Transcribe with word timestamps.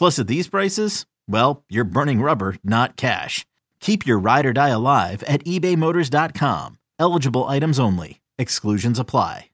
Plus, 0.00 0.18
at 0.18 0.28
these 0.28 0.48
prices, 0.48 1.04
well, 1.28 1.62
you're 1.68 1.84
burning 1.84 2.22
rubber, 2.22 2.56
not 2.64 2.96
cash. 2.96 3.44
Keep 3.80 4.06
your 4.06 4.18
ride 4.18 4.46
or 4.46 4.54
die 4.54 4.70
alive 4.70 5.22
at 5.24 5.44
ebaymotors.com. 5.44 6.78
Eligible 6.98 7.44
items 7.44 7.78
only. 7.78 8.22
Exclusions 8.38 8.98
apply. 8.98 9.50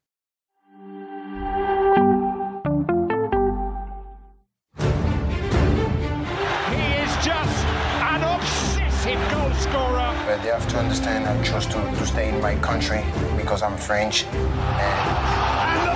He 4.79 4.85
is 6.95 7.13
just 7.25 7.67
an 8.07 8.23
obsessive 8.23 9.19
goal 9.33 9.53
scorer. 9.55 10.15
But 10.27 10.45
they 10.45 10.51
have 10.51 10.69
to 10.69 10.79
understand 10.79 11.27
I 11.27 11.43
chose 11.43 11.67
to, 11.67 11.73
to 11.73 12.07
stay 12.07 12.29
in 12.29 12.41
my 12.41 12.55
country 12.61 13.05
because 13.37 13.63
I'm 13.63 13.77
French. 13.77 14.23
And 14.27 15.96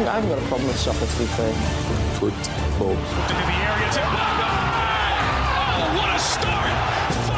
haven't, 0.00 0.08
I 0.08 0.14
haven't 0.14 0.30
got 0.30 0.38
a 0.38 0.48
problem 0.48 0.68
with 0.68 0.78
soccer, 0.78 1.06
to 1.06 1.18
be 1.18 1.24
fair. 1.36 1.52
Football. 2.18 2.92
Into 2.92 3.34
the 3.34 3.52
area 3.68 3.92
to 3.92 4.00
Oh, 5.76 5.96
what 5.96 6.10
a 6.14 6.18
start! 6.18 6.70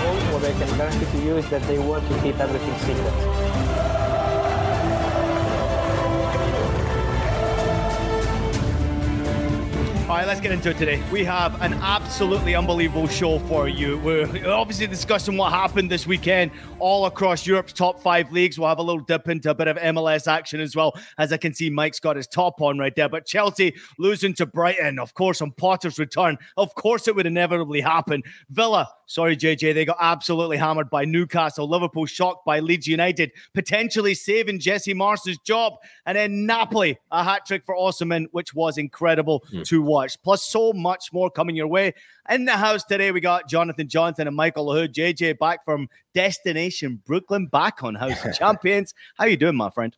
All 0.02 0.16
what 0.32 0.44
I 0.44 0.52
can 0.52 0.76
guarantee 0.76 1.06
to 1.06 1.24
you 1.24 1.36
is 1.36 1.48
that 1.50 1.62
they 1.62 1.78
want 1.78 2.06
to 2.08 2.20
keep 2.20 2.38
everything 2.38 2.78
secret. 2.78 3.71
Let's 10.32 10.40
get 10.40 10.52
into 10.52 10.70
it 10.70 10.78
today. 10.78 11.02
We 11.12 11.24
have 11.24 11.60
an 11.60 11.74
absolutely 11.74 12.54
unbelievable 12.54 13.06
show 13.06 13.38
for 13.40 13.68
you. 13.68 13.98
We're 13.98 14.24
obviously 14.48 14.86
discussing 14.86 15.36
what 15.36 15.52
happened 15.52 15.90
this 15.90 16.06
weekend 16.06 16.52
all 16.78 17.04
across 17.04 17.46
Europe's 17.46 17.74
top 17.74 18.00
five 18.00 18.32
leagues. 18.32 18.58
We'll 18.58 18.70
have 18.70 18.78
a 18.78 18.82
little 18.82 19.02
dip 19.02 19.28
into 19.28 19.50
a 19.50 19.54
bit 19.54 19.68
of 19.68 19.76
MLS 19.76 20.26
action 20.26 20.58
as 20.62 20.74
well, 20.74 20.98
as 21.18 21.34
I 21.34 21.36
can 21.36 21.52
see 21.52 21.68
Mike's 21.68 22.00
got 22.00 22.16
his 22.16 22.26
top 22.26 22.62
on 22.62 22.78
right 22.78 22.96
there. 22.96 23.10
But 23.10 23.26
Chelsea 23.26 23.74
losing 23.98 24.32
to 24.36 24.46
Brighton, 24.46 24.98
of 24.98 25.12
course, 25.12 25.42
on 25.42 25.50
Potter's 25.50 25.98
return. 25.98 26.38
Of 26.56 26.74
course, 26.76 27.08
it 27.08 27.14
would 27.14 27.26
inevitably 27.26 27.82
happen. 27.82 28.22
Villa, 28.48 28.88
sorry, 29.04 29.36
JJ, 29.36 29.74
they 29.74 29.84
got 29.84 29.98
absolutely 30.00 30.56
hammered 30.56 30.88
by 30.88 31.04
Newcastle. 31.04 31.68
Liverpool 31.68 32.06
shocked 32.06 32.46
by 32.46 32.60
Leeds 32.60 32.86
United, 32.86 33.32
potentially 33.52 34.14
saving 34.14 34.60
Jesse 34.60 34.94
Marsch's 34.94 35.36
job. 35.44 35.74
And 36.06 36.16
then 36.16 36.46
Napoli, 36.46 36.98
a 37.10 37.22
hat 37.22 37.44
trick 37.44 37.66
for 37.66 37.76
Osimhen, 37.76 38.28
which 38.32 38.54
was 38.54 38.78
incredible 38.78 39.44
hmm. 39.50 39.60
to 39.64 39.82
watch. 39.82 40.21
Plus, 40.22 40.42
so 40.42 40.72
much 40.72 41.12
more 41.12 41.30
coming 41.30 41.56
your 41.56 41.66
way. 41.66 41.94
In 42.30 42.44
the 42.44 42.52
house 42.52 42.84
today, 42.84 43.10
we 43.10 43.20
got 43.20 43.48
Jonathan 43.48 43.88
Johnson 43.88 44.26
and 44.26 44.36
Michael 44.36 44.72
Hood. 44.72 44.94
JJ 44.94 45.38
back 45.38 45.64
from 45.64 45.88
Destination 46.14 47.02
Brooklyn, 47.04 47.46
back 47.46 47.82
on 47.82 47.94
House 47.94 48.24
of 48.24 48.34
Champions. 48.38 48.94
How 49.16 49.24
you 49.24 49.36
doing, 49.36 49.56
my 49.56 49.70
friend? 49.70 49.96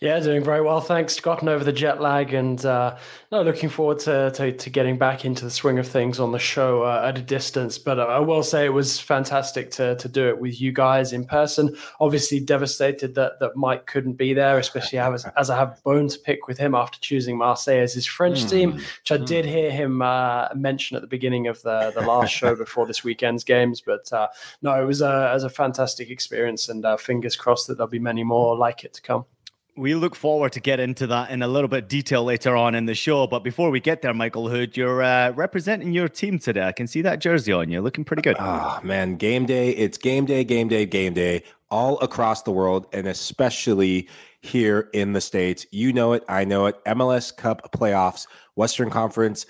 Yeah, 0.00 0.18
doing 0.20 0.44
very 0.44 0.62
well. 0.62 0.80
Thanks. 0.80 1.18
Gotten 1.20 1.48
over 1.48 1.64
the 1.64 1.72
jet 1.72 2.00
lag 2.00 2.32
and 2.32 2.64
uh, 2.64 2.96
no, 3.32 3.42
looking 3.42 3.68
forward 3.68 3.98
to, 4.00 4.30
to, 4.30 4.52
to 4.52 4.70
getting 4.70 4.96
back 4.96 5.24
into 5.24 5.44
the 5.44 5.50
swing 5.50 5.78
of 5.78 5.86
things 5.86 6.20
on 6.20 6.32
the 6.32 6.38
show 6.38 6.84
uh, 6.84 7.02
at 7.06 7.18
a 7.18 7.22
distance. 7.22 7.78
But 7.78 7.98
uh, 7.98 8.04
I 8.04 8.20
will 8.20 8.42
say 8.42 8.64
it 8.64 8.72
was 8.72 8.98
fantastic 8.98 9.70
to 9.72 9.96
to 9.96 10.08
do 10.08 10.28
it 10.28 10.40
with 10.40 10.60
you 10.60 10.72
guys 10.72 11.12
in 11.12 11.24
person. 11.24 11.76
Obviously, 12.00 12.40
devastated 12.40 13.14
that 13.16 13.40
that 13.40 13.56
Mike 13.56 13.86
couldn't 13.86 14.14
be 14.14 14.32
there, 14.32 14.58
especially 14.58 15.00
as, 15.00 15.26
as 15.36 15.50
I 15.50 15.56
have 15.56 15.82
bone 15.82 16.08
to 16.08 16.18
pick 16.18 16.46
with 16.46 16.58
him 16.58 16.74
after 16.74 16.98
choosing 17.00 17.36
Marseille 17.36 17.80
as 17.82 17.92
his 17.92 18.06
French 18.06 18.42
Hmm. 18.42 18.48
team, 18.48 18.72
which 18.72 19.10
I 19.10 19.16
did 19.16 19.44
hear 19.44 19.70
him 19.70 20.00
uh, 20.00 20.48
mention 20.54 20.96
at 20.96 21.02
the 21.02 21.08
beginning 21.08 21.48
of 21.48 21.60
the 21.62 21.92
the 21.94 22.02
last 22.02 22.32
show 22.32 22.54
before 22.64 22.86
this 22.86 23.02
weekend's 23.04 23.44
games. 23.44 23.80
But 23.80 24.10
uh, 24.12 24.28
no, 24.62 24.80
it 24.80 24.86
was 24.86 25.02
a, 25.02 25.30
it 25.30 25.34
was 25.34 25.44
a 25.44 25.50
fantastic 25.50 26.08
experience, 26.08 26.68
and 26.68 26.84
uh, 26.84 26.96
fingers 26.96 27.36
crossed 27.36 27.66
that 27.66 27.76
there'll 27.76 27.90
be 27.90 27.98
many 27.98 28.24
more 28.24 28.56
like 28.56 28.84
it 28.84 28.94
to 28.94 29.02
come. 29.02 29.26
We 29.78 29.94
look 29.94 30.16
forward 30.16 30.52
to 30.52 30.60
get 30.60 30.80
into 30.80 31.06
that 31.06 31.30
in 31.30 31.40
a 31.40 31.46
little 31.46 31.68
bit 31.68 31.88
detail 31.88 32.24
later 32.24 32.56
on 32.56 32.74
in 32.74 32.86
the 32.86 32.96
show. 32.96 33.28
But 33.28 33.44
before 33.44 33.70
we 33.70 33.78
get 33.78 34.02
there, 34.02 34.12
Michael 34.12 34.48
Hood, 34.48 34.76
you're 34.76 35.02
uh, 35.02 35.30
representing 35.30 35.92
your 35.92 36.08
team 36.08 36.40
today. 36.40 36.66
I 36.66 36.72
can 36.72 36.88
see 36.88 37.00
that 37.02 37.20
jersey 37.20 37.52
on 37.52 37.70
you, 37.70 37.80
looking 37.80 38.04
pretty 38.04 38.22
good. 38.22 38.36
Ah, 38.40 38.80
man, 38.82 39.14
game 39.14 39.46
day. 39.46 39.70
It's 39.70 39.96
game 39.96 40.26
day, 40.26 40.42
game 40.42 40.66
day, 40.66 40.84
game 40.84 41.14
day 41.14 41.44
all 41.70 41.98
across 42.00 42.42
the 42.42 42.50
world 42.50 42.86
and 42.92 43.06
especially 43.06 44.08
here 44.40 44.88
in 44.94 45.12
the 45.12 45.20
States. 45.20 45.64
You 45.70 45.92
know 45.92 46.12
it. 46.12 46.24
I 46.28 46.44
know 46.44 46.66
it. 46.66 46.84
MLS 46.84 47.36
Cup 47.36 47.70
playoffs, 47.72 48.26
Western 48.56 48.90
Conference 48.90 49.46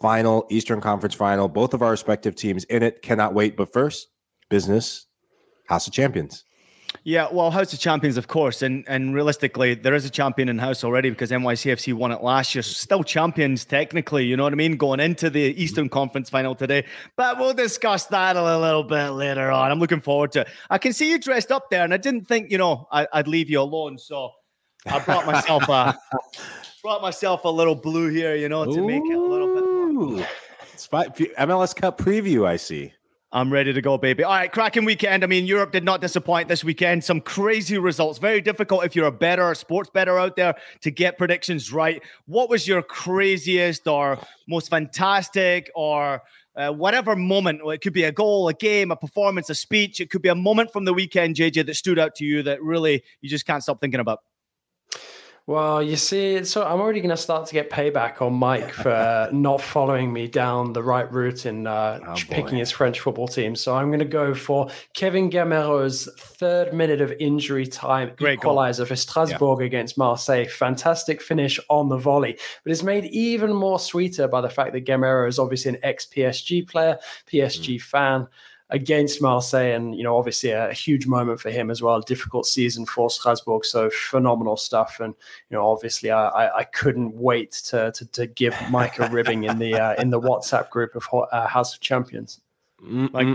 final, 0.00 0.46
Eastern 0.50 0.80
Conference 0.80 1.14
final, 1.14 1.48
both 1.48 1.72
of 1.72 1.82
our 1.82 1.92
respective 1.92 2.34
teams 2.34 2.64
in 2.64 2.82
it. 2.82 3.02
Cannot 3.02 3.32
wait. 3.32 3.56
But 3.56 3.72
first, 3.72 4.08
business, 4.48 5.06
House 5.68 5.86
of 5.86 5.92
Champions. 5.92 6.44
Yeah, 7.08 7.28
well, 7.32 7.50
House 7.50 7.72
of 7.72 7.78
Champions, 7.78 8.18
of 8.18 8.28
course, 8.28 8.60
and 8.60 8.84
and 8.86 9.14
realistically, 9.14 9.72
there 9.72 9.94
is 9.94 10.04
a 10.04 10.10
champion 10.10 10.50
in 10.50 10.58
house 10.58 10.84
already 10.84 11.08
because 11.08 11.30
NYCFC 11.30 11.94
won 11.94 12.12
it 12.12 12.22
last 12.22 12.54
year. 12.54 12.60
Still 12.60 13.02
champions 13.02 13.64
technically, 13.64 14.26
you 14.26 14.36
know 14.36 14.42
what 14.42 14.52
I 14.52 14.56
mean, 14.56 14.76
going 14.76 15.00
into 15.00 15.30
the 15.30 15.40
Eastern 15.40 15.88
Conference 15.88 16.28
final 16.28 16.54
today. 16.54 16.84
But 17.16 17.38
we'll 17.38 17.54
discuss 17.54 18.04
that 18.08 18.36
a 18.36 18.58
little 18.58 18.82
bit 18.82 19.12
later 19.12 19.50
on. 19.50 19.70
I'm 19.70 19.78
looking 19.78 20.02
forward 20.02 20.32
to. 20.32 20.42
it. 20.42 20.48
I 20.68 20.76
can 20.76 20.92
see 20.92 21.10
you 21.10 21.18
dressed 21.18 21.50
up 21.50 21.70
there, 21.70 21.82
and 21.82 21.94
I 21.94 21.96
didn't 21.96 22.26
think 22.26 22.50
you 22.50 22.58
know 22.58 22.86
I, 22.92 23.08
I'd 23.10 23.26
leave 23.26 23.48
you 23.48 23.62
alone, 23.62 23.96
so 23.96 24.32
I 24.84 24.98
brought 24.98 25.24
myself 25.24 25.66
a 25.66 25.98
brought 26.82 27.00
myself 27.00 27.46
a 27.46 27.48
little 27.48 27.74
blue 27.74 28.10
here, 28.10 28.36
you 28.36 28.50
know, 28.50 28.66
to 28.66 28.86
make 28.86 29.02
it 29.06 29.16
a 29.16 29.18
little 29.18 29.54
bit. 29.54 29.64
More. 29.64 30.26
MLS 31.38 31.74
Cup 31.74 31.96
preview, 31.96 32.46
I 32.46 32.56
see. 32.56 32.92
I'm 33.30 33.52
ready 33.52 33.74
to 33.74 33.82
go, 33.82 33.98
baby. 33.98 34.24
All 34.24 34.32
right, 34.32 34.50
cracking 34.50 34.86
weekend. 34.86 35.22
I 35.22 35.26
mean, 35.26 35.44
Europe 35.44 35.70
did 35.70 35.84
not 35.84 36.00
disappoint 36.00 36.48
this 36.48 36.64
weekend. 36.64 37.04
Some 37.04 37.20
crazy 37.20 37.76
results. 37.76 38.18
Very 38.18 38.40
difficult 38.40 38.86
if 38.86 38.96
you're 38.96 39.06
a 39.06 39.12
better 39.12 39.54
sports 39.54 39.90
better 39.90 40.18
out 40.18 40.34
there 40.34 40.54
to 40.80 40.90
get 40.90 41.18
predictions 41.18 41.70
right. 41.70 42.02
What 42.24 42.48
was 42.48 42.66
your 42.66 42.82
craziest 42.82 43.86
or 43.86 44.18
most 44.48 44.70
fantastic 44.70 45.70
or 45.74 46.22
uh, 46.56 46.70
whatever 46.72 47.14
moment? 47.16 47.60
It 47.66 47.82
could 47.82 47.92
be 47.92 48.04
a 48.04 48.12
goal, 48.12 48.48
a 48.48 48.54
game, 48.54 48.90
a 48.90 48.96
performance, 48.96 49.50
a 49.50 49.54
speech. 49.54 50.00
It 50.00 50.08
could 50.08 50.22
be 50.22 50.30
a 50.30 50.34
moment 50.34 50.72
from 50.72 50.86
the 50.86 50.94
weekend, 50.94 51.36
JJ, 51.36 51.66
that 51.66 51.74
stood 51.74 51.98
out 51.98 52.14
to 52.16 52.24
you 52.24 52.42
that 52.44 52.62
really 52.62 53.02
you 53.20 53.28
just 53.28 53.44
can't 53.44 53.62
stop 53.62 53.78
thinking 53.78 54.00
about. 54.00 54.20
Well, 55.48 55.82
you 55.82 55.96
see, 55.96 56.44
so 56.44 56.62
I'm 56.62 56.78
already 56.78 57.00
going 57.00 57.08
to 57.08 57.16
start 57.16 57.46
to 57.46 57.54
get 57.54 57.70
payback 57.70 58.20
on 58.20 58.34
Mike 58.34 58.70
for 58.70 58.90
uh, 58.90 59.30
not 59.32 59.62
following 59.62 60.12
me 60.12 60.28
down 60.28 60.74
the 60.74 60.82
right 60.82 61.10
route 61.10 61.46
in 61.46 61.66
uh, 61.66 62.00
Oh, 62.06 62.14
picking 62.28 62.58
his 62.58 62.70
French 62.70 63.00
football 63.00 63.28
team. 63.28 63.56
So 63.56 63.74
I'm 63.74 63.86
going 63.86 63.98
to 64.00 64.04
go 64.04 64.34
for 64.34 64.68
Kevin 64.92 65.30
Gameiro's 65.30 66.06
third 66.18 66.74
minute 66.74 67.00
of 67.00 67.12
injury 67.12 67.66
time 67.66 68.08
Great 68.18 68.40
goal. 68.40 68.52
equalizer 68.52 68.84
for 68.84 68.94
Strasbourg 68.94 69.62
against 69.62 69.96
Marseille. 69.96 70.44
Fantastic 70.44 71.22
finish 71.22 71.58
on 71.70 71.88
the 71.88 71.96
volley, 71.96 72.38
but 72.62 72.70
it's 72.70 72.82
made 72.82 73.06
even 73.06 73.50
more 73.50 73.80
sweeter 73.80 74.28
by 74.28 74.42
the 74.42 74.50
fact 74.50 74.74
that 74.74 74.84
Gamero 74.84 75.26
is 75.26 75.38
obviously 75.38 75.70
an 75.70 75.78
ex 75.82 76.04
PSG 76.04 76.68
player, 76.68 76.98
PSG 77.26 77.80
fan. 77.80 78.26
Against 78.70 79.22
Marseille, 79.22 79.74
and 79.74 79.94
you 79.94 80.02
know, 80.02 80.16
obviously 80.16 80.50
a, 80.50 80.70
a, 80.70 80.72
huge 80.72 81.06
moment 81.06 81.40
for 81.40 81.50
him 81.50 81.70
as 81.70 81.80
well. 81.80 82.00
Difficult 82.00 82.46
season 82.46 82.84
for 82.86 83.08
Strasbourg, 83.08 83.64
so 83.64 83.90
phenomenal 83.90 84.56
stuff. 84.56 84.98
And 85.00 85.14
you 85.50 85.56
know, 85.56 85.70
obviously, 85.70 86.10
I, 86.10 86.28
I, 86.28 86.58
I 86.58 86.64
couldn't 86.64 87.14
wait 87.14 87.52
to, 87.68 87.92
to, 87.92 88.06
to 88.06 88.26
give 88.26 88.54
Mike 88.70 88.98
a 88.98 89.08
ribbing 89.10 89.44
in 89.44 89.58
the 89.58 89.74
uh, 89.74 89.94
in 90.00 90.10
the 90.10 90.20
WhatsApp 90.20 90.70
group 90.70 90.94
of 90.94 91.06
uh, 91.32 91.46
House 91.46 91.74
of 91.74 91.80
Champions. 91.80 92.40
Like, 92.80 93.26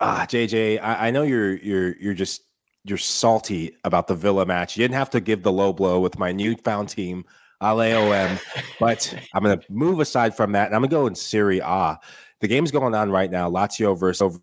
ah, 0.00 0.24
JJ, 0.28 0.80
I, 0.80 1.08
I 1.08 1.10
know 1.10 1.22
you're 1.22 1.56
you're 1.56 1.96
you're 1.96 2.14
just 2.14 2.42
you're 2.84 2.98
salty 2.98 3.76
about 3.84 4.06
the 4.06 4.14
Villa 4.14 4.46
match. 4.46 4.76
You 4.76 4.84
didn't 4.84 4.94
have 4.94 5.10
to 5.10 5.20
give 5.20 5.42
the 5.42 5.52
low 5.52 5.72
blow 5.72 6.00
with 6.00 6.18
my 6.18 6.32
newfound 6.32 6.88
team, 6.88 7.24
AOM. 7.62 8.40
but 8.78 9.14
I'm 9.34 9.42
going 9.42 9.58
to 9.58 9.72
move 9.72 10.00
aside 10.00 10.36
from 10.36 10.52
that 10.52 10.66
and 10.66 10.74
I'm 10.74 10.82
going 10.82 10.90
to 10.90 10.96
go 10.96 11.06
in 11.06 11.14
Serie 11.14 11.60
A. 11.60 11.98
The 12.40 12.48
game's 12.48 12.70
going 12.70 12.94
on 12.94 13.10
right 13.10 13.30
now, 13.30 13.50
Lazio 13.50 13.98
versus 13.98 14.38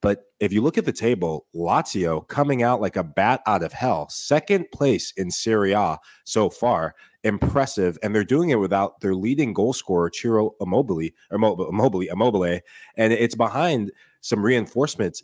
but 0.00 0.24
if 0.38 0.52
you 0.52 0.60
look 0.60 0.76
at 0.76 0.84
the 0.84 0.92
table, 0.92 1.46
Lazio 1.54 2.28
coming 2.28 2.62
out 2.62 2.80
like 2.80 2.96
a 2.96 3.02
bat 3.02 3.40
out 3.46 3.62
of 3.62 3.72
hell, 3.72 4.06
second 4.10 4.66
place 4.70 5.12
in 5.16 5.30
Serie 5.30 5.72
A 5.72 5.98
so 6.24 6.50
far. 6.50 6.94
Impressive. 7.22 7.98
And 8.02 8.14
they're 8.14 8.22
doing 8.22 8.50
it 8.50 8.58
without 8.58 9.00
their 9.00 9.14
leading 9.14 9.54
goal 9.54 9.72
scorer, 9.72 10.10
Ciro 10.12 10.50
Immobile, 10.60 11.08
or 11.30 11.36
Immobile, 11.36 12.02
Immobile. 12.02 12.60
And 12.98 13.12
it's 13.14 13.34
behind 13.34 13.92
some 14.20 14.44
reinforcements. 14.44 15.22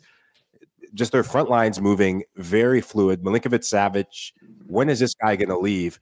Just 0.95 1.11
their 1.11 1.23
front 1.23 1.49
lines 1.49 1.79
moving 1.79 2.23
very 2.37 2.81
fluid. 2.81 3.21
Milinkovic 3.21 3.61
Savic, 3.61 4.31
when 4.65 4.89
is 4.89 4.99
this 4.99 5.13
guy 5.13 5.35
going 5.35 5.49
to 5.49 5.59
leave? 5.59 5.99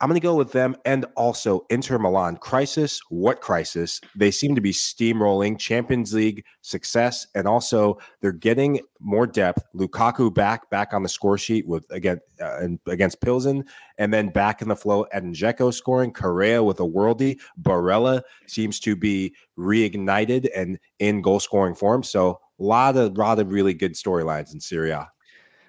I'm 0.00 0.08
going 0.08 0.20
to 0.20 0.24
go 0.24 0.34
with 0.34 0.52
them 0.52 0.76
and 0.84 1.06
also 1.16 1.64
Inter 1.70 1.98
Milan. 1.98 2.36
Crisis, 2.36 3.00
what 3.10 3.40
crisis? 3.40 4.00
They 4.16 4.30
seem 4.30 4.54
to 4.54 4.60
be 4.60 4.72
steamrolling 4.72 5.58
Champions 5.58 6.12
League 6.12 6.44
success, 6.62 7.26
and 7.34 7.46
also 7.46 7.98
they're 8.20 8.32
getting 8.32 8.80
more 9.00 9.26
depth. 9.26 9.62
Lukaku 9.74 10.34
back, 10.34 10.68
back 10.68 10.92
on 10.92 11.04
the 11.04 11.08
score 11.08 11.38
sheet 11.38 11.66
with 11.66 11.86
again 11.90 12.18
uh, 12.40 12.66
against 12.86 13.20
Pilsen, 13.20 13.64
and 13.96 14.12
then 14.12 14.28
back 14.28 14.60
in 14.60 14.68
the 14.68 14.76
flow. 14.76 15.04
Edin 15.12 15.32
Dzeko 15.32 15.72
scoring. 15.72 16.12
Correa 16.12 16.62
with 16.62 16.80
a 16.80 16.84
worldie. 16.84 17.38
Barella 17.62 18.22
seems 18.46 18.80
to 18.80 18.96
be 18.96 19.34
reignited 19.58 20.48
and 20.56 20.78
in 20.98 21.22
goal 21.22 21.40
scoring 21.40 21.74
form. 21.74 22.02
So 22.02 22.40
a 22.58 22.62
lot 22.62 22.96
of 22.96 23.16
lot 23.16 23.38
of 23.38 23.50
really 23.50 23.74
good 23.74 23.94
storylines 23.94 24.52
in 24.52 24.60
Serie 24.60 24.90
A. 24.90 25.08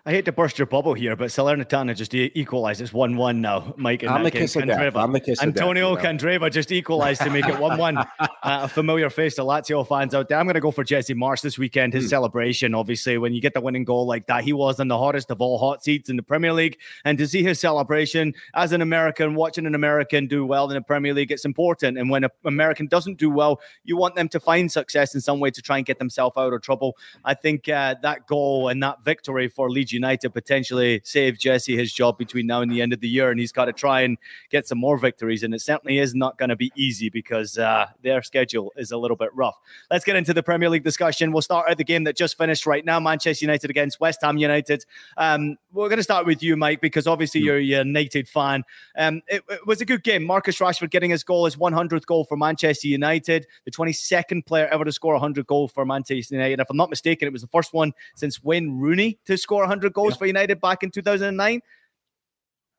I 0.07 0.11
hate 0.11 0.25
to 0.25 0.31
burst 0.31 0.59
your 0.59 0.67
bubble 0.67 0.93
here, 0.93 1.15
but 1.15 1.29
Salernitana 1.29 1.95
just 1.95 2.13
e- 2.13 2.31
equalized. 2.35 2.79
It's 2.79 2.93
1 2.93 3.17
1 3.17 3.41
now, 3.41 3.73
Mike. 3.75 4.03
I'm 4.03 4.23
a 4.23 4.29
kiss 4.29 4.55
of 4.55 4.67
death. 4.67 4.95
I'm 4.95 5.15
a 5.15 5.19
kiss 5.19 5.41
Antonio 5.41 5.95
Candreva 5.95 6.51
just 6.51 6.71
equalized 6.71 7.21
to 7.21 7.31
make 7.31 7.47
it 7.47 7.59
1 7.59 7.75
1. 7.79 7.97
uh, 8.19 8.27
a 8.43 8.67
familiar 8.67 9.09
face 9.09 9.33
to 9.37 9.41
Lazio 9.41 9.87
fans 9.87 10.13
out 10.13 10.29
there. 10.29 10.37
I'm 10.37 10.45
going 10.45 10.53
to 10.53 10.59
go 10.59 10.69
for 10.69 10.83
Jesse 10.83 11.15
Marsch 11.15 11.41
this 11.41 11.57
weekend. 11.57 11.93
His 11.93 12.03
hmm. 12.03 12.09
celebration, 12.09 12.75
obviously, 12.75 13.17
when 13.17 13.33
you 13.33 13.41
get 13.41 13.55
the 13.55 13.61
winning 13.61 13.83
goal 13.83 14.05
like 14.05 14.27
that, 14.27 14.43
he 14.43 14.53
was 14.53 14.79
in 14.79 14.89
the 14.89 14.97
hottest 14.97 15.31
of 15.31 15.41
all 15.41 15.57
hot 15.57 15.83
seats 15.83 16.07
in 16.07 16.17
the 16.17 16.23
Premier 16.23 16.53
League. 16.53 16.77
And 17.03 17.17
to 17.17 17.27
see 17.27 17.41
his 17.41 17.59
celebration 17.59 18.35
as 18.53 18.73
an 18.73 18.83
American, 18.83 19.33
watching 19.33 19.65
an 19.65 19.73
American 19.73 20.27
do 20.27 20.45
well 20.45 20.69
in 20.69 20.75
the 20.75 20.83
Premier 20.83 21.15
League, 21.15 21.31
it's 21.31 21.45
important. 21.45 21.97
And 21.97 22.11
when 22.11 22.25
an 22.25 22.29
American 22.45 22.85
doesn't 22.85 23.17
do 23.17 23.31
well, 23.31 23.59
you 23.85 23.97
want 23.97 24.13
them 24.13 24.29
to 24.29 24.39
find 24.39 24.71
success 24.71 25.15
in 25.15 25.21
some 25.21 25.39
way 25.39 25.49
to 25.49 25.63
try 25.63 25.77
and 25.77 25.85
get 25.85 25.97
themselves 25.97 26.37
out 26.37 26.53
of 26.53 26.61
trouble. 26.61 26.95
I 27.23 27.33
think 27.33 27.67
uh, 27.67 27.95
that 28.03 28.27
goal 28.27 28.67
and 28.67 28.83
that 28.83 29.03
victory 29.03 29.47
for 29.47 29.67
Leeds 29.71 29.94
United 29.95 30.29
potentially 30.29 31.01
save 31.03 31.39
Jesse 31.39 31.75
his 31.75 31.91
job 31.91 32.17
between 32.17 32.45
now 32.45 32.61
and 32.61 32.71
the 32.71 32.81
end 32.81 32.93
of 32.93 32.99
the 32.99 33.09
year, 33.09 33.31
and 33.31 33.39
he's 33.39 33.51
got 33.51 33.65
to 33.65 33.73
try 33.73 34.01
and 34.01 34.17
get 34.49 34.67
some 34.67 34.77
more 34.77 34.97
victories. 34.97 35.43
And 35.43 35.53
it 35.53 35.61
certainly 35.61 35.97
is 35.97 36.13
not 36.13 36.37
going 36.37 36.49
to 36.49 36.55
be 36.55 36.71
easy 36.75 37.09
because 37.09 37.57
uh, 37.57 37.87
their 38.03 38.21
schedule 38.21 38.71
is 38.75 38.91
a 38.91 38.97
little 38.97 39.17
bit 39.17 39.33
rough. 39.33 39.55
Let's 39.89 40.05
get 40.05 40.15
into 40.15 40.33
the 40.33 40.43
Premier 40.43 40.69
League 40.69 40.83
discussion. 40.83 41.31
We'll 41.31 41.41
start 41.41 41.69
at 41.69 41.77
the 41.77 41.83
game 41.83 42.03
that 42.03 42.15
just 42.15 42.37
finished 42.37 42.65
right 42.65 42.85
now: 42.85 42.99
Manchester 42.99 43.45
United 43.45 43.69
against 43.69 43.99
West 43.99 44.19
Ham 44.21 44.37
United. 44.37 44.85
Um, 45.17 45.57
we're 45.73 45.89
going 45.89 45.97
to 45.97 46.03
start 46.03 46.25
with 46.25 46.41
you, 46.41 46.55
Mike, 46.55 46.81
because 46.81 47.07
obviously 47.07 47.41
hmm. 47.41 47.47
you're 47.47 47.57
a 47.57 47.61
United 47.61 48.27
fan. 48.27 48.63
Um, 48.97 49.21
it, 49.27 49.43
it 49.49 49.67
was 49.67 49.81
a 49.81 49.85
good 49.85 50.03
game. 50.03 50.23
Marcus 50.23 50.57
Rashford 50.59 50.89
getting 50.89 51.11
his 51.11 51.23
goal, 51.23 51.45
his 51.45 51.57
100th 51.57 52.05
goal 52.05 52.23
for 52.23 52.37
Manchester 52.37 52.87
United, 52.87 53.45
the 53.65 53.71
22nd 53.71 54.45
player 54.45 54.67
ever 54.67 54.85
to 54.85 54.91
score 54.91 55.13
100 55.13 55.45
goals 55.45 55.71
for 55.71 55.85
Manchester 55.85 56.35
United. 56.35 56.59
If 56.59 56.69
I'm 56.69 56.77
not 56.77 56.89
mistaken, 56.89 57.27
it 57.27 57.31
was 57.31 57.41
the 57.41 57.47
first 57.49 57.73
one 57.73 57.93
since 58.15 58.43
Wayne 58.43 58.79
Rooney 58.79 59.19
to 59.25 59.37
score 59.37 59.61
100 59.61 59.84
goals 59.89 60.13
yeah. 60.13 60.17
for 60.17 60.25
United 60.25 60.61
back 60.61 60.83
in 60.83 60.91
2009? 60.91 61.61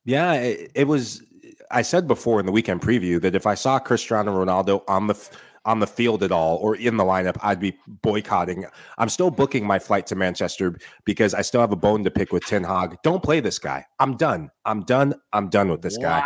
Yeah, 0.05 0.35
it, 0.35 0.71
it, 0.75 0.87
was. 0.87 1.23
I 1.71 1.83
said 1.83 2.07
before 2.07 2.39
in 2.41 2.47
the 2.47 2.53
weekend 2.53 2.81
preview 2.81 3.21
that 3.23 3.35
if 3.35 3.47
I 3.47 3.55
saw 3.55 3.79
Cristiano 3.79 4.45
Ronaldo 4.45 4.83
on 4.87 5.09
the 5.09 5.31
on 5.65 5.81
the 5.81 5.87
field 5.87 6.23
at 6.23 6.31
all 6.31 6.57
or 6.59 6.77
in 6.77 6.97
the 6.97 7.05
lineup, 7.05 7.37
I'd 7.43 7.59
be 7.59 7.77
boycotting. 7.89 8.65
I'm 8.99 9.09
still 9.09 9.31
booking 9.31 9.67
my 9.67 9.81
flight 9.81 10.07
to 10.07 10.15
Manchester 10.15 10.79
because 11.05 11.35
I 11.35 11.43
still 11.43 11.61
have 11.61 11.73
a 11.73 11.77
bone 11.77 12.05
to 12.05 12.11
pick 12.11 12.33
with 12.33 12.47
Ten 12.47 12.63
Hag. 12.63 12.97
Don't 13.03 13.23
play 13.23 13.41
this 13.41 13.59
guy. 13.59 13.85
I'm 13.99 14.17
done. 14.17 14.51
I'm 14.65 14.83
done. 14.83 15.15
I'm 15.33 15.51
done 15.51 15.69
with 15.69 15.83
this 15.83 15.99
guy. 15.99 16.21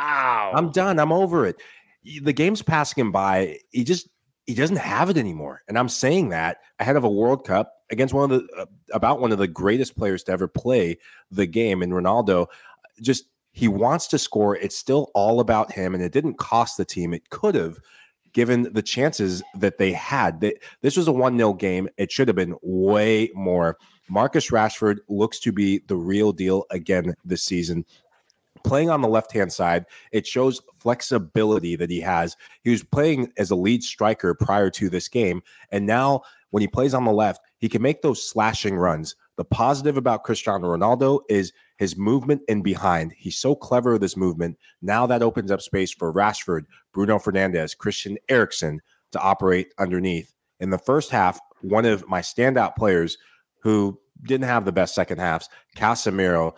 I'm 0.55 0.71
done. 0.73 0.99
I'm 0.99 1.11
over 1.11 1.47
it. 1.47 1.57
The 2.23 2.35
game's 2.35 2.61
passing 2.61 3.01
him 3.01 3.13
by. 3.13 3.57
He 3.71 3.83
just 3.83 4.09
he 4.47 4.55
doesn't 4.55 4.77
have 4.77 5.09
it 5.09 5.17
anymore. 5.17 5.63
And 5.69 5.79
I'm 5.79 5.89
saying 5.89 6.31
that 6.31 6.59
ahead 6.79 6.97
of 6.97 7.05
a 7.05 7.11
World 7.11 7.47
Cup 7.47 7.73
against 7.91 8.15
one 8.15 8.31
of 8.31 8.41
the 8.41 8.49
uh, 8.57 8.67
about 8.93 9.21
one 9.21 9.33
of 9.33 9.39
the 9.39 9.49
greatest 9.49 9.97
players 9.97 10.23
to 10.25 10.33
ever 10.33 10.49
play 10.49 10.99
the 11.31 11.47
game 11.47 11.83
in 11.83 11.91
Ronaldo. 11.91 12.47
Just 13.01 13.25
he 13.53 13.69
wants 13.69 14.07
to 14.09 14.19
score. 14.19 14.57
It's 14.57 14.77
still 14.77 15.11
all 15.15 15.41
about 15.41 15.73
him, 15.73 15.95
and 15.95 16.03
it 16.03 16.13
didn't 16.13 16.39
cost 16.39 16.77
the 16.77 16.85
team. 16.85 17.13
It 17.13 17.31
could 17.31 17.55
have, 17.55 17.79
given 18.33 18.73
the 18.73 18.83
chances 18.83 19.43
that 19.57 19.79
they 19.79 19.93
had. 19.93 20.41
This 20.83 20.97
was 20.97 21.09
a 21.09 21.13
1 21.13 21.37
0 21.37 21.55
game. 21.55 21.89
It 21.97 22.13
should 22.13 22.29
have 22.29 22.37
been 22.37 22.57
way 22.63 23.31
more. 23.35 23.77
Marcus 24.09 24.51
Rashford 24.51 24.99
looks 25.09 25.39
to 25.41 25.53
be 25.53 25.81
the 25.87 25.97
real 25.97 26.33
deal 26.33 26.65
again 26.71 27.15
this 27.25 27.45
season. 27.45 27.85
Playing 28.63 28.91
on 28.91 29.01
the 29.01 29.09
left 29.09 29.33
hand 29.33 29.53
side, 29.53 29.87
it 30.13 30.27
shows 30.27 30.61
flexibility 30.79 31.77
that 31.77 31.91
he 31.91 32.01
has. 32.01 32.37
He 32.63 32.71
was 32.71 32.83
playing 32.83 33.33
as 33.39 33.51
a 33.51 33.57
lead 33.57 33.83
striker 33.83 34.35
prior 34.35 34.69
to 34.71 34.91
this 34.91 35.09
game, 35.09 35.43
and 35.71 35.87
now 35.87 36.23
when 36.51 36.61
he 36.61 36.67
plays 36.67 36.93
on 36.93 37.05
the 37.05 37.13
left, 37.13 37.41
he 37.61 37.69
can 37.69 37.83
make 37.83 38.03
those 38.03 38.27
slashing 38.27 38.77
runs. 38.77 39.15
The 39.37 39.45
positive 39.45 39.97
about 39.97 40.25
Cristiano 40.25 40.77
Ronaldo 40.77 41.21
is 41.29 41.53
his 41.79 41.97
movement 41.97 42.43
in 42.49 42.63
behind. 42.63 43.13
He's 43.17 43.39
so 43.39 43.55
clever 43.55 43.93
with 43.93 44.03
his 44.03 44.17
movement. 44.17 44.59
Now 44.83 45.07
that 45.07 45.23
opens 45.23 45.51
up 45.51 45.61
space 45.61 45.93
for 45.93 46.13
Rashford, 46.13 46.65
Bruno 46.93 47.19
Fernandes, 47.19 47.77
Christian 47.77 48.17
Eriksen 48.29 48.81
to 49.13 49.21
operate 49.21 49.73
underneath. 49.79 50.35
In 50.61 50.71
the 50.71 50.79
first 50.79 51.11
half, 51.11 51.39
one 51.63 51.85
of 51.85 52.09
my 52.09 52.21
standout 52.21 52.77
players 52.77 53.19
who 53.63 53.99
didn't 54.23 54.47
have 54.47 54.65
the 54.65 54.73
best 54.73 54.95
second 54.95 55.19
halves, 55.19 55.49
Casemiro, 55.77 56.55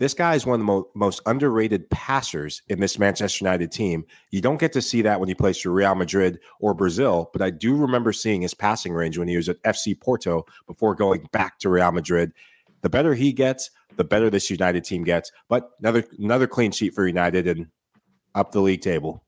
this 0.00 0.14
guy 0.14 0.34
is 0.34 0.46
one 0.46 0.54
of 0.54 0.60
the 0.60 0.72
mo- 0.72 0.88
most 0.94 1.20
underrated 1.26 1.88
passers 1.90 2.62
in 2.68 2.80
this 2.80 2.98
Manchester 2.98 3.44
United 3.44 3.70
team. 3.70 4.06
You 4.30 4.40
don't 4.40 4.58
get 4.58 4.72
to 4.72 4.80
see 4.80 5.02
that 5.02 5.20
when 5.20 5.28
he 5.28 5.34
plays 5.34 5.60
for 5.60 5.70
Real 5.70 5.94
Madrid 5.94 6.40
or 6.58 6.72
Brazil, 6.72 7.28
but 7.34 7.42
I 7.42 7.50
do 7.50 7.76
remember 7.76 8.10
seeing 8.14 8.40
his 8.40 8.54
passing 8.54 8.94
range 8.94 9.18
when 9.18 9.28
he 9.28 9.36
was 9.36 9.50
at 9.50 9.62
FC 9.62 10.00
Porto 10.00 10.46
before 10.66 10.94
going 10.94 11.28
back 11.32 11.58
to 11.58 11.68
Real 11.68 11.92
Madrid. 11.92 12.32
The 12.80 12.88
better 12.88 13.14
he 13.14 13.30
gets, 13.30 13.70
the 13.96 14.04
better 14.04 14.30
this 14.30 14.48
United 14.48 14.84
team 14.84 15.04
gets. 15.04 15.30
But 15.50 15.70
another 15.80 16.02
another 16.18 16.46
clean 16.46 16.72
sheet 16.72 16.94
for 16.94 17.06
United 17.06 17.46
and 17.46 17.66
up 18.34 18.52
the 18.52 18.62
league 18.62 18.80
table. 18.80 19.22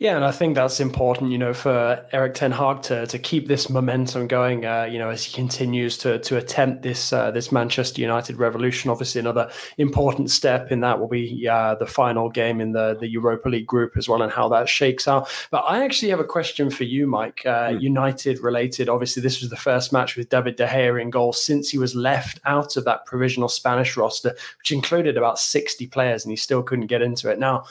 Yeah, 0.00 0.16
and 0.16 0.24
I 0.24 0.32
think 0.32 0.56
that's 0.56 0.80
important, 0.80 1.30
you 1.30 1.38
know, 1.38 1.54
for 1.54 2.04
Erik 2.12 2.34
Ten 2.34 2.50
Hag 2.50 2.82
to 2.82 3.06
to 3.06 3.18
keep 3.18 3.46
this 3.46 3.70
momentum 3.70 4.26
going, 4.26 4.64
uh, 4.64 4.88
you 4.90 4.98
know, 4.98 5.10
as 5.10 5.24
he 5.24 5.32
continues 5.32 5.96
to 5.98 6.18
to 6.20 6.36
attempt 6.36 6.82
this 6.82 7.12
uh, 7.12 7.30
this 7.30 7.52
Manchester 7.52 8.00
United 8.00 8.36
revolution. 8.36 8.90
Obviously, 8.90 9.20
another 9.20 9.50
important 9.78 10.30
step 10.30 10.72
in 10.72 10.80
that 10.80 10.98
will 10.98 11.08
be 11.08 11.46
uh, 11.46 11.76
the 11.76 11.86
final 11.86 12.30
game 12.30 12.60
in 12.60 12.72
the 12.72 12.96
the 12.98 13.08
Europa 13.08 13.48
League 13.48 13.66
group 13.66 13.96
as 13.96 14.08
well, 14.08 14.22
and 14.22 14.32
how 14.32 14.48
that 14.48 14.68
shakes 14.68 15.06
out. 15.06 15.28
But 15.50 15.64
I 15.68 15.84
actually 15.84 16.10
have 16.10 16.20
a 16.20 16.24
question 16.24 16.70
for 16.70 16.84
you, 16.84 17.06
Mike. 17.06 17.42
Mm. 17.44 17.80
United 17.80 18.40
related. 18.40 18.88
Obviously, 18.88 19.22
this 19.22 19.40
was 19.40 19.50
the 19.50 19.56
first 19.56 19.92
match 19.92 20.16
with 20.16 20.30
David 20.30 20.56
De 20.56 20.66
Gea 20.66 21.00
in 21.00 21.10
goal 21.10 21.32
since 21.32 21.68
he 21.68 21.78
was 21.78 21.94
left 21.94 22.40
out 22.44 22.76
of 22.76 22.84
that 22.86 23.06
provisional 23.06 23.48
Spanish 23.48 23.96
roster, 23.96 24.34
which 24.58 24.72
included 24.72 25.16
about 25.16 25.38
sixty 25.38 25.86
players, 25.86 26.24
and 26.24 26.32
he 26.32 26.36
still 26.36 26.62
couldn't 26.62 26.86
get 26.86 27.02
into 27.02 27.30
it. 27.30 27.38
Now 27.38 27.64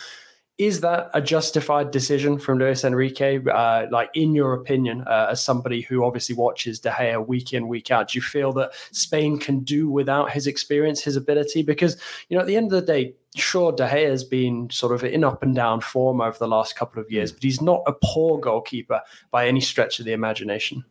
is 0.60 0.82
that 0.82 1.10
a 1.14 1.22
justified 1.22 1.90
decision 1.90 2.38
from 2.38 2.60
Luis 2.60 2.84
Enrique? 2.84 3.40
Uh, 3.46 3.88
like, 3.90 4.10
in 4.14 4.36
your 4.36 4.54
opinion, 4.54 5.06
uh, 5.08 5.28
as 5.32 5.42
somebody 5.42 5.80
who 5.80 6.04
obviously 6.04 6.36
watches 6.36 6.82
De 6.82 6.90
Gea 6.90 7.26
week 7.26 7.54
in, 7.54 7.70
week 7.70 7.90
out, 7.92 8.10
do 8.10 8.18
you 8.18 8.22
feel 8.22 8.52
that 8.54 8.72
Spain 8.92 9.40
can 9.40 9.62
do 9.62 9.90
without 9.90 10.32
his 10.32 10.48
experience, 10.48 11.02
his 11.02 11.16
ability? 11.16 11.64
Because, 11.64 11.96
you 12.28 12.36
know, 12.36 12.42
at 12.42 12.48
the 12.48 12.58
end 12.58 12.74
of 12.74 12.86
the 12.86 12.86
day, 12.86 13.16
sure, 13.38 13.72
De 13.72 13.88
Gea 13.88 14.10
has 14.10 14.26
been 14.26 14.70
sort 14.70 14.94
of 14.94 15.02
in 15.06 15.24
up 15.24 15.42
and 15.42 15.56
down 15.56 15.80
form 15.80 16.20
over 16.20 16.38
the 16.38 16.48
last 16.48 16.76
couple 16.76 17.02
of 17.02 17.10
years, 17.10 17.32
hmm. 17.32 17.36
but 17.36 17.44
he's 17.44 17.62
not 17.62 17.82
a 17.88 17.94
poor 18.04 18.38
goalkeeper 18.38 19.02
by 19.32 19.48
any 19.48 19.62
stretch 19.62 20.00
of 20.00 20.06
the 20.06 20.12
imagination. 20.12 20.84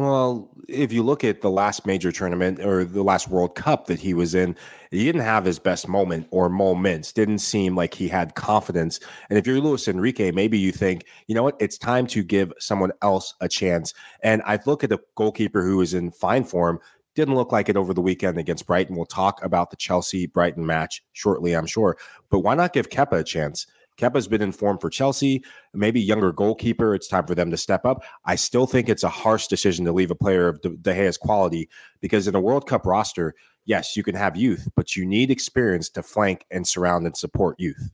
Well, 0.00 0.48
if 0.66 0.94
you 0.94 1.02
look 1.02 1.24
at 1.24 1.42
the 1.42 1.50
last 1.50 1.84
major 1.84 2.10
tournament 2.10 2.58
or 2.58 2.84
the 2.84 3.02
last 3.02 3.28
World 3.28 3.54
Cup 3.54 3.84
that 3.88 4.00
he 4.00 4.14
was 4.14 4.34
in, 4.34 4.56
he 4.90 5.04
didn't 5.04 5.20
have 5.20 5.44
his 5.44 5.58
best 5.58 5.88
moment 5.88 6.26
or 6.30 6.48
moments. 6.48 7.12
Didn't 7.12 7.40
seem 7.40 7.76
like 7.76 7.92
he 7.92 8.08
had 8.08 8.34
confidence. 8.34 8.98
And 9.28 9.38
if 9.38 9.46
you're 9.46 9.60
Luis 9.60 9.88
Enrique, 9.88 10.30
maybe 10.30 10.58
you 10.58 10.72
think, 10.72 11.04
you 11.26 11.34
know 11.34 11.42
what, 11.42 11.56
it's 11.60 11.76
time 11.76 12.06
to 12.06 12.22
give 12.22 12.50
someone 12.58 12.92
else 13.02 13.34
a 13.42 13.48
chance. 13.48 13.92
And 14.22 14.40
I 14.46 14.58
look 14.64 14.82
at 14.82 14.90
a 14.90 15.02
goalkeeper 15.16 15.62
who 15.62 15.82
is 15.82 15.92
in 15.92 16.12
fine 16.12 16.44
form. 16.44 16.80
Didn't 17.14 17.34
look 17.34 17.52
like 17.52 17.68
it 17.68 17.76
over 17.76 17.92
the 17.92 18.00
weekend 18.00 18.38
against 18.38 18.66
Brighton. 18.66 18.96
We'll 18.96 19.04
talk 19.04 19.44
about 19.44 19.68
the 19.68 19.76
Chelsea 19.76 20.26
Brighton 20.26 20.64
match 20.64 21.04
shortly, 21.12 21.52
I'm 21.52 21.66
sure. 21.66 21.98
But 22.30 22.38
why 22.38 22.54
not 22.54 22.72
give 22.72 22.88
Kepa 22.88 23.18
a 23.18 23.24
chance? 23.24 23.66
Kepa's 24.00 24.26
been 24.26 24.42
informed 24.42 24.80
for 24.80 24.88
Chelsea, 24.88 25.44
maybe 25.74 26.00
younger 26.00 26.32
goalkeeper. 26.32 26.94
It's 26.94 27.08
time 27.08 27.26
for 27.26 27.34
them 27.34 27.50
to 27.50 27.56
step 27.56 27.84
up. 27.84 28.02
I 28.24 28.34
still 28.34 28.66
think 28.66 28.88
it's 28.88 29.04
a 29.04 29.08
harsh 29.08 29.46
decision 29.46 29.84
to 29.84 29.92
leave 29.92 30.10
a 30.10 30.14
player 30.14 30.48
of 30.48 30.60
De 30.62 30.94
Gea's 30.94 31.18
quality 31.18 31.68
because 32.00 32.26
in 32.26 32.34
a 32.34 32.40
World 32.40 32.66
Cup 32.66 32.86
roster, 32.86 33.34
yes, 33.66 33.96
you 33.96 34.02
can 34.02 34.14
have 34.14 34.36
youth, 34.36 34.68
but 34.74 34.96
you 34.96 35.04
need 35.04 35.30
experience 35.30 35.90
to 35.90 36.02
flank 36.02 36.46
and 36.50 36.66
surround 36.66 37.06
and 37.06 37.16
support 37.16 37.60
youth. 37.60 37.90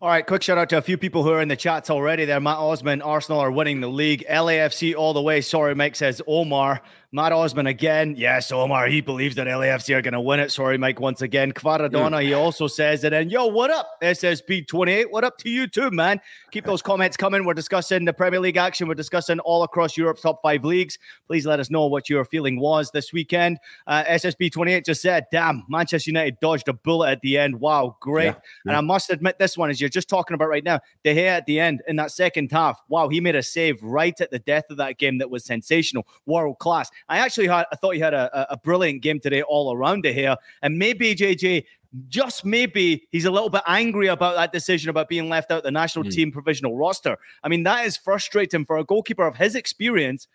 All 0.00 0.08
right, 0.08 0.24
quick 0.24 0.44
shout 0.44 0.58
out 0.58 0.68
to 0.68 0.78
a 0.78 0.82
few 0.82 0.96
people 0.96 1.24
who 1.24 1.32
are 1.32 1.42
in 1.42 1.48
the 1.48 1.56
chats 1.56 1.90
already 1.90 2.24
there. 2.24 2.38
Matt 2.38 2.58
Osman, 2.58 3.02
Arsenal 3.02 3.40
are 3.40 3.50
winning 3.50 3.80
the 3.80 3.88
league. 3.88 4.24
LAFC 4.30 4.94
all 4.94 5.12
the 5.12 5.20
way. 5.20 5.40
Sorry, 5.40 5.74
Mike 5.74 5.96
says 5.96 6.22
Omar. 6.28 6.80
Matt 7.10 7.32
Osman 7.32 7.66
again. 7.66 8.14
Yes, 8.18 8.52
Omar, 8.52 8.86
he 8.86 9.00
believes 9.00 9.34
that 9.36 9.46
LAFC 9.46 9.96
are 9.96 10.02
going 10.02 10.12
to 10.12 10.20
win 10.20 10.40
it. 10.40 10.52
Sorry, 10.52 10.76
Mike, 10.76 11.00
once 11.00 11.22
again. 11.22 11.52
Kvaradona, 11.52 12.22
he 12.22 12.34
also 12.34 12.66
says 12.66 13.02
it. 13.02 13.14
And 13.14 13.32
yo, 13.32 13.46
what 13.46 13.70
up, 13.70 13.92
SSB28? 14.02 15.06
What 15.10 15.24
up 15.24 15.38
to 15.38 15.48
you 15.48 15.66
too, 15.66 15.90
man? 15.90 16.20
Keep 16.50 16.66
those 16.66 16.82
comments 16.82 17.16
coming. 17.16 17.46
We're 17.46 17.54
discussing 17.54 18.04
the 18.04 18.12
Premier 18.12 18.40
League 18.40 18.58
action. 18.58 18.88
We're 18.88 18.94
discussing 18.94 19.40
all 19.40 19.62
across 19.62 19.96
Europe's 19.96 20.20
top 20.20 20.40
five 20.42 20.66
leagues. 20.66 20.98
Please 21.26 21.46
let 21.46 21.60
us 21.60 21.70
know 21.70 21.86
what 21.86 22.10
your 22.10 22.26
feeling 22.26 22.60
was 22.60 22.90
this 22.90 23.10
weekend. 23.10 23.56
Uh, 23.86 24.04
SSB28 24.04 24.84
just 24.84 25.00
said, 25.00 25.28
damn, 25.32 25.64
Manchester 25.66 26.10
United 26.10 26.38
dodged 26.40 26.68
a 26.68 26.74
bullet 26.74 27.08
at 27.12 27.20
the 27.22 27.38
end. 27.38 27.58
Wow, 27.58 27.96
great. 28.00 28.26
Yeah, 28.26 28.32
yeah. 28.32 28.40
And 28.66 28.76
I 28.76 28.82
must 28.82 29.08
admit, 29.08 29.38
this 29.38 29.56
one, 29.56 29.70
as 29.70 29.80
you're 29.80 29.88
just 29.88 30.10
talking 30.10 30.34
about 30.34 30.50
right 30.50 30.64
now, 30.64 30.78
De 31.04 31.14
Gea 31.14 31.28
at 31.28 31.46
the 31.46 31.58
end 31.58 31.80
in 31.88 31.96
that 31.96 32.10
second 32.10 32.52
half, 32.52 32.82
wow, 32.90 33.08
he 33.08 33.18
made 33.18 33.34
a 33.34 33.42
save 33.42 33.82
right 33.82 34.20
at 34.20 34.30
the 34.30 34.40
death 34.40 34.64
of 34.68 34.76
that 34.76 34.98
game 34.98 35.16
that 35.16 35.30
was 35.30 35.46
sensational, 35.46 36.06
world 36.26 36.58
class. 36.58 36.90
I 37.08 37.18
actually 37.18 37.46
had, 37.46 37.66
I 37.72 37.76
thought 37.76 37.94
he 37.94 38.00
had 38.00 38.14
a, 38.14 38.52
a 38.52 38.56
brilliant 38.56 39.02
game 39.02 39.20
today 39.20 39.42
all 39.42 39.72
around 39.74 40.06
it 40.06 40.14
here. 40.14 40.36
And 40.62 40.78
maybe 40.78 41.14
JJ, 41.14 41.64
just 42.08 42.44
maybe 42.44 43.06
he's 43.10 43.24
a 43.24 43.30
little 43.30 43.48
bit 43.48 43.62
angry 43.66 44.08
about 44.08 44.36
that 44.36 44.52
decision 44.52 44.90
about 44.90 45.08
being 45.08 45.28
left 45.28 45.50
out 45.50 45.62
the 45.62 45.70
national 45.70 46.04
mm. 46.04 46.10
team 46.10 46.30
provisional 46.30 46.76
roster. 46.76 47.16
I 47.42 47.48
mean, 47.48 47.62
that 47.62 47.86
is 47.86 47.96
frustrating 47.96 48.64
for 48.64 48.76
a 48.76 48.84
goalkeeper 48.84 49.26
of 49.26 49.36
his 49.36 49.54
experience. 49.54 50.28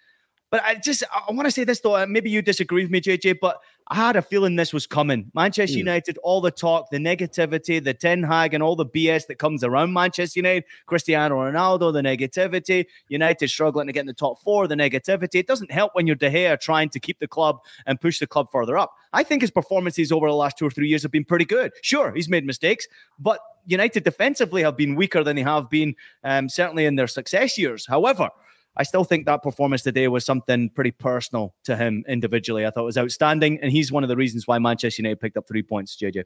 But 0.49 0.63
I 0.63 0.75
just 0.75 1.03
I 1.11 1.31
want 1.31 1.47
to 1.47 1.51
say 1.51 1.63
this 1.63 1.79
though. 1.79 2.05
Maybe 2.05 2.29
you 2.29 2.41
disagree 2.43 2.83
with 2.83 2.91
me, 2.91 3.01
JJ, 3.01 3.37
but 3.41 3.59
I 3.87 3.95
had 3.95 4.15
a 4.15 4.21
feeling 4.21 4.55
this 4.55 4.73
was 4.73 4.87
coming. 4.87 5.31
Manchester 5.33 5.75
mm. 5.75 5.79
United, 5.79 6.17
all 6.19 6.41
the 6.41 6.51
talk, 6.51 6.89
the 6.89 6.97
negativity, 6.97 7.83
the 7.83 7.93
Ten 7.93 8.23
Hag, 8.23 8.53
and 8.53 8.63
all 8.63 8.75
the 8.75 8.85
BS 8.85 9.27
that 9.27 9.39
comes 9.39 9.63
around 9.63 9.93
Manchester 9.93 10.39
United, 10.39 10.63
Cristiano 10.85 11.35
Ronaldo, 11.35 11.91
the 11.91 12.01
negativity, 12.01 12.85
United 13.09 13.49
struggling 13.49 13.87
to 13.87 13.93
get 13.93 14.01
in 14.01 14.05
the 14.07 14.13
top 14.13 14.41
four, 14.41 14.67
the 14.67 14.75
negativity. 14.75 15.35
It 15.35 15.47
doesn't 15.47 15.71
help 15.71 15.95
when 15.95 16.07
you're 16.07 16.15
De 16.15 16.29
Gea 16.29 16.59
trying 16.59 16.89
to 16.89 16.99
keep 16.99 17.19
the 17.19 17.27
club 17.27 17.59
and 17.85 17.99
push 17.99 18.19
the 18.19 18.27
club 18.27 18.47
further 18.51 18.77
up. 18.77 18.93
I 19.11 19.23
think 19.23 19.41
his 19.41 19.51
performances 19.51 20.11
over 20.11 20.27
the 20.27 20.35
last 20.35 20.57
two 20.57 20.65
or 20.65 20.71
three 20.71 20.87
years 20.87 21.03
have 21.03 21.11
been 21.11 21.25
pretty 21.25 21.45
good. 21.45 21.71
Sure, 21.81 22.13
he's 22.13 22.29
made 22.29 22.45
mistakes, 22.45 22.87
but 23.19 23.39
United 23.65 24.03
defensively 24.03 24.61
have 24.63 24.75
been 24.77 24.95
weaker 24.95 25.23
than 25.23 25.35
they 25.35 25.41
have 25.41 25.69
been, 25.69 25.95
um, 26.23 26.49
certainly 26.49 26.85
in 26.85 26.95
their 26.95 27.07
success 27.07 27.57
years. 27.57 27.85
However, 27.85 28.29
I 28.75 28.83
still 28.83 29.03
think 29.03 29.25
that 29.25 29.43
performance 29.43 29.83
today 29.83 30.07
was 30.07 30.25
something 30.25 30.69
pretty 30.69 30.91
personal 30.91 31.53
to 31.65 31.75
him 31.75 32.03
individually. 32.07 32.65
I 32.65 32.71
thought 32.71 32.81
it 32.81 32.85
was 32.85 32.97
outstanding, 32.97 33.59
and 33.61 33.71
he's 33.71 33.91
one 33.91 34.03
of 34.03 34.09
the 34.09 34.15
reasons 34.15 34.47
why 34.47 34.57
Manchester 34.57 35.01
United 35.01 35.19
picked 35.19 35.37
up 35.37 35.47
three 35.47 35.61
points. 35.61 35.95
JJ. 35.95 36.23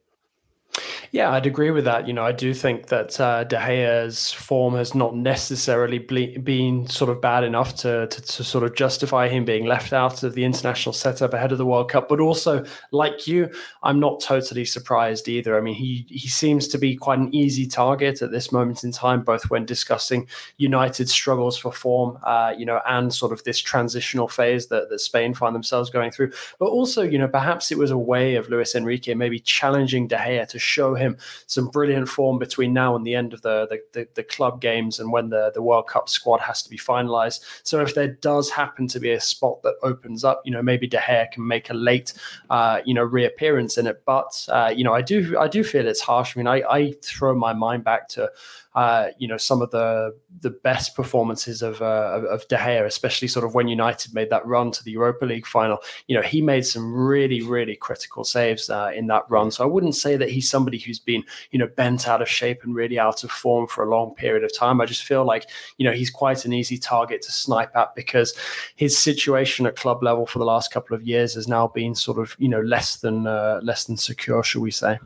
Yeah, 1.11 1.31
I'd 1.31 1.45
agree 1.45 1.71
with 1.71 1.85
that. 1.85 2.07
You 2.07 2.13
know, 2.13 2.23
I 2.23 2.31
do 2.31 2.53
think 2.53 2.87
that 2.87 3.19
uh, 3.19 3.43
De 3.43 3.57
Gea's 3.57 4.31
form 4.31 4.75
has 4.75 4.93
not 4.93 5.15
necessarily 5.15 5.99
ble- 5.99 6.39
been 6.43 6.87
sort 6.87 7.09
of 7.09 7.21
bad 7.21 7.43
enough 7.43 7.75
to, 7.77 8.07
to, 8.07 8.21
to 8.21 8.43
sort 8.43 8.63
of 8.63 8.75
justify 8.75 9.27
him 9.27 9.45
being 9.45 9.65
left 9.65 9.93
out 9.93 10.23
of 10.23 10.33
the 10.33 10.43
international 10.43 10.93
setup 10.93 11.33
ahead 11.33 11.51
of 11.51 11.57
the 11.57 11.65
World 11.65 11.89
Cup. 11.89 12.09
But 12.09 12.19
also, 12.19 12.65
like 12.91 13.27
you, 13.27 13.49
I'm 13.83 13.99
not 13.99 14.19
totally 14.19 14.65
surprised 14.65 15.27
either. 15.27 15.57
I 15.57 15.61
mean, 15.61 15.75
he 15.75 16.05
he 16.09 16.27
seems 16.27 16.67
to 16.69 16.77
be 16.77 16.95
quite 16.95 17.19
an 17.19 17.33
easy 17.33 17.67
target 17.67 18.21
at 18.21 18.31
this 18.31 18.51
moment 18.51 18.83
in 18.83 18.91
time, 18.91 19.23
both 19.23 19.49
when 19.49 19.65
discussing 19.65 20.27
United's 20.57 21.11
struggles 21.11 21.57
for 21.57 21.71
form, 21.71 22.17
uh, 22.23 22.53
you 22.57 22.65
know, 22.65 22.81
and 22.87 23.13
sort 23.13 23.31
of 23.31 23.43
this 23.43 23.59
transitional 23.59 24.27
phase 24.27 24.67
that, 24.67 24.89
that 24.89 24.99
Spain 24.99 25.33
find 25.33 25.55
themselves 25.55 25.89
going 25.89 26.11
through. 26.11 26.31
But 26.59 26.67
also, 26.67 27.01
you 27.01 27.17
know, 27.17 27.27
perhaps 27.27 27.71
it 27.71 27.77
was 27.77 27.91
a 27.91 27.97
way 27.97 28.35
of 28.35 28.49
Luis 28.49 28.75
Enrique 28.75 29.13
maybe 29.13 29.39
challenging 29.39 30.07
De 30.07 30.17
Gea 30.17 30.47
to 30.49 30.59
show 30.59 30.96
him 30.97 31.17
some 31.45 31.67
brilliant 31.67 32.09
form 32.09 32.39
between 32.39 32.73
now 32.73 32.95
and 32.95 33.05
the 33.05 33.15
end 33.15 33.33
of 33.33 33.41
the, 33.41 33.67
the, 33.69 33.81
the, 33.93 34.07
the 34.15 34.23
club 34.23 34.61
games 34.61 34.99
and 34.99 35.11
when 35.11 35.29
the, 35.29 35.51
the 35.53 35.61
World 35.61 35.87
Cup 35.87 36.09
squad 36.09 36.39
has 36.39 36.61
to 36.63 36.69
be 36.69 36.77
finalised. 36.77 37.41
So 37.63 37.81
if 37.81 37.95
there 37.95 38.07
does 38.07 38.49
happen 38.49 38.87
to 38.87 38.99
be 38.99 39.11
a 39.11 39.19
spot 39.19 39.61
that 39.63 39.75
opens 39.83 40.23
up, 40.23 40.41
you 40.45 40.51
know, 40.51 40.61
maybe 40.61 40.87
De 40.87 40.97
Gea 40.97 41.31
can 41.31 41.47
make 41.47 41.69
a 41.69 41.73
late, 41.73 42.13
uh, 42.49 42.81
you 42.85 42.93
know, 42.93 43.03
reappearance 43.03 43.77
in 43.77 43.87
it. 43.87 44.03
But 44.05 44.47
uh, 44.49 44.73
you 44.75 44.83
know, 44.83 44.93
I 44.93 45.01
do 45.01 45.37
I 45.37 45.47
do 45.47 45.63
feel 45.63 45.87
it's 45.87 46.01
harsh. 46.01 46.35
I 46.35 46.39
mean, 46.39 46.47
I, 46.47 46.61
I 46.69 46.93
throw 47.01 47.35
my 47.35 47.53
mind 47.53 47.83
back 47.83 48.07
to 48.09 48.31
uh, 48.77 49.09
you 49.17 49.27
know, 49.27 49.37
some 49.37 49.63
of 49.63 49.71
the 49.71 50.15
the 50.41 50.51
best 50.51 50.95
performances 50.95 51.63
of, 51.63 51.81
uh, 51.81 52.21
of 52.29 52.47
De 52.47 52.55
Gea, 52.55 52.85
especially 52.85 53.27
sort 53.27 53.43
of 53.43 53.55
when 53.55 53.67
United 53.67 54.13
made 54.13 54.29
that 54.29 54.45
run 54.45 54.69
to 54.69 54.83
the 54.83 54.91
Europa 54.91 55.25
League 55.25 55.47
final. 55.47 55.79
You 56.05 56.15
know, 56.15 56.21
he 56.21 56.43
made 56.43 56.63
some 56.63 56.93
really, 56.93 57.41
really 57.41 57.75
critical 57.75 58.23
saves 58.23 58.69
uh, 58.69 58.91
in 58.95 59.07
that 59.07 59.23
run. 59.29 59.49
So 59.49 59.63
I 59.63 59.67
wouldn't 59.67 59.95
say 59.95 60.15
that 60.17 60.29
he's 60.29 60.47
somebody 60.47 60.77
who's 60.77 60.99
been, 60.99 61.23
you 61.49 61.57
know, 61.57 61.65
bent 61.65 62.07
out 62.07 62.21
of 62.21 62.29
shape 62.29 62.63
and 62.63 62.75
really 62.75 62.99
out 62.99 63.23
of 63.23 63.31
form 63.31 63.65
for 63.65 63.83
a 63.83 63.89
long 63.89 64.13
period 64.13 64.43
of 64.43 64.55
time. 64.55 64.79
I 64.79 64.85
just 64.85 65.05
feel 65.05 65.25
like, 65.25 65.49
you 65.77 65.83
know, 65.83 65.93
he's 65.93 66.11
quite 66.11 66.45
an 66.45 66.53
easy 66.53 66.77
target 66.77 67.23
to 67.23 67.31
snipe 67.31 67.75
at 67.75 67.95
because 67.95 68.35
his 68.75 68.95
situation 68.95 69.65
at 69.65 69.75
club 69.75 70.03
level 70.03 70.27
for 70.27 70.37
the 70.37 70.45
last 70.45 70.71
couple 70.71 70.95
of 70.95 71.01
years 71.01 71.33
has 71.33 71.47
now 71.47 71.65
been 71.65 71.95
sort 71.95 72.19
of, 72.19 72.35
you 72.37 72.47
know, 72.47 72.61
less 72.61 72.97
than 72.97 73.25
uh, 73.25 73.59
less 73.63 73.85
than 73.85 73.97
secure, 73.97 74.43
shall 74.43 74.61
we 74.61 74.69
say. 74.69 74.99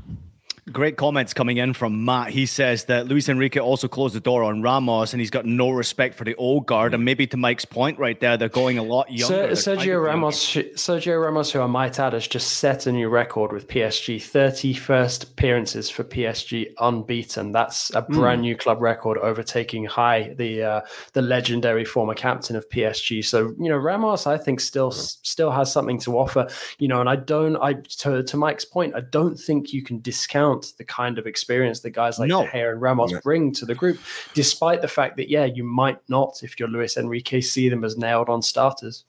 Great 0.72 0.96
comments 0.96 1.34
coming 1.34 1.58
in 1.58 1.74
from 1.74 2.06
Matt. 2.06 2.30
He 2.30 2.46
says 2.46 2.86
that 2.86 3.08
Luis 3.08 3.28
Enrique 3.28 3.60
also 3.60 3.88
closed 3.88 4.14
the 4.14 4.20
door 4.20 4.44
on 4.44 4.62
Ramos 4.62 5.12
and 5.12 5.20
he's 5.20 5.32
got 5.32 5.44
no 5.44 5.72
respect 5.72 6.14
for 6.14 6.24
the 6.24 6.36
old 6.36 6.68
guard. 6.68 6.94
And 6.94 7.04
maybe 7.04 7.26
to 7.28 7.38
Mike's 7.38 7.66
point 7.66 7.98
right 7.98 8.20
there, 8.20 8.38
they're 8.38 8.48
going 8.48 8.78
a 8.78 8.84
lot 8.84 9.12
younger. 9.12 9.50
Sergio 9.54 10.06
Ramos, 10.06 10.38
Sergio 10.38 11.20
Ramos, 11.20 11.52
who 11.52 11.62
I 11.62 11.66
might 11.66 12.00
add, 12.00 12.14
has 12.14 12.28
just 12.28 12.60
set 12.60 12.86
a 12.86 12.92
new 12.92 13.10
record 13.10 13.52
with 13.52 13.68
PSG 13.68 14.18
31st 14.18 15.24
appearances 15.24 15.90
for 15.90 16.04
PSG 16.04 16.74
unbeaten. 16.80 17.52
That's 17.52 17.92
a 17.96 18.02
hmm. 18.02 18.14
brand 18.14 18.42
mm. 18.42 18.44
new 18.44 18.56
club 18.56 18.82
record, 18.82 19.18
overtaking 19.18 19.88
Raí, 19.88 20.38
the 20.38 20.62
uh, 20.62 20.82
the 21.14 21.24
legendary 21.24 21.86
former 21.86 22.14
captain 22.14 22.56
of 22.56 22.70
PSG. 22.70 23.26
So, 23.26 23.56
you 23.60 23.68
know, 23.70 23.78
Ramos, 23.78 24.28
I 24.28 24.38
think, 24.38 24.60
still 24.60 24.92
still 24.92 25.50
has 25.50 25.72
something 25.72 25.98
to 26.02 26.20
offer, 26.20 26.48
you 26.78 26.88
know, 26.88 27.00
and 27.00 27.10
I 27.10 27.16
don't, 27.16 27.56
I 27.58 27.74
to, 27.74 28.22
to 28.22 28.38
Mike's 28.38 28.66
point, 28.66 28.94
I 28.96 29.02
don't 29.02 29.40
think 29.40 29.74
you 29.74 29.82
can 29.82 30.00
discount 30.02 30.51
the 30.60 30.84
kind 30.84 31.18
of 31.18 31.28
experience 31.28 31.80
that 31.82 31.92
guys 31.92 32.20
like 32.20 32.30
no. 32.30 32.44
De 32.44 32.50
Gea 32.50 32.72
and 32.72 32.82
Ramos 32.82 33.14
bring 33.22 33.52
to 33.54 33.66
the 33.66 33.76
group, 33.76 34.00
despite 34.34 34.82
the 34.82 34.88
fact 34.88 35.18
that, 35.18 35.30
yeah, 35.30 35.46
you 35.46 35.64
might 35.64 35.98
not, 36.10 36.42
if 36.44 36.60
you're 36.60 36.70
Luis 36.70 36.98
Enrique, 36.98 37.42
see 37.42 37.70
them 37.70 37.84
as 37.84 37.98
nailed 37.98 38.30
on 38.30 38.42
starters. 38.42 39.06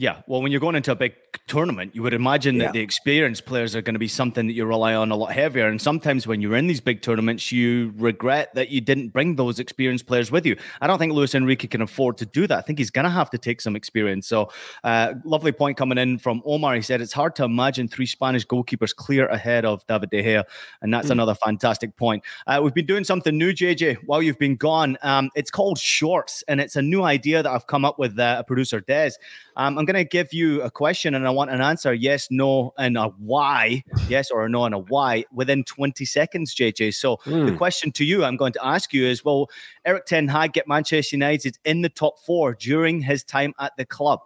Yeah, 0.00 0.22
well, 0.26 0.40
when 0.40 0.50
you're 0.50 0.62
going 0.62 0.76
into 0.76 0.92
a 0.92 0.96
big 0.96 1.14
tournament, 1.46 1.94
you 1.94 2.02
would 2.02 2.14
imagine 2.14 2.56
yeah. 2.56 2.64
that 2.64 2.72
the 2.72 2.80
experienced 2.80 3.44
players 3.44 3.76
are 3.76 3.82
going 3.82 3.94
to 3.94 3.98
be 3.98 4.08
something 4.08 4.46
that 4.46 4.54
you 4.54 4.64
rely 4.64 4.94
on 4.94 5.10
a 5.10 5.16
lot 5.16 5.32
heavier. 5.32 5.66
And 5.68 5.80
sometimes 5.80 6.26
when 6.26 6.40
you're 6.40 6.56
in 6.56 6.68
these 6.68 6.80
big 6.80 7.02
tournaments, 7.02 7.52
you 7.52 7.92
regret 7.96 8.54
that 8.54 8.70
you 8.70 8.80
didn't 8.80 9.08
bring 9.08 9.36
those 9.36 9.58
experienced 9.58 10.06
players 10.06 10.30
with 10.30 10.46
you. 10.46 10.56
I 10.80 10.86
don't 10.86 10.98
think 10.98 11.12
Luis 11.12 11.34
Enrique 11.34 11.68
can 11.68 11.82
afford 11.82 12.16
to 12.18 12.26
do 12.26 12.46
that. 12.46 12.58
I 12.58 12.62
think 12.62 12.78
he's 12.78 12.90
going 12.90 13.04
to 13.04 13.10
have 13.10 13.28
to 13.28 13.38
take 13.38 13.60
some 13.60 13.76
experience. 13.76 14.26
So, 14.26 14.50
uh, 14.84 15.14
lovely 15.26 15.52
point 15.52 15.76
coming 15.76 15.98
in 15.98 16.16
from 16.16 16.40
Omar. 16.46 16.76
He 16.76 16.80
said 16.80 17.02
it's 17.02 17.12
hard 17.12 17.36
to 17.36 17.44
imagine 17.44 17.86
three 17.86 18.06
Spanish 18.06 18.46
goalkeepers 18.46 18.94
clear 18.94 19.26
ahead 19.26 19.66
of 19.66 19.86
David 19.86 20.08
De 20.08 20.22
Gea, 20.22 20.44
and 20.80 20.94
that's 20.94 21.08
mm. 21.08 21.12
another 21.12 21.34
fantastic 21.34 21.94
point. 21.96 22.24
Uh, 22.46 22.58
we've 22.64 22.72
been 22.72 22.86
doing 22.86 23.04
something 23.04 23.36
new, 23.36 23.52
JJ, 23.52 23.98
while 24.06 24.22
you've 24.22 24.38
been 24.38 24.56
gone. 24.56 24.96
Um, 25.02 25.28
it's 25.34 25.50
called 25.50 25.78
Shorts, 25.78 26.42
and 26.48 26.58
it's 26.58 26.76
a 26.76 26.82
new 26.82 27.02
idea 27.02 27.42
that 27.42 27.52
I've 27.52 27.66
come 27.66 27.84
up 27.84 27.98
with. 27.98 28.18
Uh, 28.18 28.42
producer 28.44 28.80
Des. 28.80 29.12
Um, 29.56 29.78
I'm 29.78 29.84
going 29.84 29.96
to 29.96 30.04
give 30.04 30.32
you 30.32 30.62
a 30.62 30.70
question 30.70 31.14
and 31.14 31.26
I 31.26 31.30
want 31.30 31.50
an 31.50 31.60
answer 31.60 31.92
yes, 31.92 32.28
no, 32.30 32.72
and 32.78 32.96
a 32.96 33.08
why. 33.18 33.82
Yes 34.08 34.30
or 34.30 34.44
a 34.44 34.48
no 34.48 34.64
and 34.64 34.74
a 34.74 34.78
why 34.78 35.24
within 35.32 35.64
20 35.64 36.04
seconds, 36.04 36.54
JJ. 36.54 36.94
So 36.94 37.16
mm. 37.24 37.46
the 37.46 37.52
hmm. 37.52 37.56
question 37.56 37.92
to 37.92 38.04
you 38.04 38.24
I'm 38.24 38.36
going 38.36 38.52
to 38.54 38.64
ask 38.64 38.92
you 38.92 39.06
is 39.06 39.24
Will 39.24 39.50
Erik 39.84 40.06
Ten 40.06 40.28
Hag 40.28 40.52
get 40.52 40.68
Manchester 40.68 41.16
United 41.16 41.58
in 41.64 41.82
the 41.82 41.88
top 41.88 42.18
four 42.20 42.54
during 42.54 43.00
his 43.00 43.24
time 43.24 43.54
at 43.58 43.72
the 43.76 43.84
club? 43.84 44.20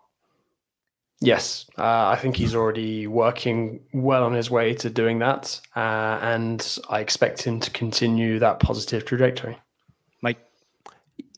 Yes, 1.20 1.64
uh, 1.78 2.08
I 2.08 2.16
think 2.16 2.36
he's 2.36 2.54
already 2.54 3.06
working 3.06 3.80
well 3.94 4.24
on 4.24 4.34
his 4.34 4.50
way 4.50 4.74
to 4.74 4.90
doing 4.90 5.20
that. 5.20 5.58
Uh, 5.74 6.18
and 6.20 6.78
I 6.90 7.00
expect 7.00 7.42
him 7.42 7.60
to 7.60 7.70
continue 7.70 8.38
that 8.40 8.60
positive 8.60 9.06
trajectory. 9.06 9.56
Mike? 10.20 10.38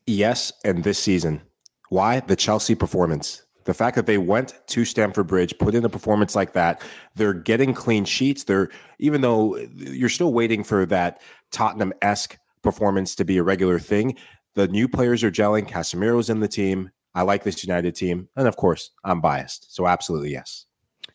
Yes, 0.07 0.53
and 0.65 0.83
this 0.83 0.99
season. 0.99 1.43
Why? 1.89 2.19
The 2.21 2.35
Chelsea 2.35 2.75
performance 2.75 3.43
The 3.67 3.75
fact 3.75 3.97
that 3.97 4.07
they 4.07 4.19
went 4.19 4.55
to 4.69 4.85
Stamford 4.85 5.27
Bridge, 5.27 5.57
put 5.59 5.75
in 5.75 5.85
a 5.85 5.89
performance 5.89 6.35
like 6.35 6.55
that, 6.55 6.83
they're 7.17 7.35
getting 7.35 7.75
clean 7.75 8.05
sheets. 8.05 8.45
They're 8.45 8.71
even 8.99 9.21
though 9.21 9.57
you're 9.75 10.09
still 10.09 10.33
waiting 10.33 10.65
for 10.65 10.87
that 10.87 11.21
Tottenham 11.53 11.93
esque 12.01 12.39
performance 12.63 13.15
to 13.17 13.25
be 13.25 13.37
a 13.37 13.43
regular 13.43 13.79
thing. 13.79 14.17
The 14.55 14.69
new 14.69 14.89
players 14.89 15.23
are 15.23 15.31
gelling. 15.31 15.69
Casemiro's 15.69 16.31
in 16.31 16.41
the 16.41 16.49
team. 16.49 16.91
I 17.15 17.23
like 17.23 17.45
this 17.45 17.63
United 17.63 17.95
team, 17.95 18.29
and 18.37 18.47
of 18.47 18.57
course, 18.57 18.91
I'm 19.03 19.21
biased, 19.21 19.75
so 19.75 19.87
absolutely 19.87 20.33
yes. 20.33 20.67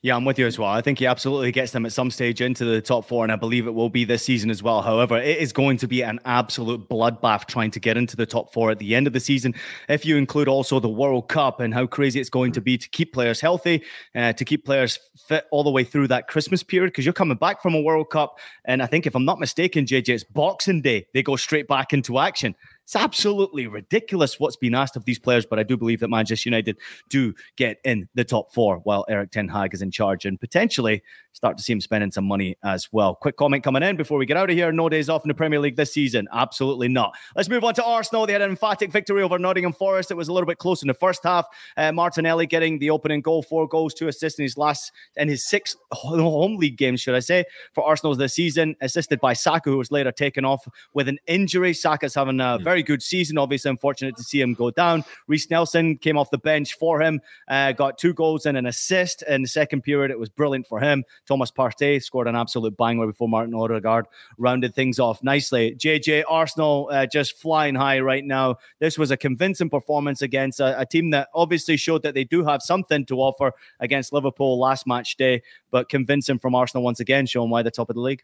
Yeah, 0.04 0.16
I'm 0.16 0.26
with 0.26 0.40
you 0.40 0.48
as 0.48 0.58
well. 0.58 0.72
I 0.72 0.82
think 0.82 0.98
he 0.98 1.06
absolutely 1.06 1.52
gets 1.52 1.74
them 1.74 1.86
at 1.86 1.94
some 1.94 2.10
stage 2.10 2.42
into 2.42 2.66
the 2.66 2.82
top 2.82 3.06
four, 3.06 3.24
and 3.24 3.32
I 3.32 3.36
believe 3.36 3.68
it 3.68 3.76
will 3.76 3.90
be 3.90 4.04
this 4.04 4.26
season 4.26 4.50
as 4.50 4.64
well. 4.64 4.82
However, 4.82 5.16
it 5.20 5.38
is 5.38 5.54
going 5.54 5.78
to 5.78 5.88
be 5.88 6.02
an 6.02 6.20
absolute 6.26 6.90
bloodbath 6.90 7.46
trying 7.46 7.70
to 7.70 7.80
get 7.80 7.98
into 7.98 8.16
the 8.16 8.26
top 8.26 8.52
four 8.52 8.72
at 8.72 8.80
the 8.80 8.96
end 8.96 9.06
of 9.06 9.14
the 9.14 9.20
season. 9.20 9.54
If 9.90 10.04
you 10.04 10.18
include 10.18 10.48
also 10.48 10.80
the 10.80 10.90
World 10.90 11.30
Cup 11.30 11.60
and 11.60 11.72
how 11.72 11.86
crazy 11.86 12.20
it's 12.20 12.32
going 12.32 12.52
to 12.54 12.62
be 12.62 12.80
to 12.80 12.90
keep 12.90 13.14
players 13.14 13.40
healthy, 13.40 13.84
uh, 14.16 14.34
to 14.34 14.44
keep 14.44 14.66
players 14.66 14.98
fit 15.28 15.46
all 15.52 15.64
the 15.64 15.70
way 15.70 15.84
through 15.84 16.08
that 16.08 16.28
Christmas 16.28 16.64
period, 16.64 16.88
because 16.88 17.06
you're 17.06 17.14
coming 17.14 17.38
back 17.38 17.62
from 17.62 17.76
a 17.76 17.82
World 17.82 18.10
Cup, 18.10 18.40
and 18.66 18.82
I 18.82 18.88
think 18.88 19.06
if 19.06 19.14
I'm 19.14 19.26
not 19.26 19.40
mistaken, 19.40 19.86
JJ, 19.86 20.10
it's 20.10 20.24
Boxing 20.24 20.82
Day. 20.82 21.06
They 21.14 21.22
go 21.22 21.36
straight 21.36 21.68
back 21.68 21.94
into 21.94 22.18
action. 22.18 22.56
It's 22.92 23.02
absolutely 23.02 23.68
ridiculous 23.68 24.38
what's 24.38 24.58
been 24.58 24.76
asked 24.76 24.98
of 24.98 25.06
these 25.06 25.18
players, 25.18 25.46
but 25.46 25.58
I 25.58 25.64
do 25.64 25.78
believe 25.78 26.02
that 26.02 26.10
Manchester 26.10 26.50
United 26.50 26.78
do 27.08 27.34
get 27.56 27.78
in 27.86 28.10
the 28.16 28.26
top 28.26 28.54
four 28.54 28.80
while 28.80 29.06
Erik 29.08 29.32
Ten 29.32 29.48
Hag 29.48 29.74
is 29.74 29.82
in 29.82 29.92
charge 29.92 30.26
and 30.26 30.38
potentially 30.38 31.02
start 31.34 31.58
to 31.58 31.64
see 31.64 31.74
him 31.74 31.82
spending 31.82 32.12
some 32.12 32.26
money 32.26 32.56
as 32.64 32.88
well. 32.92 33.16
Quick 33.16 33.38
comment 33.38 33.64
coming 33.64 33.84
in 33.84 33.96
before 33.96 34.18
we 34.18 34.26
get 34.26 34.38
out 34.38 34.50
of 34.50 34.56
here. 34.56 34.72
No 34.72 34.90
days 34.90 35.10
off 35.10 35.24
in 35.24 35.28
the 35.28 35.34
Premier 35.34 35.60
League 35.60 35.76
this 35.76 35.94
season. 35.94 36.28
Absolutely 36.34 36.88
not. 36.88 37.14
Let's 37.36 37.50
move 37.50 37.64
on 37.64 37.74
to 37.76 37.84
Arsenal. 37.84 38.26
They 38.26 38.34
had 38.34 38.42
an 38.42 38.50
emphatic 38.50 38.92
victory 38.92 39.24
over 39.24 39.40
Nottingham 39.40 39.74
Forest. 39.74 40.12
It 40.12 40.16
was 40.16 40.28
a 40.28 40.34
little 40.34 40.48
bit 40.48 40.58
close 40.58 40.82
in 40.82 40.88
the 40.88 40.94
first 40.94 41.24
half. 41.24 41.48
Uh, 41.78 41.92
Martinelli 41.92 42.46
getting 42.46 42.80
the 42.80 42.90
opening 42.90 43.22
goal, 43.22 43.42
four 43.42 43.68
goals, 43.68 43.94
two 43.94 44.08
assists 44.08 44.40
in 44.40 44.44
his 44.44 44.58
last 44.58 44.92
in 45.16 45.28
his 45.28 45.46
six 45.46 45.76
home 45.92 46.58
league 46.58 46.78
games, 46.78 47.02
should 47.02 47.16
I 47.16 47.20
say, 47.20 47.46
for 47.74 47.84
Arsenal 47.84 48.16
this 48.16 48.34
season, 48.34 48.76
assisted 48.82 49.20
by 49.20 49.34
Saka, 49.34 49.70
who 49.70 49.78
was 49.78 49.92
later 49.92 50.12
taken 50.12 50.46
off 50.46 50.68
with 50.94 51.08
an 51.08 51.18
injury. 51.28 51.74
Saka's 51.74 52.16
having 52.16 52.40
a 52.40 52.58
very 52.60 52.84
good 52.84 53.02
season. 53.02 53.38
Obviously, 53.38 53.70
unfortunate 53.70 54.16
to 54.18 54.24
see 54.24 54.42
him 54.42 54.54
go 54.54 54.72
down. 54.72 55.04
Reiss 55.28 55.50
Nelson 55.50 55.98
came 55.98 56.18
off 56.18 56.30
the 56.30 56.38
bench 56.38 56.76
for 56.76 57.02
him, 57.02 57.22
uh, 57.48 57.72
got 57.72 57.98
two 57.98 58.14
goals 58.14 58.46
and 58.46 58.58
an 58.58 58.66
assist 58.66 59.24
in 59.24 59.42
the 59.42 59.48
second 59.48 59.82
period. 59.82 60.12
It 60.12 60.20
was 60.20 60.30
brilliant 60.30 60.68
for 60.68 60.80
him. 60.80 61.04
Thomas 61.32 61.50
Partey 61.50 62.04
scored 62.04 62.28
an 62.28 62.36
absolute 62.36 62.76
banger 62.76 63.08
before 63.08 63.30
Martin 63.30 63.54
Odegaard 63.54 64.06
rounded 64.38 64.76
things 64.76 65.00
off 65.00 65.24
nicely. 65.24 65.74
JJ 65.76 66.26
Arsenal 66.28 66.90
uh, 66.92 67.06
just 67.06 67.38
flying 67.38 67.74
high 67.74 68.02
right 68.02 68.26
now. 68.26 68.58
This 68.80 68.98
was 68.98 69.12
a 69.12 69.16
convincing 69.16 69.70
performance 69.70 70.22
against 70.22 70.60
a, 70.60 70.78
a 70.78 70.86
team 70.86 71.10
that 71.12 71.30
obviously 71.34 71.78
showed 71.78 72.04
that 72.04 72.16
they 72.16 72.26
do 72.26 72.44
have 72.44 72.62
something 72.62 73.06
to 73.06 73.22
offer 73.22 73.54
against 73.80 74.12
Liverpool 74.12 74.60
last 74.60 74.86
match 74.86 75.16
day, 75.16 75.42
but 75.70 75.88
convincing 75.88 76.38
from 76.38 76.54
Arsenal 76.54 76.84
once 76.84 77.00
again, 77.00 77.26
showing 77.26 77.50
why 77.50 77.62
the 77.62 77.72
top 77.72 77.90
of 77.90 77.96
the 77.96 78.02
league. 78.02 78.24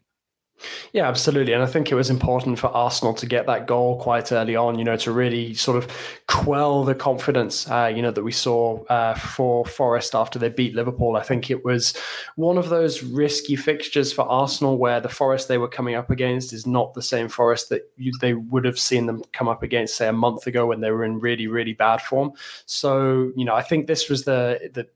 Yeah, 0.92 1.08
absolutely. 1.08 1.52
And 1.52 1.62
I 1.62 1.66
think 1.66 1.92
it 1.92 1.94
was 1.94 2.10
important 2.10 2.58
for 2.58 2.68
Arsenal 2.68 3.14
to 3.14 3.26
get 3.26 3.46
that 3.46 3.66
goal 3.66 4.00
quite 4.00 4.32
early 4.32 4.56
on, 4.56 4.78
you 4.78 4.84
know, 4.84 4.96
to 4.96 5.12
really 5.12 5.54
sort 5.54 5.76
of 5.76 5.88
quell 6.26 6.84
the 6.84 6.94
confidence, 6.94 7.70
uh, 7.70 7.92
you 7.94 8.02
know, 8.02 8.10
that 8.10 8.24
we 8.24 8.32
saw 8.32 8.82
uh, 8.86 9.14
for 9.14 9.64
Forest 9.64 10.14
after 10.14 10.38
they 10.38 10.48
beat 10.48 10.74
Liverpool. 10.74 11.16
I 11.16 11.22
think 11.22 11.50
it 11.50 11.64
was 11.64 11.96
one 12.36 12.58
of 12.58 12.70
those 12.70 13.02
risky 13.02 13.56
fixtures 13.56 14.12
for 14.12 14.22
Arsenal 14.22 14.78
where 14.78 15.00
the 15.00 15.08
Forest 15.08 15.48
they 15.48 15.58
were 15.58 15.68
coming 15.68 15.94
up 15.94 16.10
against 16.10 16.52
is 16.52 16.66
not 16.66 16.94
the 16.94 17.02
same 17.02 17.28
Forest 17.28 17.68
that 17.68 17.90
you, 17.96 18.12
they 18.20 18.34
would 18.34 18.64
have 18.64 18.78
seen 18.78 19.06
them 19.06 19.22
come 19.32 19.48
up 19.48 19.62
against, 19.62 19.96
say, 19.96 20.08
a 20.08 20.12
month 20.12 20.46
ago 20.46 20.66
when 20.66 20.80
they 20.80 20.90
were 20.90 21.04
in 21.04 21.20
really, 21.20 21.46
really 21.46 21.72
bad 21.72 22.00
form. 22.00 22.32
So, 22.66 23.32
you 23.36 23.44
know, 23.44 23.54
I 23.54 23.62
think 23.62 23.86
this 23.86 24.08
was 24.08 24.24
the, 24.24 24.70
the 24.72 24.88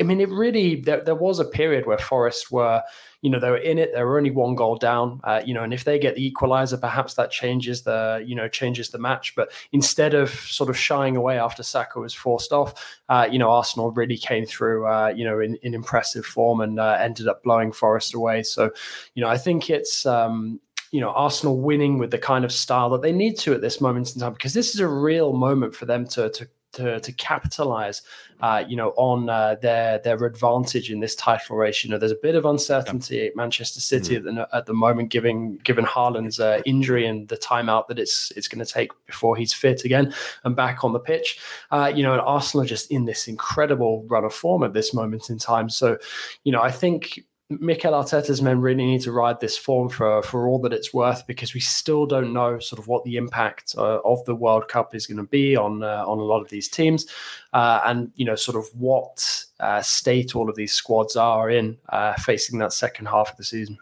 I 0.00 0.02
mean, 0.04 0.22
it 0.22 0.30
really, 0.30 0.80
there, 0.80 1.02
there 1.02 1.14
was 1.14 1.38
a 1.38 1.44
period 1.44 1.86
where 1.86 1.98
Forest 1.98 2.50
were 2.50 2.82
you 3.22 3.30
know 3.30 3.40
they 3.40 3.50
were 3.50 3.56
in 3.56 3.78
it. 3.78 3.92
They 3.94 4.02
were 4.02 4.18
only 4.18 4.30
one 4.30 4.54
goal 4.54 4.76
down. 4.76 5.20
Uh, 5.24 5.42
you 5.44 5.54
know, 5.54 5.62
and 5.62 5.72
if 5.72 5.84
they 5.84 5.98
get 5.98 6.14
the 6.14 6.30
equaliser, 6.30 6.80
perhaps 6.80 7.14
that 7.14 7.30
changes 7.30 7.82
the 7.82 8.22
you 8.26 8.34
know 8.34 8.48
changes 8.48 8.90
the 8.90 8.98
match. 8.98 9.34
But 9.34 9.52
instead 9.72 10.14
of 10.14 10.30
sort 10.30 10.70
of 10.70 10.76
shying 10.76 11.16
away 11.16 11.38
after 11.38 11.62
Saka 11.62 12.00
was 12.00 12.14
forced 12.14 12.52
off, 12.52 12.74
uh, 13.08 13.28
you 13.30 13.38
know, 13.38 13.50
Arsenal 13.50 13.90
really 13.90 14.18
came 14.18 14.46
through. 14.46 14.86
Uh, 14.86 15.12
you 15.14 15.24
know, 15.24 15.40
in, 15.40 15.56
in 15.62 15.74
impressive 15.74 16.26
form 16.26 16.60
and 16.60 16.78
uh, 16.78 16.96
ended 17.00 17.28
up 17.28 17.42
blowing 17.42 17.72
Forest 17.72 18.14
away. 18.14 18.42
So, 18.42 18.70
you 19.14 19.22
know, 19.22 19.28
I 19.28 19.38
think 19.38 19.70
it's. 19.70 20.06
Um, 20.06 20.60
you 20.92 21.00
know 21.00 21.10
Arsenal 21.10 21.60
winning 21.60 21.98
with 21.98 22.12
the 22.12 22.18
kind 22.18 22.44
of 22.44 22.52
style 22.52 22.88
that 22.90 23.02
they 23.02 23.12
need 23.12 23.36
to 23.40 23.52
at 23.52 23.60
this 23.60 23.80
moment 23.80 24.14
in 24.14 24.20
time 24.20 24.32
because 24.32 24.54
this 24.54 24.72
is 24.72 24.78
a 24.78 24.86
real 24.86 25.32
moment 25.32 25.74
for 25.74 25.84
them 25.84 26.06
to 26.06 26.30
to 26.30 26.48
to, 26.76 27.00
to 27.00 27.12
capitalize, 27.12 28.02
uh, 28.40 28.64
you 28.68 28.76
know, 28.76 28.90
on 28.96 29.28
uh, 29.28 29.56
their 29.62 29.98
their 29.98 30.24
advantage 30.24 30.90
in 30.90 31.00
this 31.00 31.14
title 31.14 31.56
race. 31.56 31.84
You 31.84 31.90
know, 31.90 31.98
there's 31.98 32.12
a 32.12 32.18
bit 32.22 32.34
of 32.34 32.44
uncertainty 32.44 33.26
at 33.26 33.36
Manchester 33.36 33.80
City 33.80 34.14
mm. 34.14 34.18
at, 34.18 34.24
the, 34.24 34.56
at 34.56 34.66
the 34.66 34.74
moment, 34.74 35.10
given 35.10 35.56
given 35.58 35.84
Haaland's 35.84 36.40
uh, 36.40 36.60
injury 36.66 37.06
and 37.06 37.28
the 37.28 37.36
timeout 37.36 37.88
that 37.88 37.98
it's 37.98 38.32
it's 38.36 38.48
going 38.48 38.64
to 38.64 38.70
take 38.70 38.90
before 39.06 39.36
he's 39.36 39.52
fit 39.52 39.84
again 39.84 40.14
and 40.44 40.54
back 40.54 40.84
on 40.84 40.92
the 40.92 41.00
pitch. 41.00 41.38
Uh, 41.70 41.92
you 41.94 42.02
know, 42.02 42.12
and 42.12 42.20
Arsenal 42.22 42.64
are 42.64 42.68
just 42.68 42.90
in 42.90 43.04
this 43.04 43.28
incredible 43.28 44.04
run 44.08 44.24
of 44.24 44.34
form 44.34 44.62
at 44.62 44.72
this 44.72 44.92
moment 44.92 45.30
in 45.30 45.38
time. 45.38 45.68
So, 45.68 45.98
you 46.44 46.52
know, 46.52 46.62
I 46.62 46.70
think 46.70 47.24
Mikel 47.48 47.92
Arteta's 47.92 48.42
men 48.42 48.60
really 48.60 48.84
need 48.84 49.02
to 49.02 49.12
ride 49.12 49.38
this 49.38 49.56
form 49.56 49.88
for 49.88 50.20
for 50.22 50.48
all 50.48 50.58
that 50.60 50.72
it's 50.72 50.92
worth 50.92 51.26
because 51.28 51.54
we 51.54 51.60
still 51.60 52.04
don't 52.04 52.32
know 52.32 52.58
sort 52.58 52.80
of 52.80 52.88
what 52.88 53.04
the 53.04 53.16
impact 53.16 53.74
uh, 53.78 54.00
of 54.04 54.24
the 54.24 54.34
World 54.34 54.66
Cup 54.66 54.96
is 54.96 55.06
going 55.06 55.18
to 55.18 55.22
be 55.22 55.54
on 55.54 55.84
uh, 55.84 56.04
on 56.06 56.18
a 56.18 56.24
lot 56.24 56.40
of 56.40 56.48
these 56.48 56.68
teams, 56.68 57.06
uh, 57.52 57.80
and 57.84 58.10
you 58.16 58.24
know 58.24 58.34
sort 58.34 58.56
of 58.56 58.66
what 58.74 59.44
uh, 59.60 59.80
state 59.80 60.34
all 60.34 60.50
of 60.50 60.56
these 60.56 60.72
squads 60.72 61.14
are 61.14 61.48
in 61.48 61.78
uh, 61.90 62.14
facing 62.14 62.58
that 62.58 62.72
second 62.72 63.06
half 63.06 63.30
of 63.30 63.36
the 63.36 63.44
season. 63.44 63.78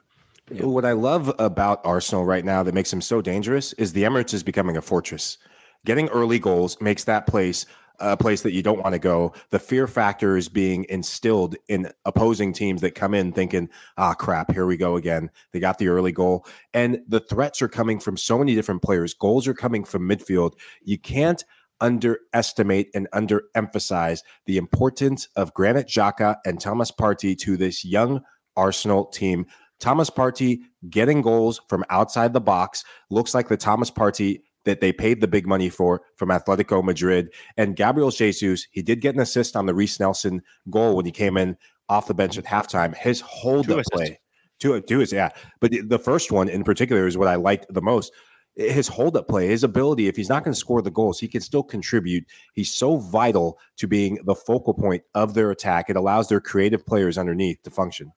What 0.50 0.85
I 0.85 0.92
love 0.92 1.35
about 1.38 1.81
Arsenal 1.87 2.27
right 2.27 2.44
now 2.44 2.62
that 2.62 2.74
makes 2.74 2.90
them 2.90 3.00
so 3.00 3.22
dangerous 3.22 3.72
is 3.74 3.94
the 3.94 4.03
Emirates 4.03 4.35
is 4.35 4.42
becoming 4.42 4.77
a 4.77 4.83
fortress. 4.83 5.38
Getting 5.87 6.09
early 6.09 6.38
goals 6.38 6.79
makes 6.83 7.05
that 7.05 7.27
place 7.27 7.64
a 8.00 8.16
place 8.16 8.42
that 8.42 8.52
you 8.52 8.62
don't 8.62 8.83
want 8.83 8.94
to 8.94 8.98
go. 8.98 9.33
The 9.50 9.59
fear 9.59 9.87
factor 9.87 10.37
is 10.37 10.48
being 10.48 10.87
instilled 10.88 11.57
in 11.68 11.90
opposing 12.04 12.52
teams 12.52 12.80
that 12.80 12.94
come 12.94 13.14
in 13.14 13.33
thinking, 13.33 13.68
ah, 13.96 14.14
crap, 14.14 14.52
here 14.52 14.66
we 14.66 14.76
go 14.76 14.96
again. 14.96 15.30
They 15.52 15.61
got 15.61 15.78
the 15.78 15.88
early 15.88 16.12
goal. 16.12 16.46
And 16.72 17.02
the 17.09 17.20
threats 17.20 17.62
are 17.62 17.68
coming 17.68 18.00
from 18.00 18.16
so 18.16 18.38
many 18.38 18.54
different 18.54 18.83
players. 18.83 19.14
Goals 19.14 19.46
are 19.46 19.54
coming 19.54 19.85
from 19.85 20.09
midfield. 20.09 20.54
You 20.83 20.98
can't 20.98 21.44
underestimate 21.80 22.88
and 22.94 23.09
underemphasize 23.12 24.22
the 24.46 24.57
importance 24.57 25.28
of 25.37 25.54
Granit 25.54 25.87
Xhaka 25.87 26.37
and 26.46 26.61
Thomas 26.61 26.90
Partey 26.90 27.37
to 27.38 27.57
this 27.57 27.85
young 27.85 28.22
Arsenal 28.57 29.07
team. 29.07 29.46
Thomas 29.80 30.09
Partey 30.09 30.61
getting 30.88 31.20
goals 31.20 31.61
from 31.68 31.85
outside 31.90 32.33
the 32.33 32.40
box 32.40 32.85
looks 33.11 33.35
like 33.35 33.48
the 33.48 33.57
Thomas 33.57 33.90
Partey 33.90 34.42
that 34.64 34.81
they 34.81 34.92
paid 34.92 35.20
the 35.20 35.29
big 35.29 35.46
money 35.46 35.68
for 35.68 36.03
from 36.16 36.31
Atletico 36.31 36.83
Madrid. 36.83 37.33
And 37.57 37.77
Gabriel 37.77 38.11
Jesus, 38.11 38.66
he 38.70 38.83
did 38.83 39.00
get 39.00 39.14
an 39.14 39.20
assist 39.20 39.57
on 39.57 39.66
the 39.66 39.74
Reiss 39.74 40.00
Nelson 40.00 40.42
goal 40.70 40.96
when 40.96 41.05
he 41.05 41.12
came 41.12 41.37
in 41.37 41.57
off 41.88 42.07
the 42.07 42.14
bench 42.14 42.38
at 42.38 42.44
halftime. 42.44 42.96
His 42.96 43.20
hold 43.20 43.70
up 43.70 43.85
play, 43.92 44.18
two, 44.59 44.81
two 44.81 45.00
is 45.00 45.12
yeah. 45.12 45.31
But 45.61 45.72
the 45.88 45.98
first 45.98 46.33
one 46.33 46.48
in 46.48 46.64
particular 46.64 47.07
is 47.07 47.18
what 47.18 47.29
I 47.29 47.35
liked 47.35 47.66
the 47.72 47.83
most. 47.83 48.12
His 48.57 48.87
hold 48.87 49.16
up 49.16 49.27
play, 49.27 49.48
his 49.48 49.64
ability, 49.64 50.07
if 50.07 50.14
he's 50.14 50.29
not 50.29 50.44
going 50.44 50.55
to 50.55 50.59
score 50.59 50.81
the 50.81 50.90
goals, 50.90 51.18
he 51.18 51.27
can 51.27 51.40
still 51.40 51.64
contribute. 51.64 52.24
He's 52.55 52.72
so 52.72 52.98
vital 52.98 53.59
to 53.79 53.88
being 53.88 54.20
the 54.24 54.35
focal 54.37 54.74
point 54.74 55.03
of 55.14 55.35
their 55.35 55.50
attack. 55.50 55.90
It 55.90 55.96
allows 55.96 56.29
their 56.29 56.40
creative 56.40 56.87
players 56.87 57.18
underneath 57.18 57.61
to 57.62 57.70
function. 57.70 58.12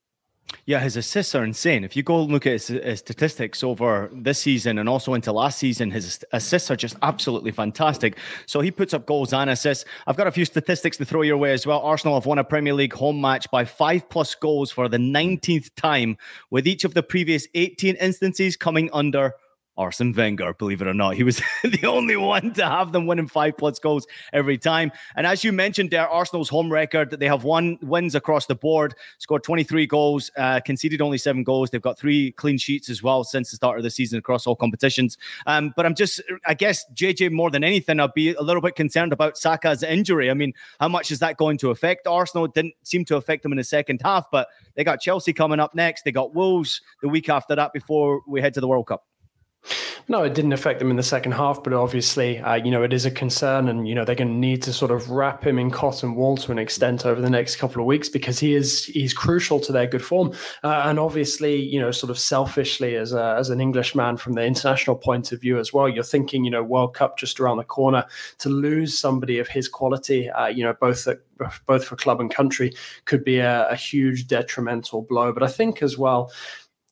Yeah, 0.65 0.79
his 0.79 0.97
assists 0.97 1.36
are 1.36 1.43
insane. 1.43 1.83
If 1.83 1.95
you 1.95 2.03
go 2.03 2.21
look 2.21 2.45
at 2.45 2.53
his, 2.53 2.67
his, 2.67 2.99
statistics 2.99 3.63
over 3.63 4.10
this 4.13 4.39
season 4.39 4.79
and 4.79 4.88
also 4.89 5.13
into 5.13 5.31
last 5.31 5.60
season, 5.60 5.91
his 5.91 6.23
assists 6.31 6.71
are 6.71 6.75
just 6.75 6.95
absolutely 7.01 7.51
fantastic. 7.51 8.17
So 8.45 8.60
he 8.60 8.71
puts 8.71 8.93
up 8.93 9.05
goals 9.05 9.33
and 9.33 9.49
assists. 9.49 9.86
I've 10.07 10.17
got 10.17 10.27
a 10.27 10.31
few 10.31 10.45
statistics 10.45 10.97
to 10.97 11.05
throw 11.05 11.21
your 11.21 11.38
way 11.38 11.53
as 11.53 11.65
well. 11.65 11.79
Arsenal 11.79 12.15
have 12.15 12.25
won 12.25 12.38
a 12.38 12.43
Premier 12.43 12.73
League 12.73 12.93
home 12.93 13.19
match 13.19 13.49
by 13.51 13.65
five 13.65 14.10
plus 14.10 14.36
goals 14.36 14.71
for 14.71 14.89
the 14.89 14.97
19th 14.97 15.73
time, 15.75 16.17
with 16.49 16.67
each 16.67 16.83
of 16.83 16.93
the 16.93 17.03
previous 17.03 17.47
18 17.53 17.95
instances 17.95 18.55
coming 18.55 18.89
under 18.93 19.33
Arsene 19.77 20.13
Wenger, 20.13 20.53
believe 20.53 20.81
it 20.81 20.87
or 20.87 20.93
not. 20.93 21.15
He 21.15 21.23
was 21.23 21.41
the 21.63 21.85
only 21.85 22.15
one 22.15 22.53
to 22.53 22.65
have 22.65 22.91
them 22.91 23.05
winning 23.05 23.27
five 23.27 23.57
plus 23.57 23.79
goals 23.79 24.07
every 24.33 24.57
time. 24.57 24.91
And 25.15 25.27
as 25.27 25.43
you 25.43 25.51
mentioned 25.51 25.91
there, 25.91 26.07
Arsenal's 26.07 26.49
home 26.49 26.71
record, 26.71 27.11
they 27.11 27.27
have 27.27 27.43
won 27.43 27.77
wins 27.81 28.15
across 28.15 28.45
the 28.45 28.55
board, 28.55 28.95
scored 29.19 29.43
23 29.43 29.85
goals, 29.87 30.31
uh, 30.37 30.59
conceded 30.61 31.01
only 31.01 31.17
seven 31.17 31.43
goals. 31.43 31.69
They've 31.69 31.81
got 31.81 31.99
three 31.99 32.31
clean 32.33 32.57
sheets 32.57 32.89
as 32.89 33.03
well 33.03 33.23
since 33.23 33.51
the 33.51 33.55
start 33.55 33.77
of 33.77 33.83
the 33.83 33.89
season 33.89 34.19
across 34.19 34.47
all 34.47 34.55
competitions. 34.55 35.17
Um, 35.45 35.73
but 35.75 35.85
I'm 35.85 35.95
just, 35.95 36.21
I 36.45 36.53
guess, 36.53 36.85
JJ, 36.93 37.31
more 37.31 37.51
than 37.51 37.63
anything, 37.63 37.99
I'd 37.99 38.13
be 38.13 38.33
a 38.33 38.41
little 38.41 38.61
bit 38.61 38.75
concerned 38.75 39.13
about 39.13 39.37
Saka's 39.37 39.83
injury. 39.83 40.29
I 40.31 40.33
mean, 40.33 40.53
how 40.79 40.87
much 40.87 41.11
is 41.11 41.19
that 41.19 41.37
going 41.37 41.57
to 41.59 41.71
affect 41.71 42.07
Arsenal? 42.07 42.45
It 42.45 42.53
didn't 42.53 42.73
seem 42.83 43.05
to 43.05 43.17
affect 43.17 43.43
them 43.43 43.51
in 43.51 43.57
the 43.57 43.63
second 43.63 44.01
half, 44.03 44.25
but 44.31 44.47
they 44.75 44.83
got 44.83 45.01
Chelsea 45.01 45.33
coming 45.33 45.59
up 45.59 45.75
next. 45.75 46.03
They 46.03 46.11
got 46.11 46.33
Wolves 46.33 46.81
the 47.01 47.09
week 47.09 47.29
after 47.29 47.55
that 47.55 47.73
before 47.73 48.21
we 48.27 48.41
head 48.41 48.53
to 48.55 48.61
the 48.61 48.67
World 48.67 48.87
Cup. 48.87 49.05
No, 50.10 50.23
it 50.23 50.34
didn't 50.34 50.53
affect 50.53 50.80
them 50.80 50.89
in 50.89 50.95
the 50.95 51.03
second 51.03 51.34
half, 51.34 51.62
but 51.63 51.73
obviously, 51.73 52.39
uh, 52.39 52.56
you 52.56 52.71
know, 52.71 52.84
it 52.84 52.93
is 52.93 53.06
a 53.06 53.12
concern, 53.12 53.67
and 53.67 53.88
you 53.88 53.93
know 53.93 54.06
they're 54.06 54.15
going 54.15 54.30
to 54.30 54.34
need 54.34 54.62
to 54.63 54.71
sort 54.71 54.91
of 54.91 55.10
wrap 55.10 55.45
him 55.45 55.60
in 55.60 55.69
cotton 55.69 56.15
wool 56.15 56.38
to 56.38 56.51
an 56.51 56.60
extent 56.60 57.06
over 57.06 57.19
the 57.19 57.30
next 57.30 57.58
couple 57.58 57.82
of 57.82 57.86
weeks 57.86 58.08
because 58.08 58.39
he 58.39 58.56
is 58.56 58.86
he's 58.86 59.13
crucial 59.13 59.60
to 59.60 59.71
their 59.71 59.88
good 59.88 60.03
form, 60.03 60.34
uh, 60.63 60.84
and 60.86 60.99
obviously, 60.99 61.56
you 61.56 61.80
know, 61.80 61.91
sort 61.91 62.10
of 62.10 62.17
selfishly 62.17 62.95
as 62.95 63.12
a, 63.12 63.36
as 63.38 63.49
an 63.49 63.60
Englishman 63.60 64.17
from 64.17 64.34
the 64.34 64.45
international 64.45 64.95
point 64.95 65.32
of 65.32 65.41
view 65.41 65.60
as 65.60 65.73
well, 65.73 65.89
you're 65.89 66.03
thinking, 66.03 66.45
you 66.45 66.51
know, 66.51 66.63
World 66.63 66.93
Cup 66.93 67.17
just 67.17 67.39
around 67.39 67.58
the 67.58 67.63
corner 67.63 68.06
to 68.39 68.49
lose 68.49 68.97
somebody 68.97 69.39
of 69.39 69.47
his 69.47 69.67
quality, 69.67 70.30
uh, 70.30 70.47
you 70.47 70.63
know, 70.63 70.73
both 70.73 71.08
at, 71.08 71.19
both 71.65 71.86
for 71.86 71.95
club 71.95 72.21
and 72.21 72.34
country 72.34 72.73
could 73.06 73.23
be 73.23 73.39
a, 73.39 73.67
a 73.69 73.75
huge 73.75 74.27
detrimental 74.27 75.01
blow. 75.01 75.34
But 75.34 75.43
I 75.43 75.47
think 75.47 75.82
as 75.82 75.97
well, 75.97 76.32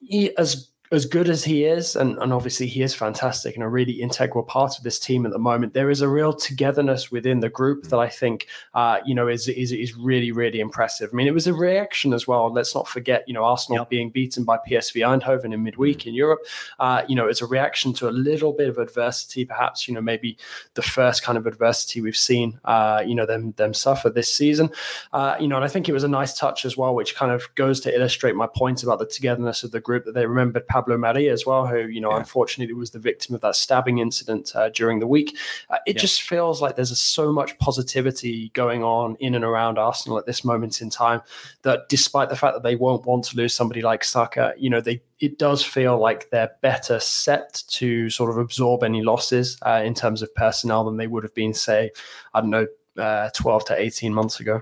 he, 0.02 0.36
as 0.38 0.70
as 0.96 1.06
good 1.06 1.30
as 1.30 1.44
he 1.44 1.66
is, 1.66 1.96
and, 1.96 2.18
and 2.20 2.34
obviously 2.34 2.68
he 2.68 2.82
is 2.82 2.94
fantastic 2.94 3.56
and 3.56 3.64
a 3.64 3.68
really 3.68 3.94
integral 3.94 4.44
part 4.44 4.78
of 4.78 4.84
this 4.84 5.00
team 5.00 5.26
at 5.26 5.32
the 5.32 5.40
moment, 5.40 5.74
there 5.74 5.90
is 5.90 6.02
a 6.02 6.08
real 6.08 6.34
togetherness 6.34 7.12
within 7.12 7.40
the 7.42 7.50
group 7.50 7.84
that 7.90 8.00
I 8.00 8.10
think, 8.10 8.48
uh, 8.74 9.00
you 9.06 9.14
know, 9.14 9.28
is, 9.28 9.48
is 9.48 9.72
is 9.72 9.96
really 9.96 10.32
really 10.32 10.60
impressive. 10.60 11.10
I 11.12 11.16
mean, 11.16 11.28
it 11.28 11.34
was 11.34 11.48
a 11.48 11.54
reaction 11.54 12.14
as 12.14 12.28
well. 12.28 12.52
Let's 12.52 12.76
not 12.76 12.88
forget, 12.88 13.24
you 13.28 13.34
know, 13.34 13.44
Arsenal 13.44 13.82
yep. 13.82 13.90
being 13.90 14.10
beaten 14.10 14.44
by 14.44 14.58
PSV 14.58 15.02
Eindhoven 15.02 15.54
in 15.54 15.64
midweek 15.64 16.06
in 16.06 16.14
Europe. 16.14 16.40
Uh, 16.80 17.04
you 17.08 17.16
know, 17.16 17.28
it's 17.28 17.42
a 17.42 17.46
reaction 17.46 17.94
to 17.94 18.10
a 18.10 18.12
little 18.12 18.54
bit 18.54 18.70
of 18.70 18.78
adversity, 18.78 19.46
perhaps. 19.46 19.88
You 19.88 19.94
know, 19.94 20.02
maybe 20.02 20.38
the 20.76 20.82
first 20.82 21.24
kind 21.24 21.38
of 21.38 21.48
adversity 21.48 22.02
we've 22.02 22.16
seen, 22.16 22.60
uh, 22.66 23.04
you 23.06 23.16
know, 23.16 23.26
them 23.26 23.54
them 23.58 23.74
suffer 23.74 24.10
this 24.10 24.32
season. 24.32 24.70
Uh, 25.14 25.36
you 25.40 25.48
know, 25.48 25.56
and 25.56 25.66
I 25.66 25.68
think 25.68 25.90
it 25.90 25.94
was 25.94 26.04
a 26.04 26.08
nice 26.08 26.38
touch 26.38 26.66
as 26.66 26.78
well, 26.78 26.94
which 26.94 27.16
kind 27.16 27.32
of 27.32 27.54
goes 27.56 27.80
to 27.82 27.96
illustrate 27.96 28.36
my 28.36 28.48
point 28.48 28.84
about 28.84 29.00
the 29.00 29.06
togetherness 29.06 29.64
of 29.64 29.72
the 29.72 29.80
group 29.80 30.06
that 30.06 30.14
they 30.14 30.26
remembered. 30.26 30.68
Pablo 30.68 30.85
Mari 30.88 31.30
as 31.30 31.46
well, 31.46 31.68
who 31.68 31.88
you 31.88 32.02
know 32.02 32.12
yeah. 32.12 32.20
unfortunately 32.20 32.74
was 32.74 32.92
the 32.92 33.00
victim 33.00 33.36
of 33.36 33.42
that 33.42 33.56
stabbing 33.56 33.98
incident 33.98 34.56
uh, 34.56 34.70
during 34.70 35.00
the 35.00 35.08
week. 35.08 35.38
Uh, 35.70 35.78
it 35.86 35.96
yeah. 35.96 36.02
just 36.02 36.22
feels 36.22 36.62
like 36.62 36.76
there's 36.76 36.92
a, 36.92 36.96
so 36.96 37.32
much 37.32 37.58
positivity 37.60 38.50
going 38.50 38.84
on 38.84 39.16
in 39.20 39.36
and 39.36 39.44
around 39.44 39.78
Arsenal 39.78 40.18
at 40.18 40.26
this 40.26 40.44
moment 40.44 40.82
in 40.82 40.90
time 40.90 41.22
that, 41.64 41.90
despite 41.90 42.30
the 42.30 42.36
fact 42.36 42.54
that 42.54 42.64
they 42.64 42.76
won't 42.76 43.06
want 43.06 43.26
to 43.26 43.38
lose 43.38 43.54
somebody 43.54 43.82
like 43.82 44.04
Saka, 44.04 44.54
you 44.58 44.70
know 44.70 44.82
they 44.82 45.02
it 45.20 45.40
does 45.40 45.64
feel 45.64 45.98
like 45.98 46.30
they're 46.30 46.52
better 46.62 47.00
set 47.00 47.64
to 47.68 48.10
sort 48.10 48.30
of 48.30 48.38
absorb 48.38 48.84
any 48.84 49.02
losses 49.02 49.58
uh, 49.66 49.82
in 49.84 49.94
terms 49.94 50.22
of 50.22 50.34
personnel 50.36 50.84
than 50.84 50.98
they 50.98 51.08
would 51.08 51.24
have 51.24 51.34
been, 51.34 51.54
say, 51.54 51.92
I 52.34 52.42
don't 52.42 52.50
know, 52.50 52.68
uh, 52.98 53.30
12 53.34 53.66
to 53.66 53.80
18 53.80 54.14
months 54.14 54.40
ago. 54.40 54.62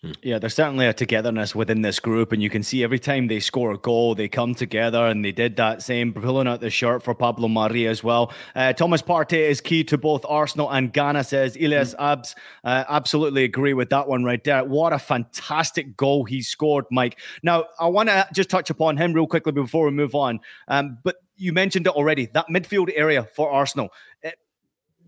Hmm. 0.00 0.12
Yeah, 0.22 0.38
there's 0.38 0.54
certainly 0.54 0.86
a 0.86 0.92
togetherness 0.92 1.56
within 1.56 1.82
this 1.82 1.98
group, 1.98 2.30
and 2.30 2.40
you 2.40 2.48
can 2.48 2.62
see 2.62 2.84
every 2.84 3.00
time 3.00 3.26
they 3.26 3.40
score 3.40 3.72
a 3.72 3.78
goal, 3.78 4.14
they 4.14 4.28
come 4.28 4.54
together, 4.54 5.04
and 5.06 5.24
they 5.24 5.32
did 5.32 5.56
that 5.56 5.82
same 5.82 6.12
pulling 6.12 6.46
out 6.46 6.60
the 6.60 6.70
shirt 6.70 7.02
for 7.02 7.16
Pablo 7.16 7.48
Mari 7.48 7.88
as 7.88 8.04
well. 8.04 8.32
Uh, 8.54 8.72
Thomas 8.72 9.02
Partey 9.02 9.48
is 9.48 9.60
key 9.60 9.82
to 9.82 9.98
both 9.98 10.24
Arsenal 10.28 10.70
and 10.70 10.92
Ghana, 10.92 11.24
says 11.24 11.56
Elias 11.56 11.94
mm. 11.94 12.12
Abs. 12.12 12.36
Uh, 12.62 12.84
absolutely 12.88 13.42
agree 13.42 13.74
with 13.74 13.90
that 13.90 14.06
one 14.06 14.22
right 14.22 14.42
there. 14.44 14.64
What 14.64 14.92
a 14.92 15.00
fantastic 15.00 15.96
goal 15.96 16.24
he 16.24 16.42
scored, 16.42 16.84
Mike. 16.92 17.18
Now, 17.42 17.64
I 17.80 17.88
want 17.88 18.08
to 18.08 18.28
just 18.32 18.50
touch 18.50 18.70
upon 18.70 18.98
him 18.98 19.12
real 19.12 19.26
quickly 19.26 19.50
before 19.50 19.86
we 19.86 19.90
move 19.90 20.14
on. 20.14 20.38
Um, 20.68 20.98
but 21.02 21.16
you 21.36 21.52
mentioned 21.52 21.88
it 21.88 21.92
already 21.92 22.26
that 22.34 22.46
midfield 22.48 22.92
area 22.94 23.24
for 23.34 23.50
Arsenal 23.50 23.90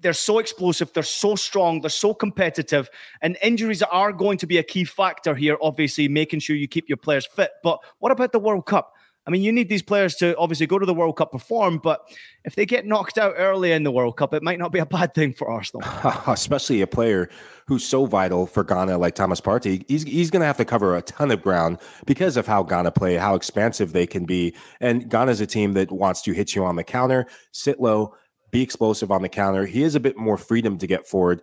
they're 0.00 0.12
so 0.12 0.38
explosive, 0.38 0.92
they're 0.92 1.02
so 1.02 1.34
strong, 1.36 1.80
they're 1.80 1.90
so 1.90 2.14
competitive, 2.14 2.90
and 3.22 3.36
injuries 3.42 3.82
are 3.82 4.12
going 4.12 4.38
to 4.38 4.46
be 4.46 4.58
a 4.58 4.62
key 4.62 4.84
factor 4.84 5.34
here. 5.34 5.56
Obviously, 5.60 6.08
making 6.08 6.40
sure 6.40 6.56
you 6.56 6.68
keep 6.68 6.88
your 6.88 6.96
players 6.96 7.26
fit. 7.26 7.52
But 7.62 7.78
what 7.98 8.12
about 8.12 8.32
the 8.32 8.38
World 8.38 8.66
Cup? 8.66 8.94
I 9.26 9.30
mean, 9.30 9.42
you 9.42 9.52
need 9.52 9.68
these 9.68 9.82
players 9.82 10.14
to 10.16 10.36
obviously 10.38 10.66
go 10.66 10.78
to 10.78 10.86
the 10.86 10.94
World 10.94 11.16
Cup 11.16 11.30
perform, 11.30 11.78
but 11.78 12.00
if 12.44 12.54
they 12.54 12.64
get 12.64 12.86
knocked 12.86 13.18
out 13.18 13.34
early 13.36 13.70
in 13.70 13.82
the 13.82 13.90
World 13.90 14.16
Cup, 14.16 14.32
it 14.32 14.42
might 14.42 14.58
not 14.58 14.72
be 14.72 14.78
a 14.78 14.86
bad 14.86 15.14
thing 15.14 15.34
for 15.34 15.48
Arsenal. 15.48 15.86
Especially 16.26 16.80
a 16.80 16.86
player 16.86 17.28
who's 17.66 17.84
so 17.84 18.06
vital 18.06 18.46
for 18.46 18.64
Ghana 18.64 18.96
like 18.96 19.14
Thomas 19.14 19.40
Partey. 19.40 19.84
He's, 19.88 20.04
he's 20.04 20.30
going 20.30 20.40
to 20.40 20.46
have 20.46 20.56
to 20.56 20.64
cover 20.64 20.96
a 20.96 21.02
ton 21.02 21.30
of 21.30 21.42
ground 21.42 21.78
because 22.06 22.38
of 22.38 22.46
how 22.46 22.62
Ghana 22.62 22.92
play, 22.92 23.16
how 23.16 23.34
expansive 23.34 23.92
they 23.92 24.06
can 24.06 24.24
be. 24.24 24.54
And 24.80 25.08
Ghana's 25.08 25.40
a 25.40 25.46
team 25.46 25.74
that 25.74 25.92
wants 25.92 26.22
to 26.22 26.32
hit 26.32 26.54
you 26.54 26.64
on 26.64 26.76
the 26.76 26.84
counter, 26.84 27.26
sit 27.52 27.78
low, 27.78 28.14
be 28.50 28.62
explosive 28.62 29.10
on 29.10 29.22
the 29.22 29.28
counter. 29.28 29.66
He 29.66 29.82
has 29.82 29.94
a 29.94 30.00
bit 30.00 30.16
more 30.16 30.36
freedom 30.36 30.78
to 30.78 30.86
get 30.86 31.06
forward. 31.06 31.42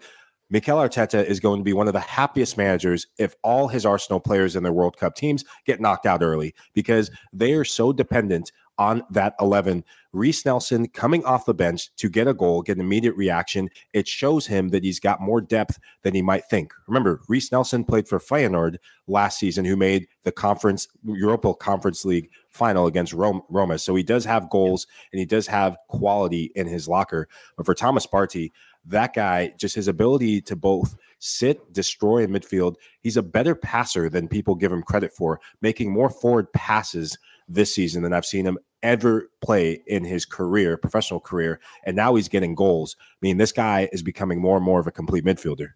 Mikel 0.50 0.78
Arteta 0.78 1.26
is 1.26 1.42
going 1.42 1.60
to 1.60 1.64
be 1.64 1.74
one 1.74 1.88
of 1.88 1.94
the 1.94 2.00
happiest 2.00 2.58
managers 2.58 3.08
if 3.18 3.36
all 3.44 3.68
his 3.68 3.86
Arsenal 3.86 4.20
players 4.20 4.56
in 4.56 4.64
their 4.64 4.72
World 4.72 4.96
Cup 4.98 5.16
teams 5.16 5.44
get 5.66 5.82
knocked 5.82 6.06
out 6.06 6.24
early 6.24 6.56
because 6.74 7.12
they 7.34 7.54
are 7.54 7.66
so 7.66 7.92
dependent 7.92 8.52
on 8.78 9.04
that 9.10 9.36
11. 9.42 9.84
Reiss 10.14 10.46
Nelson 10.46 10.88
coming 10.88 11.26
off 11.26 11.46
the 11.46 11.54
bench 11.54 11.94
to 11.98 12.10
get 12.10 12.28
a 12.28 12.34
goal, 12.34 12.62
get 12.62 12.78
an 12.78 12.82
immediate 12.82 13.16
reaction. 13.16 13.70
It 13.94 14.08
shows 14.08 14.48
him 14.48 14.70
that 14.70 14.84
he's 14.84 15.00
got 15.00 15.20
more 15.20 15.42
depth 15.42 15.80
than 16.04 16.14
he 16.14 16.22
might 16.22 16.46
think. 16.46 16.74
Remember, 16.88 17.22
Reiss 17.28 17.52
Nelson 17.52 17.84
played 17.84 18.08
for 18.08 18.20
Feyenoord 18.20 18.78
last 19.08 19.40
season, 19.40 19.66
who 19.66 19.76
made 19.76 20.08
the 20.24 20.32
conference 20.32 20.88
Europa 21.04 21.54
Conference 21.56 22.06
League 22.06 22.30
final 22.58 22.88
against 22.88 23.14
Roma. 23.14 23.78
So 23.80 23.96
he 23.96 24.04
does 24.04 24.26
have 24.26 24.50
goals 24.50 24.88
and 25.12 25.20
he 25.20 25.26
does 25.26 25.48
have 25.48 25.78
quality 25.88 26.52
in 26.56 26.68
his 26.68 26.88
locker. 26.88 27.28
But 27.56 27.66
for 27.66 27.74
Thomas 27.74 28.06
Partey, 28.06 28.52
that 28.86 29.14
guy, 29.14 29.54
just 29.58 29.76
his 29.76 29.88
ability 29.88 30.42
to 30.42 30.56
both 30.56 30.96
sit, 31.20 31.74
destroy 31.74 32.24
in 32.24 32.32
midfield, 32.32 32.76
he's 33.02 33.18
a 33.18 33.24
better 33.24 33.56
passer 33.56 34.10
than 34.10 34.28
people 34.28 34.56
give 34.56 34.72
him 34.72 34.82
credit 34.82 35.14
for, 35.14 35.40
making 35.62 35.92
more 35.92 36.10
forward 36.10 36.52
passes 36.54 37.18
this 37.48 37.74
season 37.74 38.04
than 38.04 38.14
I've 38.14 38.26
seen 38.26 38.46
him 38.46 38.58
ever 38.84 39.30
play 39.42 39.82
in 39.88 40.04
his 40.04 40.26
career, 40.26 40.78
professional 40.78 41.20
career. 41.20 41.60
And 41.86 41.96
now 41.96 42.16
he's 42.16 42.30
getting 42.30 42.56
goals. 42.56 42.96
I 43.00 43.18
mean, 43.22 43.38
this 43.38 43.52
guy 43.52 43.90
is 43.92 44.02
becoming 44.02 44.42
more 44.42 44.58
and 44.58 44.66
more 44.66 44.80
of 44.80 44.88
a 44.88 44.92
complete 44.92 45.26
midfielder. 45.26 45.70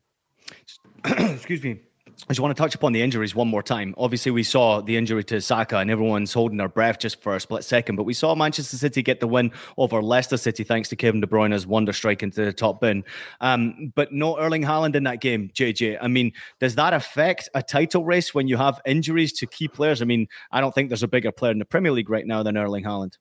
Excuse 1.06 1.64
me. 1.64 1.82
I 2.30 2.34
just 2.34 2.40
want 2.40 2.56
to 2.56 2.62
touch 2.62 2.76
upon 2.76 2.94
the 2.94 3.02
injuries 3.02 3.36
one 3.36 3.48
more 3.48 3.64
time. 3.64 3.94
Obviously, 3.98 4.32
we 4.32 4.44
saw 4.44 4.82
the 4.82 4.96
injury 4.98 5.24
to 5.26 5.42
Saka, 5.42 5.78
and 5.78 5.90
everyone's 5.90 6.32
holding 6.34 6.58
their 6.58 6.70
breath 6.70 7.00
just 7.00 7.22
for 7.22 7.36
a 7.36 7.40
split 7.40 7.64
second. 7.64 7.96
But 7.96 8.04
we 8.04 8.14
saw 8.14 8.36
Manchester 8.36 8.78
City 8.78 9.02
get 9.02 9.20
the 9.20 9.28
win 9.28 9.52
over 9.78 10.02
Leicester 10.02 10.38
City 10.38 10.64
thanks 10.64 10.90
to 10.90 10.96
Kevin 10.96 11.22
De 11.22 11.28
Bruyne's 11.28 11.66
wonder 11.66 11.94
strike 11.94 12.24
into 12.24 12.46
the 12.46 12.54
top 12.54 12.82
bin. 12.82 13.04
Um, 13.40 13.92
but 13.96 14.14
no 14.14 14.38
Erling 14.38 14.64
Haaland 14.64 14.96
in 14.96 15.04
that 15.04 15.22
game, 15.22 15.50
JJ. 15.54 15.98
I 16.02 16.08
mean, 16.08 16.32
does 16.60 16.76
that 16.76 16.94
affect 16.94 17.50
a 17.56 17.64
title 17.64 18.06
race 18.06 18.34
when 18.34 18.48
you 18.48 18.58
have 18.58 18.80
injuries 18.86 19.34
to 19.34 19.48
key 19.48 19.68
players? 19.68 20.02
I 20.02 20.06
mean, 20.06 20.28
I 20.52 20.62
don't 20.62 20.74
think 20.74 20.90
there's 20.90 21.04
a 21.04 21.08
bigger 21.08 21.32
player 21.32 21.52
in 21.52 21.60
the 21.60 21.66
Premier 21.66 21.92
League 21.92 22.10
right 22.10 22.26
now 22.26 22.44
than 22.44 22.58
Erling 22.58 22.84
Haaland. 22.84 23.18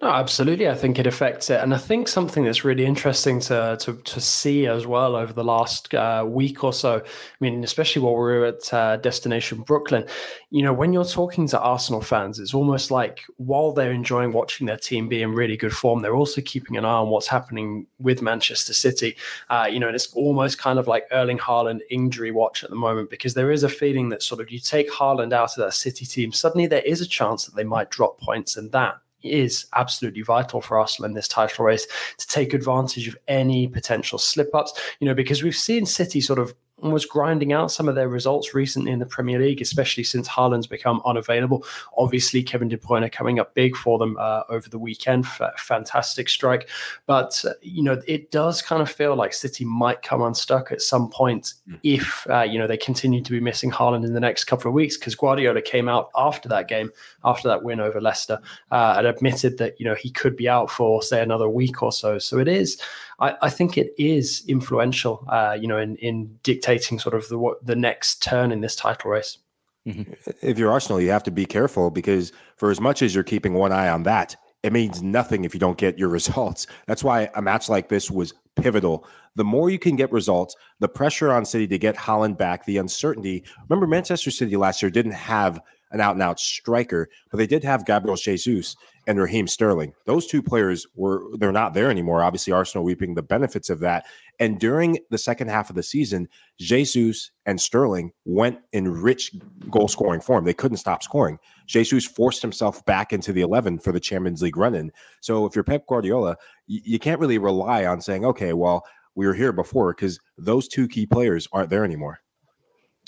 No, 0.00 0.08
absolutely. 0.08 0.68
I 0.68 0.74
think 0.74 0.98
it 0.98 1.06
affects 1.06 1.50
it, 1.50 1.60
and 1.60 1.74
I 1.74 1.78
think 1.78 2.08
something 2.08 2.44
that's 2.44 2.64
really 2.64 2.86
interesting 2.86 3.40
to 3.40 3.76
to, 3.80 3.94
to 3.94 4.20
see 4.20 4.66
as 4.66 4.86
well 4.86 5.16
over 5.16 5.32
the 5.32 5.44
last 5.44 5.92
uh, 5.94 6.24
week 6.26 6.62
or 6.64 6.72
so. 6.72 6.98
I 6.98 7.04
mean, 7.40 7.64
especially 7.64 8.02
while 8.02 8.14
we 8.14 8.20
were 8.20 8.46
at 8.46 8.72
uh, 8.72 8.96
Destination 8.98 9.62
Brooklyn, 9.62 10.06
you 10.50 10.62
know, 10.62 10.72
when 10.72 10.92
you're 10.92 11.04
talking 11.04 11.48
to 11.48 11.60
Arsenal 11.60 12.00
fans, 12.00 12.38
it's 12.38 12.54
almost 12.54 12.90
like 12.90 13.22
while 13.36 13.72
they're 13.72 13.92
enjoying 13.92 14.32
watching 14.32 14.66
their 14.66 14.76
team 14.76 15.08
be 15.08 15.20
in 15.22 15.32
really 15.32 15.56
good 15.56 15.74
form, 15.74 16.00
they're 16.00 16.16
also 16.16 16.40
keeping 16.40 16.76
an 16.76 16.84
eye 16.84 16.88
on 16.88 17.08
what's 17.08 17.26
happening 17.26 17.86
with 17.98 18.22
Manchester 18.22 18.72
City. 18.72 19.16
Uh, 19.50 19.68
you 19.70 19.80
know, 19.80 19.88
and 19.88 19.96
it's 19.96 20.12
almost 20.14 20.58
kind 20.58 20.78
of 20.78 20.86
like 20.86 21.06
Erling 21.10 21.38
Haaland 21.38 21.80
injury 21.90 22.30
watch 22.30 22.64
at 22.64 22.70
the 22.70 22.76
moment 22.76 23.10
because 23.10 23.34
there 23.34 23.50
is 23.50 23.64
a 23.64 23.68
feeling 23.68 24.08
that 24.10 24.22
sort 24.22 24.40
of 24.40 24.50
you 24.50 24.60
take 24.60 24.90
Haaland 24.90 25.32
out 25.32 25.56
of 25.58 25.64
that 25.64 25.74
City 25.74 26.06
team, 26.06 26.32
suddenly 26.32 26.66
there 26.66 26.82
is 26.82 27.00
a 27.00 27.06
chance 27.06 27.44
that 27.44 27.54
they 27.54 27.64
might 27.64 27.90
drop 27.90 28.18
points, 28.20 28.56
and 28.56 28.70
that 28.72 28.98
is 29.22 29.66
absolutely 29.74 30.22
vital 30.22 30.60
for 30.60 30.78
Arsenal 30.78 31.08
in 31.08 31.14
this 31.14 31.28
title 31.28 31.64
race 31.64 31.86
to 32.18 32.26
take 32.26 32.54
advantage 32.54 33.08
of 33.08 33.16
any 33.26 33.66
potential 33.66 34.18
slip 34.18 34.54
ups. 34.54 34.72
You 35.00 35.06
know, 35.06 35.14
because 35.14 35.42
we've 35.42 35.56
seen 35.56 35.86
City 35.86 36.20
sort 36.20 36.38
of 36.38 36.54
was 36.80 37.04
grinding 37.04 37.52
out 37.52 37.70
some 37.70 37.88
of 37.88 37.94
their 37.94 38.08
results 38.08 38.54
recently 38.54 38.92
in 38.92 38.98
the 38.98 39.06
Premier 39.06 39.38
League, 39.38 39.60
especially 39.60 40.04
since 40.04 40.28
Haaland's 40.28 40.66
become 40.66 41.02
unavailable. 41.04 41.64
Obviously, 41.96 42.42
Kevin 42.42 42.68
De 42.68 42.76
Bruyne 42.76 43.10
coming 43.10 43.38
up 43.38 43.54
big 43.54 43.76
for 43.76 43.98
them 43.98 44.16
uh, 44.18 44.42
over 44.48 44.68
the 44.68 44.78
weekend. 44.78 45.24
F- 45.24 45.58
fantastic 45.58 46.28
strike. 46.28 46.68
But, 47.06 47.44
uh, 47.44 47.54
you 47.62 47.82
know, 47.82 48.00
it 48.06 48.30
does 48.30 48.62
kind 48.62 48.80
of 48.80 48.90
feel 48.90 49.16
like 49.16 49.32
City 49.32 49.64
might 49.64 50.02
come 50.02 50.22
unstuck 50.22 50.70
at 50.70 50.80
some 50.80 51.10
point 51.10 51.54
mm. 51.68 51.78
if, 51.82 52.26
uh, 52.30 52.42
you 52.42 52.58
know, 52.58 52.66
they 52.66 52.76
continue 52.76 53.22
to 53.22 53.30
be 53.30 53.40
missing 53.40 53.70
Haaland 53.70 54.04
in 54.04 54.14
the 54.14 54.20
next 54.20 54.44
couple 54.44 54.68
of 54.68 54.74
weeks 54.74 54.96
because 54.96 55.14
Guardiola 55.14 55.62
came 55.62 55.88
out 55.88 56.10
after 56.16 56.48
that 56.48 56.68
game, 56.68 56.90
after 57.24 57.48
that 57.48 57.62
win 57.62 57.80
over 57.80 58.00
Leicester, 58.00 58.40
uh, 58.70 58.94
and 58.98 59.06
admitted 59.06 59.58
that, 59.58 59.78
you 59.80 59.84
know, 59.84 59.94
he 59.94 60.10
could 60.10 60.36
be 60.36 60.48
out 60.48 60.70
for, 60.70 61.02
say, 61.02 61.22
another 61.22 61.48
week 61.48 61.82
or 61.82 61.92
so. 61.92 62.18
So 62.18 62.38
it 62.38 62.48
is. 62.48 62.80
I, 63.20 63.36
I 63.42 63.50
think 63.50 63.76
it 63.76 63.92
is 63.98 64.44
influential, 64.46 65.24
uh, 65.28 65.56
you 65.60 65.66
know, 65.66 65.78
in, 65.78 65.96
in 65.96 66.38
dictating 66.42 66.98
sort 66.98 67.14
of 67.14 67.28
the 67.28 67.54
the 67.62 67.76
next 67.76 68.22
turn 68.22 68.52
in 68.52 68.60
this 68.60 68.76
title 68.76 69.10
race. 69.10 69.38
Mm-hmm. 69.86 70.12
If 70.42 70.58
you're 70.58 70.70
Arsenal, 70.70 71.00
you 71.00 71.10
have 71.10 71.22
to 71.24 71.30
be 71.30 71.46
careful 71.46 71.90
because 71.90 72.32
for 72.56 72.70
as 72.70 72.80
much 72.80 73.02
as 73.02 73.14
you're 73.14 73.24
keeping 73.24 73.54
one 73.54 73.72
eye 73.72 73.88
on 73.88 74.02
that, 74.04 74.36
it 74.62 74.72
means 74.72 75.02
nothing 75.02 75.44
if 75.44 75.54
you 75.54 75.60
don't 75.60 75.78
get 75.78 75.98
your 75.98 76.08
results. 76.18 76.66
That's 76.86 77.02
why 77.02 77.30
a 77.34 77.42
match 77.42 77.68
like 77.68 77.88
this 77.88 78.10
was 78.10 78.34
pivotal. 78.56 79.06
The 79.36 79.44
more 79.44 79.70
you 79.70 79.78
can 79.78 79.96
get 79.96 80.12
results, 80.12 80.56
the 80.80 80.88
pressure 80.88 81.32
on 81.32 81.44
City 81.44 81.66
to 81.68 81.78
get 81.78 81.96
Haaland 81.96 82.36
back, 82.36 82.66
the 82.66 82.76
uncertainty. 82.78 83.44
Remember, 83.68 83.86
Manchester 83.86 84.30
City 84.30 84.56
last 84.56 84.82
year 84.82 84.90
didn't 84.90 85.12
have 85.12 85.60
an 85.90 86.00
out 86.00 86.14
and 86.14 86.22
out 86.22 86.40
striker, 86.40 87.08
but 87.30 87.38
they 87.38 87.46
did 87.46 87.64
have 87.64 87.86
Gabriel 87.86 88.16
Jesus 88.16 88.76
and 89.06 89.18
Raheem 89.18 89.48
Sterling. 89.48 89.94
Those 90.04 90.26
two 90.26 90.42
players 90.42 90.86
were 90.94 91.24
they're 91.38 91.50
not 91.50 91.72
there 91.72 91.90
anymore. 91.90 92.22
Obviously, 92.22 92.52
Arsenal 92.52 92.84
reaping 92.84 93.14
the 93.14 93.22
benefits 93.22 93.70
of 93.70 93.80
that. 93.80 94.04
And 94.38 94.60
during 94.60 94.98
the 95.10 95.18
second 95.18 95.48
half 95.48 95.70
of 95.70 95.76
the 95.76 95.82
season, 95.82 96.28
Jesus 96.58 97.30
and 97.46 97.58
Sterling 97.58 98.12
went 98.26 98.58
in 98.72 98.86
rich 98.86 99.32
goal 99.70 99.88
scoring 99.88 100.20
form. 100.20 100.44
They 100.44 100.54
couldn't 100.54 100.76
stop 100.76 101.02
scoring. 101.02 101.38
Jesus 101.66 102.06
forced 102.06 102.42
himself 102.42 102.84
back 102.84 103.12
into 103.12 103.32
the 103.32 103.40
11 103.40 103.78
for 103.78 103.92
the 103.92 104.00
Champions 104.00 104.42
League 104.42 104.58
run 104.58 104.74
in. 104.74 104.92
So 105.20 105.46
if 105.46 105.54
you're 105.54 105.64
Pep 105.64 105.86
Guardiola, 105.86 106.36
you, 106.66 106.80
you 106.84 106.98
can't 106.98 107.20
really 107.20 107.38
rely 107.38 107.86
on 107.86 108.02
saying, 108.02 108.26
okay, 108.26 108.52
well, 108.52 108.84
we 109.14 109.26
were 109.26 109.34
here 109.34 109.52
before 109.52 109.94
because 109.94 110.20
those 110.36 110.68
two 110.68 110.86
key 110.86 111.06
players 111.06 111.48
aren't 111.50 111.70
there 111.70 111.84
anymore. 111.84 112.20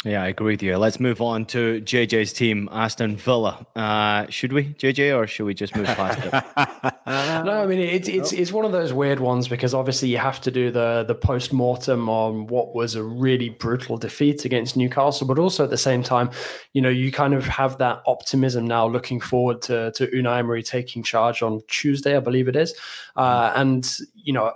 Yeah, 0.03 0.23
I 0.23 0.29
agree 0.29 0.55
with 0.55 0.63
you. 0.63 0.79
Let's 0.79 0.99
move 0.99 1.21
on 1.21 1.45
to 1.47 1.83
JJ's 1.83 2.33
team, 2.33 2.71
Aston 2.73 3.17
Villa. 3.17 3.67
Uh, 3.77 4.25
should 4.31 4.51
we, 4.51 4.73
JJ, 4.73 5.15
or 5.15 5.27
should 5.27 5.45
we 5.45 5.53
just 5.53 5.77
move 5.77 5.85
past 5.89 6.19
it? 6.25 6.33
no, 7.45 7.63
I 7.63 7.67
mean 7.67 7.81
it's 7.81 8.09
it's 8.09 8.33
it's 8.33 8.51
one 8.51 8.65
of 8.65 8.73
those 8.73 8.95
weird 8.95 9.21
ones 9.21 9.47
because 9.47 9.75
obviously 9.75 10.09
you 10.09 10.17
have 10.17 10.41
to 10.41 10.51
do 10.51 10.71
the 10.71 11.05
the 11.07 11.15
post 11.15 11.53
mortem 11.53 12.09
on 12.09 12.47
what 12.47 12.75
was 12.75 12.95
a 12.95 13.03
really 13.03 13.51
brutal 13.51 13.99
defeat 13.99 14.47
against 14.47 14.75
Newcastle, 14.75 15.27
but 15.27 15.39
also 15.39 15.65
at 15.65 15.71
the 15.71 15.77
same 15.77 16.03
time, 16.03 16.31
you 16.73 16.81
know, 16.81 16.89
you 16.89 17.13
kind 17.13 17.35
of 17.35 17.47
have 17.47 17.77
that 17.77 18.01
optimism 18.07 18.67
now, 18.67 18.87
looking 18.87 19.21
forward 19.21 19.61
to 19.63 19.93
to 19.93 20.07
Unai 20.07 20.39
Emery 20.39 20.63
taking 20.63 21.03
charge 21.03 21.43
on 21.43 21.61
Tuesday, 21.69 22.17
I 22.17 22.21
believe 22.21 22.49
it 22.49 22.57
is, 22.57 22.75
uh, 23.17 23.53
and 23.55 23.87
you 24.15 24.33
know 24.33 24.55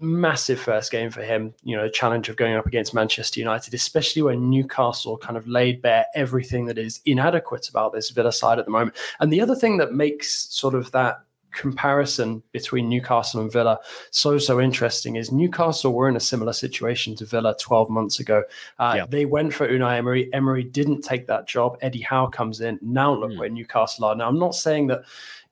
massive 0.00 0.60
first 0.60 0.90
game 0.90 1.10
for 1.10 1.22
him. 1.22 1.54
You 1.62 1.76
know, 1.76 1.88
challenge 1.88 2.28
of 2.28 2.36
going 2.36 2.54
up 2.54 2.66
against 2.66 2.94
Manchester 2.94 3.40
United, 3.40 3.74
especially 3.74 4.22
when 4.22 4.50
Newcastle 4.50 5.16
kind 5.18 5.36
of 5.36 5.46
laid 5.46 5.82
bare 5.82 6.06
everything 6.14 6.66
that 6.66 6.78
is 6.78 7.00
inadequate 7.04 7.68
about 7.68 7.92
this 7.92 8.10
Villa 8.10 8.32
side 8.32 8.58
at 8.58 8.64
the 8.64 8.70
moment. 8.70 8.96
And 9.20 9.32
the 9.32 9.40
other 9.40 9.54
thing 9.54 9.76
that 9.78 9.92
makes 9.92 10.52
sort 10.54 10.74
of 10.74 10.90
that 10.92 11.24
comparison 11.54 12.42
between 12.52 12.88
Newcastle 12.88 13.40
and 13.40 13.50
Villa 13.50 13.78
so 14.10 14.38
so 14.38 14.60
interesting 14.60 15.16
is 15.16 15.32
Newcastle 15.32 15.92
were 15.92 16.08
in 16.08 16.16
a 16.16 16.20
similar 16.20 16.52
situation 16.52 17.14
to 17.16 17.24
Villa 17.24 17.54
12 17.58 17.88
months 17.88 18.20
ago. 18.20 18.42
Uh, 18.78 18.94
yeah. 18.96 19.06
They 19.08 19.24
went 19.24 19.54
for 19.54 19.68
Unai 19.68 19.96
Emery. 19.98 20.32
Emery 20.34 20.64
didn't 20.64 21.02
take 21.02 21.26
that 21.28 21.46
job. 21.46 21.78
Eddie 21.80 22.02
Howe 22.02 22.26
comes 22.26 22.60
in. 22.60 22.78
Now 22.82 23.14
look 23.14 23.30
mm. 23.30 23.38
where 23.38 23.48
Newcastle 23.48 24.04
are. 24.04 24.14
Now 24.14 24.28
I'm 24.28 24.38
not 24.38 24.54
saying 24.54 24.88
that 24.88 25.04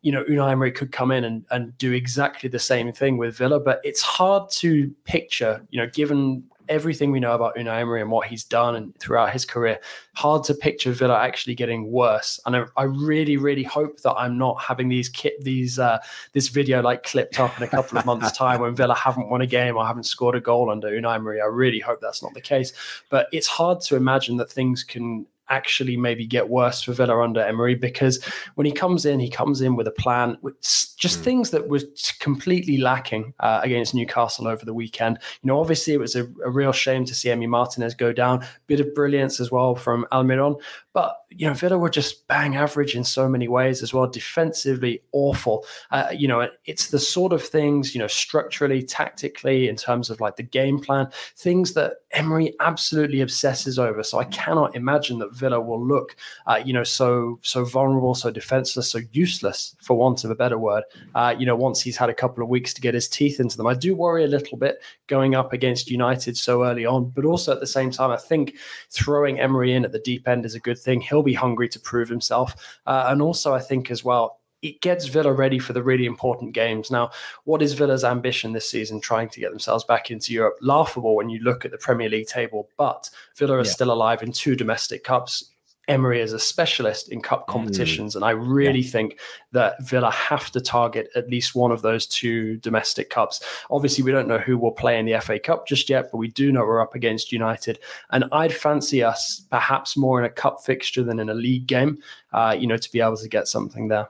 you 0.03 0.13
know, 0.13 0.25
Unai 0.25 0.51
Emery 0.51 0.73
could 0.73 0.93
come 0.93 1.11
in 1.11 1.25
and, 1.25 1.45
and 1.51 1.77
do 1.79 1.93
exactly 1.93 2.49
the 2.49 2.59
same 2.59 2.93
thing 2.93 3.17
with 3.17 3.37
Villa, 3.37 3.61
but 3.61 3.81
it's 3.85 4.03
hard 4.03 4.51
to 4.51 4.93
picture, 5.05 5.65
you 5.71 5.81
know, 5.81 5.89
given 5.89 6.45
everything 6.69 7.11
we 7.11 7.21
know 7.21 7.35
about 7.35 7.57
Unai 7.57 7.81
Emery 7.81 8.01
and 8.01 8.11
what 8.11 8.27
he's 8.27 8.45
done 8.45 8.77
and 8.77 8.97
throughout 8.99 9.33
his 9.33 9.45
career, 9.45 9.79
hard 10.15 10.45
to 10.45 10.55
picture 10.55 10.93
Villa 10.93 11.19
actually 11.19 11.55
getting 11.55 11.91
worse. 11.91 12.41
And 12.47 12.57
I, 12.57 12.65
I 12.77 12.85
really, 12.85 13.37
really 13.37 13.63
hope 13.63 14.01
that 14.01 14.15
I'm 14.15 14.39
not 14.39 14.61
having 14.61 14.89
these 14.89 15.09
kit 15.09 15.41
these 15.43 15.79
uh, 15.79 15.99
this 16.33 16.49
video 16.49 16.83
like 16.83 17.03
clipped 17.05 17.39
up 17.39 17.57
in 17.57 17.63
a 17.63 17.69
couple 17.69 17.99
of 17.99 18.07
months' 18.07 18.33
time 18.33 18.61
when 18.61 18.75
Villa 18.75 18.95
haven't 18.95 19.29
won 19.29 19.41
a 19.41 19.47
game 19.47 19.77
or 19.77 19.87
haven't 19.87 20.05
scored 20.05 20.35
a 20.35 20.41
goal 20.41 20.71
under 20.71 20.89
Unai 20.89 21.17
Emery. 21.17 21.41
I 21.41 21.47
really 21.47 21.81
hope 21.81 22.01
that's 22.01 22.23
not 22.23 22.35
the 22.35 22.41
case. 22.41 22.73
But 23.11 23.29
it's 23.33 23.47
hard 23.47 23.81
to 23.83 23.97
imagine 23.97 24.37
that 24.39 24.51
things 24.51 24.83
can 24.83 25.27
actually 25.49 25.97
maybe 25.97 26.27
get 26.27 26.49
worse 26.49 26.83
for 26.83 26.93
Villa 26.93 27.21
under 27.21 27.41
Emery 27.41 27.75
because 27.75 28.23
when 28.55 28.67
he 28.67 28.73
comes 28.73 29.05
in, 29.05 29.21
he 29.21 29.29
comes 29.29 29.61
in 29.61 29.77
with 29.77 29.87
a 29.87 29.93
plan, 29.93 30.39
with 30.43 30.61
just 30.61 31.21
mm. 31.21 31.23
things 31.23 31.51
that 31.51 31.69
was 31.69 31.85
completely 32.21 32.79
lacking 32.79 33.35
uh, 33.41 33.61
against 33.63 33.95
Newcastle 33.95 34.49
over 34.49 34.65
the 34.65 34.75
weekend. 34.75 35.19
You 35.43 35.49
know, 35.49 35.61
obviously 35.61 35.93
it 35.93 36.01
was 36.01 36.17
a, 36.17 36.25
a 36.45 36.51
real 36.51 36.73
shame 36.73 37.05
to 37.07 37.15
see 37.15 37.29
Emi 37.29 37.49
Martinez 37.49 37.95
go 37.95 38.13
down. 38.13 38.47
Bit 38.67 38.81
of 38.81 38.95
brilliance 38.95 39.41
as 39.41 39.51
well 39.51 39.75
from 39.75 40.07
Almiron, 40.13 40.61
but 40.93 41.17
you 41.31 41.47
know 41.47 41.55
Villa 41.55 41.79
were 41.79 41.91
just 41.91 42.27
bang 42.29 42.57
average 42.57 42.95
in 42.95 43.05
so 43.05 43.29
many 43.29 43.49
ways 43.49 43.83
as 43.83 43.93
well. 43.93 44.07
Defensively 44.07 45.03
awful. 45.13 45.65
Uh, 45.91 46.09
you 46.13 46.29
know, 46.29 46.49
it's 46.65 46.89
the 46.89 46.99
sort 46.99 47.33
of 47.33 47.43
things 47.43 47.95
you 47.95 47.99
know 47.99 48.07
structurally, 48.07 48.83
tactically, 48.83 49.69
in 49.69 49.77
terms 49.77 50.11
of 50.11 50.21
like 50.21 50.37
the 50.37 50.43
game 50.43 50.79
plan, 50.79 51.09
things 51.37 51.75
that 51.75 51.95
Emery 52.13 52.55
absolutely 52.61 53.21
obsesses 53.21 53.79
over. 53.79 54.03
So 54.03 54.19
I 54.19 54.25
cannot 54.25 54.77
imagine 54.77 55.19
that 55.19 55.33
Villa 55.33 55.61
will 55.61 55.85
look, 55.85 56.17
uh, 56.47 56.61
you 56.65 56.73
know, 56.73 56.85
so 56.85 57.39
so 57.43 57.65
vulnerable, 57.65 58.15
so 58.15 58.31
defenseless, 58.31 58.91
so 58.91 59.01
useless, 59.13 59.77
for 59.81 59.97
want 59.97 60.25
of 60.25 60.31
a 60.31 60.35
better 60.35 60.59
word. 60.59 60.85
Uh, 61.15 61.35
you 61.39 61.47
know, 61.47 61.57
once 61.57 61.81
he's 61.81 61.97
had 61.97 62.11
a 62.11 62.15
couple 62.15 62.43
of 62.43 62.49
weeks 62.49 62.75
to 62.75 62.81
get 62.81 62.95
his 62.95 63.09
teeth 63.09 63.41
into 63.41 63.57
them, 63.57 63.67
I 63.67 63.75
do 63.75 63.95
worry 63.95 64.25
a 64.25 64.29
little 64.29 64.59
bit 64.59 64.83
going 65.07 65.35
up 65.35 65.53
against 65.53 65.91
United 65.91 66.37
so 66.37 66.65
early 66.65 66.85
on. 66.85 67.11
But 67.11 67.25
also 67.25 67.53
at 67.53 67.61
the 67.61 67.67
same 67.67 67.91
time, 67.91 68.11
I 68.11 68.17
think 68.17 68.55
throwing 68.91 69.41
Emery 69.41 69.73
in 69.73 69.85
at 69.85 69.93
the 69.93 69.99
deep 69.99 70.29
end 70.29 70.45
is 70.45 70.55
a 70.55 70.61
good 70.61 70.79
thing. 70.79 71.01
He'll 71.01 71.23
be 71.23 71.35
hungry 71.35 71.69
to 71.71 71.81
prove 71.81 72.09
himself, 72.09 72.79
uh, 72.87 73.07
and 73.09 73.23
also 73.23 73.55
I 73.55 73.61
think 73.61 73.91
as 73.91 74.05
well 74.05 74.42
it 74.63 74.81
gets 74.81 75.07
Villa 75.07 75.33
ready 75.33 75.59
for 75.59 75.73
the 75.73 75.83
really 75.83 76.07
important 76.07 76.53
games. 76.53 76.91
Now, 76.91 77.11
what 77.45 77.63
is 77.63 77.75
Villa's 77.75 78.05
ambition 78.05 78.53
this 78.53 78.71
season? 78.71 79.01
Trying 79.01 79.29
to 79.31 79.41
get 79.41 79.51
themselves 79.51 79.85
back 79.85 80.11
into 80.11 80.33
Europe. 80.33 80.57
Laughable 80.61 81.17
when 81.17 81.29
you 81.29 81.41
look 81.41 81.65
at 81.65 81.73
the 81.73 81.79
Premier 81.79 82.09
League 82.09 82.29
table, 82.29 82.69
but 82.77 83.11
Villa 83.37 83.59
is 83.59 83.69
yeah. 83.69 83.75
still 83.75 83.93
alive 83.93 84.23
in 84.23 84.33
two 84.33 84.55
domestic 84.55 85.03
cups. 85.03 85.51
Emery 85.89 86.21
is 86.21 86.33
a 86.33 86.39
specialist 86.39 87.11
in 87.11 87.21
cup 87.21 87.43
mm. 87.43 87.53
competitions, 87.53 88.13
mm. 88.13 88.17
and 88.17 88.25
I 88.25 88.31
really 88.31 88.79
yeah. 88.79 88.91
think 88.91 89.19
that 89.51 89.83
Villa 89.83 90.13
have 90.13 90.49
to 90.53 90.61
target 90.61 91.11
at 91.17 91.29
least 91.29 91.57
one 91.57 91.73
of 91.73 91.83
those 91.83 92.07
two 92.07 92.57
domestic 92.59 93.11
cups. 93.11 93.43
Obviously, 93.69 94.05
we 94.05 94.13
don't 94.13 94.29
know 94.29 94.39
who 94.39 94.57
will 94.57 94.71
play 94.71 94.97
in 94.97 95.07
the 95.07 95.19
FA 95.21 95.41
Cup 95.41 95.67
just 95.67 95.91
yet, 95.91 96.13
but 96.13 96.19
we 96.19 96.29
do 96.29 96.53
know 96.53 96.61
we're 96.61 96.81
up 96.81 96.95
against 96.95 97.33
United, 97.33 97.81
and 98.11 98.27
I'd 98.31 98.55
fancy 98.55 99.03
us 99.03 99.43
perhaps 99.51 99.97
more 99.97 100.21
in 100.21 100.25
a 100.25 100.31
cup 100.31 100.65
fixture 100.65 101.03
than 101.03 101.19
in 101.19 101.31
a 101.31 101.35
league 101.35 101.67
game. 101.67 101.99
Uh, 102.33 102.57
you 102.57 102.69
know, 102.69 102.77
to 102.77 102.93
be 102.93 103.01
able 103.01 103.17
to 103.17 103.29
get 103.29 103.49
something 103.49 103.89
there. 103.89 104.09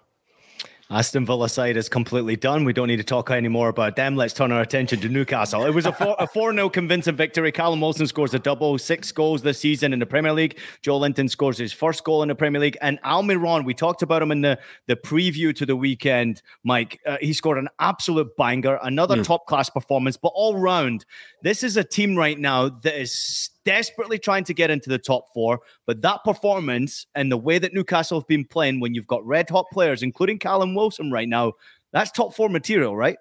Aston 0.92 1.24
Villa 1.24 1.48
side 1.48 1.78
is 1.78 1.88
completely 1.88 2.36
done. 2.36 2.64
We 2.64 2.74
don't 2.74 2.88
need 2.88 2.98
to 2.98 3.04
talk 3.04 3.30
anymore 3.30 3.70
about 3.70 3.96
them. 3.96 4.14
Let's 4.14 4.34
turn 4.34 4.52
our 4.52 4.60
attention 4.60 5.00
to 5.00 5.08
Newcastle. 5.08 5.64
It 5.64 5.72
was 5.72 5.86
a 5.86 5.92
4 5.92 6.16
a 6.18 6.28
0 6.34 6.68
convincing 6.68 7.16
victory. 7.16 7.50
Callum 7.50 7.80
Wilson 7.80 8.06
scores 8.06 8.34
a 8.34 8.38
double, 8.38 8.76
six 8.76 9.10
goals 9.10 9.40
this 9.40 9.58
season 9.58 9.94
in 9.94 9.98
the 9.98 10.06
Premier 10.06 10.34
League. 10.34 10.58
Joelinton 10.82 11.30
scores 11.30 11.56
his 11.56 11.72
first 11.72 12.04
goal 12.04 12.22
in 12.22 12.28
the 12.28 12.34
Premier 12.34 12.60
League. 12.60 12.76
And 12.82 13.00
Almiron, 13.04 13.64
we 13.64 13.72
talked 13.72 14.02
about 14.02 14.20
him 14.20 14.30
in 14.30 14.42
the, 14.42 14.58
the 14.86 14.96
preview 14.96 15.56
to 15.56 15.64
the 15.64 15.76
weekend, 15.76 16.42
Mike. 16.62 17.00
Uh, 17.06 17.16
he 17.22 17.32
scored 17.32 17.56
an 17.56 17.68
absolute 17.78 18.36
banger, 18.36 18.78
another 18.82 19.16
mm. 19.16 19.24
top 19.24 19.46
class 19.46 19.70
performance. 19.70 20.18
But 20.18 20.32
all 20.34 20.58
round, 20.58 21.06
this 21.42 21.62
is 21.62 21.78
a 21.78 21.84
team 21.84 22.16
right 22.16 22.38
now 22.38 22.68
that 22.68 23.00
is 23.00 23.48
desperately 23.64 24.18
trying 24.18 24.44
to 24.44 24.54
get 24.54 24.70
into 24.70 24.90
the 24.90 24.98
top 24.98 25.26
four. 25.32 25.60
But 25.86 26.02
that 26.02 26.24
performance 26.24 27.06
and 27.14 27.30
the 27.30 27.36
way 27.36 27.58
that 27.58 27.74
Newcastle 27.74 28.20
have 28.20 28.28
been 28.28 28.44
playing 28.44 28.80
when 28.80 28.94
you've 28.94 29.06
got 29.06 29.26
red 29.26 29.48
hot 29.50 29.66
players, 29.72 30.02
including 30.02 30.38
Callum 30.38 30.74
Wilson 30.74 31.10
right 31.10 31.28
now, 31.28 31.52
that's 31.92 32.10
top 32.10 32.34
four 32.34 32.48
material, 32.48 32.96
right? 32.96 33.16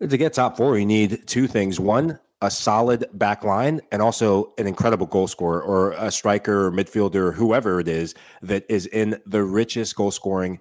To 0.00 0.16
get 0.16 0.32
top 0.32 0.56
four, 0.56 0.78
you 0.78 0.86
need 0.86 1.26
two 1.26 1.46
things. 1.46 1.78
One, 1.78 2.18
a 2.42 2.50
solid 2.50 3.04
back 3.12 3.44
line 3.44 3.82
and 3.92 4.00
also 4.00 4.54
an 4.56 4.66
incredible 4.66 5.06
goal 5.06 5.28
scorer 5.28 5.62
or 5.62 5.92
a 5.92 6.10
striker 6.10 6.66
or 6.66 6.72
midfielder, 6.72 7.34
whoever 7.34 7.80
it 7.80 7.88
is, 7.88 8.14
that 8.40 8.64
is 8.70 8.86
in 8.86 9.20
the 9.26 9.44
richest 9.44 9.94
goal 9.96 10.10
scoring 10.10 10.58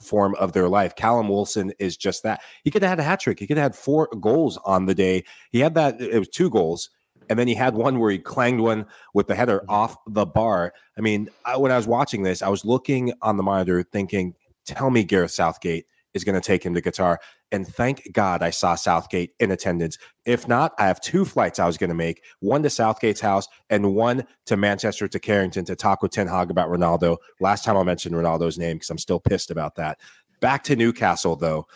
form 0.00 0.34
of 0.36 0.54
their 0.54 0.68
life. 0.68 0.96
Callum 0.96 1.28
Wilson 1.28 1.70
is 1.78 1.98
just 1.98 2.22
that. 2.22 2.40
He 2.64 2.70
could 2.70 2.82
have 2.82 2.88
had 2.88 3.00
a 3.00 3.02
hat 3.02 3.20
trick. 3.20 3.38
He 3.38 3.46
could 3.46 3.58
have 3.58 3.72
had 3.72 3.76
four 3.76 4.08
goals 4.20 4.58
on 4.64 4.86
the 4.86 4.94
day. 4.94 5.24
He 5.50 5.60
had 5.60 5.74
that, 5.74 6.00
it 6.00 6.18
was 6.18 6.28
two 6.28 6.48
goals 6.48 6.88
and 7.28 7.38
then 7.38 7.48
he 7.48 7.54
had 7.54 7.74
one 7.74 7.98
where 7.98 8.10
he 8.10 8.18
clanged 8.18 8.60
one 8.60 8.86
with 9.14 9.26
the 9.26 9.34
header 9.34 9.60
mm-hmm. 9.60 9.70
off 9.70 9.96
the 10.06 10.26
bar. 10.26 10.72
I 10.96 11.00
mean, 11.00 11.28
I, 11.44 11.56
when 11.56 11.72
I 11.72 11.76
was 11.76 11.86
watching 11.86 12.22
this, 12.22 12.42
I 12.42 12.48
was 12.48 12.64
looking 12.64 13.12
on 13.22 13.36
the 13.36 13.42
monitor 13.42 13.82
thinking, 13.82 14.34
tell 14.64 14.90
me 14.90 15.04
Gareth 15.04 15.30
Southgate 15.30 15.86
is 16.14 16.24
going 16.24 16.34
to 16.34 16.46
take 16.46 16.64
him 16.64 16.74
to 16.74 16.82
Qatar. 16.82 17.18
And 17.50 17.66
thank 17.66 18.12
God 18.12 18.42
I 18.42 18.50
saw 18.50 18.74
Southgate 18.74 19.32
in 19.40 19.50
attendance. 19.50 19.96
If 20.26 20.48
not, 20.48 20.74
I 20.78 20.86
have 20.86 21.00
two 21.00 21.24
flights 21.24 21.58
I 21.58 21.66
was 21.66 21.78
going 21.78 21.88
to 21.88 21.94
make 21.94 22.22
one 22.40 22.62
to 22.62 22.70
Southgate's 22.70 23.20
house 23.20 23.48
and 23.70 23.94
one 23.94 24.26
to 24.46 24.56
Manchester 24.56 25.08
to 25.08 25.18
Carrington 25.18 25.64
to 25.64 25.76
talk 25.76 26.02
with 26.02 26.12
Ten 26.12 26.26
Hag 26.26 26.50
about 26.50 26.68
Ronaldo. 26.68 27.18
Last 27.40 27.64
time 27.64 27.76
I 27.76 27.84
mentioned 27.84 28.14
Ronaldo's 28.14 28.58
name 28.58 28.76
because 28.76 28.90
I'm 28.90 28.98
still 28.98 29.20
pissed 29.20 29.50
about 29.50 29.76
that. 29.76 29.98
Back 30.40 30.62
to 30.64 30.76
Newcastle, 30.76 31.36
though. 31.36 31.66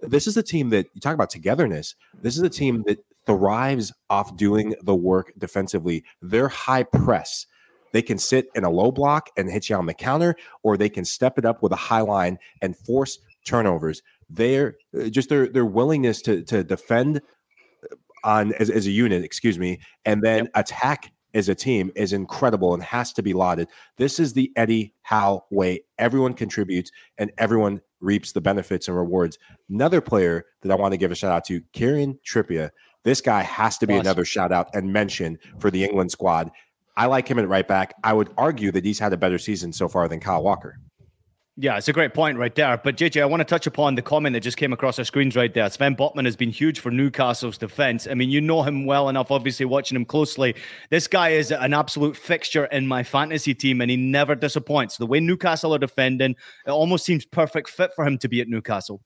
This 0.00 0.26
is 0.26 0.36
a 0.36 0.42
team 0.42 0.70
that 0.70 0.86
you 0.94 1.00
talk 1.00 1.14
about 1.14 1.30
togetherness. 1.30 1.94
This 2.22 2.36
is 2.36 2.42
a 2.42 2.48
team 2.48 2.82
that 2.86 2.98
thrives 3.30 3.92
off 4.08 4.36
doing 4.36 4.74
the 4.82 4.94
work 4.94 5.32
defensively. 5.38 6.04
Their 6.20 6.48
high 6.48 6.82
press, 6.82 7.46
they 7.92 8.02
can 8.02 8.18
sit 8.18 8.48
in 8.56 8.64
a 8.64 8.70
low 8.70 8.90
block 8.90 9.30
and 9.36 9.48
hit 9.48 9.68
you 9.68 9.76
on 9.76 9.86
the 9.86 9.94
counter, 9.94 10.34
or 10.62 10.76
they 10.76 10.88
can 10.88 11.04
step 11.04 11.38
it 11.38 11.44
up 11.44 11.62
with 11.62 11.72
a 11.72 11.76
high 11.76 12.00
line 12.00 12.38
and 12.60 12.76
force 12.76 13.18
turnovers. 13.46 14.02
They're 14.28 14.76
uh, 14.98 15.08
just 15.08 15.28
their 15.28 15.46
their 15.48 15.64
willingness 15.64 16.22
to 16.22 16.42
to 16.44 16.64
defend 16.64 17.20
uh, 17.84 17.96
on 18.24 18.52
as, 18.54 18.68
as 18.68 18.86
a 18.86 18.90
unit, 18.90 19.24
excuse 19.24 19.58
me, 19.58 19.78
and 20.04 20.22
then 20.22 20.44
yep. 20.44 20.52
attack 20.54 21.12
as 21.32 21.48
a 21.48 21.54
team 21.54 21.92
is 21.94 22.12
incredible 22.12 22.74
and 22.74 22.82
has 22.82 23.12
to 23.12 23.22
be 23.22 23.32
lauded. 23.32 23.68
This 23.96 24.18
is 24.18 24.32
the 24.32 24.50
Eddie 24.56 24.94
Howe 25.02 25.44
way. 25.50 25.84
Everyone 25.98 26.34
contributes 26.34 26.90
and 27.18 27.30
everyone 27.38 27.80
reaps 28.00 28.32
the 28.32 28.40
benefits 28.40 28.88
and 28.88 28.96
rewards. 28.96 29.38
Another 29.68 30.00
player 30.00 30.46
that 30.62 30.72
I 30.72 30.74
want 30.74 30.92
to 30.92 30.98
give 30.98 31.12
a 31.12 31.14
shout 31.14 31.30
out 31.30 31.44
to, 31.44 31.60
Kieran 31.72 32.18
Trippier. 32.26 32.70
This 33.04 33.20
guy 33.20 33.42
has 33.42 33.78
to 33.78 33.86
be 33.86 33.94
awesome. 33.94 34.06
another 34.06 34.24
shout 34.24 34.52
out 34.52 34.68
and 34.74 34.92
mention 34.92 35.38
for 35.58 35.70
the 35.70 35.84
England 35.84 36.12
squad. 36.12 36.50
I 36.96 37.06
like 37.06 37.28
him 37.28 37.38
at 37.38 37.48
right 37.48 37.66
back. 37.66 37.94
I 38.04 38.12
would 38.12 38.30
argue 38.36 38.70
that 38.72 38.84
he's 38.84 38.98
had 38.98 39.12
a 39.12 39.16
better 39.16 39.38
season 39.38 39.72
so 39.72 39.88
far 39.88 40.08
than 40.08 40.20
Kyle 40.20 40.42
Walker. 40.42 40.78
Yeah, 41.56 41.76
it's 41.76 41.88
a 41.88 41.92
great 41.92 42.14
point 42.14 42.38
right 42.38 42.54
there. 42.54 42.80
But 42.82 42.96
JJ, 42.96 43.20
I 43.20 43.26
want 43.26 43.40
to 43.40 43.44
touch 43.44 43.66
upon 43.66 43.94
the 43.94 44.00
comment 44.00 44.32
that 44.32 44.40
just 44.40 44.56
came 44.56 44.72
across 44.72 44.98
our 44.98 45.04
screens 45.04 45.36
right 45.36 45.52
there. 45.52 45.68
Sven 45.68 45.94
Botman 45.94 46.24
has 46.24 46.34
been 46.34 46.48
huge 46.48 46.80
for 46.80 46.90
Newcastle's 46.90 47.58
defense. 47.58 48.06
I 48.06 48.14
mean, 48.14 48.30
you 48.30 48.40
know 48.40 48.62
him 48.62 48.86
well 48.86 49.10
enough, 49.10 49.30
obviously, 49.30 49.66
watching 49.66 49.96
him 49.96 50.06
closely. 50.06 50.54
This 50.88 51.06
guy 51.06 51.30
is 51.30 51.52
an 51.52 51.74
absolute 51.74 52.16
fixture 52.16 52.64
in 52.66 52.86
my 52.86 53.02
fantasy 53.02 53.54
team, 53.54 53.82
and 53.82 53.90
he 53.90 53.98
never 53.98 54.34
disappoints. 54.34 54.96
The 54.96 55.06
way 55.06 55.20
Newcastle 55.20 55.74
are 55.74 55.78
defending, 55.78 56.34
it 56.66 56.70
almost 56.70 57.04
seems 57.04 57.26
perfect 57.26 57.68
fit 57.68 57.90
for 57.94 58.06
him 58.06 58.16
to 58.18 58.28
be 58.28 58.40
at 58.40 58.48
Newcastle. 58.48 59.02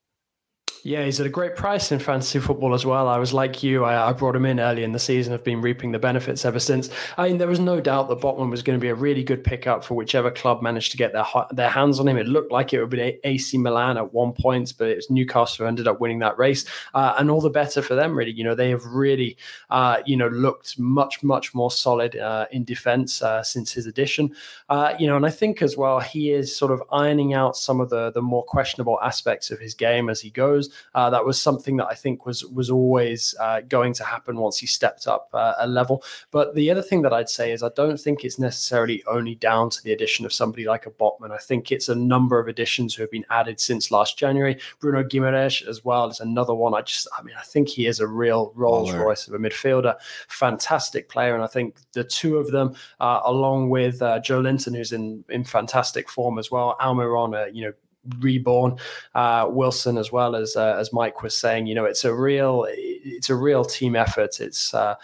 Yeah, 0.86 1.06
he's 1.06 1.18
at 1.18 1.24
a 1.24 1.30
great 1.30 1.56
price 1.56 1.90
in 1.92 1.98
fantasy 1.98 2.38
football 2.38 2.74
as 2.74 2.84
well. 2.84 3.08
I 3.08 3.16
was 3.16 3.32
like 3.32 3.62
you, 3.62 3.84
I, 3.84 4.10
I, 4.10 4.12
brought 4.12 4.36
him 4.36 4.44
in 4.44 4.60
early 4.60 4.84
in 4.84 4.92
the 4.92 4.98
season. 4.98 5.32
I've 5.32 5.42
been 5.42 5.62
reaping 5.62 5.92
the 5.92 5.98
benefits 5.98 6.44
ever 6.44 6.60
since. 6.60 6.90
I 7.16 7.26
mean, 7.26 7.38
there 7.38 7.48
was 7.48 7.58
no 7.58 7.80
doubt 7.80 8.10
that 8.10 8.20
Botman 8.20 8.50
was 8.50 8.62
going 8.62 8.78
to 8.78 8.82
be 8.82 8.90
a 8.90 8.94
really 8.94 9.24
good 9.24 9.42
pickup 9.42 9.82
for 9.82 9.94
whichever 9.94 10.30
club 10.30 10.60
managed 10.60 10.90
to 10.90 10.98
get 10.98 11.14
their 11.14 11.24
their 11.52 11.70
hands 11.70 12.00
on 12.00 12.06
him. 12.06 12.18
It 12.18 12.26
looked 12.26 12.52
like 12.52 12.74
it 12.74 12.82
would 12.82 12.90
be 12.90 13.18
AC 13.24 13.56
Milan 13.56 13.96
at 13.96 14.12
one 14.12 14.34
point, 14.34 14.74
but 14.76 14.88
it 14.88 14.96
was 14.96 15.08
Newcastle 15.08 15.64
who 15.64 15.68
ended 15.68 15.88
up 15.88 16.00
winning 16.02 16.18
that 16.18 16.36
race, 16.36 16.66
uh, 16.92 17.14
and 17.18 17.30
all 17.30 17.40
the 17.40 17.48
better 17.48 17.80
for 17.80 17.94
them. 17.94 18.14
Really, 18.14 18.32
you 18.32 18.44
know, 18.44 18.54
they 18.54 18.68
have 18.68 18.84
really, 18.84 19.38
uh, 19.70 20.02
you 20.04 20.18
know, 20.18 20.28
looked 20.28 20.78
much 20.78 21.22
much 21.22 21.54
more 21.54 21.70
solid 21.70 22.14
uh, 22.14 22.44
in 22.50 22.62
defence 22.62 23.22
uh, 23.22 23.42
since 23.42 23.72
his 23.72 23.86
addition. 23.86 24.36
Uh, 24.68 24.92
you 24.98 25.06
know, 25.06 25.16
and 25.16 25.24
I 25.24 25.30
think 25.30 25.62
as 25.62 25.78
well 25.78 26.00
he 26.00 26.30
is 26.30 26.54
sort 26.54 26.72
of 26.72 26.82
ironing 26.92 27.32
out 27.32 27.56
some 27.56 27.80
of 27.80 27.88
the 27.88 28.10
the 28.10 28.20
more 28.20 28.44
questionable 28.44 29.00
aspects 29.00 29.50
of 29.50 29.58
his 29.58 29.72
game 29.72 30.10
as 30.10 30.20
he 30.20 30.28
goes. 30.28 30.73
Uh, 30.94 31.10
that 31.10 31.24
was 31.24 31.40
something 31.40 31.76
that 31.76 31.86
I 31.86 31.94
think 31.94 32.26
was 32.26 32.44
was 32.44 32.70
always 32.70 33.34
uh, 33.40 33.60
going 33.62 33.92
to 33.94 34.04
happen 34.04 34.36
once 34.36 34.58
he 34.58 34.66
stepped 34.66 35.06
up 35.06 35.28
uh, 35.32 35.54
a 35.58 35.66
level. 35.66 36.02
But 36.30 36.54
the 36.54 36.70
other 36.70 36.82
thing 36.82 37.02
that 37.02 37.12
I'd 37.12 37.28
say 37.28 37.52
is 37.52 37.62
I 37.62 37.70
don't 37.76 37.98
think 37.98 38.24
it's 38.24 38.38
necessarily 38.38 39.02
only 39.06 39.34
down 39.34 39.70
to 39.70 39.82
the 39.82 39.92
addition 39.92 40.24
of 40.24 40.32
somebody 40.32 40.64
like 40.64 40.86
a 40.86 40.90
Botman. 40.90 41.30
I 41.30 41.38
think 41.38 41.72
it's 41.72 41.88
a 41.88 41.94
number 41.94 42.38
of 42.38 42.48
additions 42.48 42.94
who 42.94 43.02
have 43.02 43.10
been 43.10 43.26
added 43.30 43.60
since 43.60 43.90
last 43.90 44.18
January. 44.18 44.58
Bruno 44.80 45.02
Guimaraes 45.02 45.66
as 45.66 45.84
well 45.84 46.08
is 46.08 46.20
another 46.20 46.54
one. 46.54 46.74
I 46.74 46.82
just, 46.82 47.08
I 47.18 47.22
mean, 47.22 47.34
I 47.38 47.42
think 47.42 47.68
he 47.68 47.86
is 47.86 48.00
a 48.00 48.06
real 48.06 48.52
Rolls 48.54 48.92
Royce 48.92 49.28
of 49.28 49.34
a 49.34 49.38
midfielder, 49.38 49.96
fantastic 50.28 51.08
player, 51.08 51.34
and 51.34 51.42
I 51.42 51.46
think 51.46 51.76
the 51.92 52.04
two 52.04 52.36
of 52.38 52.50
them, 52.50 52.74
uh, 53.00 53.20
along 53.24 53.70
with 53.70 54.02
uh, 54.02 54.20
Joelinton, 54.20 54.76
who's 54.76 54.92
in 54.92 55.24
in 55.28 55.44
fantastic 55.44 56.08
form 56.08 56.38
as 56.38 56.50
well, 56.50 56.76
Almiron, 56.80 57.34
uh, 57.34 57.46
you 57.46 57.66
know 57.66 57.72
reborn. 58.18 58.76
Uh, 59.14 59.48
Wilson, 59.50 59.98
as 59.98 60.12
well 60.12 60.36
as 60.36 60.56
uh, 60.56 60.76
as 60.78 60.92
Mike 60.92 61.22
was 61.22 61.36
saying, 61.36 61.66
you 61.66 61.74
know, 61.74 61.84
it's 61.84 62.04
a 62.04 62.14
real 62.14 62.66
it's 62.68 63.30
a 63.30 63.34
real 63.34 63.64
team 63.64 63.96
effort. 63.96 64.40
It's 64.40 64.74
uh, 64.74 64.96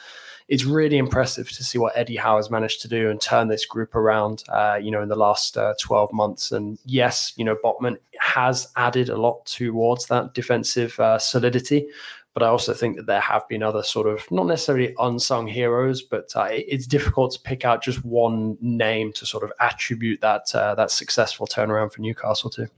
it's 0.48 0.64
really 0.64 0.98
impressive 0.98 1.48
to 1.52 1.62
see 1.62 1.78
what 1.78 1.96
Eddie 1.96 2.16
Howe 2.16 2.36
has 2.36 2.50
managed 2.50 2.82
to 2.82 2.88
do 2.88 3.08
and 3.08 3.20
turn 3.20 3.48
this 3.48 3.64
group 3.64 3.94
around. 3.94 4.42
Uh, 4.48 4.78
you 4.82 4.90
know, 4.90 5.00
in 5.00 5.08
the 5.08 5.16
last 5.16 5.56
uh, 5.56 5.74
twelve 5.80 6.12
months, 6.12 6.52
and 6.52 6.78
yes, 6.84 7.32
you 7.36 7.44
know, 7.44 7.56
Botman 7.62 7.96
has 8.18 8.68
added 8.76 9.08
a 9.08 9.16
lot 9.16 9.46
towards 9.46 10.06
that 10.06 10.34
defensive 10.34 10.98
uh, 10.98 11.18
solidity. 11.18 11.86
But 12.32 12.44
I 12.44 12.46
also 12.46 12.74
think 12.74 12.96
that 12.96 13.06
there 13.06 13.20
have 13.20 13.46
been 13.48 13.62
other 13.62 13.82
sort 13.82 14.06
of 14.06 14.30
not 14.30 14.46
necessarily 14.46 14.94
unsung 15.00 15.48
heroes, 15.48 16.00
but 16.00 16.30
uh, 16.36 16.46
it's 16.50 16.86
difficult 16.86 17.32
to 17.32 17.40
pick 17.40 17.64
out 17.64 17.82
just 17.82 18.04
one 18.04 18.56
name 18.60 19.12
to 19.14 19.26
sort 19.26 19.42
of 19.42 19.52
attribute 19.58 20.20
that 20.20 20.54
uh, 20.54 20.74
that 20.76 20.92
successful 20.92 21.46
turnaround 21.46 21.92
for 21.92 22.02
Newcastle 22.02 22.50
to. 22.50 22.70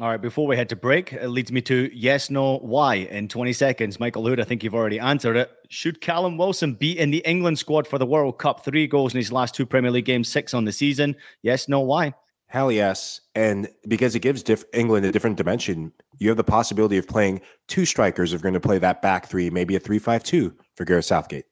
All 0.00 0.08
right, 0.08 0.20
before 0.20 0.46
we 0.46 0.56
head 0.56 0.70
to 0.70 0.76
break, 0.76 1.12
it 1.12 1.28
leads 1.28 1.52
me 1.52 1.60
to 1.60 1.90
yes, 1.92 2.30
no, 2.30 2.56
why 2.60 2.94
in 2.94 3.28
20 3.28 3.52
seconds. 3.52 4.00
Michael 4.00 4.26
Hood, 4.26 4.40
I 4.40 4.44
think 4.44 4.64
you've 4.64 4.74
already 4.74 4.98
answered 4.98 5.36
it. 5.36 5.50
Should 5.68 6.00
Callum 6.00 6.38
Wilson 6.38 6.72
be 6.72 6.98
in 6.98 7.10
the 7.10 7.18
England 7.26 7.58
squad 7.58 7.86
for 7.86 7.98
the 7.98 8.06
World 8.06 8.38
Cup? 8.38 8.64
Three 8.64 8.86
goals 8.86 9.12
in 9.12 9.18
his 9.18 9.30
last 9.30 9.54
two 9.54 9.66
Premier 9.66 9.90
League 9.90 10.06
games, 10.06 10.26
six 10.30 10.54
on 10.54 10.64
the 10.64 10.72
season. 10.72 11.14
Yes, 11.42 11.68
no, 11.68 11.80
why? 11.80 12.14
Hell 12.46 12.72
yes. 12.72 13.20
And 13.34 13.68
because 13.88 14.14
it 14.14 14.20
gives 14.20 14.42
diff- 14.42 14.64
England 14.72 15.04
a 15.04 15.12
different 15.12 15.36
dimension, 15.36 15.92
you 16.18 16.28
have 16.28 16.38
the 16.38 16.44
possibility 16.44 16.96
of 16.96 17.06
playing 17.06 17.42
two 17.68 17.84
strikers 17.84 18.32
if 18.32 18.38
you're 18.40 18.50
going 18.50 18.54
to 18.54 18.66
play 18.66 18.78
that 18.78 19.02
back 19.02 19.26
three, 19.26 19.50
maybe 19.50 19.76
a 19.76 19.80
3 19.80 19.98
5 19.98 20.24
2 20.24 20.56
for 20.76 20.86
Gareth 20.86 21.04
Southgate. 21.04 21.44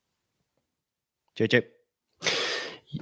JJ. 1.36 1.64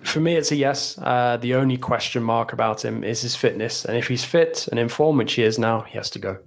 For 0.03 0.21
me, 0.21 0.35
it's 0.35 0.51
a 0.51 0.57
yes. 0.57 0.99
Uh, 0.99 1.37
the 1.37 1.55
only 1.55 1.77
question 1.77 2.23
mark 2.23 2.53
about 2.53 2.85
him 2.85 3.05
is 3.05 3.23
his 3.23 3.37
fitness. 3.37 3.85
And 3.85 3.97
if 3.97 4.09
he's 4.09 4.25
fit 4.25 4.67
and 4.69 4.81
in 4.81 4.89
form, 4.89 5.17
which 5.17 5.35
he 5.35 5.43
is 5.43 5.59
now, 5.59 5.83
he 5.83 5.97
has 5.97 6.11
to 6.11 6.19
go. 6.19 6.39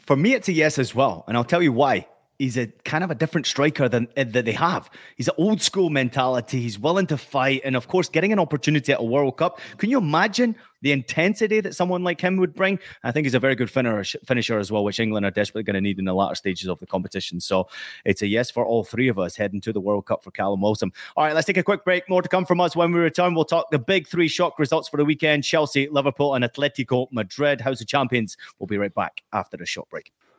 For 0.00 0.16
me, 0.16 0.34
it's 0.34 0.48
a 0.48 0.52
yes 0.52 0.78
as 0.78 0.94
well. 0.94 1.24
And 1.26 1.36
I'll 1.36 1.44
tell 1.44 1.62
you 1.62 1.72
why 1.72 2.06
he's 2.38 2.56
a 2.56 2.66
kind 2.84 3.02
of 3.02 3.10
a 3.10 3.14
different 3.14 3.46
striker 3.46 3.88
than 3.88 4.08
uh, 4.16 4.24
that 4.28 4.44
they 4.44 4.52
have. 4.52 4.90
He's 5.16 5.28
an 5.28 5.34
old 5.38 5.62
school 5.62 5.90
mentality. 5.90 6.60
He's 6.60 6.78
willing 6.78 7.06
to 7.08 7.16
fight, 7.16 7.62
and 7.64 7.76
of 7.76 7.88
course, 7.88 8.08
getting 8.08 8.32
an 8.32 8.38
opportunity 8.38 8.92
at 8.92 9.00
a 9.00 9.04
World 9.04 9.36
Cup. 9.36 9.60
Can 9.78 9.90
you 9.90 9.98
imagine 9.98 10.56
the 10.82 10.92
intensity 10.92 11.60
that 11.60 11.74
someone 11.74 12.04
like 12.04 12.20
him 12.20 12.36
would 12.36 12.54
bring? 12.54 12.78
I 13.02 13.10
think 13.10 13.24
he's 13.26 13.34
a 13.34 13.40
very 13.40 13.54
good 13.54 13.70
finisher, 13.70 14.58
as 14.58 14.70
well, 14.70 14.84
which 14.84 15.00
England 15.00 15.26
are 15.26 15.30
desperately 15.30 15.64
going 15.64 15.74
to 15.74 15.80
need 15.80 15.98
in 15.98 16.04
the 16.04 16.14
latter 16.14 16.34
stages 16.34 16.68
of 16.68 16.78
the 16.78 16.86
competition. 16.86 17.40
So 17.40 17.68
it's 18.04 18.22
a 18.22 18.26
yes 18.26 18.50
for 18.50 18.64
all 18.64 18.84
three 18.84 19.08
of 19.08 19.18
us 19.18 19.36
heading 19.36 19.60
to 19.62 19.72
the 19.72 19.80
World 19.80 20.06
Cup 20.06 20.22
for 20.22 20.30
Callum 20.30 20.60
Wilson. 20.60 20.92
All 21.16 21.24
right, 21.24 21.34
let's 21.34 21.46
take 21.46 21.56
a 21.56 21.62
quick 21.62 21.84
break. 21.84 22.08
More 22.08 22.22
to 22.22 22.28
come 22.28 22.44
from 22.44 22.60
us 22.60 22.76
when 22.76 22.92
we 22.92 23.00
return. 23.00 23.34
We'll 23.34 23.44
talk 23.44 23.70
the 23.70 23.78
big 23.78 24.06
three 24.06 24.28
shock 24.28 24.58
results 24.58 24.88
for 24.88 24.96
the 24.96 25.04
weekend: 25.04 25.44
Chelsea, 25.44 25.88
Liverpool, 25.88 26.34
and 26.34 26.44
Atletico 26.44 27.08
Madrid. 27.12 27.60
House 27.60 27.80
of 27.80 27.86
Champions. 27.86 28.36
We'll 28.58 28.66
be 28.66 28.78
right 28.78 28.94
back 28.94 29.22
after 29.32 29.56
the 29.56 29.66
short 29.66 29.88
break. 29.88 30.12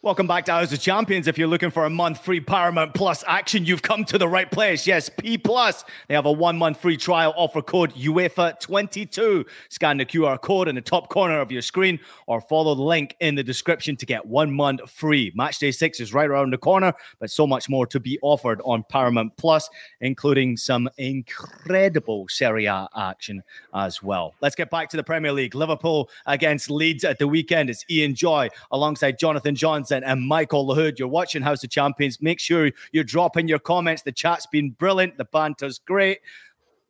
Welcome 0.00 0.28
back 0.28 0.44
to 0.44 0.52
House 0.52 0.72
of 0.72 0.78
Champions. 0.80 1.26
If 1.26 1.36
you're 1.38 1.48
looking 1.48 1.72
for 1.72 1.84
a 1.84 1.90
month 1.90 2.24
free 2.24 2.38
Paramount 2.38 2.94
Plus 2.94 3.24
action, 3.26 3.64
you've 3.64 3.82
come 3.82 4.04
to 4.04 4.16
the 4.16 4.28
right 4.28 4.48
place. 4.48 4.86
Yes, 4.86 5.08
P 5.08 5.36
Plus. 5.36 5.84
They 6.06 6.14
have 6.14 6.24
a 6.24 6.30
one 6.30 6.56
month 6.56 6.80
free 6.80 6.96
trial 6.96 7.34
offer 7.36 7.60
code 7.60 7.92
UEFA22. 7.94 9.44
Scan 9.70 9.96
the 9.96 10.06
QR 10.06 10.40
code 10.40 10.68
in 10.68 10.76
the 10.76 10.80
top 10.80 11.08
corner 11.08 11.40
of 11.40 11.50
your 11.50 11.62
screen 11.62 11.98
or 12.28 12.40
follow 12.40 12.76
the 12.76 12.82
link 12.82 13.16
in 13.18 13.34
the 13.34 13.42
description 13.42 13.96
to 13.96 14.06
get 14.06 14.24
one 14.24 14.52
month 14.52 14.88
free. 14.88 15.32
Match 15.34 15.58
day 15.58 15.72
six 15.72 15.98
is 15.98 16.14
right 16.14 16.30
around 16.30 16.52
the 16.52 16.58
corner, 16.58 16.94
but 17.18 17.28
so 17.28 17.44
much 17.44 17.68
more 17.68 17.84
to 17.88 17.98
be 17.98 18.20
offered 18.22 18.60
on 18.64 18.84
Paramount 18.88 19.36
Plus, 19.36 19.68
including 20.00 20.56
some 20.56 20.88
incredible 20.98 22.28
Serie 22.28 22.66
A 22.66 22.88
action 22.96 23.42
as 23.74 24.00
well. 24.00 24.32
Let's 24.40 24.54
get 24.54 24.70
back 24.70 24.90
to 24.90 24.96
the 24.96 25.02
Premier 25.02 25.32
League. 25.32 25.56
Liverpool 25.56 26.08
against 26.24 26.70
Leeds 26.70 27.02
at 27.02 27.18
the 27.18 27.26
weekend. 27.26 27.68
It's 27.68 27.84
Ian 27.90 28.14
Joy 28.14 28.48
alongside 28.70 29.18
Jonathan 29.18 29.56
Johnson 29.56 29.88
and 30.04 30.26
Michael 30.26 30.66
Lahoud. 30.66 30.98
You're 30.98 31.08
watching 31.08 31.42
House 31.42 31.62
of 31.64 31.70
Champions. 31.70 32.20
Make 32.20 32.40
sure 32.40 32.70
you're 32.92 33.04
dropping 33.04 33.48
your 33.48 33.58
comments. 33.58 34.02
The 34.02 34.12
chat's 34.12 34.46
been 34.46 34.70
brilliant. 34.70 35.18
The 35.18 35.24
banter's 35.24 35.78
great 35.78 36.18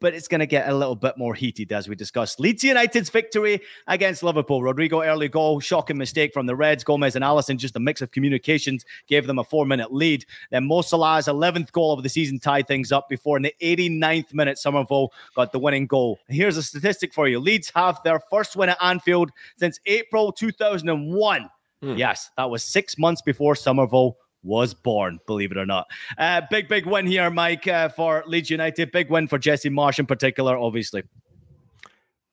but 0.01 0.15
it's 0.15 0.29
going 0.29 0.41
to 0.41 0.47
get 0.47 0.69
a 0.69 0.75
little 0.75 0.95
bit 0.95 1.17
more 1.17 1.35
heated 1.35 1.73
as 1.73 1.89
we 1.89 1.97
discuss 1.97 2.39
Leeds 2.39 2.63
United's 2.63 3.11
victory 3.11 3.61
against 3.87 4.23
Liverpool. 4.23 4.63
Rodrigo 4.63 5.03
early 5.03 5.29
goal, 5.29 5.61
shocking 5.61 5.99
mistake 5.99 6.33
from 6.33 6.47
the 6.47 6.55
Reds. 6.55 6.85
Gomez 6.85 7.17
and 7.17 7.25
Alisson, 7.25 7.57
just 7.57 7.77
a 7.77 7.81
mix 7.81 8.01
of 8.01 8.11
communications, 8.11 8.85
gave 9.07 9.27
them 9.27 9.39
a 9.39 9.45
four 9.45 9.67
minute 9.67 9.93
lead. 9.93 10.25
Then 10.51 10.67
Mo 10.67 10.83
Salah's 10.83 11.27
11th 11.27 11.73
goal 11.73 11.93
of 11.93 12.03
the 12.03 12.09
season 12.09 12.39
tied 12.39 12.67
things 12.67 12.93
up 12.93 13.09
before 13.09 13.37
in 13.37 13.43
the 13.43 13.55
89th 13.61 14.33
minute, 14.35 14.59
Summerville 14.59 15.13
got 15.35 15.53
the 15.53 15.59
winning 15.59 15.87
goal. 15.87 16.19
Here's 16.29 16.57
a 16.57 16.63
statistic 16.63 17.13
for 17.13 17.29
you 17.29 17.41
Leeds 17.41 17.73
have 17.75 18.01
their 18.05 18.21
first 18.31 18.57
win 18.57 18.69
at 18.69 18.79
Anfield 18.83 19.31
since 19.57 19.81
April 19.87 20.33
2001. 20.33 21.51
Hmm. 21.83 21.95
Yes, 21.97 22.31
that 22.37 22.51
was 22.51 22.65
six 22.65 22.99
months 22.99 23.23
before 23.23 23.55
Summerville 23.55 24.17
was 24.43 24.75
born, 24.75 25.19
believe 25.27 25.53
it 25.53 25.59
or 25.59 25.67
not. 25.67 25.87
Uh, 26.17 26.43
big, 26.51 26.69
big 26.69 26.87
win 26.87 27.07
here, 27.07 27.31
Mike, 27.31 27.67
uh, 27.69 27.89
for 27.89 28.25
Leeds 28.27 28.51
United. 28.51 28.93
Big 28.93 29.11
win 29.11 29.29
for 29.29 29.39
Jesse 29.39 29.71
Marsch 29.71 29.99
in 29.99 30.07
particular, 30.07 30.57
obviously. 30.57 31.03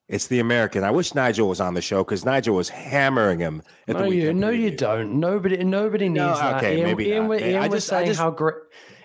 It's 0.07 0.27
the 0.27 0.39
American. 0.39 0.83
I 0.83 0.91
wish 0.91 1.15
Nigel 1.15 1.49
was 1.49 1.59
on 1.59 1.73
the 1.73 1.81
show 1.81 2.03
because 2.03 2.23
Nigel 2.23 2.55
was 2.55 2.69
hammering 2.69 3.39
him. 3.39 3.63
no, 3.87 4.05
you, 4.05 4.33
no, 4.33 4.49
you 4.51 4.69
don't. 4.69 5.19
Nobody, 5.19 5.63
nobody 5.63 6.09
needs 6.09 6.17
no, 6.19 6.35
that. 6.35 6.57
Okay, 6.57 6.77
Ian, 6.77 6.85
maybe 6.85 7.05
Ian, 7.05 7.27
not. 7.27 7.41
Ian 7.41 7.63
I 7.63 7.67
was 7.67 7.83
just, 7.83 7.93
I 7.93 7.95
saying 7.97 8.07
just, 8.07 8.19
how 8.19 8.29
great. 8.29 8.55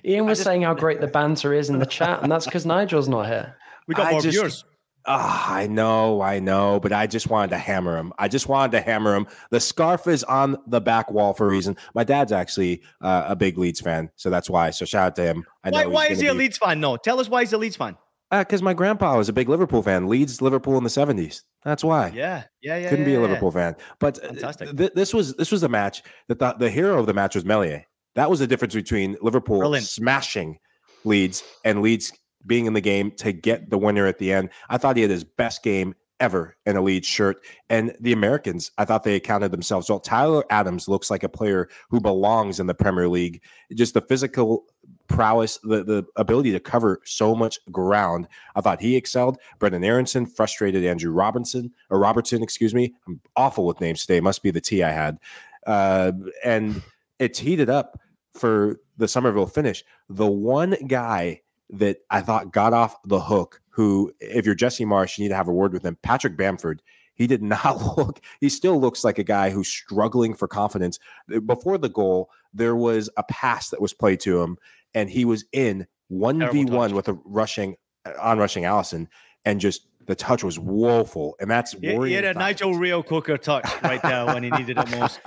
Ian 0.04 0.26
was 0.26 0.38
just- 0.38 0.46
saying 0.46 0.62
how 0.62 0.74
great 0.74 1.00
the 1.00 1.06
banter 1.06 1.54
is 1.54 1.70
in 1.70 1.78
the 1.78 1.86
chat, 1.86 2.22
and 2.22 2.30
that's 2.30 2.44
because 2.44 2.66
Nigel's 2.66 3.08
not 3.08 3.26
here. 3.26 3.56
We 3.86 3.94
got 3.94 4.08
I 4.08 4.10
more 4.12 4.20
just- 4.20 4.36
viewers. 4.36 4.64
Ah, 5.06 5.54
I 5.54 5.66
know, 5.66 6.20
I 6.20 6.40
know, 6.40 6.78
but 6.80 6.92
I 6.92 7.06
just 7.06 7.28
wanted 7.30 7.50
to 7.50 7.58
hammer 7.58 7.96
him. 7.96 8.12
I 8.18 8.28
just 8.28 8.48
wanted 8.48 8.72
to 8.72 8.80
hammer 8.82 9.14
him. 9.14 9.26
The 9.50 9.58
scarf 9.60 10.06
is 10.06 10.22
on 10.24 10.58
the 10.66 10.80
back 10.80 11.10
wall 11.10 11.32
for 11.32 11.46
a 11.46 11.50
reason. 11.50 11.76
My 11.94 12.04
dad's 12.04 12.32
actually 12.32 12.82
uh, 13.00 13.24
a 13.28 13.34
big 13.34 13.56
Leeds 13.56 13.80
fan, 13.80 14.10
so 14.16 14.28
that's 14.28 14.50
why. 14.50 14.70
So 14.70 14.84
shout 14.84 15.06
out 15.06 15.16
to 15.16 15.22
him. 15.22 15.44
I 15.64 15.70
Why, 15.70 15.82
know 15.84 15.88
why 15.90 16.06
is 16.08 16.20
he 16.20 16.26
a 16.26 16.32
be- 16.32 16.38
Leeds 16.40 16.58
fan? 16.58 16.80
No, 16.80 16.96
tell 16.96 17.18
us 17.18 17.28
why 17.28 17.40
he's 17.42 17.52
a 17.52 17.58
Leeds 17.58 17.76
fan. 17.76 17.96
Because 18.30 18.62
my 18.62 18.74
grandpa 18.74 19.16
was 19.16 19.28
a 19.28 19.32
big 19.32 19.48
Liverpool 19.48 19.82
fan. 19.82 20.08
Leeds, 20.08 20.40
Liverpool 20.40 20.78
in 20.78 20.84
the 20.84 20.90
seventies. 20.90 21.42
That's 21.64 21.82
why. 21.82 22.12
Yeah, 22.14 22.44
yeah, 22.62 22.76
yeah. 22.76 22.88
Couldn't 22.88 23.04
yeah, 23.04 23.06
be 23.06 23.14
a 23.14 23.16
yeah. 23.16 23.26
Liverpool 23.26 23.50
fan. 23.50 23.74
But 23.98 24.22
uh, 24.22 24.28
Fantastic. 24.28 24.76
th- 24.76 24.92
this 24.94 25.12
was 25.12 25.34
this 25.34 25.50
was 25.50 25.62
a 25.64 25.68
match 25.68 26.02
that 26.28 26.38
the, 26.38 26.52
the 26.52 26.70
hero 26.70 27.00
of 27.00 27.06
the 27.06 27.14
match 27.14 27.34
was 27.34 27.44
Meslier. 27.44 27.84
That 28.14 28.30
was 28.30 28.38
the 28.38 28.46
difference 28.46 28.74
between 28.74 29.16
Liverpool 29.20 29.58
Brilliant. 29.58 29.86
smashing 29.86 30.58
Leeds 31.04 31.42
and 31.64 31.82
Leeds 31.82 32.12
being 32.46 32.66
in 32.66 32.72
the 32.72 32.80
game 32.80 33.10
to 33.12 33.32
get 33.32 33.70
the 33.70 33.78
winner 33.78 34.06
at 34.06 34.18
the 34.18 34.32
end. 34.32 34.50
I 34.68 34.78
thought 34.78 34.96
he 34.96 35.02
had 35.02 35.10
his 35.10 35.24
best 35.24 35.62
game 35.62 35.94
ever 36.20 36.54
in 36.66 36.76
a 36.76 36.82
Leeds 36.82 37.08
shirt. 37.08 37.42
And 37.70 37.96
the 37.98 38.12
Americans, 38.12 38.70
I 38.78 38.84
thought 38.84 39.04
they 39.04 39.16
accounted 39.16 39.50
themselves 39.50 39.88
well. 39.88 39.98
Tyler 39.98 40.44
Adams 40.50 40.86
looks 40.86 41.10
like 41.10 41.22
a 41.22 41.28
player 41.28 41.68
who 41.88 42.00
belongs 42.00 42.60
in 42.60 42.66
the 42.66 42.74
Premier 42.74 43.08
League. 43.08 43.42
Just 43.74 43.94
the 43.94 44.02
physical 44.02 44.66
prowess, 45.08 45.58
the, 45.62 45.82
the 45.82 46.04
ability 46.16 46.52
to 46.52 46.60
cover 46.60 47.00
so 47.04 47.34
much 47.34 47.58
ground. 47.72 48.28
I 48.54 48.60
thought 48.60 48.80
he 48.80 48.96
excelled. 48.96 49.38
Brenden 49.58 49.84
Aaronson 49.84 50.26
frustrated 50.26 50.84
Andrew 50.84 51.10
Robinson 51.10 51.72
or 51.88 51.98
Robertson, 51.98 52.42
excuse 52.42 52.74
me. 52.74 52.94
I'm 53.08 53.20
awful 53.34 53.66
with 53.66 53.80
names 53.80 54.02
today. 54.02 54.20
Must 54.20 54.42
be 54.42 54.50
the 54.50 54.60
tea 54.60 54.82
I 54.82 54.90
had. 54.90 55.18
Uh, 55.66 56.12
and 56.44 56.82
it's 57.18 57.38
heated 57.38 57.70
up 57.70 57.98
for 58.34 58.78
the 58.98 59.08
Summerville 59.08 59.46
finish. 59.46 59.82
The 60.08 60.26
one 60.26 60.76
guy 60.86 61.40
that 61.72 61.98
I 62.10 62.20
thought 62.20 62.52
got 62.52 62.72
off 62.72 62.96
the 63.04 63.20
hook, 63.20 63.60
who, 63.68 64.12
if 64.20 64.44
you're 64.44 64.54
Jesse 64.54 64.84
Marsch, 64.84 65.18
you 65.18 65.24
need 65.24 65.30
to 65.30 65.36
have 65.36 65.48
a 65.48 65.52
word 65.52 65.72
with 65.72 65.84
him. 65.84 65.96
Patrick 66.02 66.36
Bamford. 66.36 66.82
He 67.14 67.26
did 67.26 67.42
not 67.42 67.98
look, 67.98 68.20
he 68.40 68.48
still 68.48 68.80
looks 68.80 69.04
like 69.04 69.18
a 69.18 69.24
guy 69.24 69.50
who's 69.50 69.68
struggling 69.68 70.34
for 70.34 70.48
confidence. 70.48 70.98
Uh, 71.34 71.40
before 71.40 71.78
the 71.78 71.88
goal, 71.88 72.30
there 72.52 72.76
was 72.76 73.10
a 73.16 73.22
pass 73.24 73.70
that 73.70 73.80
was 73.80 73.92
played 73.92 74.20
to 74.20 74.40
him, 74.40 74.56
and 74.94 75.10
he 75.10 75.24
was 75.24 75.44
in 75.52 75.86
1v1 76.10 76.92
with 76.92 77.08
a 77.08 77.18
rushing, 77.24 77.76
uh, 78.04 78.12
on 78.20 78.38
rushing 78.38 78.64
Alisson, 78.64 79.06
and 79.44 79.60
just 79.60 79.86
the 80.10 80.16
touch 80.16 80.42
was 80.42 80.58
woeful. 80.58 81.36
And 81.38 81.48
that's 81.48 81.72
He, 81.72 81.96
he 82.08 82.12
had 82.14 82.24
a. 82.24 82.34
Nigel 82.34 82.74
Reo-Coker 82.74 83.38
touch 83.38 83.64
right 83.82 84.02
there 84.02 84.26
when 84.26 84.42
he 84.42 84.50
needed 84.58 84.76
it 84.76 84.90
most. 84.98 85.20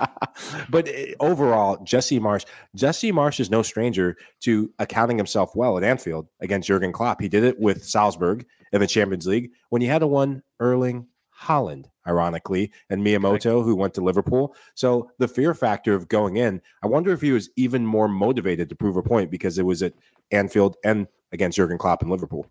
but 0.68 0.86
uh, 0.86 0.92
overall, 1.20 1.82
Jesse 1.82 2.20
Marsch, 2.20 2.44
Jesse 2.76 3.10
Marsch 3.10 3.40
is 3.40 3.50
no 3.50 3.62
stranger 3.62 4.14
to 4.42 4.70
accounting 4.78 5.16
himself 5.16 5.56
well 5.56 5.78
at 5.78 5.84
Anfield 5.84 6.28
against 6.40 6.68
Jurgen 6.68 6.92
Klopp. 6.92 7.22
He 7.22 7.30
did 7.30 7.44
it 7.44 7.58
with 7.58 7.82
Salzburg 7.82 8.44
in 8.72 8.80
the 8.80 8.86
Champions 8.86 9.26
League 9.26 9.52
when 9.70 9.80
he 9.80 9.88
had 9.88 10.00
to 10.00 10.06
one 10.06 10.42
Erling 10.60 11.06
Haaland, 11.40 11.86
ironically, 12.06 12.70
and 12.90 13.02
Minamino, 13.02 13.64
who 13.64 13.74
went 13.74 13.94
to 13.94 14.02
Liverpool. 14.02 14.54
So 14.74 15.10
the 15.18 15.28
fear 15.28 15.54
factor 15.54 15.94
of 15.94 16.08
going 16.08 16.36
in, 16.36 16.60
I 16.82 16.88
wonder 16.88 17.10
if 17.12 17.22
he 17.22 17.32
was 17.32 17.48
even 17.56 17.86
more 17.86 18.06
motivated 18.06 18.68
to 18.68 18.76
prove 18.76 18.98
a 18.98 19.02
point 19.02 19.30
because 19.30 19.58
it 19.58 19.64
was 19.64 19.82
at 19.82 19.94
Anfield 20.30 20.76
and 20.84 21.06
against 21.32 21.56
Jurgen 21.56 21.78
Klopp 21.78 22.02
in 22.02 22.10
Liverpool. 22.10 22.46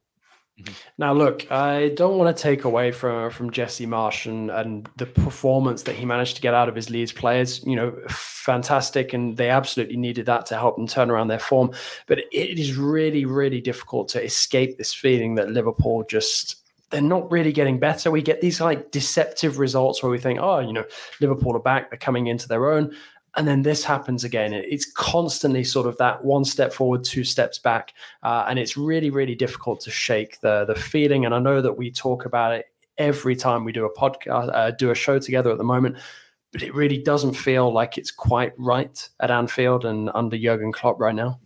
Mm-hmm. 0.59 0.73
Now, 0.99 1.13
look, 1.13 1.51
I 1.51 1.89
don't 1.89 2.17
want 2.17 2.35
to 2.35 2.41
take 2.41 2.63
away 2.63 2.91
from 2.91 3.31
from 3.31 3.49
Jesse 3.49 3.87
Marsch 3.87 4.27
and, 4.27 4.51
and 4.51 4.87
the 4.97 5.07
performance 5.07 5.83
that 5.83 5.95
he 5.95 6.05
managed 6.05 6.35
to 6.35 6.41
get 6.43 6.53
out 6.53 6.69
of 6.69 6.75
his 6.75 6.91
Leeds 6.91 7.11
players. 7.11 7.63
You 7.65 7.75
know, 7.75 7.95
fantastic, 8.09 9.13
and 9.13 9.35
they 9.35 9.49
absolutely 9.49 9.97
needed 9.97 10.27
that 10.27 10.45
to 10.47 10.55
help 10.55 10.75
them 10.75 10.87
turn 10.87 11.09
around 11.09 11.29
their 11.29 11.39
form. 11.39 11.71
But 12.05 12.19
it 12.31 12.59
is 12.59 12.77
really, 12.77 13.25
really 13.25 13.61
difficult 13.61 14.09
to 14.09 14.23
escape 14.23 14.77
this 14.77 14.93
feeling 14.93 15.35
that 15.35 15.49
Liverpool 15.49 16.05
just 16.07 16.63
they're 16.93 17.01
not 17.01 17.31
really 17.31 17.51
getting 17.51 17.79
better. 17.79 18.11
We 18.11 18.21
get 18.21 18.39
these 18.39 18.61
like 18.61 18.91
deceptive 18.91 19.57
results 19.57 20.03
where 20.03 20.11
we 20.11 20.19
think, 20.19 20.39
oh, 20.39 20.59
you 20.59 20.71
know, 20.71 20.85
Liverpool 21.19 21.55
are 21.55 21.59
back, 21.59 21.89
they're 21.89 21.97
coming 21.97 22.27
into 22.27 22.47
their 22.47 22.71
own. 22.71 22.95
And 23.35 23.47
then 23.47 23.63
this 23.63 23.83
happens 23.83 24.23
again. 24.23 24.53
It's 24.53 24.91
constantly 24.91 25.63
sort 25.63 25.87
of 25.87 25.97
that 25.97 26.23
one 26.23 26.45
step 26.45 26.71
forward, 26.71 27.03
two 27.03 27.23
steps 27.23 27.57
back, 27.57 27.93
uh, 28.21 28.45
and 28.47 28.59
it's 28.59 28.77
really, 28.77 29.09
really 29.09 29.33
difficult 29.33 29.81
to 29.81 29.91
shake 29.91 30.39
the 30.41 30.65
the 30.65 30.75
feeling. 30.75 31.25
And 31.25 31.33
I 31.33 31.39
know 31.39 31.61
that 31.61 31.73
we 31.73 31.89
talk 31.91 32.25
about 32.25 32.53
it 32.53 32.67
every 32.97 33.35
time 33.35 33.63
we 33.63 33.71
do 33.71 33.85
a 33.85 33.93
podcast, 33.93 34.53
uh, 34.53 34.71
do 34.71 34.91
a 34.91 34.95
show 34.95 35.17
together 35.17 35.51
at 35.51 35.57
the 35.57 35.63
moment, 35.63 35.97
but 36.51 36.61
it 36.61 36.75
really 36.75 36.99
doesn't 36.99 37.33
feel 37.33 37.73
like 37.73 37.97
it's 37.97 38.11
quite 38.11 38.53
right 38.57 39.09
at 39.19 39.31
Anfield 39.31 39.85
and 39.85 40.11
under 40.13 40.37
Jurgen 40.37 40.71
Klopp 40.71 40.99
right 40.99 41.15
now. 41.15 41.39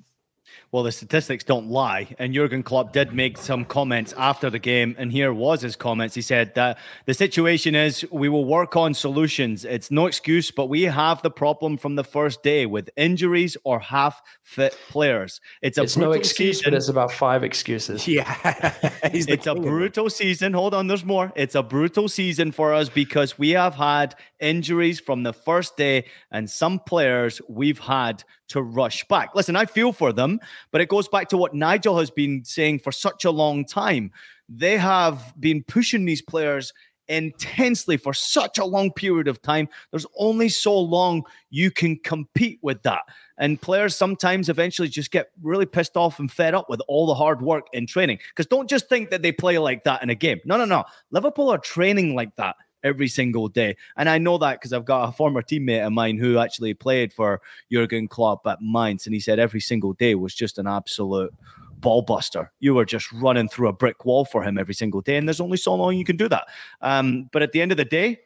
Well, 0.71 0.83
the 0.83 0.91
statistics 0.91 1.43
don't 1.45 1.69
lie. 1.69 2.13
And 2.19 2.33
Jurgen 2.33 2.61
Klopp 2.61 2.91
did 2.91 3.13
make 3.13 3.37
some 3.37 3.63
comments 3.63 4.13
after 4.17 4.49
the 4.49 4.59
game. 4.59 4.95
And 4.97 5.11
here 5.11 5.33
was 5.33 5.61
his 5.61 5.75
comments. 5.77 6.13
He 6.13 6.21
said 6.21 6.53
that 6.55 6.77
the 7.05 7.13
situation 7.13 7.73
is 7.73 8.05
we 8.11 8.27
will 8.27 8.43
work 8.43 8.75
on 8.75 8.93
solutions. 8.93 9.63
It's 9.63 9.89
no 9.91 10.07
excuse, 10.07 10.51
but 10.51 10.65
we 10.67 10.83
have 10.83 11.21
the 11.21 11.31
problem 11.31 11.77
from 11.77 11.95
the 11.95 12.03
first 12.03 12.43
day 12.43 12.65
with 12.65 12.89
injuries 12.97 13.55
or 13.63 13.79
half 13.79 14.21
fit 14.43 14.77
players. 14.89 15.39
It's 15.61 15.77
a 15.77 15.83
It's 15.83 15.95
no 15.95 16.11
excuse, 16.11 16.57
season. 16.57 16.71
but 16.73 16.77
it's 16.77 16.89
about 16.89 17.11
five 17.13 17.43
excuses. 17.43 18.05
Yeah. 18.17 18.73
He's 19.11 19.27
it's 19.27 19.47
a 19.47 19.51
king 19.53 19.57
of 19.57 19.63
them. 19.63 19.71
brutal 19.71 20.09
season. 20.09 20.53
Hold 20.53 20.73
on, 20.73 20.87
there's 20.87 21.05
more. 21.05 21.31
It's 21.35 21.55
a 21.55 21.63
brutal 21.63 22.09
season 22.09 22.51
for 22.51 22.73
us 22.73 22.89
because 22.89 23.37
we 23.39 23.51
have 23.51 23.75
had 23.75 24.15
injuries 24.39 24.99
from 24.99 25.23
the 25.23 25.33
first 25.33 25.77
day, 25.77 26.05
and 26.31 26.49
some 26.49 26.79
players 26.79 27.41
we've 27.47 27.79
had 27.79 28.23
to 28.49 28.61
rush 28.61 29.03
back. 29.07 29.35
Listen, 29.35 29.55
I 29.55 29.65
feel 29.65 29.91
for 29.91 30.13
them, 30.13 30.39
but 30.71 30.81
it 30.81 30.89
goes 30.89 31.07
back 31.07 31.29
to 31.29 31.37
what 31.37 31.53
Nigel 31.53 31.97
has 31.97 32.09
been 32.09 32.43
saying 32.43 32.79
for 32.79 32.91
such 32.91 33.25
a 33.25 33.31
long 33.31 33.65
time. 33.65 34.11
They 34.49 34.77
have 34.77 35.33
been 35.39 35.63
pushing 35.63 36.05
these 36.05 36.21
players 36.21 36.73
intensely 37.09 37.97
for 37.97 38.13
such 38.13 38.57
a 38.57 38.65
long 38.65 38.91
period 38.91 39.27
of 39.27 39.41
time. 39.41 39.69
There's 39.91 40.05
only 40.17 40.49
so 40.49 40.77
long 40.77 41.23
you 41.49 41.71
can 41.71 41.97
compete 42.03 42.59
with 42.61 42.81
that. 42.83 43.01
And 43.37 43.61
players 43.61 43.95
sometimes 43.95 44.49
eventually 44.49 44.87
just 44.87 45.11
get 45.11 45.29
really 45.41 45.65
pissed 45.65 45.95
off 45.95 46.19
and 46.19 46.31
fed 46.31 46.53
up 46.53 46.69
with 46.69 46.81
all 46.87 47.05
the 47.05 47.13
hard 47.13 47.41
work 47.41 47.67
in 47.73 47.87
training. 47.87 48.19
Because 48.29 48.47
don't 48.47 48.69
just 48.69 48.89
think 48.89 49.09
that 49.11 49.21
they 49.21 49.31
play 49.31 49.57
like 49.57 49.83
that 49.83 50.03
in 50.03 50.09
a 50.09 50.15
game. 50.15 50.39
No, 50.45 50.57
no, 50.57 50.65
no. 50.65 50.85
Liverpool 51.11 51.49
are 51.49 51.59
training 51.59 52.15
like 52.15 52.35
that 52.37 52.55
every 52.83 53.07
single 53.07 53.47
day. 53.47 53.75
And 53.95 54.09
I 54.09 54.17
know 54.17 54.37
that 54.37 54.59
because 54.59 54.73
I've 54.73 54.85
got 54.85 55.09
a 55.09 55.11
former 55.11 55.41
teammate 55.41 55.85
of 55.85 55.91
mine 55.93 56.17
who 56.17 56.37
actually 56.37 56.73
played 56.73 57.13
for 57.13 57.41
Jurgen 57.71 58.07
Klopp 58.07 58.45
at 58.47 58.59
Mainz. 58.61 59.05
And 59.05 59.13
he 59.13 59.19
said 59.19 59.39
every 59.39 59.61
single 59.61 59.93
day 59.93 60.15
was 60.15 60.33
just 60.33 60.57
an 60.57 60.67
absolute 60.67 61.33
ball 61.79 62.01
buster. 62.01 62.51
You 62.59 62.73
were 62.73 62.85
just 62.85 63.11
running 63.11 63.49
through 63.49 63.67
a 63.67 63.73
brick 63.73 64.05
wall 64.05 64.25
for 64.25 64.43
him 64.43 64.57
every 64.57 64.73
single 64.73 65.01
day. 65.01 65.17
And 65.17 65.27
there's 65.27 65.41
only 65.41 65.57
so 65.57 65.75
long 65.75 65.95
you 65.95 66.05
can 66.05 66.17
do 66.17 66.29
that. 66.29 66.47
Um, 66.81 67.29
but 67.31 67.41
at 67.41 67.51
the 67.51 67.61
end 67.61 67.71
of 67.71 67.77
the 67.77 67.85
day, 67.85 68.19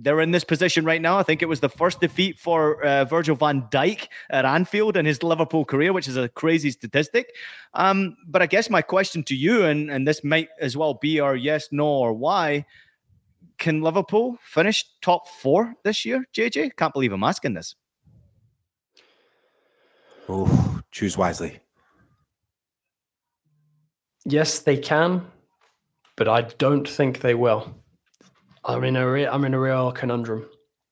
they're 0.00 0.20
in 0.20 0.30
this 0.30 0.44
position 0.44 0.84
right 0.84 1.02
now. 1.02 1.18
I 1.18 1.24
think 1.24 1.42
it 1.42 1.48
was 1.48 1.58
the 1.58 1.68
first 1.68 2.00
defeat 2.00 2.38
for 2.38 2.82
uh, 2.84 3.04
Virgil 3.04 3.34
van 3.34 3.62
Dijk 3.62 4.06
at 4.30 4.44
Anfield 4.44 4.96
in 4.96 5.04
his 5.04 5.24
Liverpool 5.24 5.64
career, 5.64 5.92
which 5.92 6.06
is 6.06 6.16
a 6.16 6.28
crazy 6.28 6.70
statistic. 6.70 7.34
Um, 7.74 8.16
but 8.24 8.40
I 8.40 8.46
guess 8.46 8.70
my 8.70 8.80
question 8.80 9.24
to 9.24 9.34
you, 9.34 9.64
and, 9.64 9.90
and 9.90 10.06
this 10.06 10.22
might 10.22 10.50
as 10.60 10.76
well 10.76 10.94
be 10.94 11.18
our 11.18 11.34
yes, 11.34 11.68
no, 11.72 11.88
or 11.88 12.12
why, 12.12 12.64
can 13.58 13.82
Liverpool 13.82 14.38
finish 14.42 14.84
top 15.02 15.28
four 15.28 15.74
this 15.84 16.04
year, 16.04 16.24
JJ? 16.34 16.76
Can't 16.76 16.92
believe 16.92 17.12
I'm 17.12 17.24
asking 17.24 17.54
this. 17.54 17.74
Oh, 20.28 20.80
choose 20.90 21.16
wisely. 21.16 21.60
Yes, 24.24 24.60
they 24.60 24.76
can, 24.76 25.26
but 26.16 26.28
I 26.28 26.42
don't 26.42 26.86
think 26.88 27.20
they 27.20 27.34
will. 27.34 27.74
I'm 28.64 28.84
in 28.84 28.96
a 28.96 29.10
re- 29.10 29.26
I'm 29.26 29.44
in 29.44 29.54
a 29.54 29.60
real 29.60 29.90
conundrum. 29.92 30.48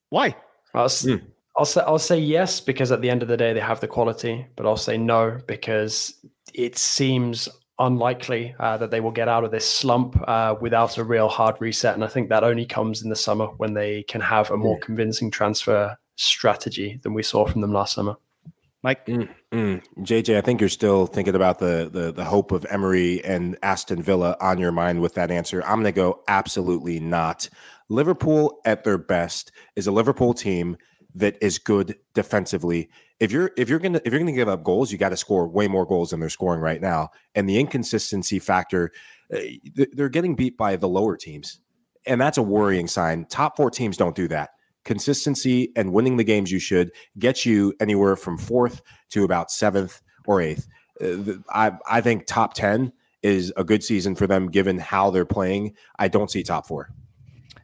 Why? 0.09 0.35
I'll, 0.73 0.87
s- 0.87 1.05
hmm. 1.05 1.17
I'll 1.57 1.67
say 1.67 1.83
I'll 1.87 1.99
say 1.99 2.19
yes 2.19 2.61
because 2.61 2.91
at 2.93 3.03
the 3.03 3.11
end 3.11 3.23
of 3.23 3.29
the 3.29 3.37
day 3.37 3.53
they 3.53 3.61
have 3.61 3.81
the 3.81 3.89
quality, 3.89 4.47
but 4.57 4.65
I'll 4.65 4.77
say 4.77 4.97
no 4.97 5.39
because 5.47 6.15
it 6.55 6.79
seems 6.79 7.49
unlikely 7.79 8.55
uh, 8.59 8.77
that 8.79 8.91
they 8.91 9.01
will 9.01 9.11
get 9.11 9.29
out 9.29 9.45
of 9.45 9.51
this 9.51 9.69
slump 9.69 10.17
uh, 10.27 10.55
without 10.61 10.99
a 10.99 11.05
real 11.05 11.29
hard 11.29 11.57
reset, 11.61 11.95
and 11.95 12.05
I 12.05 12.09
think 12.09 12.29
that 12.29 12.45
only 12.45 12.67
comes 12.67 13.03
in 13.03 13.11
the 13.11 13.17
summer 13.17 13.47
when 13.47 13.75
they 13.75 14.03
can 14.05 14.21
have 14.21 14.51
a 14.51 14.57
more 14.57 14.79
convincing 14.81 15.31
transfer 15.31 15.97
strategy 16.17 16.99
than 17.03 17.15
we 17.15 17.23
saw 17.23 17.47
from 17.47 17.61
them 17.61 17.73
last 17.73 17.95
summer. 17.95 18.17
Mike, 18.83 19.07
Mm, 19.07 19.29
mm. 19.53 19.83
JJ, 19.99 20.37
I 20.37 20.41
think 20.43 20.61
you're 20.61 20.69
still 20.69 21.07
thinking 21.07 21.35
about 21.35 21.59
the, 21.59 21.91
the 21.93 22.13
the 22.13 22.25
hope 22.25 22.53
of 22.53 22.65
Emery 22.67 23.25
and 23.25 23.59
Aston 23.63 24.01
Villa 24.01 24.37
on 24.41 24.59
your 24.59 24.71
mind 24.71 25.01
with 25.01 25.15
that 25.15 25.31
answer. 25.31 25.61
I'm 25.65 25.83
going 25.83 25.85
to 25.87 25.93
go 25.93 26.23
absolutely 26.29 27.01
not. 27.01 27.49
Liverpool 27.89 28.61
at 28.65 28.85
their 28.85 28.99
best 28.99 29.51
is 29.75 29.87
a 29.87 29.93
Liverpool 29.93 30.35
team 30.35 30.77
that 31.17 31.37
is 31.41 31.59
good 31.59 31.97
defensively. 32.15 32.91
If 33.19 33.33
you're 33.33 33.51
if 33.57 33.69
you're 33.69 33.79
gonna 33.79 34.01
if 34.05 34.13
you're 34.13 34.21
gonna 34.21 34.33
give 34.33 34.49
up 34.49 34.63
goals, 34.63 34.93
you 34.93 34.99
got 34.99 35.09
to 35.09 35.17
score 35.17 35.49
way 35.49 35.67
more 35.67 35.87
goals 35.87 36.11
than 36.11 36.21
they're 36.21 36.29
scoring 36.29 36.61
right 36.61 36.81
now. 36.81 37.11
And 37.35 37.49
the 37.49 37.59
inconsistency 37.59 38.39
factor, 38.39 38.93
uh, 39.35 39.41
they're 39.95 40.11
getting 40.11 40.37
beat 40.37 40.57
by 40.57 40.77
the 40.77 40.89
lower 40.89 41.17
teams, 41.17 41.61
and 42.07 42.21
that's 42.21 42.39
a 42.39 42.43
worrying 42.43 42.87
sign. 42.87 43.25
Top 43.27 43.57
four 43.57 43.71
teams 43.71 43.97
don't 43.97 44.15
do 44.15 44.29
that. 44.29 44.51
Consistency 44.85 45.73
and 45.75 45.93
winning 45.93 46.19
the 46.19 46.25
games 46.25 46.53
you 46.53 46.59
should 46.59 46.93
get 47.19 47.47
you 47.47 47.73
anywhere 47.81 48.15
from 48.15 48.37
fourth 48.37 48.83
to 49.11 49.25
about 49.25 49.51
seventh 49.51 50.03
or 50.27 50.43
eighth. 50.43 50.69
Uh, 51.03 51.35
I 51.51 51.73
I 51.89 52.01
think 52.03 52.27
top 52.27 52.53
ten 52.53 52.93
is 53.23 53.53
a 53.57 53.65
good 53.65 53.83
season 53.83 54.15
for 54.15 54.27
them 54.27 54.51
given 54.51 54.79
how 54.79 55.11
they're 55.11 55.25
playing. 55.25 55.75
I 55.99 56.09
don't 56.09 56.31
see 56.31 56.43
top 56.43 56.69
four. 56.69 56.91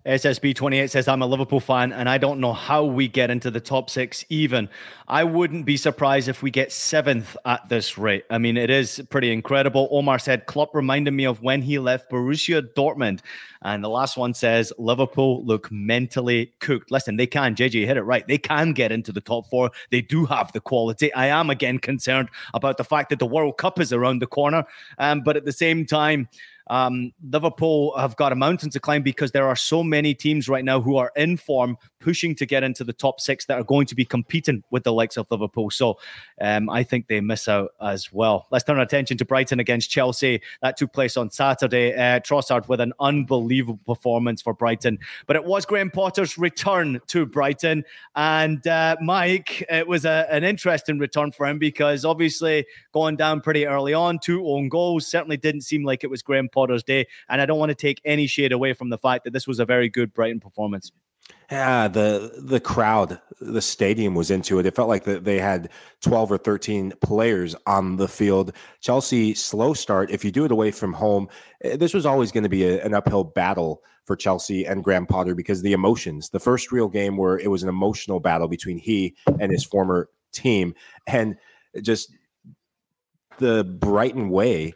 SSB28 0.06 0.90
says, 0.90 1.06
I'm 1.06 1.22
a 1.22 1.26
Liverpool 1.26 1.60
fan 1.60 1.92
and 1.92 2.08
I 2.08 2.18
don't 2.18 2.40
know 2.40 2.52
how 2.52 2.84
we 2.84 3.06
get 3.06 3.30
into 3.30 3.52
the 3.52 3.60
top 3.60 3.88
six 3.88 4.24
even. 4.28 4.68
I 5.06 5.22
wouldn't 5.22 5.64
be 5.64 5.76
surprised 5.76 6.28
if 6.28 6.42
we 6.42 6.50
get 6.50 6.72
seventh 6.72 7.36
at 7.44 7.68
this 7.68 7.96
rate. 7.96 8.24
I 8.28 8.38
mean, 8.38 8.56
it 8.56 8.68
is 8.68 9.00
pretty 9.10 9.32
incredible. 9.32 9.88
Omar 9.92 10.18
said, 10.18 10.46
Klopp 10.46 10.74
reminded 10.74 11.12
me 11.12 11.24
of 11.24 11.40
when 11.40 11.62
he 11.62 11.78
left 11.78 12.10
Borussia 12.10 12.62
Dortmund. 12.74 13.20
And 13.64 13.84
the 13.84 13.88
last 13.88 14.16
one 14.16 14.34
says, 14.34 14.72
Liverpool 14.76 15.44
look 15.44 15.70
mentally 15.70 16.52
cooked. 16.58 16.90
Listen, 16.90 17.16
they 17.16 17.28
can, 17.28 17.54
JJ 17.54 17.86
hit 17.86 17.96
it 17.96 18.02
right. 18.02 18.26
They 18.26 18.38
can 18.38 18.72
get 18.72 18.90
into 18.90 19.12
the 19.12 19.20
top 19.20 19.46
four. 19.46 19.70
They 19.90 20.00
do 20.00 20.26
have 20.26 20.50
the 20.52 20.60
quality. 20.60 21.14
I 21.14 21.26
am 21.26 21.48
again 21.48 21.78
concerned 21.78 22.28
about 22.54 22.76
the 22.76 22.84
fact 22.84 23.10
that 23.10 23.20
the 23.20 23.26
World 23.26 23.56
Cup 23.56 23.78
is 23.78 23.92
around 23.92 24.18
the 24.18 24.26
corner. 24.26 24.64
Um, 24.98 25.20
but 25.20 25.36
at 25.36 25.44
the 25.44 25.52
same 25.52 25.86
time, 25.86 26.28
um, 26.68 27.12
Liverpool 27.28 27.96
have 27.96 28.16
got 28.16 28.32
a 28.32 28.36
mountain 28.36 28.70
to 28.70 28.80
climb 28.80 29.02
because 29.02 29.32
there 29.32 29.46
are 29.46 29.56
so 29.56 29.82
many 29.82 30.14
teams 30.14 30.48
right 30.48 30.64
now 30.64 30.80
who 30.80 30.96
are 30.96 31.12
in 31.16 31.36
form, 31.36 31.76
pushing 32.00 32.34
to 32.34 32.46
get 32.46 32.62
into 32.62 32.84
the 32.84 32.92
top 32.92 33.20
six 33.20 33.46
that 33.46 33.58
are 33.58 33.64
going 33.64 33.86
to 33.86 33.94
be 33.94 34.04
competing 34.04 34.62
with 34.70 34.84
the 34.84 34.92
likes 34.92 35.16
of 35.16 35.30
Liverpool. 35.30 35.70
So 35.70 35.98
um, 36.40 36.68
I 36.70 36.82
think 36.82 37.06
they 37.08 37.20
miss 37.20 37.48
out 37.48 37.72
as 37.80 38.12
well. 38.12 38.46
Let's 38.50 38.64
turn 38.64 38.76
our 38.76 38.82
attention 38.82 39.16
to 39.18 39.24
Brighton 39.24 39.60
against 39.60 39.90
Chelsea. 39.90 40.40
That 40.62 40.76
took 40.76 40.92
place 40.92 41.16
on 41.16 41.30
Saturday. 41.30 41.94
Uh, 41.94 42.20
Trossard 42.20 42.68
with 42.68 42.80
an 42.80 42.92
unbelievable 43.00 43.80
performance 43.86 44.42
for 44.42 44.54
Brighton. 44.54 44.98
But 45.26 45.36
it 45.36 45.44
was 45.44 45.64
Graham 45.64 45.90
Potter's 45.90 46.38
return 46.38 47.00
to 47.08 47.26
Brighton. 47.26 47.84
And 48.16 48.66
uh, 48.66 48.96
Mike, 49.00 49.64
it 49.68 49.86
was 49.86 50.04
a, 50.04 50.26
an 50.30 50.44
interesting 50.44 50.98
return 50.98 51.32
for 51.32 51.46
him 51.46 51.58
because 51.58 52.04
obviously 52.04 52.66
going 52.92 53.16
down 53.16 53.40
pretty 53.40 53.66
early 53.66 53.94
on, 53.94 54.18
two 54.18 54.46
own 54.46 54.68
goals, 54.68 55.06
certainly 55.06 55.36
didn't 55.36 55.62
seem 55.62 55.84
like 55.84 56.04
it 56.04 56.10
was 56.10 56.22
Graham 56.22 56.48
Potter's 56.52 56.82
day. 56.82 57.06
And 57.28 57.40
I 57.40 57.46
don't 57.46 57.58
want 57.58 57.70
to 57.70 57.74
take 57.74 58.00
any 58.04 58.26
shade 58.26 58.52
away 58.52 58.72
from 58.72 58.90
the 58.90 58.98
fact 58.98 59.24
that 59.24 59.32
this 59.32 59.46
was 59.46 59.58
a 59.58 59.64
very 59.64 59.88
good 59.88 60.12
Brighton 60.12 60.40
performance. 60.40 60.92
Yeah, 61.50 61.86
the 61.86 62.32
the 62.38 62.60
crowd, 62.60 63.20
the 63.40 63.60
stadium 63.60 64.14
was 64.14 64.30
into 64.30 64.58
it. 64.58 64.66
It 64.66 64.74
felt 64.74 64.88
like 64.88 65.04
the, 65.04 65.20
they 65.20 65.38
had 65.38 65.68
12 66.00 66.32
or 66.32 66.38
13 66.38 66.94
players 67.02 67.54
on 67.66 67.96
the 67.96 68.08
field. 68.08 68.52
Chelsea 68.80 69.34
slow 69.34 69.74
start. 69.74 70.10
If 70.10 70.24
you 70.24 70.30
do 70.30 70.44
it 70.44 70.52
away 70.52 70.70
from 70.70 70.94
home, 70.94 71.28
eh, 71.62 71.76
this 71.76 71.92
was 71.92 72.06
always 72.06 72.32
going 72.32 72.44
to 72.44 72.48
be 72.48 72.64
a, 72.64 72.82
an 72.82 72.94
uphill 72.94 73.24
battle 73.24 73.82
for 74.04 74.16
Chelsea 74.16 74.64
and 74.64 74.82
Graham 74.82 75.06
Potter 75.06 75.34
because 75.34 75.62
the 75.62 75.74
emotions. 75.74 76.30
The 76.30 76.40
first 76.40 76.72
real 76.72 76.88
game 76.88 77.16
where 77.16 77.38
it 77.38 77.50
was 77.50 77.62
an 77.62 77.68
emotional 77.68 78.18
battle 78.18 78.48
between 78.48 78.78
he 78.78 79.14
and 79.38 79.52
his 79.52 79.64
former 79.64 80.08
team, 80.32 80.74
and 81.06 81.36
just 81.82 82.14
the 83.38 83.64
Brighton 83.64 84.30
way 84.30 84.72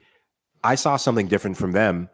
I 0.66 0.74
saw 0.74 0.96
something 0.96 1.28
different 1.28 1.56
from 1.56 1.70
them. 1.70 2.08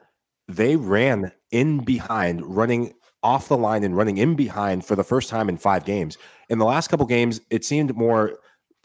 They 0.46 0.76
ran 0.76 1.32
in 1.52 1.84
behind, 1.84 2.44
running 2.44 2.92
off 3.22 3.48
the 3.48 3.56
line 3.56 3.82
and 3.82 3.96
running 3.96 4.18
in 4.18 4.34
behind 4.36 4.84
for 4.84 4.94
the 4.94 5.02
first 5.02 5.30
time 5.30 5.48
in 5.48 5.56
five 5.56 5.86
games. 5.86 6.18
In 6.50 6.58
the 6.58 6.66
last 6.66 6.88
couple 6.88 7.06
games, 7.06 7.40
it 7.48 7.64
seemed 7.64 7.96
more 7.96 8.38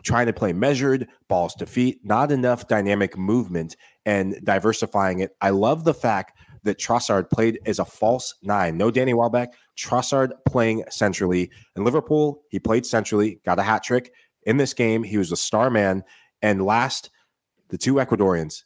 trying 0.03 0.27
to 0.27 0.31
play 0.31 0.53
measured, 0.53 1.09
balls 1.27 1.53
to 1.55 1.65
feet, 1.65 1.99
not 2.05 2.31
enough 2.31 2.69
dynamic 2.69 3.17
movement 3.17 3.75
and 4.05 4.39
diversifying 4.45 5.19
it. 5.19 5.35
I 5.41 5.49
love 5.49 5.83
the 5.83 5.93
fact 5.93 6.39
that 6.63 6.79
Trossard 6.79 7.29
played 7.29 7.59
as 7.65 7.79
a 7.79 7.85
false 7.85 8.35
nine. 8.41 8.77
No 8.77 8.89
Danny 8.89 9.13
Welbeck, 9.13 9.53
Trossard 9.77 10.31
playing 10.47 10.85
centrally. 10.89 11.51
In 11.75 11.83
Liverpool, 11.83 12.41
he 12.51 12.59
played 12.59 12.85
centrally, 12.85 13.41
got 13.43 13.59
a 13.59 13.63
hat 13.63 13.83
trick. 13.83 14.13
In 14.43 14.55
this 14.55 14.73
game, 14.73 15.03
he 15.03 15.17
was 15.17 15.33
a 15.33 15.37
star 15.37 15.69
man. 15.69 16.05
And 16.41 16.63
last, 16.63 17.09
the 17.67 17.77
two 17.77 17.95
Ecuadorians, 17.95 18.63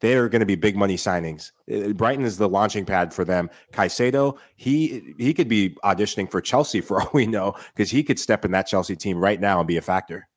they 0.00 0.14
are 0.14 0.28
going 0.28 0.40
to 0.40 0.46
be 0.46 0.56
big 0.56 0.76
money 0.76 0.96
signings. 0.96 1.52
Brighton 1.94 2.24
is 2.24 2.38
the 2.38 2.48
launching 2.48 2.84
pad 2.84 3.14
for 3.14 3.24
them. 3.24 3.50
Caicedo, 3.72 4.38
he 4.56 5.14
he 5.18 5.32
could 5.34 5.48
be 5.48 5.70
auditioning 5.84 6.30
for 6.30 6.40
Chelsea 6.40 6.80
for 6.80 7.02
all 7.02 7.10
we 7.12 7.26
know 7.26 7.54
because 7.74 7.90
he 7.90 8.02
could 8.02 8.18
step 8.18 8.44
in 8.44 8.50
that 8.52 8.66
Chelsea 8.66 8.96
team 8.96 9.18
right 9.18 9.40
now 9.40 9.58
and 9.58 9.68
be 9.68 9.76
a 9.76 9.82
factor. 9.82 10.28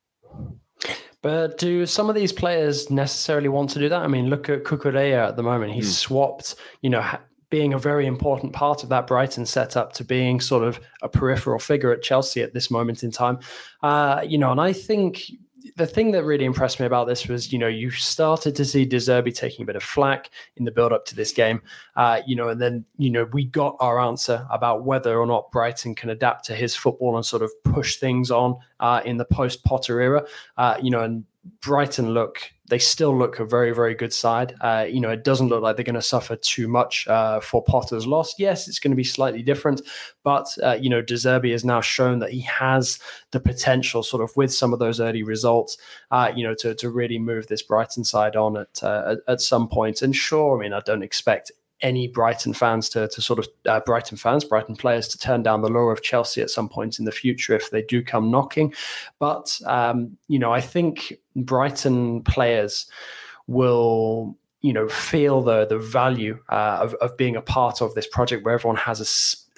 But 1.21 1.57
do 1.57 1.85
some 1.85 2.09
of 2.09 2.15
these 2.15 2.33
players 2.33 2.89
necessarily 2.89 3.47
want 3.47 3.69
to 3.71 3.79
do 3.79 3.87
that? 3.87 4.01
I 4.01 4.07
mean, 4.07 4.29
look 4.29 4.49
at 4.49 4.65
Cucurella 4.65 5.29
at 5.29 5.37
the 5.37 5.43
moment. 5.43 5.71
He's 5.71 5.89
mm. 5.89 5.93
swapped, 5.93 6.55
you 6.81 6.89
know, 6.89 7.09
being 7.49 7.71
a 7.71 7.79
very 7.79 8.07
important 8.07 8.51
part 8.51 8.83
of 8.83 8.89
that 8.89 9.07
Brighton 9.07 9.45
setup 9.45 9.93
to 9.93 10.03
being 10.03 10.41
sort 10.41 10.65
of 10.65 10.81
a 11.01 11.07
peripheral 11.07 11.59
figure 11.59 11.93
at 11.93 12.01
Chelsea 12.01 12.41
at 12.41 12.53
this 12.53 12.69
moment 12.69 13.03
in 13.03 13.11
time. 13.11 13.39
Uh, 13.81 14.21
you 14.27 14.37
know, 14.37 14.51
and 14.51 14.59
I 14.59 14.73
think 14.73 15.31
the 15.75 15.87
thing 15.87 16.11
that 16.11 16.23
really 16.23 16.45
impressed 16.45 16.79
me 16.79 16.85
about 16.85 17.07
this 17.07 17.27
was, 17.27 17.51
you 17.51 17.59
know, 17.59 17.67
you 17.67 17.89
started 17.91 18.55
to 18.55 18.65
see 18.65 18.85
De 18.85 18.97
Zerbi 18.97 19.33
taking 19.33 19.63
a 19.63 19.65
bit 19.65 19.75
of 19.75 19.83
flack 19.83 20.29
in 20.57 20.65
the 20.65 20.71
build 20.71 20.91
up 20.91 21.05
to 21.05 21.15
this 21.15 21.31
game, 21.31 21.61
uh, 21.95 22.21
you 22.27 22.35
know, 22.35 22.49
and 22.49 22.61
then, 22.61 22.85
you 22.97 23.09
know, 23.09 23.25
we 23.33 23.45
got 23.45 23.75
our 23.79 23.99
answer 23.99 24.45
about 24.51 24.83
whether 24.83 25.17
or 25.17 25.25
not 25.25 25.51
Brighton 25.51 25.95
can 25.95 26.09
adapt 26.09 26.45
to 26.45 26.55
his 26.55 26.75
football 26.75 27.15
and 27.15 27.25
sort 27.25 27.41
of 27.41 27.51
push 27.63 27.97
things 27.97 28.31
on 28.31 28.57
uh, 28.79 29.01
in 29.05 29.17
the 29.17 29.25
post 29.25 29.63
Potter 29.63 30.01
era, 30.01 30.25
uh, 30.57 30.77
you 30.81 30.91
know, 30.91 31.01
and 31.01 31.23
Brighton 31.61 32.13
look 32.13 32.39
they 32.73 32.79
still 32.79 33.15
look 33.15 33.37
a 33.37 33.45
very 33.45 33.71
very 33.71 33.93
good 33.93 34.11
side. 34.11 34.55
Uh, 34.59 34.83
you 34.89 34.99
know, 34.99 35.11
it 35.11 35.23
doesn't 35.23 35.49
look 35.49 35.61
like 35.61 35.75
they're 35.75 35.85
going 35.85 35.93
to 35.93 36.01
suffer 36.01 36.35
too 36.35 36.67
much 36.67 37.07
uh, 37.07 37.39
for 37.39 37.63
Potter's 37.63 38.07
loss. 38.07 38.33
Yes, 38.39 38.67
it's 38.67 38.79
going 38.79 38.89
to 38.89 38.95
be 38.95 39.03
slightly 39.03 39.43
different, 39.43 39.79
but 40.23 40.47
uh, 40.63 40.71
you 40.81 40.89
know, 40.89 40.99
De 40.99 41.13
Zerbi 41.13 41.51
has 41.51 41.63
now 41.63 41.81
shown 41.81 42.17
that 42.17 42.31
he 42.31 42.41
has 42.41 42.97
the 43.29 43.39
potential, 43.39 44.01
sort 44.01 44.23
of 44.23 44.35
with 44.35 44.51
some 44.51 44.73
of 44.73 44.79
those 44.79 44.99
early 44.99 45.21
results, 45.21 45.77
uh, 46.09 46.31
you 46.35 46.43
know, 46.43 46.55
to 46.55 46.73
to 46.73 46.89
really 46.89 47.19
move 47.19 47.45
this 47.45 47.61
Brighton 47.61 48.03
side 48.03 48.35
on 48.35 48.57
at, 48.57 48.81
uh, 48.81 49.03
at 49.11 49.33
at 49.33 49.41
some 49.41 49.67
point. 49.67 50.01
And 50.01 50.15
sure, 50.15 50.57
I 50.57 50.63
mean, 50.63 50.73
I 50.73 50.79
don't 50.79 51.03
expect 51.03 51.51
any 51.83 52.07
Brighton 52.07 52.53
fans 52.53 52.89
to, 52.89 53.07
to 53.09 53.21
sort 53.21 53.39
of 53.39 53.47
uh, 53.67 53.81
Brighton 53.81 54.17
fans, 54.17 54.43
Brighton 54.43 54.75
players 54.75 55.07
to 55.09 55.17
turn 55.17 55.43
down 55.43 55.61
the 55.61 55.69
lure 55.69 55.91
of 55.91 56.01
Chelsea 56.01 56.41
at 56.41 56.49
some 56.49 56.67
point 56.67 56.97
in 56.97 57.05
the 57.05 57.11
future 57.11 57.53
if 57.53 57.69
they 57.69 57.83
do 57.83 58.01
come 58.01 58.31
knocking. 58.31 58.73
But 59.19 59.59
um, 59.67 60.17
you 60.27 60.39
know, 60.39 60.51
I 60.51 60.61
think 60.61 61.13
Brighton 61.35 62.23
players 62.23 62.87
will 63.45 64.35
you 64.61 64.71
know 64.71 64.87
feel 64.87 65.41
the 65.41 65.65
the 65.65 65.77
value 65.77 66.39
uh, 66.49 66.79
of, 66.81 66.93
of 66.95 67.15
being 67.17 67.35
a 67.35 67.41
part 67.41 67.81
of 67.81 67.93
this 67.93 68.07
project 68.07 68.43
where 68.43 68.53
everyone 68.55 68.77
has 68.77 68.99
a 68.99 69.05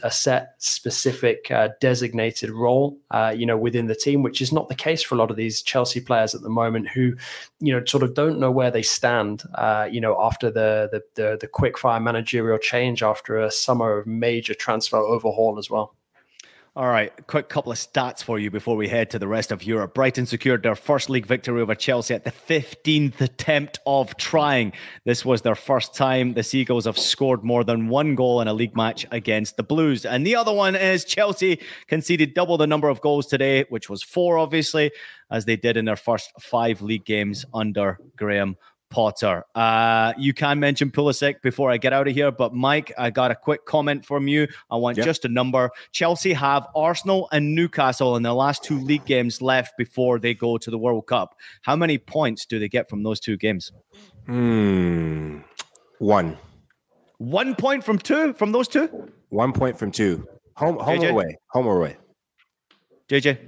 a 0.05 0.11
set 0.11 0.53
specific 0.59 1.49
uh, 1.49 1.69
designated 1.81 2.51
role, 2.51 2.95
uh, 3.09 3.33
you 3.35 3.43
know, 3.43 3.57
within 3.57 3.87
the 3.87 3.95
team, 3.95 4.21
which 4.21 4.39
is 4.39 4.51
not 4.51 4.69
the 4.69 4.75
case 4.75 5.01
for 5.01 5.15
a 5.15 5.17
lot 5.17 5.31
of 5.31 5.35
these 5.35 5.63
Chelsea 5.63 5.99
players 5.99 6.35
at 6.35 6.41
the 6.41 6.49
moment, 6.49 6.87
who, 6.87 7.15
you 7.59 7.73
know, 7.73 7.83
sort 7.85 8.03
of 8.03 8.13
don't 8.13 8.39
know 8.39 8.51
where 8.51 8.69
they 8.69 8.83
stand, 8.83 9.41
uh, 9.55 9.89
you 9.91 9.99
know, 9.99 10.15
after 10.21 10.51
the, 10.51 10.89
the 10.91 11.01
the 11.15 11.37
the 11.41 11.47
quick 11.47 11.75
fire 11.75 11.99
managerial 11.99 12.59
change 12.59 13.01
after 13.01 13.39
a 13.39 13.49
summer 13.49 13.97
of 13.97 14.05
major 14.05 14.53
transfer 14.53 14.97
overhaul 14.97 15.57
as 15.57 15.71
well. 15.71 15.95
All 16.77 16.89
right, 16.89 17.13
quick 17.27 17.47
couple 17.47 17.71
of 17.71 17.77
stats 17.77 18.21
for 18.21 18.37
you 18.37 18.51
before 18.51 18.75
we 18.75 18.89
head 18.89 19.09
to 19.11 19.19
the 19.19 19.29
rest 19.29 19.53
of 19.53 19.63
Europe. 19.63 19.93
Brighton 19.93 20.25
secured 20.25 20.61
their 20.61 20.75
first 20.75 21.09
league 21.09 21.25
victory 21.25 21.61
over 21.61 21.73
Chelsea 21.73 22.13
at 22.13 22.25
the 22.25 22.33
15th 22.33 23.21
attempt 23.21 23.79
of 23.85 24.17
trying. 24.17 24.73
This 25.05 25.23
was 25.23 25.41
their 25.41 25.55
first 25.55 25.95
time 25.95 26.33
the 26.33 26.43
Seagulls 26.43 26.83
have 26.83 26.97
scored 26.97 27.45
more 27.45 27.63
than 27.63 27.87
one 27.87 28.13
goal 28.15 28.41
in 28.41 28.49
a 28.49 28.53
league 28.53 28.75
match 28.75 29.05
against 29.11 29.55
the 29.55 29.63
Blues. 29.63 30.05
And 30.05 30.27
the 30.27 30.35
other 30.35 30.51
one 30.51 30.75
is 30.75 31.05
Chelsea 31.05 31.61
conceded 31.87 32.33
double 32.33 32.57
the 32.57 32.67
number 32.67 32.89
of 32.89 32.99
goals 32.99 33.27
today, 33.27 33.63
which 33.69 33.89
was 33.89 34.03
four, 34.03 34.37
obviously, 34.37 34.91
as 35.31 35.45
they 35.45 35.55
did 35.55 35.77
in 35.77 35.85
their 35.85 35.95
first 35.95 36.33
five 36.41 36.81
league 36.81 37.05
games 37.05 37.45
under 37.53 37.99
Graham 38.17 38.57
Potter. 38.95 39.43
Uh, 39.55 40.13
you 40.17 40.33
can 40.33 40.57
mention 40.57 40.89
Pulisic 40.89 41.41
before 41.41 41.69
I 41.69 41.75
get 41.75 41.91
out 41.91 42.07
of 42.07 42.13
here, 42.13 42.31
but 42.31 42.53
Mike, 42.53 42.93
I 42.97 43.09
got 43.09 43.29
a 43.29 43.35
quick 43.35 43.65
comment 43.65 44.05
from 44.05 44.29
you. 44.29 44.47
I 44.71 44.77
want 44.77 44.95
yep. 44.95 45.05
just 45.05 45.25
a 45.25 45.27
number. 45.27 45.69
Chelsea 45.91 46.31
have 46.31 46.65
Arsenal 46.73 47.27
and 47.33 47.53
Newcastle 47.53 48.15
in 48.15 48.23
their 48.23 48.31
last 48.31 48.63
two 48.63 48.79
league 48.79 49.03
games 49.03 49.41
left 49.41 49.77
before 49.77 50.17
they 50.17 50.33
go 50.33 50.57
to 50.57 50.71
the 50.71 50.77
World 50.77 51.07
Cup. 51.07 51.35
How 51.61 51.75
many 51.75 51.97
points 51.97 52.45
do 52.45 52.57
they 52.57 52.69
get 52.69 52.89
from 52.89 53.03
those 53.03 53.19
two 53.19 53.35
games? 53.35 53.73
Hmm, 54.27 55.39
one. 55.99 56.37
One 57.17 57.53
point 57.53 57.83
from 57.83 57.99
two 57.99 58.31
from 58.35 58.53
those 58.53 58.69
two. 58.69 59.11
One 59.27 59.51
point 59.51 59.77
from 59.77 59.91
two. 59.91 60.25
Home, 60.55 60.79
home 60.79 60.99
JJ? 60.99 61.07
or 61.07 61.09
away. 61.09 61.37
Home 61.49 61.67
or 61.67 61.79
away. 61.79 61.97
JJ. 63.09 63.39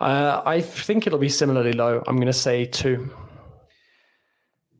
Uh, 0.00 0.42
I 0.44 0.60
think 0.60 1.06
it'll 1.06 1.20
be 1.20 1.28
similarly 1.28 1.72
low. 1.72 2.02
I'm 2.08 2.16
going 2.16 2.26
to 2.26 2.32
say 2.32 2.64
two. 2.64 3.08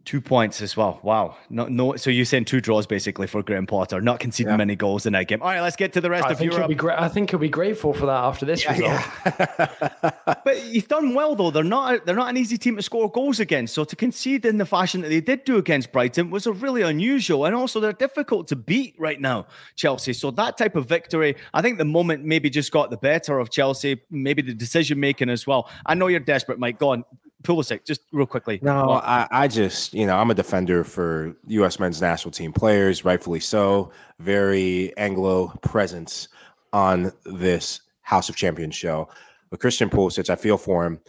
Two 0.06 0.20
points 0.20 0.62
as 0.62 0.76
well. 0.76 1.00
Wow. 1.02 1.36
No, 1.50 1.66
no. 1.66 1.96
So 1.96 2.10
you're 2.10 2.24
saying 2.24 2.44
two 2.44 2.60
draws 2.60 2.86
basically 2.86 3.26
for 3.26 3.42
Graham 3.42 3.66
Potter, 3.66 4.00
not 4.00 4.20
conceding 4.20 4.52
yeah. 4.52 4.56
many 4.56 4.76
goals 4.76 5.04
in 5.04 5.14
that 5.14 5.26
game. 5.26 5.42
All 5.42 5.48
right, 5.48 5.60
let's 5.60 5.74
get 5.74 5.92
to 5.94 6.00
the 6.00 6.08
rest 6.08 6.26
I 6.26 6.30
of 6.30 6.38
think 6.38 6.52
Europe. 6.52 6.62
He'll 6.62 6.68
be 6.68 6.74
gra- 6.76 7.02
I 7.02 7.08
think 7.08 7.30
he'll 7.30 7.40
be 7.40 7.48
grateful 7.48 7.92
for 7.92 8.06
that 8.06 8.22
after 8.22 8.46
this 8.46 8.62
yeah, 8.62 8.70
result. 8.70 9.00
Yeah. 9.26 10.34
but 10.44 10.58
he's 10.58 10.86
done 10.86 11.12
well 11.12 11.34
though. 11.34 11.50
They're 11.50 11.64
not. 11.64 12.06
They're 12.06 12.14
not 12.14 12.28
an 12.28 12.36
easy 12.36 12.56
team 12.56 12.76
to 12.76 12.82
score 12.82 13.10
goals 13.10 13.40
against. 13.40 13.74
So 13.74 13.82
to 13.82 13.96
concede 13.96 14.46
in 14.46 14.58
the 14.58 14.64
fashion 14.64 15.00
that 15.00 15.08
they 15.08 15.20
did 15.20 15.42
do 15.42 15.56
against 15.56 15.90
Brighton 15.90 16.30
was 16.30 16.46
a 16.46 16.52
really 16.52 16.82
unusual, 16.82 17.44
and 17.44 17.56
also 17.56 17.80
they're 17.80 17.92
difficult 17.92 18.46
to 18.46 18.54
beat 18.54 18.94
right 18.98 19.20
now, 19.20 19.48
Chelsea. 19.74 20.12
So 20.12 20.30
that 20.30 20.56
type 20.56 20.76
of 20.76 20.86
victory, 20.86 21.34
I 21.52 21.62
think 21.62 21.78
the 21.78 21.84
moment 21.84 22.24
maybe 22.24 22.48
just 22.48 22.70
got 22.70 22.90
the 22.90 22.96
better 22.96 23.40
of 23.40 23.50
Chelsea. 23.50 24.00
Maybe 24.08 24.40
the 24.40 24.54
decision 24.54 25.00
making 25.00 25.30
as 25.30 25.48
well. 25.48 25.68
I 25.84 25.94
know 25.94 26.06
you're 26.06 26.20
desperate, 26.20 26.60
Mike. 26.60 26.78
Go 26.78 26.90
on. 26.90 27.04
Pulisic, 27.42 27.84
just 27.84 28.02
real 28.12 28.26
quickly. 28.26 28.58
No, 28.62 28.92
I, 28.92 29.28
I 29.30 29.48
just, 29.48 29.92
you 29.94 30.06
know, 30.06 30.16
I'm 30.16 30.30
a 30.30 30.34
defender 30.34 30.84
for 30.84 31.36
U.S. 31.48 31.78
men's 31.78 32.00
national 32.00 32.32
team 32.32 32.52
players, 32.52 33.04
rightfully 33.04 33.40
so. 33.40 33.92
Very 34.18 34.96
Anglo 34.96 35.48
presence 35.62 36.28
on 36.72 37.12
this 37.24 37.80
House 38.02 38.28
of 38.28 38.36
Champions 38.36 38.74
show. 38.74 39.08
But 39.50 39.60
Christian 39.60 39.90
Pulisic, 39.90 40.30
I 40.30 40.36
feel 40.36 40.56
for 40.56 40.84
him. 40.84 41.00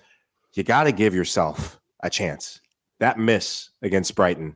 You 0.53 0.63
got 0.63 0.83
to 0.83 0.91
give 0.91 1.15
yourself 1.15 1.79
a 2.01 2.09
chance. 2.09 2.61
That 2.99 3.19
miss 3.19 3.69
against 3.81 4.15
Brighton 4.15 4.55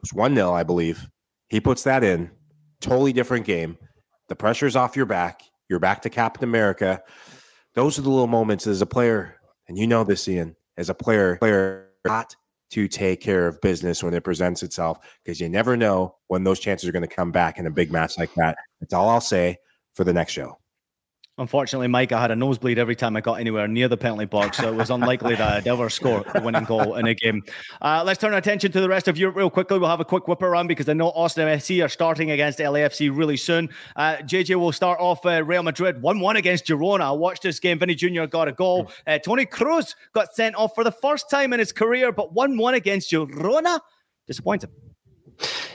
was 0.00 0.12
1 0.12 0.34
0, 0.34 0.52
I 0.52 0.62
believe. 0.62 1.08
He 1.48 1.60
puts 1.60 1.82
that 1.84 2.02
in. 2.04 2.30
Totally 2.80 3.12
different 3.12 3.44
game. 3.44 3.76
The 4.28 4.36
pressure's 4.36 4.76
off 4.76 4.96
your 4.96 5.06
back. 5.06 5.42
You're 5.68 5.78
back 5.78 6.02
to 6.02 6.10
Captain 6.10 6.44
America. 6.44 7.02
Those 7.74 7.98
are 7.98 8.02
the 8.02 8.10
little 8.10 8.26
moments 8.26 8.66
as 8.66 8.82
a 8.82 8.86
player, 8.86 9.36
and 9.68 9.78
you 9.78 9.86
know 9.86 10.04
this, 10.04 10.28
Ian 10.28 10.56
as 10.76 10.88
a 10.88 10.94
player, 10.94 11.36
player 11.36 11.88
got 12.04 12.34
to 12.70 12.88
take 12.88 13.20
care 13.20 13.46
of 13.46 13.60
business 13.60 14.02
when 14.02 14.14
it 14.14 14.24
presents 14.24 14.62
itself 14.62 14.98
because 15.22 15.40
you 15.40 15.48
never 15.48 15.76
know 15.76 16.16
when 16.28 16.42
those 16.42 16.58
chances 16.58 16.88
are 16.88 16.92
going 16.92 17.06
to 17.06 17.14
come 17.14 17.30
back 17.30 17.58
in 17.58 17.66
a 17.66 17.70
big 17.70 17.92
match 17.92 18.16
like 18.18 18.32
that. 18.34 18.56
That's 18.80 18.94
all 18.94 19.08
I'll 19.08 19.20
say 19.20 19.58
for 19.94 20.04
the 20.04 20.12
next 20.12 20.32
show. 20.32 20.58
Unfortunately, 21.42 21.88
Mike, 21.88 22.12
I 22.12 22.20
had 22.20 22.30
a 22.30 22.36
nosebleed 22.36 22.78
every 22.78 22.94
time 22.94 23.16
I 23.16 23.20
got 23.20 23.40
anywhere 23.40 23.66
near 23.66 23.88
the 23.88 23.96
penalty 23.96 24.26
box, 24.26 24.58
so 24.58 24.72
it 24.72 24.76
was 24.76 24.90
unlikely 24.90 25.34
that 25.34 25.52
I'd 25.52 25.66
ever 25.66 25.90
score 25.90 26.24
the 26.32 26.40
winning 26.40 26.62
goal 26.62 26.94
in 26.94 27.08
a 27.08 27.14
game. 27.14 27.42
Uh, 27.80 28.04
let's 28.06 28.20
turn 28.20 28.32
our 28.32 28.38
attention 28.38 28.70
to 28.70 28.80
the 28.80 28.88
rest 28.88 29.08
of 29.08 29.18
Europe 29.18 29.34
real 29.34 29.50
quickly. 29.50 29.80
We'll 29.80 29.90
have 29.90 29.98
a 29.98 30.04
quick 30.04 30.28
whip 30.28 30.40
around 30.40 30.68
because 30.68 30.88
I 30.88 30.92
know 30.92 31.08
Austin 31.08 31.48
FC 31.48 31.84
are 31.84 31.88
starting 31.88 32.30
against 32.30 32.60
LAFC 32.60 33.10
really 33.12 33.36
soon. 33.36 33.70
Uh, 33.96 34.18
JJ 34.18 34.54
will 34.54 34.70
start 34.70 35.00
off 35.00 35.26
uh, 35.26 35.42
Real 35.42 35.64
Madrid 35.64 36.00
1 36.00 36.20
1 36.20 36.36
against 36.36 36.66
Girona. 36.66 37.00
I 37.00 37.10
watched 37.10 37.42
this 37.42 37.58
game. 37.58 37.80
Vinny 37.80 37.96
Jr. 37.96 38.26
got 38.26 38.46
a 38.46 38.52
goal. 38.52 38.92
Uh, 39.04 39.18
Toni 39.18 39.44
Kroos 39.44 39.96
got 40.12 40.32
sent 40.36 40.54
off 40.54 40.76
for 40.76 40.84
the 40.84 40.92
first 40.92 41.28
time 41.28 41.52
in 41.52 41.58
his 41.58 41.72
career, 41.72 42.12
but 42.12 42.32
1 42.32 42.56
1 42.56 42.74
against 42.74 43.10
Girona. 43.10 43.80
Disappointing. 44.28 44.70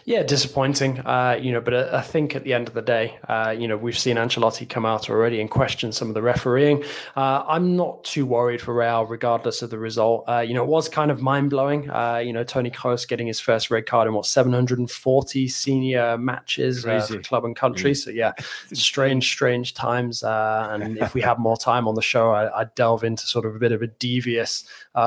Yeah, 0.08 0.24
disappointing. 0.24 1.00
Uh, 1.00 1.38
you 1.40 1.52
know, 1.52 1.60
but 1.60 1.74
I, 1.74 1.98
I, 1.98 2.02
think 2.02 2.34
at 2.34 2.46
the 2.46 2.54
end 2.54 2.70
of 2.70 2.74
the 2.74 2.82
day, 2.82 3.20
uh, 3.28 3.50
you 3.50 3.68
know, 3.68 3.76
we've 3.76 3.98
seen 3.98 4.16
Ancelotti 4.16 4.68
come 4.68 4.86
out 4.86 5.10
already 5.10 5.42
and 5.42 5.50
question 5.50 5.92
some 5.92 6.08
of 6.08 6.14
the 6.14 6.22
refereeing. 6.22 6.86
Uh, 7.18 7.44
I'm 7.46 7.76
not 7.76 8.06
too 8.06 8.26
worried 8.26 8.62
for 8.62 8.74
Real, 8.74 9.06
regardless 9.06 9.62
of 9.62 9.70
the 9.70 9.78
result. 9.78 10.24
Uh, 10.26 10.40
you 10.40 10.54
know, 10.54 10.64
it 10.64 10.70
was 10.70 10.88
kind 10.88 11.12
of 11.12 11.22
mind 11.22 11.50
blowing. 11.50 11.90
Uh, 11.90 12.22
you 12.24 12.32
know, 12.32 12.46
Toni 12.46 12.72
Kroos 12.72 13.06
getting 13.06 13.28
his 13.28 13.42
first 13.42 13.70
red 13.70 13.86
card 13.86 14.08
in 14.08 14.14
what 14.14 14.26
740 14.26 15.50
senior 15.50 16.18
matches 16.18 16.86
uh, 16.86 17.02
for 17.02 17.20
club 17.20 17.44
and 17.44 17.54
country. 17.54 17.92
Mm. 17.92 17.98
So 17.98 18.10
yeah, 18.10 18.32
strange, 18.72 19.30
strange 19.30 19.74
times. 19.74 20.24
and 20.24 20.98
if 21.00 21.16
we 21.16 21.22
have 21.22 21.38
more 21.38 21.58
time 21.58 21.86
on 21.86 21.96
the 21.96 22.02
show, 22.02 22.32
I, 22.32 22.60
would 22.60 22.74
delve 22.76 23.04
into 23.04 23.26
sort 23.26 23.46
of 23.46 23.58
a 23.58 23.60
bit 23.60 23.74
of 23.74 23.82
a 23.82 23.88
devious 23.88 24.64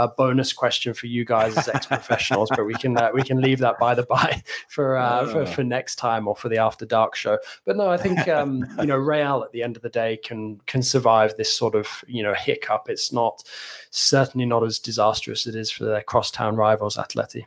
bonus 0.08 0.52
question 0.52 0.94
for 0.94 1.06
you 1.06 1.24
guys 1.24 1.56
as 1.56 1.68
ex-professionals, 1.68 2.48
but 2.50 2.64
we 2.64 2.74
can 2.74 2.96
we 3.14 3.22
can 3.22 3.40
leave 3.40 3.58
that 3.60 3.78
by 3.78 3.94
the 3.94 4.02
by 4.02 4.42
for 4.68 4.80
for, 4.90 4.96
uh, 4.96 5.26
for, 5.26 5.46
for 5.46 5.64
next 5.64 5.96
time 5.96 6.26
or 6.26 6.34
for 6.34 6.48
the 6.48 6.58
After 6.58 6.86
Dark 6.86 7.14
show. 7.14 7.38
But 7.64 7.76
no, 7.76 7.88
I 7.88 7.96
think 7.96 8.26
um, 8.28 8.64
you 8.80 8.86
know 8.86 8.96
Real 8.96 9.42
at 9.44 9.52
the 9.52 9.62
end 9.62 9.76
of 9.76 9.82
the 9.82 9.88
day 9.88 10.16
can 10.16 10.60
can 10.66 10.82
survive 10.82 11.36
this 11.36 11.54
sort 11.54 11.74
of 11.74 11.86
you 12.06 12.22
know 12.22 12.34
hiccup. 12.34 12.88
It's 12.88 13.12
not 13.12 13.42
certainly 13.90 14.46
not 14.46 14.64
as 14.64 14.78
disastrous 14.78 15.46
as 15.46 15.54
it 15.54 15.58
is 15.58 15.70
for 15.70 15.84
their 15.84 16.02
crosstown 16.02 16.56
rivals, 16.56 16.96
Atleti. 16.96 17.44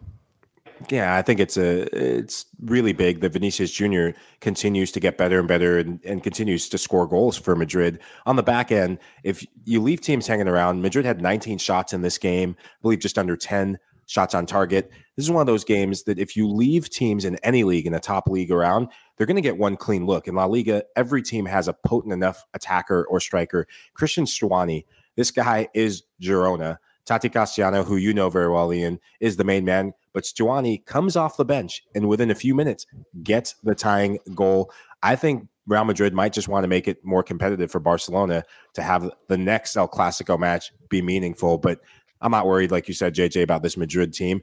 Yeah, 0.89 1.15
I 1.15 1.21
think 1.21 1.39
it's 1.39 1.57
a 1.57 1.84
it's 1.95 2.45
really 2.59 2.93
big 2.93 3.21
that 3.21 3.34
Vinicius 3.34 3.71
Jr. 3.71 4.09
continues 4.41 4.91
to 4.91 4.99
get 4.99 5.17
better 5.17 5.39
and 5.39 5.47
better 5.47 5.80
and, 5.80 5.99
and 6.03 6.21
continues 6.21 6.67
to 6.69 6.78
score 6.78 7.07
goals 7.07 7.38
for 7.38 7.55
Madrid. 7.55 7.99
On 8.26 8.36
the 8.36 8.43
back 8.43 8.71
end, 8.71 8.99
if 9.24 9.45
you 9.65 9.82
leave 9.82 10.01
teams 10.01 10.28
hanging 10.28 10.47
around, 10.47 10.82
Madrid 10.82 11.05
had 11.05 11.21
19 11.21 11.57
shots 11.57 11.93
in 11.93 12.01
this 12.01 12.17
game, 12.17 12.55
I 12.59 12.82
believe 12.82 12.99
just 12.99 13.17
under 13.17 13.38
10 13.38 13.78
shots 14.07 14.36
on 14.36 14.45
target. 14.45 14.91
This 15.15 15.26
is 15.26 15.32
one 15.32 15.41
of 15.41 15.47
those 15.47 15.63
games 15.63 16.03
that 16.03 16.19
if 16.19 16.36
you 16.36 16.47
leave 16.47 16.89
teams 16.89 17.26
in 17.26 17.38
any 17.38 17.63
league, 17.63 17.86
in 17.86 17.93
a 17.93 17.99
top 17.99 18.28
league 18.28 18.51
around, 18.51 18.89
they're 19.17 19.28
going 19.28 19.36
to 19.36 19.41
get 19.41 19.57
one 19.57 19.78
clean 19.78 20.05
look. 20.05 20.28
In 20.28 20.36
La 20.36 20.45
Liga, 20.45 20.84
every 20.95 21.21
team 21.21 21.45
has 21.45 21.67
a 21.67 21.74
potent 21.74 22.13
enough 22.13 22.43
attacker 22.53 23.05
or 23.05 23.19
striker. 23.19 23.67
Christian 23.93 24.26
Stuani, 24.26 24.86
this 25.15 25.32
guy 25.32 25.67
is 25.74 26.03
Girona. 26.21 26.78
Tati 27.06 27.30
Castellano, 27.30 27.84
who 27.84 27.97
you 27.97 28.14
know 28.14 28.30
very 28.30 28.49
well, 28.49 28.74
Ian, 28.74 28.99
is 29.20 29.38
the 29.38 29.43
main 29.43 29.66
man. 29.66 29.93
But 30.14 30.24
Stuani 30.24 30.86
comes 30.86 31.16
off 31.16 31.38
the 31.38 31.45
bench 31.45 31.84
and 31.95 32.08
within 32.08 32.32
a 32.32 32.36
few 32.36 32.56
minutes 32.56 32.86
gets 33.24 33.56
the 33.64 33.76
tying 33.76 34.20
goal. 34.36 34.72
I 35.01 35.16
think 35.16 35.47
Real 35.66 35.86
Madrid 35.86 36.14
might 36.14 36.34
just 36.34 36.47
want 36.47 36.64
to 36.64 36.68
make 36.68 36.88
it 36.88 37.04
more 37.04 37.24
competitive 37.24 37.72
for 37.72 37.80
Barcelona 37.80 38.43
to 38.74 38.82
have 38.82 39.10
the 39.28 39.38
next 39.38 39.76
El 39.76 39.88
Clasico 39.88 40.38
match 40.38 40.72
be 40.89 41.01
meaningful. 41.01 41.58
But 41.58 41.80
I'm 42.22 42.32
not 42.32 42.45
worried, 42.45 42.72
like 42.72 42.88
you 42.88 42.93
said, 42.93 43.16
JJ, 43.16 43.43
about 43.43 43.64
this 43.64 43.76
Madrid 43.76 44.14
team. 44.14 44.41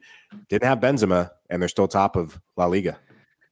Didn't 0.48 0.68
have 0.68 0.80
Benzema, 0.80 1.30
and 1.48 1.62
they're 1.62 1.68
still 1.68 1.88
top 1.88 2.16
of 2.16 2.40
La 2.56 2.66
Liga. 2.66 2.98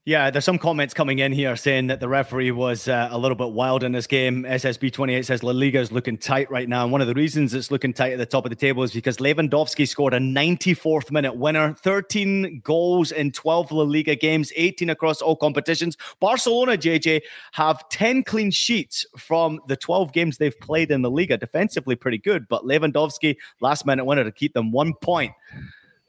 Yeah, 0.09 0.31
there's 0.31 0.47
some 0.47 0.59
comments 0.59 0.95
coming 0.95 1.19
in 1.19 1.33
here 1.33 1.55
saying 1.55 1.89
that 1.89 2.01
the 2.01 2.09
referee 2.09 2.51
was 2.51 2.89
uh, 2.89 3.09
a 3.11 3.19
little 3.19 3.35
bit 3.35 3.51
wild 3.51 3.85
in 3.85 3.93
this 3.93 4.07
game. 4.07 4.45
SSB 4.45 4.91
28 4.91 5.27
says 5.27 5.43
La 5.43 5.51
Liga 5.51 5.81
is 5.81 5.93
looking 5.93 6.17
tight 6.17 6.51
right 6.51 6.67
now. 6.67 6.83
And 6.83 6.91
one 6.91 7.03
of 7.03 7.09
the 7.09 7.13
reasons 7.13 7.53
it's 7.53 7.71
looking 7.71 7.93
tight 7.93 8.13
at 8.13 8.19
the 8.19 8.25
top 8.25 8.47
of 8.47 8.49
the 8.49 8.57
table 8.57 8.83
is 8.83 8.95
because 8.95 9.19
Lewandowski 9.19 9.87
scored 9.87 10.15
a 10.15 10.19
94th 10.19 11.11
minute 11.11 11.37
winner, 11.37 11.75
13 11.75 12.63
goals 12.65 13.13
in 13.13 13.33
12 13.33 13.71
La 13.71 13.83
Liga 13.83 14.17
games, 14.17 14.51
18 14.57 14.89
across 14.89 15.21
all 15.21 15.37
competitions. 15.37 15.99
Barcelona, 16.21 16.79
JJ, 16.79 17.21
have 17.53 17.87
10 17.91 18.23
clean 18.23 18.51
sheets 18.51 19.05
from 19.19 19.61
the 19.69 19.77
12 19.77 20.15
games 20.15 20.39
they've 20.39 20.59
played 20.59 20.91
in 20.91 21.03
the 21.03 21.11
Liga. 21.11 21.37
Defensively, 21.37 21.97
pretty 21.97 22.17
good, 22.17 22.49
but 22.49 22.65
Lewandowski, 22.65 23.37
last 23.61 23.85
minute 23.85 24.07
winner 24.07 24.25
to 24.25 24.33
keep 24.33 24.55
them 24.55 24.73
one 24.73 24.95
point 25.03 25.35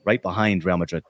right 0.05 0.21
behind 0.21 0.63
Real 0.63 0.77
Madrid. 0.77 1.03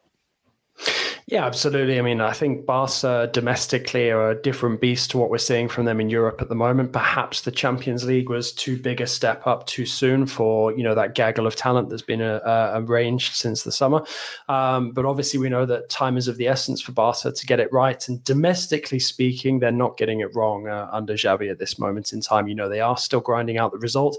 Yeah, 1.32 1.46
absolutely. 1.46 2.00
I 2.00 2.02
mean, 2.02 2.22
I 2.22 2.34
think 2.34 2.66
Barca 2.66 3.30
domestically 3.32 4.10
are 4.10 4.32
a 4.32 4.42
different 4.42 4.82
beast 4.82 5.12
to 5.12 5.20
what 5.20 5.30
we're 5.30 5.38
seeing 5.38 5.70
from 5.70 5.86
them 5.86 6.02
in 6.02 6.10
Europe 6.10 6.42
at 6.42 6.50
the 6.50 6.56
moment. 6.56 6.92
Perhaps 6.92 7.42
the 7.42 7.52
Champions 7.52 8.04
League 8.04 8.30
was 8.30 8.52
too 8.52 8.82
big 8.82 9.00
a 9.00 9.06
step 9.06 9.46
up 9.46 9.68
too 9.68 9.86
soon 9.86 10.26
for 10.26 10.72
you 10.76 10.82
know 10.82 10.96
that 10.96 11.14
gaggle 11.14 11.46
of 11.46 11.56
talent 11.56 11.92
that's 11.92 12.02
been 12.02 12.24
uh, 12.24 12.40
uh, 12.44 12.82
arranged 12.84 13.36
since 13.36 13.62
the 13.62 13.72
summer. 13.72 14.04
Um, 14.48 14.90
but 14.90 15.06
obviously, 15.06 15.40
we 15.40 15.50
know 15.50 15.68
that 15.68 15.90
time 15.90 16.18
is 16.18 16.28
of 16.28 16.38
the 16.38 16.48
essence 16.48 16.82
for 16.82 16.94
Barca 16.94 17.32
to 17.32 17.46
get 17.46 17.60
it 17.60 17.72
right. 17.72 18.10
And 18.10 18.24
domestically 18.24 18.98
speaking, 18.98 19.60
they're 19.60 19.72
not 19.72 19.98
getting 19.98 20.22
it 20.22 20.34
wrong 20.34 20.68
uh, 20.68 20.90
under 20.92 21.14
Xavi 21.14 21.52
at 21.52 21.60
this 21.60 21.78
moment 21.78 22.12
in 22.12 22.22
time. 22.22 22.48
You 22.48 22.56
know, 22.56 22.70
they 22.70 22.82
are 22.82 22.98
still 22.98 23.22
grinding 23.22 23.60
out 23.60 23.72
the 23.72 23.78
results 23.78 24.18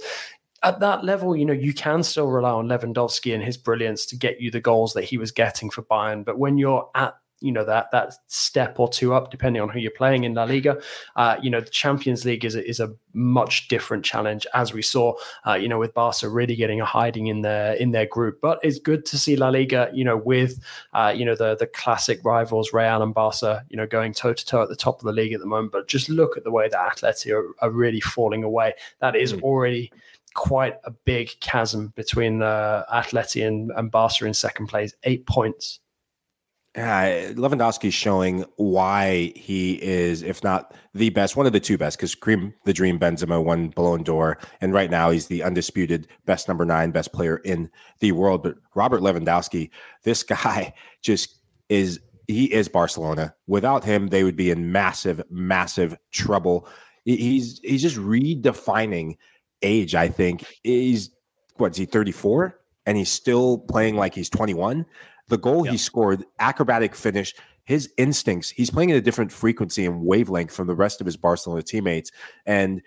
at 0.62 0.80
that 0.80 1.04
level, 1.04 1.36
you 1.36 1.44
know, 1.44 1.52
you 1.52 1.72
can 1.72 2.02
still 2.02 2.28
rely 2.28 2.50
on 2.50 2.68
Lewandowski 2.68 3.34
and 3.34 3.42
his 3.42 3.56
brilliance 3.56 4.04
to 4.06 4.16
get 4.16 4.40
you 4.40 4.50
the 4.50 4.60
goals 4.60 4.92
that 4.92 5.04
he 5.04 5.16
was 5.16 5.32
getting 5.32 5.70
for 5.70 5.82
Bayern. 5.82 6.24
But 6.24 6.38
when 6.38 6.58
you're 6.58 6.88
at 6.94 7.16
you 7.40 7.50
know 7.50 7.64
that 7.64 7.90
that 7.90 8.12
step 8.26 8.78
or 8.78 8.88
two 8.88 9.14
up, 9.14 9.30
depending 9.30 9.62
on 9.62 9.68
who 9.68 9.78
you're 9.78 9.90
playing 9.90 10.24
in 10.24 10.34
La 10.34 10.44
Liga. 10.44 10.78
Uh, 11.16 11.36
you 11.42 11.50
know, 11.50 11.60
the 11.60 11.70
Champions 11.70 12.24
League 12.24 12.44
is 12.44 12.54
a, 12.54 12.68
is 12.68 12.80
a 12.80 12.94
much 13.14 13.68
different 13.68 14.04
challenge, 14.04 14.46
as 14.54 14.72
we 14.72 14.82
saw. 14.82 15.14
Uh, 15.46 15.54
you 15.54 15.68
know, 15.68 15.78
with 15.78 15.94
Barca 15.94 16.28
really 16.28 16.54
getting 16.54 16.80
a 16.80 16.84
hiding 16.84 17.28
in 17.28 17.42
their 17.42 17.74
in 17.74 17.92
their 17.92 18.06
group. 18.06 18.40
But 18.40 18.60
it's 18.62 18.78
good 18.78 19.06
to 19.06 19.18
see 19.18 19.36
La 19.36 19.48
Liga. 19.48 19.90
You 19.92 20.04
know, 20.04 20.16
with 20.16 20.60
uh, 20.92 21.14
you 21.16 21.24
know 21.24 21.34
the 21.34 21.56
the 21.56 21.66
classic 21.66 22.20
rivals 22.24 22.72
Real 22.72 23.02
and 23.02 23.14
Barca. 23.14 23.64
You 23.70 23.76
know, 23.76 23.86
going 23.86 24.12
toe 24.12 24.34
to 24.34 24.46
toe 24.46 24.62
at 24.62 24.68
the 24.68 24.76
top 24.76 25.00
of 25.00 25.06
the 25.06 25.12
league 25.12 25.32
at 25.32 25.40
the 25.40 25.46
moment. 25.46 25.72
But 25.72 25.88
just 25.88 26.08
look 26.08 26.36
at 26.36 26.44
the 26.44 26.50
way 26.50 26.68
that 26.68 26.96
Atleti 26.96 27.34
are, 27.34 27.54
are 27.60 27.70
really 27.70 28.00
falling 28.00 28.44
away. 28.44 28.74
That 29.00 29.16
is 29.16 29.32
mm. 29.32 29.42
already 29.42 29.92
quite 30.34 30.76
a 30.84 30.90
big 30.90 31.30
chasm 31.40 31.92
between 31.96 32.42
uh, 32.42 32.84
Atleti 32.92 33.46
and, 33.46 33.70
and 33.76 33.90
Barca 33.90 34.26
in 34.26 34.34
second 34.34 34.66
place, 34.66 34.94
eight 35.04 35.26
points. 35.26 35.80
Yeah, 36.76 37.32
Lewandowski 37.32 37.86
is 37.86 37.94
showing 37.94 38.44
why 38.54 39.32
he 39.34 39.82
is, 39.82 40.22
if 40.22 40.44
not 40.44 40.72
the 40.94 41.10
best, 41.10 41.36
one 41.36 41.46
of 41.46 41.52
the 41.52 41.58
two 41.58 41.76
best, 41.76 41.98
because 41.98 42.14
Karim 42.14 42.54
the 42.64 42.72
Dream 42.72 42.96
Benzema 42.96 43.42
won 43.42 43.70
Ballon 43.70 44.04
d'Or, 44.04 44.38
and 44.60 44.72
right 44.72 44.88
now 44.88 45.10
he's 45.10 45.26
the 45.26 45.42
undisputed 45.42 46.06
best 46.26 46.46
number 46.46 46.64
nine, 46.64 46.92
best 46.92 47.12
player 47.12 47.38
in 47.38 47.68
the 47.98 48.12
world. 48.12 48.44
But 48.44 48.54
Robert 48.76 49.00
Lewandowski, 49.00 49.70
this 50.04 50.22
guy 50.22 50.72
just 51.02 51.40
is 51.68 51.98
he 52.28 52.52
is 52.52 52.68
Barcelona. 52.68 53.34
Without 53.48 53.82
him, 53.82 54.06
they 54.06 54.22
would 54.22 54.36
be 54.36 54.52
in 54.52 54.70
massive, 54.70 55.20
massive 55.28 55.98
trouble. 56.12 56.68
He's 57.04 57.58
he's 57.64 57.82
just 57.82 57.96
redefining 57.96 59.16
age, 59.62 59.94
I 59.94 60.08
think. 60.08 60.44
He's 60.62 61.10
what's 61.56 61.78
he 61.78 61.84
34 61.84 62.58
and 62.86 62.96
he's 62.96 63.10
still 63.10 63.58
playing 63.58 63.96
like 63.96 64.14
he's 64.14 64.30
21. 64.30 64.86
The 65.28 65.38
goal 65.38 65.62
he 65.62 65.76
scored, 65.76 66.24
acrobatic 66.40 66.94
finish, 66.94 67.34
his 67.64 67.88
instincts, 67.96 68.50
he's 68.50 68.70
playing 68.70 68.90
at 68.90 68.96
a 68.96 69.00
different 69.00 69.30
frequency 69.30 69.86
and 69.86 70.04
wavelength 70.04 70.52
from 70.52 70.66
the 70.66 70.74
rest 70.74 71.00
of 71.00 71.06
his 71.06 71.16
Barcelona 71.16 71.62
teammates. 71.62 72.10
And 72.46 72.82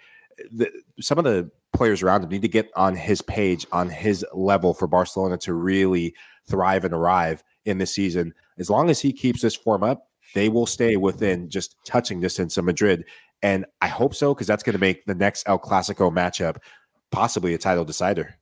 the, 0.52 0.70
some 1.00 1.18
of 1.18 1.24
the 1.24 1.50
players 1.72 2.04
around 2.04 2.24
him 2.24 2.30
need 2.30 2.42
to 2.42 2.48
get 2.48 2.70
on 2.76 2.96
his 2.96 3.22
page, 3.22 3.66
on 3.72 3.90
his 3.90 4.26
level 4.34 4.74
for 4.74 4.88
Barcelona 4.88 5.38
to 5.38 5.54
really 5.54 6.14
thrive 6.46 6.84
and 6.84 6.94
arrive 6.94 7.44
in 7.66 7.78
this 7.78 7.94
season. 7.94 8.34
As 8.58 8.70
long 8.70 8.90
as 8.90 9.00
he 9.00 9.14
keeps 9.14 9.42
this 9.42 9.56
form 9.56 9.84
up, 9.84 10.10
they 10.34 10.50
will 10.50 10.66
stay 10.66 10.98
within 10.98 11.50
just 11.50 11.76
touching 11.86 12.20
distance 12.20 12.58
of 12.58 12.66
Madrid. 12.66 13.06
And 13.44 13.66
I 13.82 13.90
hope 13.90 14.16
so, 14.16 14.34
because 14.34 14.48
that's 14.48 14.64
going 14.64 14.74
to 14.74 14.80
make 14.80 15.06
the 15.06 15.14
next 15.14 15.44
El 15.48 15.60
Clasico 15.60 16.12
matchup 16.12 16.58
possibly 17.12 17.54
a 17.54 17.58
title 17.60 17.86
decider. 17.86 18.40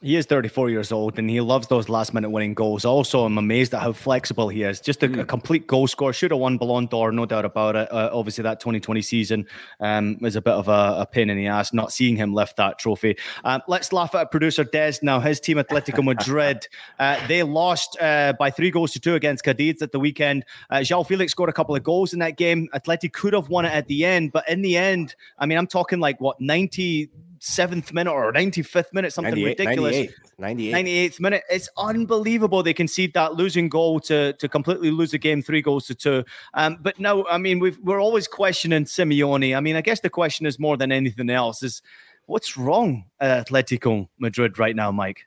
He 0.00 0.14
is 0.14 0.26
34 0.26 0.70
years 0.70 0.92
old 0.92 1.18
and 1.18 1.28
he 1.28 1.40
loves 1.40 1.66
those 1.66 1.88
last 1.88 2.14
minute 2.14 2.30
winning 2.30 2.54
goals. 2.54 2.84
Also, 2.84 3.24
I'm 3.24 3.36
amazed 3.36 3.74
at 3.74 3.82
how 3.82 3.92
flexible 3.92 4.48
he 4.48 4.62
is. 4.62 4.80
Just 4.80 5.02
a, 5.02 5.08
mm. 5.08 5.20
a 5.20 5.24
complete 5.24 5.66
goal 5.66 5.88
scorer. 5.88 6.12
Should 6.12 6.30
have 6.30 6.38
won 6.38 6.56
Ballon 6.56 6.86
d'Or, 6.86 7.10
no 7.10 7.26
doubt 7.26 7.44
about 7.44 7.74
it. 7.74 7.90
Uh, 7.90 8.08
obviously, 8.12 8.42
that 8.42 8.60
2020 8.60 9.02
season 9.02 9.46
um, 9.80 10.16
was 10.20 10.36
a 10.36 10.40
bit 10.40 10.52
of 10.52 10.68
a, 10.68 10.98
a, 11.00 11.06
pain 11.06 11.30
in 11.30 11.36
the 11.36 11.48
ass 11.48 11.72
not 11.72 11.90
seeing 11.90 12.14
him 12.14 12.32
lift 12.32 12.56
that 12.58 12.78
trophy. 12.78 13.16
Um, 13.42 13.60
let's 13.66 13.92
laugh 13.92 14.14
at 14.14 14.30
producer 14.30 14.62
Des 14.62 14.98
now. 15.02 15.18
His 15.18 15.40
team, 15.40 15.56
Atletico 15.56 16.04
Madrid, 16.04 16.68
uh, 17.00 17.26
they 17.26 17.42
lost 17.42 17.96
uh, 18.00 18.34
by 18.38 18.52
three 18.52 18.70
goals 18.70 18.92
to 18.92 19.00
two 19.00 19.16
against 19.16 19.42
Cadiz 19.42 19.82
at 19.82 19.90
the 19.90 19.98
weekend. 19.98 20.44
Uh, 20.70 20.76
João 20.76 21.04
Felix 21.04 21.32
scored 21.32 21.50
a 21.50 21.52
couple 21.52 21.74
of 21.74 21.82
goals 21.82 22.12
in 22.12 22.20
that 22.20 22.36
game. 22.36 22.68
Atleti 22.72 23.12
could 23.12 23.32
have 23.32 23.48
won 23.48 23.64
it 23.64 23.72
at 23.72 23.88
the 23.88 24.04
end, 24.04 24.30
but 24.30 24.48
in 24.48 24.62
the 24.62 24.76
end, 24.76 25.16
I 25.40 25.46
mean, 25.46 25.58
I'm 25.58 25.66
talking 25.66 25.98
like 25.98 26.20
what, 26.20 26.40
90 26.40 27.10
seventh 27.40 27.92
minute 27.92 28.12
or 28.12 28.32
95th 28.32 28.92
minute, 28.92 29.12
something 29.12 29.34
ridiculous. 29.34 29.96
98th, 29.96 30.12
98th. 30.38 30.72
98th 30.72 31.20
minute. 31.20 31.42
It's 31.50 31.68
unbelievable 31.76 32.62
they 32.62 32.74
concede 32.74 33.14
that 33.14 33.34
losing 33.34 33.68
goal 33.68 34.00
to, 34.00 34.32
to 34.34 34.48
completely 34.48 34.90
lose 34.90 35.10
the 35.10 35.18
game, 35.18 35.42
three 35.42 35.62
goals 35.62 35.86
to 35.86 35.94
two. 35.94 36.24
Um, 36.54 36.78
but 36.80 36.98
no, 36.98 37.26
I 37.26 37.38
mean, 37.38 37.58
we 37.58 37.70
we're 37.82 38.00
always 38.00 38.28
questioning 38.28 38.84
Simeone. 38.84 39.56
I 39.56 39.60
mean, 39.60 39.76
I 39.76 39.80
guess 39.80 40.00
the 40.00 40.10
question 40.10 40.46
is 40.46 40.58
more 40.58 40.76
than 40.76 40.92
anything 40.92 41.30
else 41.30 41.62
is 41.62 41.82
what's 42.26 42.56
wrong 42.56 43.04
at 43.20 43.48
Atletico 43.48 44.08
Madrid 44.18 44.58
right 44.58 44.76
now, 44.76 44.90
Mike? 44.92 45.26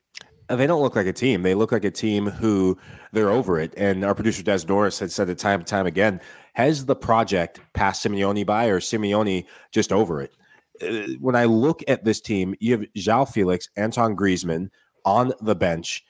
Uh, 0.50 0.56
they 0.56 0.68
don't 0.68 0.82
look 0.82 0.96
like 0.98 1.08
a 1.08 1.14
team. 1.14 1.44
They 1.44 1.56
look 1.56 1.72
like 1.72 1.86
a 1.86 1.92
team 1.92 2.28
who 2.28 2.78
they're 3.14 3.30
over 3.30 3.60
it. 3.60 3.74
And 3.78 4.04
our 4.04 4.14
producer 4.14 4.44
Des 4.44 4.66
Norris 4.68 5.00
had 5.00 5.12
said 5.12 5.30
it 5.30 5.38
time 5.38 5.62
and 5.62 5.68
time 5.68 5.86
again. 5.86 6.20
Has 6.54 6.86
the 6.86 6.96
project 6.96 7.62
passed 7.74 8.06
Simeone 8.06 8.46
by, 8.46 8.66
or 8.66 8.82
Simeone 8.82 9.46
just 9.72 9.94
over 9.94 10.22
it? 10.22 10.36
Uh, 10.82 11.14
when 11.20 11.36
I 11.36 11.46
look 11.46 11.84
at 11.88 12.04
this 12.04 12.22
team, 12.22 12.56
you 12.60 12.72
have 12.74 12.86
João 12.96 13.32
Felix, 13.32 13.70
Antoine 13.78 14.16
Griezmann 14.16 14.70
on 15.06 15.34
the 15.42 15.56
bench. 15.56 16.04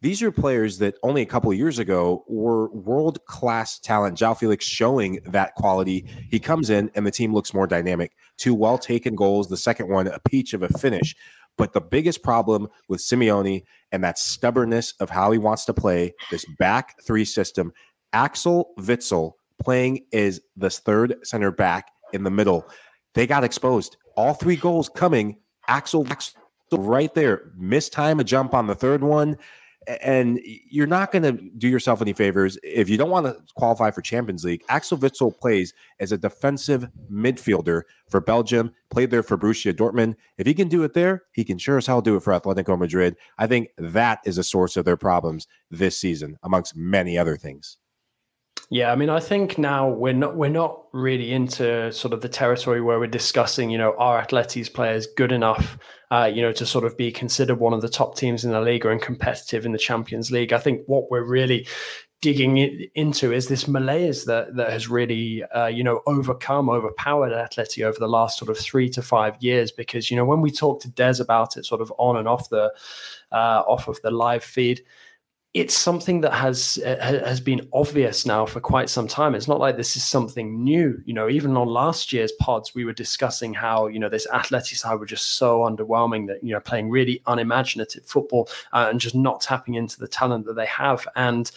These 0.00 0.22
are 0.22 0.30
players 0.30 0.78
that 0.78 0.94
only 1.02 1.22
a 1.22 1.26
couple 1.26 1.52
years 1.52 1.80
ago 1.80 2.24
were 2.28 2.70
world 2.70 3.24
class 3.24 3.80
talent. 3.80 4.16
João 4.16 4.38
Felix 4.38 4.64
showing 4.64 5.18
that 5.26 5.54
quality. 5.54 6.06
He 6.30 6.38
comes 6.38 6.70
in 6.70 6.90
and 6.94 7.04
the 7.04 7.10
team 7.10 7.34
looks 7.34 7.52
more 7.52 7.66
dynamic. 7.66 8.12
Two 8.36 8.54
well 8.54 8.78
taken 8.78 9.16
goals. 9.16 9.48
The 9.48 9.56
second 9.56 9.88
one, 9.88 10.06
a 10.06 10.20
peach 10.20 10.54
of 10.54 10.62
a 10.62 10.68
finish. 10.68 11.16
But 11.56 11.72
the 11.72 11.80
biggest 11.80 12.22
problem 12.22 12.68
with 12.88 13.00
Simeone 13.00 13.64
and 13.90 14.04
that 14.04 14.18
stubbornness 14.18 14.94
of 15.00 15.10
how 15.10 15.32
he 15.32 15.38
wants 15.38 15.64
to 15.64 15.74
play 15.74 16.14
this 16.30 16.44
back 16.58 16.94
three 17.04 17.24
system, 17.24 17.72
Axel 18.12 18.70
Witsel 18.78 19.32
playing 19.60 20.04
as 20.12 20.40
the 20.56 20.70
third 20.70 21.16
center 21.24 21.50
back 21.50 21.90
in 22.12 22.22
the 22.22 22.30
middle. 22.30 22.64
They 23.14 23.26
got 23.26 23.42
exposed 23.42 23.96
all 24.18 24.34
three 24.34 24.56
goals 24.56 24.88
coming. 24.88 25.36
Axel, 25.68 26.04
Axel 26.10 26.34
right 26.72 27.14
there, 27.14 27.52
missed 27.56 27.92
time 27.92 28.18
a 28.18 28.24
jump 28.24 28.52
on 28.52 28.66
the 28.66 28.74
third 28.74 29.04
one. 29.04 29.38
And 30.02 30.40
you're 30.44 30.88
not 30.88 31.12
going 31.12 31.22
to 31.22 31.32
do 31.56 31.68
yourself 31.68 32.02
any 32.02 32.12
favors 32.12 32.58
if 32.64 32.90
you 32.90 32.98
don't 32.98 33.10
want 33.10 33.26
to 33.26 33.38
qualify 33.54 33.92
for 33.92 34.02
Champions 34.02 34.44
League. 34.44 34.64
Axel 34.68 34.98
Witsel 34.98 35.38
plays 35.38 35.72
as 36.00 36.10
a 36.10 36.18
defensive 36.18 36.88
midfielder 37.10 37.82
for 38.10 38.20
Belgium, 38.20 38.72
played 38.90 39.12
there 39.12 39.22
for 39.22 39.38
Borussia 39.38 39.72
Dortmund. 39.72 40.16
If 40.36 40.48
he 40.48 40.52
can 40.52 40.68
do 40.68 40.82
it 40.82 40.94
there, 40.94 41.22
he 41.32 41.44
can 41.44 41.56
sure 41.56 41.78
as 41.78 41.86
hell 41.86 42.02
do 42.02 42.16
it 42.16 42.22
for 42.24 42.32
Atletico 42.32 42.76
Madrid. 42.76 43.16
I 43.38 43.46
think 43.46 43.68
that 43.78 44.18
is 44.26 44.36
a 44.36 44.44
source 44.44 44.76
of 44.76 44.84
their 44.84 44.96
problems 44.96 45.46
this 45.70 45.96
season, 45.96 46.38
amongst 46.42 46.76
many 46.76 47.16
other 47.16 47.36
things. 47.36 47.78
Yeah, 48.70 48.92
I 48.92 48.96
mean, 48.96 49.08
I 49.08 49.18
think 49.18 49.56
now 49.56 49.88
we're 49.88 50.12
not 50.12 50.36
we're 50.36 50.50
not 50.50 50.82
really 50.92 51.32
into 51.32 51.90
sort 51.90 52.12
of 52.12 52.20
the 52.20 52.28
territory 52.28 52.82
where 52.82 52.98
we're 52.98 53.06
discussing, 53.06 53.70
you 53.70 53.78
know, 53.78 53.94
are 53.98 54.22
Atleti's 54.22 54.68
players 54.68 55.06
good 55.06 55.32
enough, 55.32 55.78
uh, 56.10 56.30
you 56.32 56.42
know, 56.42 56.52
to 56.52 56.66
sort 56.66 56.84
of 56.84 56.94
be 56.94 57.10
considered 57.10 57.58
one 57.58 57.72
of 57.72 57.80
the 57.80 57.88
top 57.88 58.14
teams 58.14 58.44
in 58.44 58.50
the 58.50 58.60
league 58.60 58.84
and 58.84 59.00
competitive 59.00 59.64
in 59.64 59.72
the 59.72 59.78
Champions 59.78 60.30
League. 60.30 60.52
I 60.52 60.58
think 60.58 60.82
what 60.86 61.10
we're 61.10 61.24
really 61.24 61.66
digging 62.20 62.58
into 62.94 63.32
is 63.32 63.46
this 63.48 63.68
malaise 63.68 64.26
that 64.26 64.54
that 64.56 64.70
has 64.70 64.86
really, 64.86 65.44
uh, 65.44 65.68
you 65.68 65.82
know, 65.82 66.02
overcome, 66.06 66.68
overpowered 66.68 67.32
Atleti 67.32 67.84
over 67.84 67.98
the 67.98 68.08
last 68.08 68.38
sort 68.38 68.50
of 68.50 68.58
three 68.58 68.90
to 68.90 69.00
five 69.00 69.34
years. 69.40 69.72
Because 69.72 70.10
you 70.10 70.16
know, 70.18 70.26
when 70.26 70.42
we 70.42 70.50
talk 70.50 70.82
to 70.82 70.90
Des 70.90 71.22
about 71.22 71.56
it, 71.56 71.64
sort 71.64 71.80
of 71.80 71.90
on 71.96 72.18
and 72.18 72.28
off 72.28 72.50
the 72.50 72.70
uh, 73.32 73.62
off 73.66 73.88
of 73.88 73.98
the 74.02 74.10
live 74.10 74.44
feed 74.44 74.82
it's 75.54 75.76
something 75.76 76.20
that 76.20 76.34
has 76.34 76.78
uh, 76.84 76.96
has 77.00 77.40
been 77.40 77.66
obvious 77.72 78.26
now 78.26 78.44
for 78.44 78.60
quite 78.60 78.90
some 78.90 79.08
time. 79.08 79.34
It's 79.34 79.48
not 79.48 79.60
like 79.60 79.76
this 79.76 79.96
is 79.96 80.04
something 80.04 80.62
new. 80.62 81.00
You 81.06 81.14
know, 81.14 81.28
even 81.28 81.56
on 81.56 81.68
last 81.68 82.12
year's 82.12 82.32
pods, 82.32 82.74
we 82.74 82.84
were 82.84 82.92
discussing 82.92 83.54
how 83.54 83.86
you 83.86 83.98
know 83.98 84.10
this 84.10 84.26
athletic 84.32 84.76
side 84.76 85.00
were 85.00 85.06
just 85.06 85.36
so 85.36 85.60
underwhelming 85.60 86.26
that 86.26 86.44
you 86.44 86.52
know 86.52 86.60
playing 86.60 86.90
really 86.90 87.22
unimaginative 87.26 88.04
football 88.04 88.48
uh, 88.72 88.88
and 88.90 89.00
just 89.00 89.14
not 89.14 89.40
tapping 89.40 89.74
into 89.74 89.98
the 89.98 90.08
talent 90.08 90.44
that 90.46 90.54
they 90.54 90.66
have. 90.66 91.08
And 91.16 91.50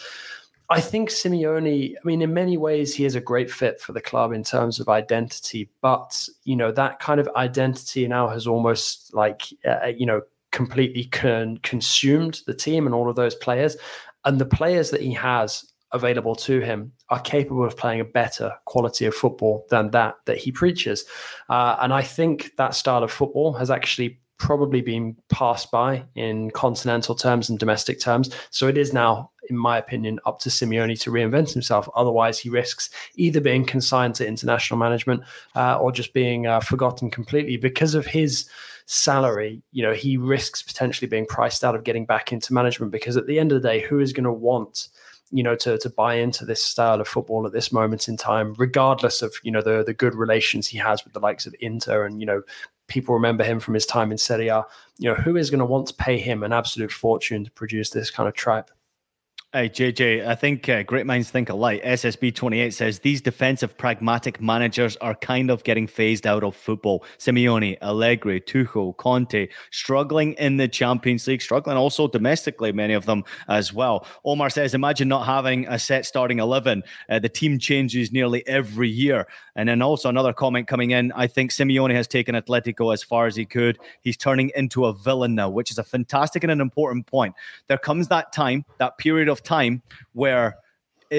I 0.70 0.80
think 0.80 1.10
Simeone. 1.10 1.94
I 1.94 2.00
mean, 2.02 2.22
in 2.22 2.32
many 2.32 2.56
ways, 2.56 2.94
he 2.94 3.04
is 3.04 3.14
a 3.14 3.20
great 3.20 3.50
fit 3.50 3.78
for 3.78 3.92
the 3.92 4.00
club 4.00 4.32
in 4.32 4.42
terms 4.42 4.80
of 4.80 4.88
identity. 4.88 5.68
But 5.82 6.28
you 6.44 6.56
know, 6.56 6.72
that 6.72 6.98
kind 6.98 7.20
of 7.20 7.28
identity 7.36 8.08
now 8.08 8.28
has 8.28 8.46
almost 8.46 9.12
like 9.12 9.42
uh, 9.66 9.88
you 9.88 10.06
know 10.06 10.22
completely 10.52 11.04
con- 11.06 11.58
consumed 11.62 12.40
the 12.46 12.54
team 12.54 12.86
and 12.86 12.94
all 12.94 13.10
of 13.10 13.16
those 13.16 13.34
players. 13.34 13.76
And 14.24 14.40
the 14.40 14.46
players 14.46 14.90
that 14.90 15.00
he 15.00 15.12
has 15.14 15.64
available 15.92 16.34
to 16.34 16.60
him 16.60 16.92
are 17.10 17.20
capable 17.20 17.64
of 17.64 17.76
playing 17.76 18.00
a 18.00 18.04
better 18.04 18.52
quality 18.64 19.04
of 19.04 19.14
football 19.14 19.66
than 19.68 19.90
that 19.90 20.14
that 20.26 20.38
he 20.38 20.50
preaches. 20.50 21.04
Uh, 21.48 21.76
and 21.80 21.92
I 21.92 22.02
think 22.02 22.52
that 22.56 22.74
style 22.74 23.02
of 23.02 23.12
football 23.12 23.52
has 23.54 23.70
actually 23.70 24.20
probably 24.42 24.82
been 24.82 25.16
passed 25.28 25.70
by 25.70 26.04
in 26.16 26.50
continental 26.50 27.14
terms 27.14 27.48
and 27.48 27.60
domestic 27.60 28.00
terms. 28.00 28.28
So 28.50 28.66
it 28.66 28.76
is 28.76 28.92
now, 28.92 29.30
in 29.48 29.56
my 29.56 29.78
opinion, 29.78 30.18
up 30.26 30.40
to 30.40 30.48
Simeone 30.48 31.00
to 31.02 31.12
reinvent 31.12 31.52
himself. 31.52 31.88
Otherwise, 31.94 32.40
he 32.40 32.50
risks 32.50 32.90
either 33.14 33.40
being 33.40 33.64
consigned 33.64 34.16
to 34.16 34.26
international 34.26 34.78
management 34.78 35.22
uh, 35.54 35.78
or 35.78 35.92
just 35.92 36.12
being 36.12 36.48
uh, 36.48 36.58
forgotten 36.58 37.08
completely 37.08 37.56
because 37.56 37.94
of 37.94 38.04
his 38.04 38.50
salary, 38.86 39.62
you 39.70 39.80
know, 39.80 39.92
he 39.92 40.16
risks 40.16 40.60
potentially 40.60 41.08
being 41.08 41.26
priced 41.26 41.62
out 41.62 41.76
of 41.76 41.84
getting 41.84 42.04
back 42.04 42.32
into 42.32 42.52
management 42.52 42.90
because 42.90 43.16
at 43.16 43.28
the 43.28 43.38
end 43.38 43.52
of 43.52 43.62
the 43.62 43.68
day, 43.68 43.80
who 43.80 44.00
is 44.00 44.12
going 44.12 44.24
to 44.24 44.32
want 44.32 44.88
you 45.32 45.42
know 45.42 45.56
to 45.56 45.78
to 45.78 45.88
buy 45.88 46.14
into 46.14 46.44
this 46.44 46.62
style 46.62 47.00
of 47.00 47.08
football 47.08 47.46
at 47.46 47.52
this 47.52 47.72
moment 47.72 48.06
in 48.06 48.16
time 48.16 48.54
regardless 48.58 49.22
of 49.22 49.34
you 49.42 49.50
know 49.50 49.62
the 49.62 49.82
the 49.82 49.94
good 49.94 50.14
relations 50.14 50.66
he 50.66 50.76
has 50.76 51.02
with 51.04 51.14
the 51.14 51.20
likes 51.20 51.46
of 51.46 51.54
Inter 51.60 52.04
and 52.04 52.20
you 52.20 52.26
know 52.26 52.42
people 52.88 53.14
remember 53.14 53.44
him 53.44 53.60
from 53.60 53.74
his 53.74 53.86
time 53.86 54.10
in 54.12 54.18
Serie 54.18 54.48
A 54.48 54.64
you 54.98 55.08
know 55.08 55.14
who 55.14 55.36
is 55.36 55.50
going 55.50 55.58
to 55.60 55.64
want 55.64 55.86
to 55.88 55.94
pay 55.94 56.18
him 56.18 56.42
an 56.42 56.52
absolute 56.52 56.92
fortune 56.92 57.44
to 57.44 57.50
produce 57.52 57.90
this 57.90 58.10
kind 58.10 58.28
of 58.28 58.34
tripe 58.34 58.70
Hey, 59.54 59.68
JJ, 59.68 60.26
I 60.26 60.34
think 60.34 60.66
uh, 60.70 60.82
great 60.82 61.04
minds 61.04 61.30
think 61.30 61.50
alike. 61.50 61.82
SSB28 61.82 62.72
says 62.72 63.00
these 63.00 63.20
defensive 63.20 63.76
pragmatic 63.76 64.40
managers 64.40 64.96
are 65.02 65.14
kind 65.14 65.50
of 65.50 65.62
getting 65.62 65.86
phased 65.86 66.26
out 66.26 66.42
of 66.42 66.56
football. 66.56 67.04
Simeone, 67.18 67.76
Allegri, 67.82 68.40
Tuchel, 68.40 68.96
Conte, 68.96 69.48
struggling 69.70 70.32
in 70.38 70.56
the 70.56 70.68
Champions 70.68 71.26
League, 71.26 71.42
struggling 71.42 71.76
also 71.76 72.08
domestically, 72.08 72.72
many 72.72 72.94
of 72.94 73.04
them 73.04 73.24
as 73.46 73.74
well. 73.74 74.06
Omar 74.24 74.48
says, 74.48 74.72
imagine 74.72 75.08
not 75.08 75.26
having 75.26 75.66
a 75.68 75.78
set 75.78 76.06
starting 76.06 76.38
11. 76.38 76.82
Uh, 77.10 77.18
the 77.18 77.28
team 77.28 77.58
changes 77.58 78.10
nearly 78.10 78.48
every 78.48 78.88
year. 78.88 79.26
And 79.54 79.68
then 79.68 79.82
also 79.82 80.08
another 80.08 80.32
comment 80.32 80.66
coming 80.66 80.92
in. 80.92 81.12
I 81.12 81.26
think 81.26 81.50
Simeone 81.50 81.92
has 81.92 82.08
taken 82.08 82.34
Atletico 82.34 82.94
as 82.94 83.02
far 83.02 83.26
as 83.26 83.36
he 83.36 83.44
could. 83.44 83.78
He's 84.00 84.16
turning 84.16 84.50
into 84.56 84.86
a 84.86 84.94
villain 84.94 85.34
now, 85.34 85.50
which 85.50 85.70
is 85.70 85.76
a 85.76 85.84
fantastic 85.84 86.42
and 86.42 86.50
an 86.50 86.62
important 86.62 87.06
point. 87.06 87.34
There 87.66 87.76
comes 87.76 88.08
that 88.08 88.32
time, 88.32 88.64
that 88.78 88.96
period 88.96 89.28
of 89.28 89.41
time 89.42 89.82
where 90.12 90.56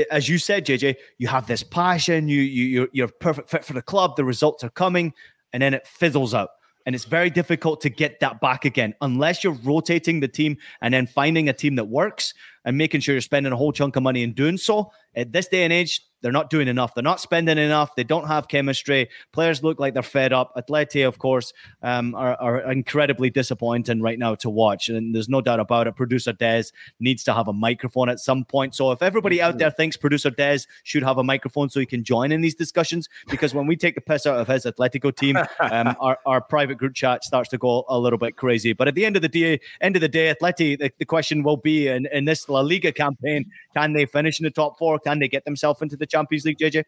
as 0.09 0.27
you 0.27 0.39
said, 0.39 0.65
JJ, 0.65 0.95
you 1.19 1.27
have 1.27 1.45
this 1.45 1.61
passion, 1.63 2.27
you 2.27 2.41
you 2.41 2.65
you're, 2.65 2.87
you're 2.93 3.07
perfect 3.07 3.49
fit 3.49 3.63
for 3.63 3.73
the 3.73 3.81
club, 3.81 4.15
the 4.15 4.25
results 4.25 4.63
are 4.63 4.71
coming, 4.71 5.13
and 5.51 5.61
then 5.61 5.73
it 5.73 5.85
fizzles 5.85 6.33
out. 6.33 6.49
And 6.85 6.95
it's 6.95 7.05
very 7.05 7.29
difficult 7.29 7.79
to 7.81 7.89
get 7.89 8.19
that 8.19 8.41
back 8.41 8.65
again 8.65 8.93
unless 9.01 9.43
you're 9.43 9.57
rotating 9.63 10.19
the 10.19 10.27
team 10.27 10.57
and 10.81 10.93
then 10.93 11.07
finding 11.07 11.47
a 11.47 11.53
team 11.53 11.75
that 11.75 11.85
works. 11.85 12.33
And 12.65 12.77
making 12.77 13.01
sure 13.01 13.15
you're 13.15 13.21
spending 13.21 13.51
a 13.51 13.57
whole 13.57 13.71
chunk 13.71 13.95
of 13.95 14.03
money 14.03 14.23
in 14.23 14.33
doing 14.33 14.57
so. 14.57 14.91
At 15.15 15.31
this 15.31 15.47
day 15.47 15.63
and 15.63 15.71
age, 15.71 16.01
they're 16.23 16.31
not 16.31 16.49
doing 16.49 16.69
enough. 16.69 16.95
They're 16.95 17.03
not 17.03 17.19
spending 17.19 17.57
enough. 17.57 17.95
They 17.95 18.05
don't 18.05 18.27
have 18.27 18.47
chemistry. 18.47 19.09
Players 19.33 19.61
look 19.61 19.77
like 19.77 19.93
they're 19.93 20.01
fed 20.01 20.31
up. 20.31 20.55
Atleti, 20.55 21.05
of 21.05 21.19
course, 21.19 21.51
um, 21.83 22.15
are, 22.15 22.35
are, 22.41 22.71
incredibly 22.71 23.29
disappointing 23.29 24.01
right 24.01 24.17
now 24.17 24.33
to 24.35 24.49
watch. 24.49 24.87
And 24.87 25.13
there's 25.13 25.27
no 25.27 25.41
doubt 25.41 25.59
about 25.59 25.85
it. 25.85 25.97
Producer 25.97 26.31
Des 26.31 26.63
needs 27.01 27.25
to 27.25 27.33
have 27.33 27.49
a 27.49 27.53
microphone 27.53 28.07
at 28.07 28.19
some 28.19 28.45
point. 28.45 28.73
So 28.73 28.91
if 28.91 29.01
everybody 29.01 29.41
out 29.41 29.57
there 29.57 29.69
thinks 29.69 29.97
producer 29.97 30.29
Des 30.29 30.59
should 30.83 31.03
have 31.03 31.17
a 31.17 31.23
microphone 31.23 31.69
so 31.69 31.81
he 31.81 31.85
can 31.85 32.05
join 32.05 32.31
in 32.31 32.39
these 32.39 32.55
discussions, 32.55 33.09
because 33.29 33.53
when 33.53 33.67
we 33.67 33.75
take 33.75 33.95
the 33.95 34.01
piss 34.01 34.25
out 34.25 34.39
of 34.39 34.47
his 34.47 34.63
Atletico 34.63 35.13
team, 35.13 35.35
um, 35.59 35.95
our, 35.99 36.17
our 36.25 36.39
private 36.39 36.75
group 36.75 36.93
chat 36.95 37.25
starts 37.25 37.49
to 37.49 37.57
go 37.57 37.83
a 37.89 37.99
little 37.99 38.17
bit 38.17 38.37
crazy. 38.37 38.71
But 38.71 38.87
at 38.87 38.95
the 38.95 39.05
end 39.05 39.17
of 39.17 39.21
the 39.21 39.29
day, 39.29 39.59
end 39.81 39.97
of 39.97 40.01
the 40.01 40.07
day, 40.07 40.33
Atleti, 40.33 40.79
the, 40.79 40.89
the 40.99 41.05
question 41.05 41.43
will 41.43 41.57
be 41.57 41.89
in, 41.89 42.05
in 42.13 42.23
this 42.23 42.47
La 42.53 42.61
Liga 42.61 42.91
campaign, 42.91 43.45
can 43.75 43.93
they 43.93 44.05
finish 44.05 44.39
in 44.39 44.45
the 44.45 44.51
top 44.51 44.77
four? 44.77 44.99
Can 44.99 45.19
they 45.19 45.27
get 45.27 45.45
themselves 45.45 45.81
into 45.81 45.97
the 45.97 46.05
Champions 46.05 46.45
League, 46.45 46.57
JJ? 46.57 46.83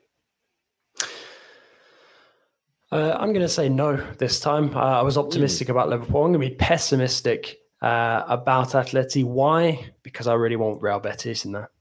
Uh, 2.92 3.18
I'm 3.20 3.34
going 3.34 3.42
to 3.42 3.50
say 3.50 3.68
no 3.68 3.98
this 4.20 4.40
time. 4.40 4.76
Uh, 4.76 4.80
I 4.80 5.02
was 5.02 5.18
optimistic 5.18 5.70
about 5.70 5.90
Liverpool. 5.90 6.24
I'm 6.24 6.32
going 6.32 6.42
to 6.42 6.50
be 6.50 6.56
pessimistic 6.56 7.58
uh, 7.82 8.24
about 8.28 8.70
Atleti. 8.70 9.24
Why? 9.24 9.92
Because 10.04 10.28
I 10.28 10.34
really 10.36 10.56
want 10.56 10.82
Real 10.82 11.00
Betis 11.00 11.46
in 11.46 11.52
there. 11.52 11.72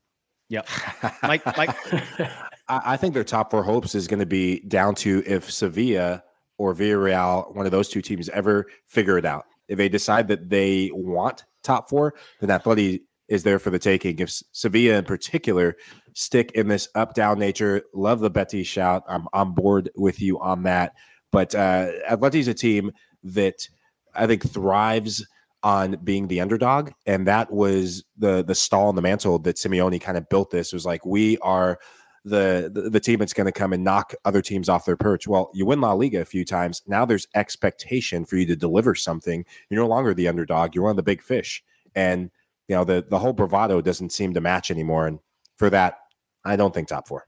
Yep. 0.48 0.68
Mike, 1.22 1.44
Mike. 1.56 1.76
I 2.68 2.96
think 2.96 3.14
their 3.14 3.24
top 3.24 3.50
four 3.50 3.62
hopes 3.62 3.94
is 3.94 4.08
going 4.08 4.20
to 4.20 4.26
be 4.26 4.60
down 4.60 4.94
to 4.96 5.22
if 5.26 5.50
Sevilla 5.50 6.22
or 6.56 6.74
Villarreal, 6.74 7.54
one 7.54 7.66
of 7.66 7.72
those 7.72 7.88
two 7.88 8.00
teams, 8.00 8.28
ever 8.30 8.66
figure 8.86 9.18
it 9.18 9.24
out. 9.24 9.46
If 9.68 9.78
they 9.78 9.88
decide 9.88 10.28
that 10.28 10.48
they 10.48 10.90
want 10.92 11.44
top 11.62 11.88
four, 11.88 12.14
then 12.40 12.50
Atleti 12.50 13.02
is 13.28 13.42
there 13.42 13.58
for 13.58 13.70
the 13.70 13.78
taking. 13.78 14.18
If 14.18 14.30
Sevilla 14.52 14.98
in 14.98 15.04
particular 15.04 15.76
stick 16.14 16.52
in 16.52 16.68
this 16.68 16.88
up 16.94 17.14
down 17.14 17.38
nature, 17.38 17.82
love 17.92 18.20
the 18.20 18.30
Betis 18.30 18.66
shout. 18.66 19.04
I'm 19.08 19.26
on 19.32 19.52
board 19.52 19.90
with 19.96 20.20
you 20.20 20.40
on 20.40 20.62
that. 20.64 20.94
But 21.30 21.54
uh, 21.54 21.90
is 22.32 22.48
a 22.48 22.54
team 22.54 22.92
that 23.24 23.68
I 24.14 24.26
think 24.26 24.48
thrives 24.48 25.26
on 25.62 25.96
being 26.04 26.28
the 26.28 26.40
underdog, 26.40 26.92
and 27.06 27.26
that 27.26 27.50
was 27.50 28.04
the 28.18 28.44
the 28.44 28.54
stall 28.54 28.90
in 28.90 28.96
the 28.96 29.02
mantle 29.02 29.38
that 29.40 29.56
Simeone 29.56 30.00
kind 30.00 30.18
of 30.18 30.28
built. 30.28 30.50
This 30.50 30.72
it 30.72 30.76
was 30.76 30.86
like 30.86 31.04
we 31.04 31.38
are 31.38 31.78
the, 32.24 32.70
the 32.90 33.00
team 33.00 33.18
that's 33.18 33.34
going 33.34 33.46
to 33.46 33.52
come 33.52 33.72
and 33.72 33.84
knock 33.84 34.14
other 34.24 34.40
teams 34.40 34.68
off 34.68 34.86
their 34.86 34.96
perch. 34.96 35.28
Well, 35.28 35.50
you 35.52 35.66
win 35.66 35.80
La 35.80 35.92
Liga 35.92 36.22
a 36.22 36.24
few 36.24 36.44
times. 36.44 36.82
Now 36.86 37.04
there's 37.04 37.28
expectation 37.34 38.24
for 38.24 38.36
you 38.36 38.46
to 38.46 38.56
deliver 38.56 38.94
something. 38.94 39.44
You're 39.68 39.82
no 39.82 39.88
longer 39.88 40.14
the 40.14 40.28
underdog. 40.28 40.74
You're 40.74 40.84
one 40.84 40.90
of 40.90 40.96
the 40.96 41.02
big 41.02 41.22
fish, 41.22 41.62
and 41.94 42.30
you 42.68 42.76
know 42.76 42.84
the 42.84 43.04
the 43.08 43.18
whole 43.18 43.32
bravado 43.32 43.80
doesn't 43.80 44.12
seem 44.12 44.34
to 44.34 44.40
match 44.40 44.70
anymore. 44.70 45.06
And 45.06 45.18
for 45.56 45.70
that, 45.70 45.98
I 46.44 46.56
don't 46.56 46.74
think 46.74 46.88
top 46.88 47.08
four. 47.08 47.26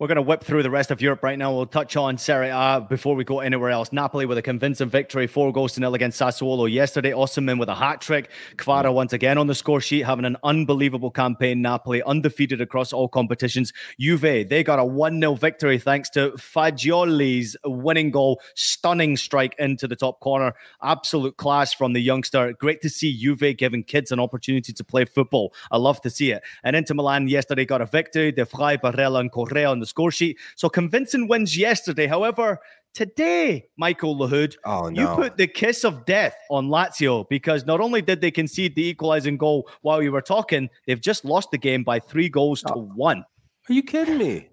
We're 0.00 0.06
going 0.06 0.16
to 0.16 0.22
whip 0.22 0.42
through 0.42 0.62
the 0.62 0.70
rest 0.70 0.90
of 0.90 1.02
Europe 1.02 1.22
right 1.22 1.36
now. 1.36 1.54
We'll 1.54 1.66
touch 1.66 1.94
on 1.94 2.16
Serie 2.16 2.48
A 2.48 2.80
before 2.88 3.14
we 3.14 3.22
go 3.22 3.40
anywhere 3.40 3.68
else. 3.68 3.92
Napoli 3.92 4.24
with 4.24 4.38
a 4.38 4.42
convincing 4.42 4.88
victory, 4.88 5.26
four 5.26 5.52
goals 5.52 5.74
to 5.74 5.80
nil 5.80 5.94
against 5.94 6.18
Sassuolo 6.18 6.72
yesterday. 6.72 7.10
Osimhen 7.10 7.58
with 7.58 7.68
a 7.68 7.74
hat 7.74 8.00
trick. 8.00 8.30
Kvara 8.56 8.84
mm. 8.84 8.94
once 8.94 9.12
again 9.12 9.36
on 9.36 9.46
the 9.46 9.54
score 9.54 9.78
sheet, 9.78 10.06
having 10.06 10.24
an 10.24 10.38
unbelievable 10.42 11.10
campaign. 11.10 11.60
Napoli 11.60 12.02
undefeated 12.02 12.62
across 12.62 12.94
all 12.94 13.08
competitions. 13.08 13.74
Juve, 13.98 14.48
they 14.48 14.64
got 14.64 14.78
a 14.78 14.84
1 14.86 15.20
0 15.20 15.34
victory 15.34 15.78
thanks 15.78 16.08
to 16.08 16.30
Fagioli's 16.30 17.54
winning 17.66 18.10
goal. 18.10 18.40
Stunning 18.54 19.18
strike 19.18 19.54
into 19.58 19.86
the 19.86 19.96
top 19.96 20.18
corner. 20.20 20.54
Absolute 20.82 21.36
class 21.36 21.74
from 21.74 21.92
the 21.92 22.00
youngster. 22.00 22.54
Great 22.54 22.80
to 22.80 22.88
see 22.88 23.14
Juve 23.14 23.54
giving 23.58 23.84
kids 23.84 24.12
an 24.12 24.18
opportunity 24.18 24.72
to 24.72 24.82
play 24.82 25.04
football. 25.04 25.52
I 25.70 25.76
love 25.76 26.00
to 26.00 26.08
see 26.08 26.30
it. 26.32 26.42
And 26.64 26.74
Inter 26.74 26.94
Milan 26.94 27.28
yesterday 27.28 27.66
got 27.66 27.82
a 27.82 27.86
victory. 27.86 28.32
De 28.32 28.46
Vrij, 28.46 28.80
Barella, 28.80 29.20
and 29.20 29.30
Correa 29.30 29.68
on 29.68 29.78
the 29.80 29.89
score 29.90 30.10
sheet. 30.10 30.38
So 30.56 30.68
convincing 30.68 31.28
wins 31.28 31.56
yesterday. 31.56 32.06
However, 32.06 32.60
today, 32.94 33.68
Michael 33.76 34.16
Lahoud, 34.16 34.56
oh, 34.64 34.88
no. 34.88 35.02
you 35.02 35.14
put 35.14 35.36
the 35.36 35.46
kiss 35.46 35.84
of 35.84 36.06
death 36.06 36.34
on 36.50 36.68
Lazio 36.68 37.28
because 37.28 37.66
not 37.66 37.80
only 37.80 38.00
did 38.00 38.20
they 38.20 38.30
concede 38.30 38.74
the 38.74 38.88
equalizing 38.88 39.36
goal 39.36 39.68
while 39.82 40.02
you 40.02 40.12
were 40.12 40.22
talking, 40.22 40.70
they've 40.86 41.00
just 41.00 41.24
lost 41.24 41.50
the 41.50 41.58
game 41.58 41.84
by 41.84 41.98
three 41.98 42.28
goals 42.28 42.64
oh. 42.66 42.74
to 42.74 42.80
one. 42.80 43.24
Are 43.68 43.72
you 43.72 43.82
kidding 43.82 44.18
me? 44.18 44.48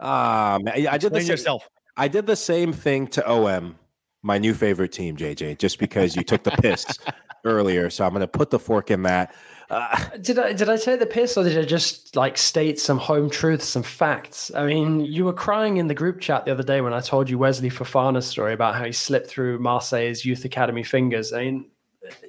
Um, 0.00 0.68
I, 0.68 0.86
I 0.90 0.98
did 0.98 1.12
the 1.12 1.20
same, 1.20 1.30
yourself. 1.30 1.68
I 1.96 2.08
did 2.08 2.26
the 2.26 2.36
same 2.36 2.72
thing 2.72 3.06
to 3.08 3.28
OM, 3.28 3.76
my 4.22 4.38
new 4.38 4.54
favorite 4.54 4.92
team, 4.92 5.16
JJ, 5.16 5.58
just 5.58 5.78
because 5.78 6.16
you 6.16 6.22
took 6.22 6.42
the 6.44 6.50
piss 6.50 6.86
earlier. 7.44 7.90
So 7.90 8.04
I'm 8.04 8.10
going 8.10 8.20
to 8.20 8.28
put 8.28 8.50
the 8.50 8.58
fork 8.58 8.90
in 8.90 9.02
that. 9.02 9.34
Uh, 9.70 9.96
did 10.20 10.38
I 10.38 10.52
did 10.52 10.68
I 10.68 10.76
take 10.76 11.00
the 11.00 11.06
piss 11.06 11.36
or 11.36 11.44
did 11.44 11.58
I 11.58 11.62
just 11.62 12.16
like 12.16 12.36
state 12.36 12.78
some 12.78 12.98
home 12.98 13.30
truths, 13.30 13.66
some 13.66 13.82
facts? 13.82 14.50
I 14.54 14.66
mean, 14.66 15.00
you 15.00 15.24
were 15.24 15.32
crying 15.32 15.78
in 15.78 15.86
the 15.86 15.94
group 15.94 16.20
chat 16.20 16.44
the 16.44 16.52
other 16.52 16.62
day 16.62 16.80
when 16.80 16.92
I 16.92 17.00
told 17.00 17.30
you 17.30 17.38
Wesley 17.38 17.70
Fofana's 17.70 18.26
story 18.26 18.52
about 18.52 18.74
how 18.74 18.84
he 18.84 18.92
slipped 18.92 19.28
through 19.28 19.58
Marseille's 19.58 20.24
youth 20.24 20.44
academy 20.44 20.82
fingers. 20.82 21.32
I 21.32 21.44
mean, 21.44 21.70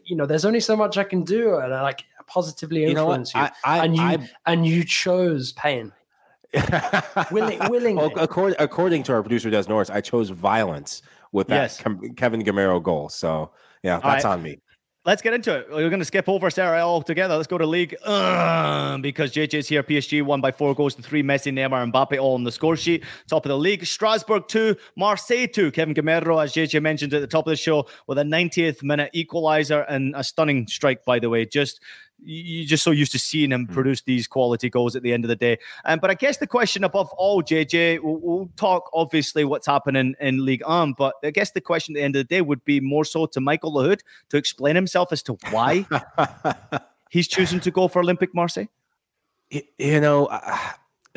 you 0.06 0.16
know, 0.16 0.26
there's 0.26 0.46
only 0.46 0.62
so 0.62 0.76
much 0.76 0.98
I 0.98 1.04
can 1.04 1.24
do, 1.24 1.58
and 1.58 1.74
I 1.74 1.82
like 1.82 2.06
positively 2.28 2.86
influence 2.86 3.34
you. 3.34 3.42
Know 3.42 3.48
you. 3.48 3.52
I, 3.66 3.80
I, 3.80 3.86
and 3.86 3.96
you 3.96 4.02
I, 4.02 4.30
and 4.46 4.66
you 4.66 4.84
chose 4.84 5.52
pain. 5.54 5.92
Willing, 7.32 7.60
willingly. 7.70 7.96
Well, 7.96 8.12
according, 8.16 8.56
according 8.60 9.04
to 9.04 9.14
our 9.14 9.22
producer 9.22 9.50
Des 9.50 9.66
Norris, 9.68 9.90
I 9.90 10.00
chose 10.00 10.30
violence 10.30 11.02
with 11.34 11.48
that 11.50 11.56
yes. 11.56 11.84
Kevin 12.16 12.44
Gameiro 12.44 12.82
goal. 12.82 13.10
So 13.10 13.52
yeah, 13.84 14.00
that's 14.00 14.24
on 14.24 14.42
me 14.42 14.60
let's 15.06 15.22
get 15.22 15.34
into 15.34 15.56
it. 15.56 15.68
We're 15.70 15.90
going 15.90 16.00
to 16.00 16.06
skip 16.06 16.28
over 16.28 16.48
A 16.48 16.80
altogether. 16.80 17.36
Let's 17.36 17.48
go 17.48 17.58
to 17.58 17.66
league 17.66 17.96
uh, 18.04 18.98
because 18.98 19.32
JJ's 19.32 19.68
here. 19.68 19.84
PSG 19.84 20.24
won 20.24 20.42
by 20.42 20.52
four 20.52 20.74
goals 20.74 20.96
to 20.96 21.02
three. 21.02 21.24
Messi, 21.24 21.54
Neymar, 21.54 21.84
and 21.84 21.94
Mbappe 21.94 22.20
all 22.20 22.34
on 22.34 22.44
the 22.44 22.52
score 22.52 22.76
sheet. 22.76 23.04
Top 23.28 23.46
of 23.46 23.50
the 23.50 23.58
league. 23.58 23.86
Strasbourg 23.86 24.48
two, 24.48 24.76
Marseille 24.96 25.48
two. 25.48 25.72
Kevin 25.72 25.94
Gameiro, 25.94 26.44
as 26.44 26.54
JJ 26.54 26.82
mentioned 26.82 27.14
at 27.14 27.22
the 27.22 27.28
top 27.28 27.46
of 27.48 27.52
the 27.52 27.58
show, 27.58 27.86
with 28.08 28.18
a 28.18 28.24
90th 28.24 28.84
minute 28.84 29.12
equalizer 29.14 29.82
and 29.82 30.16
a 30.16 30.24
stunning 30.24 30.68
strike, 30.68 31.06
by 31.06 31.20
the 31.20 31.30
way. 31.30 31.46
Just 31.46 31.82
you're 32.26 32.66
just 32.66 32.84
so 32.84 32.92
used 32.92 33.12
to 33.12 33.20
seeing 33.20 33.52
him 33.52 33.68
mm. 33.68 33.74
produce 33.74 34.02
these 34.02 34.28
quality 34.28 34.70
goals 34.70 34.96
at 34.96 35.04
the 35.04 35.14
end 35.14 35.24
of 35.24 35.30
the 35.30 35.36
day. 35.36 35.58
Um, 35.86 36.00
but 36.00 36.10
I 36.10 36.16
guess 36.16 36.38
the 36.38 36.48
question 36.48 36.84
above 36.84 37.10
all, 37.14 37.44
JJ, 37.44 38.00
we'll, 38.02 38.18
we'll 38.18 38.50
talk 38.56 38.90
obviously 38.94 39.46
what's 39.46 39.68
happening 39.68 40.16
in 40.20 40.44
League 40.44 40.64
On, 40.66 40.94
but 40.94 41.16
I 41.24 41.32
guess 41.32 41.52
the 41.52 41.62
question 41.62 41.96
at 41.96 42.00
the 42.00 42.04
end 42.04 42.16
of 42.16 42.22
the 42.22 42.36
day 42.36 42.42
would 42.42 42.64
be 42.66 42.80
more 42.80 43.06
so 43.06 43.26
to 43.28 43.40
Michael 43.40 43.74
Lahoud 43.74 44.00
to 44.30 44.38
explain 44.38 44.76
himself 44.76 45.12
as 45.12 45.22
to 45.24 45.38
why 45.52 45.86
he's 47.10 47.28
choosing 47.28 47.60
to 47.62 47.72
go 47.72 47.88
for 47.88 48.04
Olympique 48.04 48.34
Marseille. 48.34 48.68
You 49.78 50.02
know, 50.02 50.28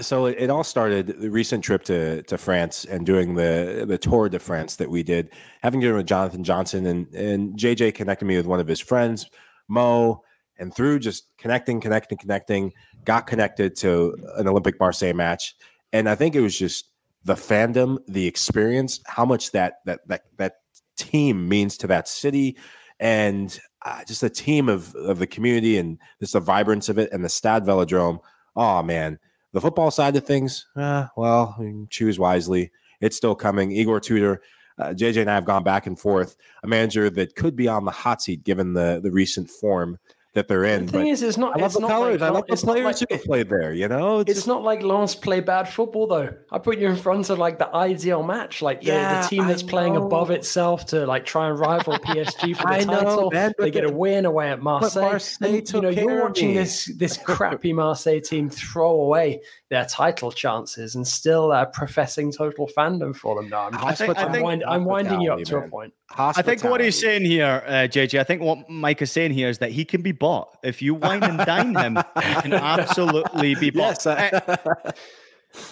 so 0.01 0.27
it, 0.27 0.37
it, 0.39 0.51
all 0.51 0.63
started 0.63 1.07
the 1.19 1.31
recent 1.31 1.65
trip 1.65 1.83
to 1.85 2.23
to 2.25 2.39
France 2.39 2.85
and 2.85 3.07
doing 3.07 3.35
the 3.35 3.85
the 3.89 3.99
Tour 3.99 4.29
de 4.29 4.39
France 4.39 4.77
that 4.77 4.91
we 4.91 5.03
did, 5.03 5.31
having 5.63 5.81
dinner 5.81 5.95
with 5.95 6.07
Jonathan 6.07 6.45
Johnson 6.45 6.87
and 6.87 7.13
and 7.15 7.57
JJ 7.57 7.95
connected 7.95 8.27
me 8.27 8.37
with 8.37 8.47
one 8.47 8.61
of 8.61 8.69
his 8.69 8.81
friends, 8.81 9.31
Mo 9.67 10.23
and 10.59 10.75
through 10.75 10.99
just 10.99 11.27
connecting, 11.39 11.81
connecting, 11.81 12.19
connecting, 12.19 12.73
got 13.05 13.27
connected 13.27 13.77
to 13.77 14.17
an 14.37 14.47
Olympique 14.47 14.79
Marseille 14.81 15.15
match. 15.15 15.55
And 15.93 16.09
I 16.09 16.15
think 16.15 16.35
it 16.35 16.41
was 16.41 16.59
just 16.59 16.87
the 17.25 17.35
fandom, 17.35 17.99
the 18.07 18.27
experience, 18.27 19.01
how 19.07 19.25
much 19.25 19.53
that 19.53 19.81
that 19.87 20.07
that 20.09 20.23
that 20.37 20.55
team 20.97 21.49
means 21.49 21.77
to 21.79 21.87
that 21.87 22.09
city, 22.09 22.57
and 23.01 23.59
uh, 23.85 24.05
just 24.05 24.23
a 24.23 24.31
team 24.31 24.69
of 24.69 24.95
of 24.95 25.19
the 25.19 25.27
community 25.27 25.79
and 25.79 25.99
just 26.21 26.33
the 26.33 26.41
vibrance 26.41 26.89
of 26.89 26.99
it 26.99 27.11
and 27.13 27.25
the 27.25 27.29
Stade 27.29 27.65
Velodrome. 27.65 28.19
Oh 28.57 28.83
man, 28.83 29.19
the 29.53 29.61
football 29.61 29.91
side 29.91 30.17
of 30.17 30.27
things, 30.27 30.67
uh, 30.77 31.07
well, 31.17 31.57
choose 31.91 32.19
wisely. 32.19 32.71
It's 33.01 33.17
still 33.17 33.35
coming. 33.35 33.73
Igor 33.73 34.01
Tudor. 34.01 34.43
Uh, 34.79 34.91
JJ 34.91 35.23
and 35.23 35.31
I 35.31 35.35
have 35.35 35.45
gone 35.45 35.65
back 35.65 35.89
and 35.89 35.99
forth. 35.99 36.37
A 36.63 36.69
manager 36.69 37.11
that 37.11 37.35
could 37.35 37.57
be 37.57 37.67
on 37.67 37.85
the 37.85 37.91
hot 37.91 38.23
seat 38.23 38.45
given 38.45 38.75
the 38.75 39.01
the 39.03 39.11
recent 39.11 39.51
form 39.51 39.99
that 40.35 40.47
they're 40.47 40.65
in. 40.65 40.87
The 40.87 40.93
thing 40.93 41.05
but 41.05 41.09
is, 41.09 41.23
it's 41.23 41.39
not. 41.39 41.57
I 41.57 41.63
love 41.63 41.73
the 41.73 41.81
colors. 41.81 42.21
Like, 42.21 42.31
I 42.31 42.33
love 42.33 42.47
the 42.47 42.57
players 42.57 43.01
like, 43.01 43.11
who 43.11 43.27
played 43.27 43.49
there. 43.49 43.73
You 43.73 43.89
know, 43.89 44.21
it's, 44.21 44.31
it's 44.31 44.47
not 44.47 44.63
like 44.63 44.83
Lens 44.83 45.15
play 45.15 45.41
bad 45.41 45.69
football 45.69 46.07
though. 46.07 46.35
I 46.53 46.59
put 46.59 46.79
you 46.79 46.89
in 46.89 46.97
front 46.97 47.31
of 47.31 47.39
like 47.39 47.59
the 47.59 47.75
ideal 47.75 48.23
match, 48.23 48.61
like 48.63 48.81
the, 48.81 48.89
yeah, 48.89 49.23
the 49.23 49.29
team 49.29 49.47
that's 49.47 49.63
playing 49.63 49.97
above 49.97 50.31
itself 50.31 50.87
to 50.87 51.07
like 51.07 51.25
try 51.25 51.49
and 51.49 51.59
rival 51.59 51.95
PSG 51.99 52.57
for 52.57 52.63
the 52.63 52.69
I 52.69 52.85
title. 52.85 53.23
Know, 53.23 53.31
man, 53.31 53.53
they 53.59 53.71
get 53.71 53.85
a 53.85 53.93
win 53.93 54.27
away 54.27 54.51
at 54.51 54.61
Marseille. 54.61 55.03
Marseille 55.03 55.55
and, 55.55 55.73
you 55.73 55.81
know, 55.81 55.89
you're 55.89 56.23
watching 56.23 56.55
this 56.55 56.87
this 56.97 57.17
crappy 57.25 57.73
Marseille 57.73 58.21
team 58.21 58.51
throw 58.51 59.01
away 59.01 59.41
their 59.71 59.85
title 59.87 60.31
chances 60.31 60.95
and 60.95 61.07
still 61.07 61.53
uh, 61.53 61.65
professing 61.67 62.33
total 62.33 62.69
fandom 62.69 63.15
for 63.15 63.41
them 63.41 63.51
now. 63.51 63.67
I'm, 63.67 63.85
I 63.85 63.95
think, 63.95 64.19
I'm, 64.19 64.33
think, 64.33 64.45
wind, 64.45 64.65
I'm 64.67 64.85
winding 64.85 65.21
you 65.21 65.33
up 65.33 65.43
to 65.43 65.57
man. 65.57 65.65
a 65.65 65.69
point. 65.69 65.95
I 66.17 66.43
think 66.43 66.65
what 66.65 66.81
he's 66.81 66.99
saying 66.99 67.25
here, 67.25 67.63
uh, 67.67 67.73
JJ, 67.87 68.19
I 68.19 68.25
think 68.25 68.41
what 68.43 68.69
Mike 68.69 69.03
is 69.03 69.13
saying 69.13 69.33
here 69.33 69.49
is 69.49 69.59
that 69.59 69.73
he 69.73 69.85
can 69.85 70.01
be 70.01 70.13
bought. 70.13 70.57
If 70.63 70.81
you 70.81 70.95
wine 70.95 71.23
and 71.23 71.39
dine 71.39 71.77
him, 71.77 71.97
he 71.97 72.35
can 72.41 72.53
absolutely 72.55 73.55
be 73.57 73.71
bought. 73.71 74.05
Yes, 74.05 74.07
uh, 74.07 74.57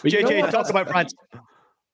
JJ, 0.03 0.51
talk 0.51 0.69
about 0.69 0.89
France. 0.89 1.15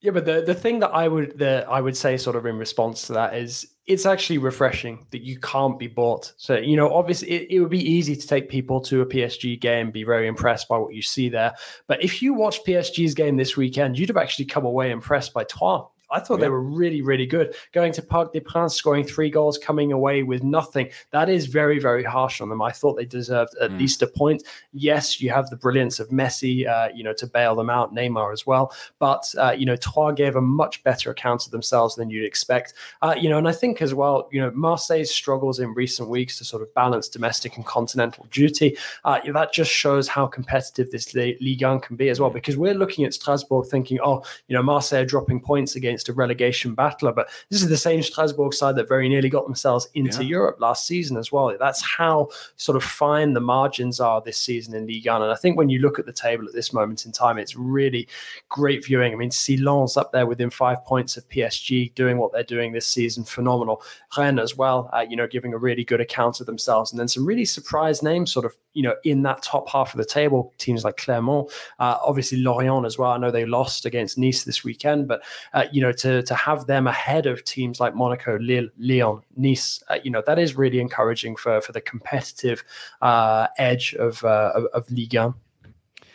Yeah, 0.00 0.10
but 0.10 0.24
the, 0.24 0.42
the 0.44 0.54
thing 0.54 0.80
that 0.80 0.90
I 0.90 1.06
would 1.06 1.38
that 1.38 1.68
I 1.68 1.80
would 1.80 1.96
say 1.96 2.16
sort 2.16 2.34
of 2.34 2.44
in 2.44 2.58
response 2.58 3.06
to 3.06 3.12
that 3.12 3.36
is 3.36 3.68
it's 3.86 4.04
actually 4.04 4.38
refreshing 4.38 5.06
that 5.10 5.22
you 5.22 5.38
can't 5.38 5.78
be 5.78 5.86
bought. 5.86 6.32
So, 6.36 6.56
you 6.56 6.76
know, 6.76 6.92
obviously 6.92 7.30
it, 7.30 7.50
it 7.50 7.60
would 7.60 7.70
be 7.70 7.88
easy 7.88 8.16
to 8.16 8.26
take 8.26 8.48
people 8.48 8.80
to 8.82 9.00
a 9.00 9.06
PSG 9.06 9.60
game, 9.60 9.90
be 9.90 10.04
very 10.04 10.26
impressed 10.26 10.68
by 10.68 10.78
what 10.78 10.94
you 10.94 11.02
see 11.02 11.28
there. 11.28 11.54
But 11.86 12.02
if 12.02 12.22
you 12.22 12.34
watch 12.34 12.64
PSG's 12.64 13.14
game 13.14 13.36
this 13.36 13.56
weekend, 13.56 13.98
you'd 13.98 14.08
have 14.08 14.16
actually 14.16 14.46
come 14.46 14.64
away 14.64 14.90
impressed 14.90 15.32
by 15.32 15.44
Troyes. 15.44 15.86
I 16.12 16.20
thought 16.20 16.38
yeah. 16.38 16.44
they 16.44 16.48
were 16.50 16.62
really, 16.62 17.02
really 17.02 17.26
good. 17.26 17.54
Going 17.72 17.92
to 17.92 18.02
Parc 18.02 18.32
des 18.32 18.40
Princes, 18.40 18.76
scoring 18.76 19.04
three 19.04 19.30
goals, 19.30 19.58
coming 19.58 19.92
away 19.92 20.22
with 20.22 20.42
nothing. 20.42 20.90
That 21.10 21.28
is 21.28 21.46
very, 21.46 21.78
very 21.78 22.04
harsh 22.04 22.40
on 22.40 22.48
them. 22.48 22.62
I 22.62 22.70
thought 22.70 22.96
they 22.96 23.04
deserved 23.04 23.54
at 23.60 23.70
mm. 23.70 23.78
least 23.78 24.02
a 24.02 24.06
point. 24.06 24.44
Yes, 24.72 25.20
you 25.20 25.30
have 25.30 25.48
the 25.50 25.56
brilliance 25.56 25.98
of 25.98 26.08
Messi, 26.10 26.68
uh, 26.68 26.88
you 26.94 27.02
know, 27.02 27.14
to 27.14 27.26
bail 27.26 27.54
them 27.54 27.70
out, 27.70 27.94
Neymar 27.94 28.32
as 28.32 28.46
well. 28.46 28.72
But, 28.98 29.24
uh, 29.38 29.52
you 29.52 29.66
know, 29.66 29.76
Troyes 29.76 30.14
gave 30.16 30.36
a 30.36 30.40
much 30.40 30.82
better 30.84 31.10
account 31.10 31.46
of 31.46 31.52
themselves 31.52 31.94
than 31.94 32.10
you'd 32.10 32.24
expect. 32.24 32.74
Uh, 33.00 33.14
you 33.18 33.28
know, 33.28 33.38
and 33.38 33.48
I 33.48 33.52
think 33.52 33.80
as 33.80 33.94
well, 33.94 34.28
you 34.30 34.40
know, 34.40 34.50
Marseille's 34.52 35.10
struggles 35.10 35.58
in 35.58 35.72
recent 35.74 36.08
weeks 36.08 36.38
to 36.38 36.44
sort 36.44 36.62
of 36.62 36.72
balance 36.74 37.08
domestic 37.08 37.56
and 37.56 37.64
continental 37.64 38.26
duty, 38.30 38.76
uh, 39.04 39.20
that 39.32 39.52
just 39.52 39.70
shows 39.70 40.08
how 40.08 40.26
competitive 40.26 40.90
this 40.90 41.14
Ligue 41.14 41.62
1 41.62 41.80
can 41.80 41.96
be 41.96 42.08
as 42.08 42.20
well. 42.20 42.30
Mm. 42.30 42.34
Because 42.34 42.56
we're 42.56 42.74
looking 42.74 43.04
at 43.04 43.14
Strasbourg 43.14 43.66
thinking, 43.66 43.98
oh, 44.04 44.22
you 44.48 44.56
know, 44.56 44.62
Marseille 44.62 45.02
are 45.02 45.06
dropping 45.06 45.40
points 45.40 45.76
against 45.76 46.01
a 46.08 46.12
relegation 46.12 46.74
battler. 46.74 47.12
But 47.12 47.28
this 47.50 47.62
is 47.62 47.68
the 47.68 47.76
same 47.76 48.02
Strasbourg 48.02 48.54
side 48.54 48.76
that 48.76 48.88
very 48.88 49.08
nearly 49.08 49.28
got 49.28 49.44
themselves 49.44 49.88
into 49.94 50.22
yeah. 50.22 50.30
Europe 50.30 50.60
last 50.60 50.86
season 50.86 51.16
as 51.16 51.30
well. 51.30 51.54
That's 51.58 51.82
how 51.82 52.28
sort 52.56 52.76
of 52.76 52.84
fine 52.84 53.32
the 53.32 53.40
margins 53.40 54.00
are 54.00 54.20
this 54.20 54.38
season 54.38 54.74
in 54.74 54.86
Ligue 54.86 55.06
1. 55.06 55.22
And 55.22 55.30
I 55.30 55.36
think 55.36 55.56
when 55.56 55.68
you 55.68 55.78
look 55.78 55.98
at 55.98 56.06
the 56.06 56.12
table 56.12 56.46
at 56.46 56.54
this 56.54 56.72
moment 56.72 57.06
in 57.06 57.12
time, 57.12 57.38
it's 57.38 57.56
really 57.56 58.08
great 58.48 58.84
viewing. 58.84 59.12
I 59.12 59.16
mean, 59.16 59.30
see 59.30 59.56
Lens 59.56 59.96
up 59.96 60.12
there 60.12 60.26
within 60.26 60.50
five 60.50 60.84
points 60.84 61.16
of 61.16 61.28
PSG 61.28 61.94
doing 61.94 62.18
what 62.18 62.32
they're 62.32 62.42
doing 62.42 62.72
this 62.72 62.86
season. 62.86 63.24
Phenomenal. 63.24 63.82
Rennes 64.16 64.40
as 64.40 64.56
well, 64.56 64.90
uh, 64.92 65.04
you 65.08 65.16
know, 65.16 65.26
giving 65.26 65.54
a 65.54 65.58
really 65.58 65.84
good 65.84 66.00
account 66.00 66.40
of 66.40 66.46
themselves. 66.46 66.92
And 66.92 67.00
then 67.00 67.08
some 67.08 67.26
really 67.26 67.44
surprise 67.44 68.02
names 68.02 68.32
sort 68.32 68.44
of, 68.44 68.56
you 68.72 68.82
know, 68.82 68.94
in 69.04 69.22
that 69.22 69.42
top 69.42 69.68
half 69.68 69.92
of 69.94 69.98
the 69.98 70.04
table, 70.04 70.52
teams 70.58 70.84
like 70.84 70.96
Clermont, 70.96 71.50
uh, 71.78 71.98
obviously 72.02 72.38
Lorient 72.38 72.86
as 72.86 72.98
well. 72.98 73.12
I 73.12 73.18
know 73.18 73.30
they 73.30 73.44
lost 73.44 73.84
against 73.86 74.18
Nice 74.18 74.44
this 74.44 74.64
weekend, 74.64 75.08
but, 75.08 75.22
uh, 75.52 75.64
you 75.72 75.80
know, 75.80 75.91
to 75.92 76.22
to 76.22 76.34
have 76.34 76.66
them 76.66 76.86
ahead 76.86 77.26
of 77.26 77.44
teams 77.44 77.80
like 77.80 77.94
Monaco, 77.94 78.38
Lille, 78.38 78.68
Lyon, 78.78 79.22
Nice, 79.36 79.82
uh, 79.88 79.98
you 80.02 80.10
know 80.10 80.22
that 80.26 80.38
is 80.38 80.56
really 80.56 80.80
encouraging 80.80 81.36
for 81.36 81.60
for 81.60 81.72
the 81.72 81.80
competitive 81.80 82.64
uh, 83.00 83.48
edge 83.58 83.94
of, 83.94 84.24
uh, 84.24 84.52
of 84.54 84.64
of 84.72 84.90
Ligue 84.90 85.14
1. 85.14 85.34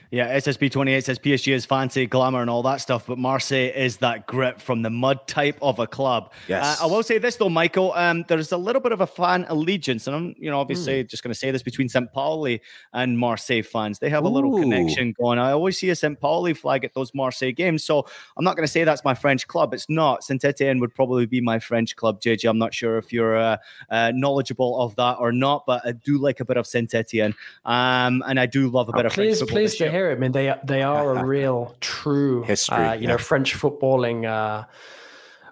Yeah, 0.10 0.38
SSB 0.38 0.72
28 0.72 1.04
says 1.04 1.20
PSG 1.20 1.54
is 1.54 1.66
fancy, 1.66 2.06
glamour, 2.08 2.42
and 2.42 2.50
all 2.50 2.64
that 2.64 2.78
stuff, 2.78 3.08
but 3.08 3.18
Marseille 3.18 3.72
is 3.76 3.98
that 3.98 4.26
grit 4.26 4.62
from 4.62 4.82
the 4.82 4.90
mud 4.90 5.28
type 5.28 5.58
of 5.62 5.80
a 5.80 5.88
club. 5.88 6.32
Yes. 6.48 6.80
Uh, 6.80 6.86
I 6.86 6.88
will 6.88 7.04
say 7.04 7.18
this 7.18 7.36
though, 7.36 7.50
Michael. 7.50 7.92
Um, 7.94 8.24
there's 8.28 8.52
a 8.54 8.58
little 8.58 8.82
bit 8.82 8.94
of 8.94 9.02
a 9.02 9.08
fan 9.08 9.46
allegiance, 9.50 10.08
and 10.08 10.16
I'm, 10.16 10.36
you 10.38 10.50
know, 10.50 10.60
obviously 10.60 11.04
mm. 11.04 11.10
just 11.10 11.24
going 11.24 11.34
to 11.34 11.40
say 11.40 11.52
this 11.52 11.62
between 11.62 11.90
St. 11.90 12.12
Pauli 12.14 12.62
and 12.94 13.20
Marseille 13.20 13.62
fans. 13.64 14.00
They 14.00 14.10
have 14.10 14.24
a 14.24 14.30
little 14.30 14.58
connection 14.58 15.14
going. 15.20 15.40
I 15.40 15.52
always 15.52 15.78
see 15.78 15.90
a 15.90 15.96
St. 15.96 16.18
Pauli 16.20 16.54
flag 16.54 16.86
at 16.86 16.94
those 16.94 17.14
Marseille 17.14 17.52
games, 17.52 17.84
so 17.84 18.08
I'm 18.38 18.46
not 18.46 18.56
going 18.56 18.66
to 18.66 18.72
say 18.72 18.86
that's 18.86 19.04
my 19.04 19.14
French 19.14 19.46
club. 19.48 19.74
It's 19.74 19.90
not. 19.90 20.24
Saint 20.24 20.44
Etienne 20.46 20.80
would 20.80 20.96
probably 20.96 21.26
be 21.26 21.42
my 21.42 21.60
French 21.60 21.98
club. 21.98 22.22
JJ, 22.22 22.50
I'm 22.50 22.58
not 22.58 22.74
sure 22.74 22.98
if 22.98 23.12
you're 23.12 23.38
uh, 23.38 23.58
uh, 23.90 24.14
knowledgeable 24.16 24.80
of 24.80 24.96
that 24.96 25.18
or 25.20 25.34
not, 25.34 25.66
but 25.66 25.86
I 25.86 25.92
do 25.92 26.18
like 26.18 26.40
a 26.40 26.46
bit 26.46 26.56
of 26.56 26.66
Saint 26.66 26.94
Etienne, 26.94 27.34
um, 27.66 28.24
and 28.26 28.40
I 28.40 28.46
do 28.46 28.70
love 28.70 28.88
a 28.88 28.94
bit 28.94 29.04
oh, 29.04 29.08
of 29.08 29.14
please, 29.14 29.40
French 29.40 29.52
Please 29.52 29.76
to 29.76 29.97
hear 29.98 30.10
it. 30.12 30.16
I 30.16 30.20
mean, 30.20 30.32
they 30.32 30.54
they 30.64 30.82
are 30.82 31.16
a 31.18 31.26
real, 31.36 31.76
true 31.82 32.44
history. 32.44 32.78
Uh, 32.78 32.94
you 32.94 33.02
yeah. 33.02 33.08
know, 33.10 33.18
French 33.18 33.56
footballing 33.56 34.26
uh, 34.26 34.66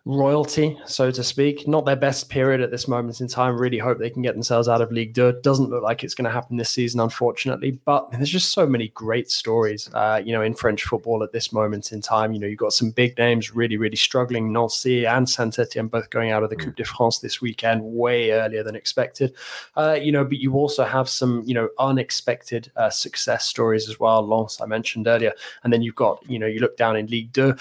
royalty, 0.06 0.78
so 0.86 1.10
to 1.10 1.24
speak. 1.24 1.68
Not 1.68 1.86
their 1.86 1.96
best 1.96 2.30
period 2.30 2.62
at 2.62 2.70
this 2.70 2.88
moment 2.88 3.22
in 3.22 3.28
time. 3.28 3.60
Really 3.60 3.80
hope 3.80 3.98
they 3.98 4.12
can 4.12 4.22
get 4.22 4.36
themselves 4.36 4.68
out 4.68 4.82
of 4.82 4.92
League 4.92 5.16
Two. 5.16 5.34
Doesn't 5.42 5.72
look 5.72 5.82
like 5.82 6.04
it's 6.04 6.14
going 6.14 6.26
to 6.26 6.32
happen 6.32 6.58
this 6.58 6.70
season, 6.70 7.00
unfortunately. 7.00 7.72
But 7.86 8.12
there's 8.12 8.30
just 8.30 8.52
so 8.52 8.68
many 8.68 8.90
great 8.90 9.32
stories, 9.32 9.90
uh, 9.94 10.22
you 10.24 10.32
know, 10.32 10.44
in 10.44 10.54
French 10.54 10.84
football 10.84 11.24
at 11.24 11.32
this 11.32 11.52
moment 11.52 11.92
in 11.92 12.02
time. 12.02 12.34
You 12.34 12.40
know, 12.40 12.48
you've 12.48 12.60
got 12.60 12.74
some 12.74 12.92
big 12.92 13.18
names 13.18 13.56
really, 13.56 13.78
really 13.78 13.96
struggling. 13.96 14.54
Nancy 14.54 15.08
and 15.08 15.28
Saint 15.28 15.58
Etienne 15.58 15.88
both 15.88 16.12
going 16.12 16.30
out 16.30 16.44
of 16.44 16.52
the 16.52 16.56
Coupe 16.56 16.76
de 16.76 16.86
France 16.86 17.20
this 17.20 17.42
weekend 17.42 17.82
way 17.84 18.32
earlier 18.32 18.62
than 18.62 18.76
expected. 18.76 19.34
Uh, 19.76 19.98
you 20.00 20.12
know, 20.12 20.24
but 20.24 20.38
you 20.38 20.54
also 20.54 20.84
have 20.84 21.10
some, 21.10 21.42
you 21.48 21.56
know, 21.56 21.70
unexpected 21.80 22.72
uh, 22.76 22.92
success 22.92 23.48
stories 23.48 23.90
as 23.90 24.00
well. 24.00 24.26
Lens, 24.26 24.60
I 24.62 24.68
mentioned 24.68 25.08
earlier, 25.08 25.34
and 25.64 25.74
then 25.74 25.82
you've 25.82 25.96
got, 25.96 26.24
you 26.30 26.38
know, 26.38 26.48
you 26.48 26.60
look 26.60 26.78
down 26.78 26.96
in 26.96 27.08
League 27.08 27.34
Two. 27.34 27.56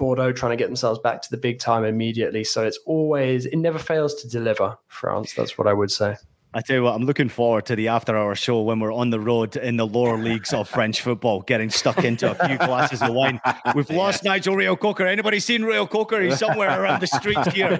Bordeaux 0.00 0.32
trying 0.32 0.52
to 0.52 0.56
get 0.56 0.66
themselves 0.66 0.98
back 0.98 1.20
to 1.20 1.30
the 1.30 1.36
big 1.36 1.58
time 1.58 1.84
immediately. 1.84 2.42
So 2.42 2.64
it's 2.64 2.78
always, 2.86 3.44
it 3.44 3.56
never 3.56 3.78
fails 3.78 4.14
to 4.22 4.28
deliver, 4.28 4.78
France. 4.88 5.34
That's 5.34 5.58
what 5.58 5.66
I 5.66 5.74
would 5.74 5.92
say. 5.92 6.16
I 6.52 6.62
tell 6.62 6.76
you 6.76 6.82
what, 6.82 6.96
I'm 6.96 7.04
looking 7.04 7.28
forward 7.28 7.66
to 7.66 7.76
the 7.76 7.86
after 7.86 8.16
hour 8.16 8.34
show 8.34 8.62
when 8.62 8.80
we're 8.80 8.92
on 8.92 9.10
the 9.10 9.20
road 9.20 9.54
in 9.54 9.76
the 9.76 9.86
lower 9.86 10.18
leagues 10.18 10.52
of 10.52 10.68
French 10.68 11.00
football, 11.00 11.42
getting 11.42 11.70
stuck 11.70 12.02
into 12.04 12.28
a 12.28 12.48
few 12.48 12.58
glasses 12.58 13.00
of 13.02 13.14
wine. 13.14 13.40
We've 13.76 13.88
lost 13.88 14.24
Nigel 14.24 14.56
Reo-Coker. 14.56 15.06
Anybody 15.06 15.38
seen 15.38 15.62
Reo-Coker? 15.62 16.20
He's 16.20 16.40
somewhere 16.40 16.82
around 16.82 17.02
the 17.02 17.06
streets 17.06 17.52
here, 17.52 17.78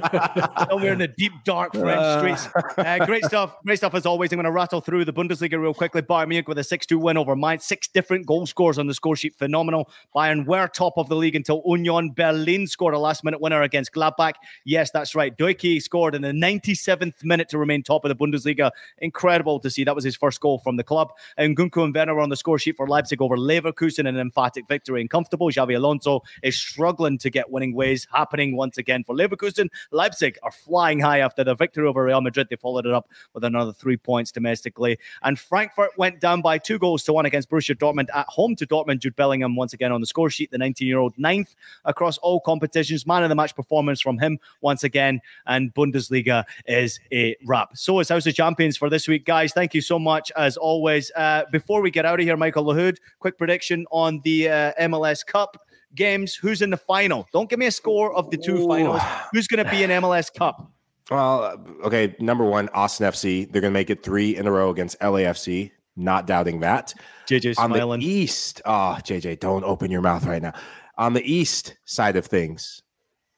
somewhere 0.68 0.92
in 0.92 1.00
the 1.00 1.08
deep, 1.08 1.32
dark 1.44 1.72
French 1.72 1.98
uh. 2.00 2.18
streets. 2.20 2.48
Uh, 2.78 3.04
great 3.06 3.24
stuff. 3.24 3.56
Great 3.64 3.78
stuff 3.78 3.92
as 3.94 4.06
always. 4.06 4.30
I'm 4.32 4.36
going 4.36 4.44
to 4.44 4.52
rattle 4.52 4.80
through 4.80 5.04
the 5.04 5.12
Bundesliga 5.12 5.60
real 5.60 5.74
quickly. 5.74 6.02
Bayern 6.02 6.28
Munich 6.28 6.46
with 6.46 6.58
a 6.58 6.64
6 6.64 6.86
2 6.86 6.96
win 6.96 7.16
over 7.16 7.34
Mainz. 7.34 7.64
Six 7.64 7.88
different 7.88 8.24
goal 8.24 8.46
scores 8.46 8.78
on 8.78 8.86
the 8.86 8.94
score 8.94 9.16
sheet. 9.16 9.34
Phenomenal. 9.34 9.90
Bayern 10.14 10.46
were 10.46 10.68
top 10.68 10.96
of 10.96 11.08
the 11.08 11.16
league 11.16 11.34
until 11.34 11.60
Union 11.66 12.12
Berlin 12.12 12.68
scored 12.68 12.94
a 12.94 12.98
last 13.00 13.24
minute 13.24 13.40
winner 13.40 13.62
against 13.62 13.92
Gladbach. 13.92 14.34
Yes, 14.64 14.92
that's 14.92 15.16
right. 15.16 15.36
Doekhi 15.36 15.82
scored 15.82 16.14
in 16.14 16.22
the 16.22 16.28
97th 16.28 17.24
minute 17.24 17.48
to 17.48 17.58
remain 17.58 17.82
top 17.82 18.04
of 18.04 18.08
the 18.08 18.14
Bundesliga. 18.14 18.59
Incredible 18.98 19.60
to 19.60 19.70
see. 19.70 19.84
That 19.84 19.94
was 19.94 20.04
his 20.04 20.16
first 20.16 20.40
goal 20.40 20.58
from 20.58 20.76
the 20.76 20.84
club. 20.84 21.12
And 21.36 21.56
Nkunku 21.56 21.84
and 21.84 21.94
Werner 21.94 22.14
were 22.14 22.20
on 22.20 22.28
the 22.28 22.36
score 22.36 22.58
sheet 22.58 22.76
for 22.76 22.86
Leipzig 22.86 23.22
over 23.22 23.36
Leverkusen, 23.36 24.08
an 24.08 24.18
emphatic 24.18 24.66
victory 24.68 25.00
and 25.00 25.08
comfortable. 25.08 25.48
Xabi 25.48 25.76
Alonso 25.76 26.22
is 26.42 26.56
struggling 26.56 27.18
to 27.18 27.30
get 27.30 27.50
winning 27.50 27.74
ways 27.74 28.06
happening 28.12 28.56
once 28.56 28.78
again 28.78 29.04
for 29.04 29.14
Leverkusen. 29.14 29.68
Leipzig 29.90 30.38
are 30.42 30.52
flying 30.52 31.00
high 31.00 31.20
after 31.20 31.42
the 31.42 31.54
victory 31.54 31.86
over 31.86 32.04
Real 32.04 32.20
Madrid. 32.20 32.48
They 32.50 32.56
followed 32.56 32.86
it 32.86 32.92
up 32.92 33.08
with 33.34 33.44
another 33.44 33.72
three 33.72 33.96
points 33.96 34.30
domestically. 34.30 34.98
And 35.22 35.38
Frankfurt 35.38 35.90
went 35.96 36.20
down 36.20 36.42
by 36.42 36.58
two 36.58 36.78
goals 36.78 37.02
to 37.04 37.12
one 37.12 37.26
against 37.26 37.50
Borussia 37.50 37.74
Dortmund 37.74 38.08
at 38.14 38.26
home 38.26 38.54
to 38.56 38.66
Dortmund. 38.66 39.00
Jude 39.00 39.16
Bellingham 39.16 39.56
once 39.56 39.72
again 39.72 39.92
on 39.92 40.00
the 40.00 40.06
score 40.06 40.30
sheet, 40.30 40.50
the 40.50 40.58
19 40.58 40.86
year 40.86 40.98
old 40.98 41.16
ninth 41.18 41.54
across 41.84 42.18
all 42.18 42.40
competitions. 42.40 43.06
Man 43.06 43.22
of 43.22 43.28
the 43.28 43.34
match 43.34 43.54
performance 43.54 44.00
from 44.00 44.18
him 44.18 44.38
once 44.60 44.84
again. 44.84 45.20
And 45.46 45.72
Bundesliga 45.74 46.44
is 46.66 47.00
a 47.12 47.36
wrap. 47.46 47.76
So 47.76 48.00
is 48.00 48.08
House 48.08 48.26
of 48.26 48.34
Champions 48.34 48.49
for 48.54 48.90
this 48.90 49.08
week, 49.08 49.24
guys. 49.24 49.52
Thank 49.52 49.74
you 49.74 49.80
so 49.80 49.98
much 49.98 50.30
as 50.36 50.56
always. 50.56 51.10
Uh, 51.16 51.44
before 51.50 51.82
we 51.82 51.90
get 51.90 52.04
out 52.06 52.20
of 52.20 52.24
here, 52.24 52.36
Michael 52.36 52.64
Lahoud, 52.64 52.96
quick 53.18 53.38
prediction 53.38 53.86
on 53.90 54.20
the 54.24 54.48
uh, 54.48 54.72
MLS 54.80 55.24
Cup 55.24 55.60
games. 55.94 56.34
Who's 56.34 56.62
in 56.62 56.70
the 56.70 56.76
final? 56.76 57.26
Don't 57.32 57.48
give 57.48 57.58
me 57.58 57.66
a 57.66 57.70
score 57.70 58.12
of 58.14 58.30
the 58.30 58.36
two 58.36 58.58
Ooh. 58.58 58.68
finals. 58.68 59.02
Who's 59.32 59.46
going 59.46 59.64
to 59.64 59.70
be 59.70 59.82
in 59.82 59.90
MLS 59.90 60.32
Cup? 60.32 60.70
Well, 61.10 61.42
uh, 61.42 61.86
okay. 61.86 62.14
Number 62.20 62.44
one, 62.44 62.68
Austin 62.70 63.06
FC. 63.06 63.50
They're 63.50 63.60
going 63.60 63.72
to 63.72 63.78
make 63.78 63.90
it 63.90 64.02
three 64.02 64.36
in 64.36 64.46
a 64.46 64.52
row 64.52 64.70
against 64.70 64.98
LAFC. 65.00 65.72
Not 65.96 66.26
doubting 66.26 66.60
that. 66.60 66.94
JJ 67.28 67.58
on 67.58 67.70
smiling. 67.70 68.00
the 68.00 68.06
East. 68.06 68.62
Oh, 68.64 68.96
JJ, 69.00 69.40
don't 69.40 69.64
open 69.64 69.90
your 69.90 70.00
mouth 70.00 70.24
right 70.24 70.40
now. 70.40 70.52
On 70.96 71.12
the 71.12 71.22
East 71.30 71.76
side 71.84 72.16
of 72.16 72.26
things, 72.26 72.82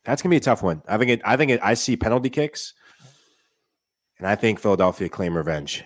that's 0.05 0.21
gonna 0.21 0.31
be 0.31 0.37
a 0.37 0.41
tough 0.41 0.63
one. 0.63 0.83
I 0.87 0.99
think 0.99 1.11
it. 1.11 1.23
I 1.25 1.37
think 1.37 1.51
it. 1.51 1.61
I 1.63 1.75
see 1.75 1.97
penalty 1.97 2.31
kicks. 2.31 2.75
And 4.19 4.27
I 4.27 4.35
think 4.35 4.61
Philadelphia 4.61 5.09
claim 5.09 5.37
revenge 5.37 5.85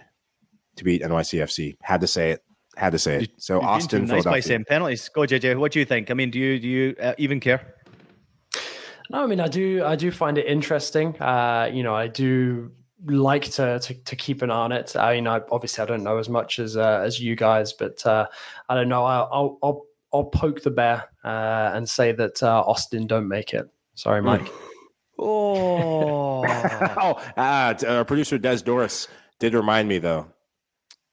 to 0.77 0.85
beat 0.85 1.03
NYCFC. 1.03 1.77
Had 1.83 2.01
to 2.03 2.07
say 2.07 2.33
it. 2.33 2.43
Had 2.77 2.93
to 2.93 2.99
say 2.99 3.23
it. 3.23 3.31
So 3.39 3.55
You're 3.55 3.65
Austin, 3.65 4.03
nice 4.03 4.11
Philadelphia. 4.11 4.33
by 4.33 4.41
saying 4.41 4.65
penalties. 4.69 5.09
Go, 5.09 5.23
JJ. 5.23 5.59
What 5.59 5.73
do 5.73 5.79
you 5.79 5.87
think? 5.87 6.11
I 6.11 6.15
mean, 6.15 6.31
do 6.31 6.39
you 6.39 6.59
do 6.59 6.69
you 6.69 6.95
uh, 7.01 7.15
even 7.17 7.41
care? 7.41 7.75
No, 9.11 9.23
I 9.23 9.27
mean, 9.27 9.41
I 9.41 9.49
do. 9.49 9.83
I 9.85 9.97
do 9.97 10.11
find 10.11 10.37
it 10.37 10.47
interesting. 10.47 11.17
Uh, 11.21 11.71
you 11.73 11.83
know, 11.83 11.95
I 11.95 12.09
do 12.09 12.73
like 13.05 13.45
to, 13.53 13.79
to, 13.79 13.95
to 13.95 14.17
keep 14.17 14.43
an 14.43 14.51
eye 14.51 14.55
on 14.55 14.73
it. 14.73 14.97
I 14.97 15.15
mean, 15.15 15.29
I, 15.29 15.41
obviously, 15.51 15.83
I 15.83 15.87
don't 15.87 16.03
know 16.03 16.19
as 16.19 16.29
much 16.29 16.59
as 16.59 16.77
uh, 16.77 17.03
as 17.05 17.21
you 17.21 17.37
guys, 17.37 17.73
but 17.73 18.05
uh, 18.05 18.27
I 18.69 18.75
don't 18.75 18.89
know. 18.89 19.05
I'll 19.05 19.29
I'll 19.33 19.59
I'll, 19.63 19.87
I'll 20.13 20.25
poke 20.25 20.63
the 20.63 20.71
bear 20.71 21.05
uh, 21.25 21.71
and 21.75 21.89
say 21.89 22.13
that 22.13 22.43
uh, 22.43 22.63
Austin 22.67 23.07
don't 23.07 23.29
make 23.29 23.55
it. 23.55 23.69
Sorry, 23.95 24.21
Mike. 24.21 24.51
Oh, 25.19 26.45
oh, 26.47 27.23
uh, 27.37 27.75
our 27.87 28.05
producer 28.05 28.39
Des 28.39 28.59
Doris 28.59 29.09
did 29.39 29.55
remind 29.55 29.89
me 29.89 29.99
though. 29.99 30.27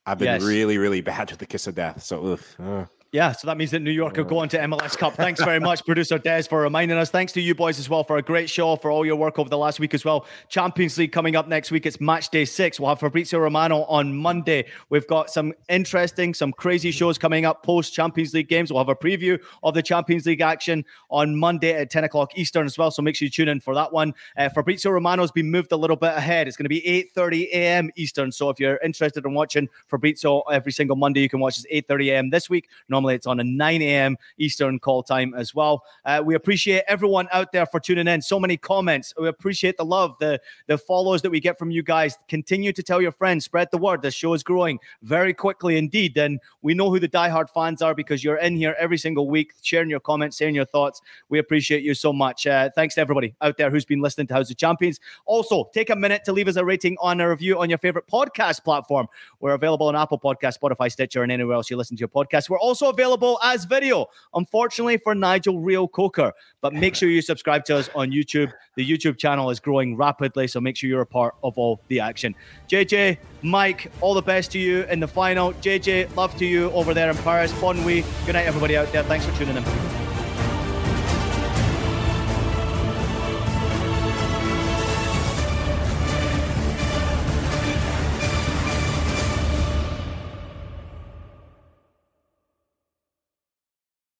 I've 0.06 0.18
been 0.18 0.26
yes. 0.26 0.42
really, 0.42 0.76
really 0.76 1.00
bad 1.00 1.30
with 1.30 1.40
the 1.40 1.46
kiss 1.46 1.66
of 1.66 1.74
death. 1.74 2.02
So, 2.02 2.38
uh. 2.58 2.84
Yeah, 3.14 3.30
so 3.30 3.46
that 3.46 3.56
means 3.56 3.70
that 3.70 3.78
New 3.78 3.92
York 3.92 4.18
are 4.18 4.24
going 4.24 4.48
to 4.48 4.58
MLS 4.58 4.98
Cup. 4.98 5.14
Thanks 5.14 5.40
very 5.40 5.60
much, 5.60 5.84
producer 5.86 6.18
Des, 6.18 6.42
for 6.48 6.60
reminding 6.62 6.98
us. 6.98 7.10
Thanks 7.10 7.32
to 7.34 7.40
you 7.40 7.54
boys 7.54 7.78
as 7.78 7.88
well 7.88 8.02
for 8.02 8.16
a 8.16 8.22
great 8.22 8.50
show, 8.50 8.74
for 8.74 8.90
all 8.90 9.06
your 9.06 9.14
work 9.14 9.38
over 9.38 9.48
the 9.48 9.56
last 9.56 9.78
week 9.78 9.94
as 9.94 10.04
well. 10.04 10.26
Champions 10.48 10.98
League 10.98 11.12
coming 11.12 11.36
up 11.36 11.46
next 11.46 11.70
week. 11.70 11.86
It's 11.86 12.00
match 12.00 12.30
day 12.30 12.44
six. 12.44 12.80
We'll 12.80 12.88
have 12.88 12.98
Fabrizio 12.98 13.38
Romano 13.38 13.84
on 13.84 14.12
Monday. 14.12 14.66
We've 14.90 15.06
got 15.06 15.30
some 15.30 15.52
interesting, 15.68 16.34
some 16.34 16.50
crazy 16.50 16.90
shows 16.90 17.16
coming 17.16 17.44
up 17.44 17.62
post 17.62 17.94
Champions 17.94 18.34
League 18.34 18.48
games. 18.48 18.72
We'll 18.72 18.82
have 18.82 18.88
a 18.88 18.96
preview 18.96 19.40
of 19.62 19.74
the 19.74 19.82
Champions 19.82 20.26
League 20.26 20.40
action 20.40 20.84
on 21.08 21.36
Monday 21.36 21.70
at 21.70 21.90
10 21.90 22.02
o'clock 22.02 22.36
Eastern 22.36 22.66
as 22.66 22.76
well. 22.76 22.90
So 22.90 23.00
make 23.00 23.14
sure 23.14 23.26
you 23.26 23.30
tune 23.30 23.46
in 23.46 23.60
for 23.60 23.76
that 23.76 23.92
one. 23.92 24.12
Uh, 24.36 24.48
Fabrizio 24.48 24.90
Romano's 24.90 25.30
been 25.30 25.52
moved 25.52 25.70
a 25.70 25.76
little 25.76 25.94
bit 25.94 26.14
ahead. 26.16 26.48
It's 26.48 26.56
going 26.56 26.64
to 26.64 26.68
be 26.68 26.80
8:30 27.16 27.46
a.m. 27.52 27.90
Eastern. 27.94 28.32
So 28.32 28.50
if 28.50 28.58
you're 28.58 28.80
interested 28.82 29.24
in 29.24 29.34
watching 29.34 29.68
Fabrizio 29.86 30.40
every 30.50 30.72
single 30.72 30.96
Monday, 30.96 31.20
you 31.20 31.28
can 31.28 31.38
watch 31.38 31.60
us 31.60 31.66
8:30 31.72 32.10
a.m. 32.10 32.30
this 32.30 32.50
week. 32.50 32.68
Normally 32.88 33.03
it's 33.12 33.26
on 33.26 33.40
a 33.40 33.44
9 33.44 33.82
a.m. 33.82 34.16
Eastern 34.38 34.78
call 34.78 35.02
time 35.02 35.34
as 35.34 35.54
well. 35.54 35.84
Uh, 36.04 36.22
we 36.24 36.34
appreciate 36.34 36.84
everyone 36.88 37.28
out 37.32 37.52
there 37.52 37.66
for 37.66 37.80
tuning 37.80 38.08
in. 38.08 38.22
So 38.22 38.40
many 38.40 38.56
comments. 38.56 39.12
We 39.18 39.28
appreciate 39.28 39.76
the 39.76 39.84
love, 39.84 40.16
the 40.20 40.40
the 40.66 40.78
follows 40.78 41.22
that 41.22 41.30
we 41.30 41.40
get 41.40 41.58
from 41.58 41.70
you 41.70 41.82
guys. 41.82 42.16
Continue 42.28 42.72
to 42.72 42.82
tell 42.82 43.02
your 43.02 43.12
friends, 43.12 43.44
spread 43.44 43.68
the 43.70 43.78
word. 43.78 44.02
The 44.02 44.10
show 44.10 44.34
is 44.34 44.42
growing 44.42 44.78
very 45.02 45.34
quickly 45.34 45.76
indeed, 45.76 46.16
and 46.16 46.40
we 46.62 46.74
know 46.74 46.90
who 46.90 46.98
the 46.98 47.08
diehard 47.08 47.50
fans 47.50 47.82
are 47.82 47.94
because 47.94 48.24
you're 48.24 48.38
in 48.38 48.56
here 48.56 48.74
every 48.78 48.98
single 48.98 49.28
week, 49.28 49.52
sharing 49.62 49.90
your 49.90 50.00
comments, 50.00 50.38
sharing 50.38 50.54
your 50.54 50.64
thoughts. 50.64 51.00
We 51.28 51.38
appreciate 51.38 51.82
you 51.82 51.94
so 51.94 52.12
much. 52.12 52.46
Uh, 52.46 52.70
thanks 52.74 52.94
to 52.94 53.00
everybody 53.00 53.34
out 53.40 53.56
there 53.56 53.70
who's 53.70 53.84
been 53.84 54.00
listening 54.00 54.26
to 54.28 54.34
House 54.34 54.50
of 54.50 54.56
Champions. 54.56 55.00
Also, 55.26 55.70
take 55.74 55.90
a 55.90 55.96
minute 55.96 56.24
to 56.24 56.32
leave 56.32 56.48
us 56.48 56.56
a 56.56 56.64
rating 56.64 56.96
on 57.00 57.20
a 57.20 57.28
review 57.28 57.58
on 57.60 57.68
your 57.68 57.78
favorite 57.78 58.06
podcast 58.06 58.64
platform. 58.64 59.06
We're 59.40 59.54
available 59.54 59.88
on 59.88 59.96
Apple 59.96 60.18
Podcast, 60.18 60.58
Spotify, 60.58 60.90
Stitcher, 60.90 61.22
and 61.22 61.32
anywhere 61.32 61.56
else 61.56 61.70
you 61.70 61.76
listen 61.76 61.96
to 61.96 62.00
your 62.00 62.08
podcast. 62.08 62.48
We're 62.48 62.58
also 62.58 62.88
available 62.94 63.38
as 63.42 63.64
video, 63.64 64.06
unfortunately 64.34 64.96
for 64.96 65.14
Nigel 65.14 65.60
Reo-Coker. 65.60 66.32
But 66.60 66.72
make 66.84 66.94
sure 66.94 67.08
you 67.08 67.22
subscribe 67.22 67.64
to 67.66 67.76
us 67.76 67.90
on 67.94 68.10
YouTube. 68.10 68.52
The 68.76 68.88
YouTube 68.88 69.18
channel 69.18 69.50
is 69.50 69.60
growing 69.60 69.96
rapidly, 69.96 70.46
so 70.46 70.60
make 70.60 70.76
sure 70.76 70.88
you're 70.88 71.02
a 71.02 71.06
part 71.06 71.34
of 71.42 71.58
all 71.58 71.80
the 71.88 72.00
action. 72.00 72.34
JJ, 72.68 73.18
Mike, 73.42 73.90
all 74.00 74.14
the 74.14 74.22
best 74.22 74.52
to 74.52 74.58
you 74.58 74.82
in 74.84 75.00
the 75.00 75.08
final. 75.08 75.52
JJ, 75.54 76.14
love 76.16 76.36
to 76.38 76.46
you 76.46 76.70
over 76.70 76.94
there 76.94 77.10
in 77.10 77.16
Paris. 77.18 77.52
Bon 77.60 77.76
nuit. 77.76 78.04
Good 78.26 78.32
night, 78.32 78.46
everybody 78.46 78.76
out 78.76 78.90
there. 78.92 79.02
Thanks 79.04 79.26
for 79.26 79.36
tuning 79.36 79.56
in. 79.56 80.03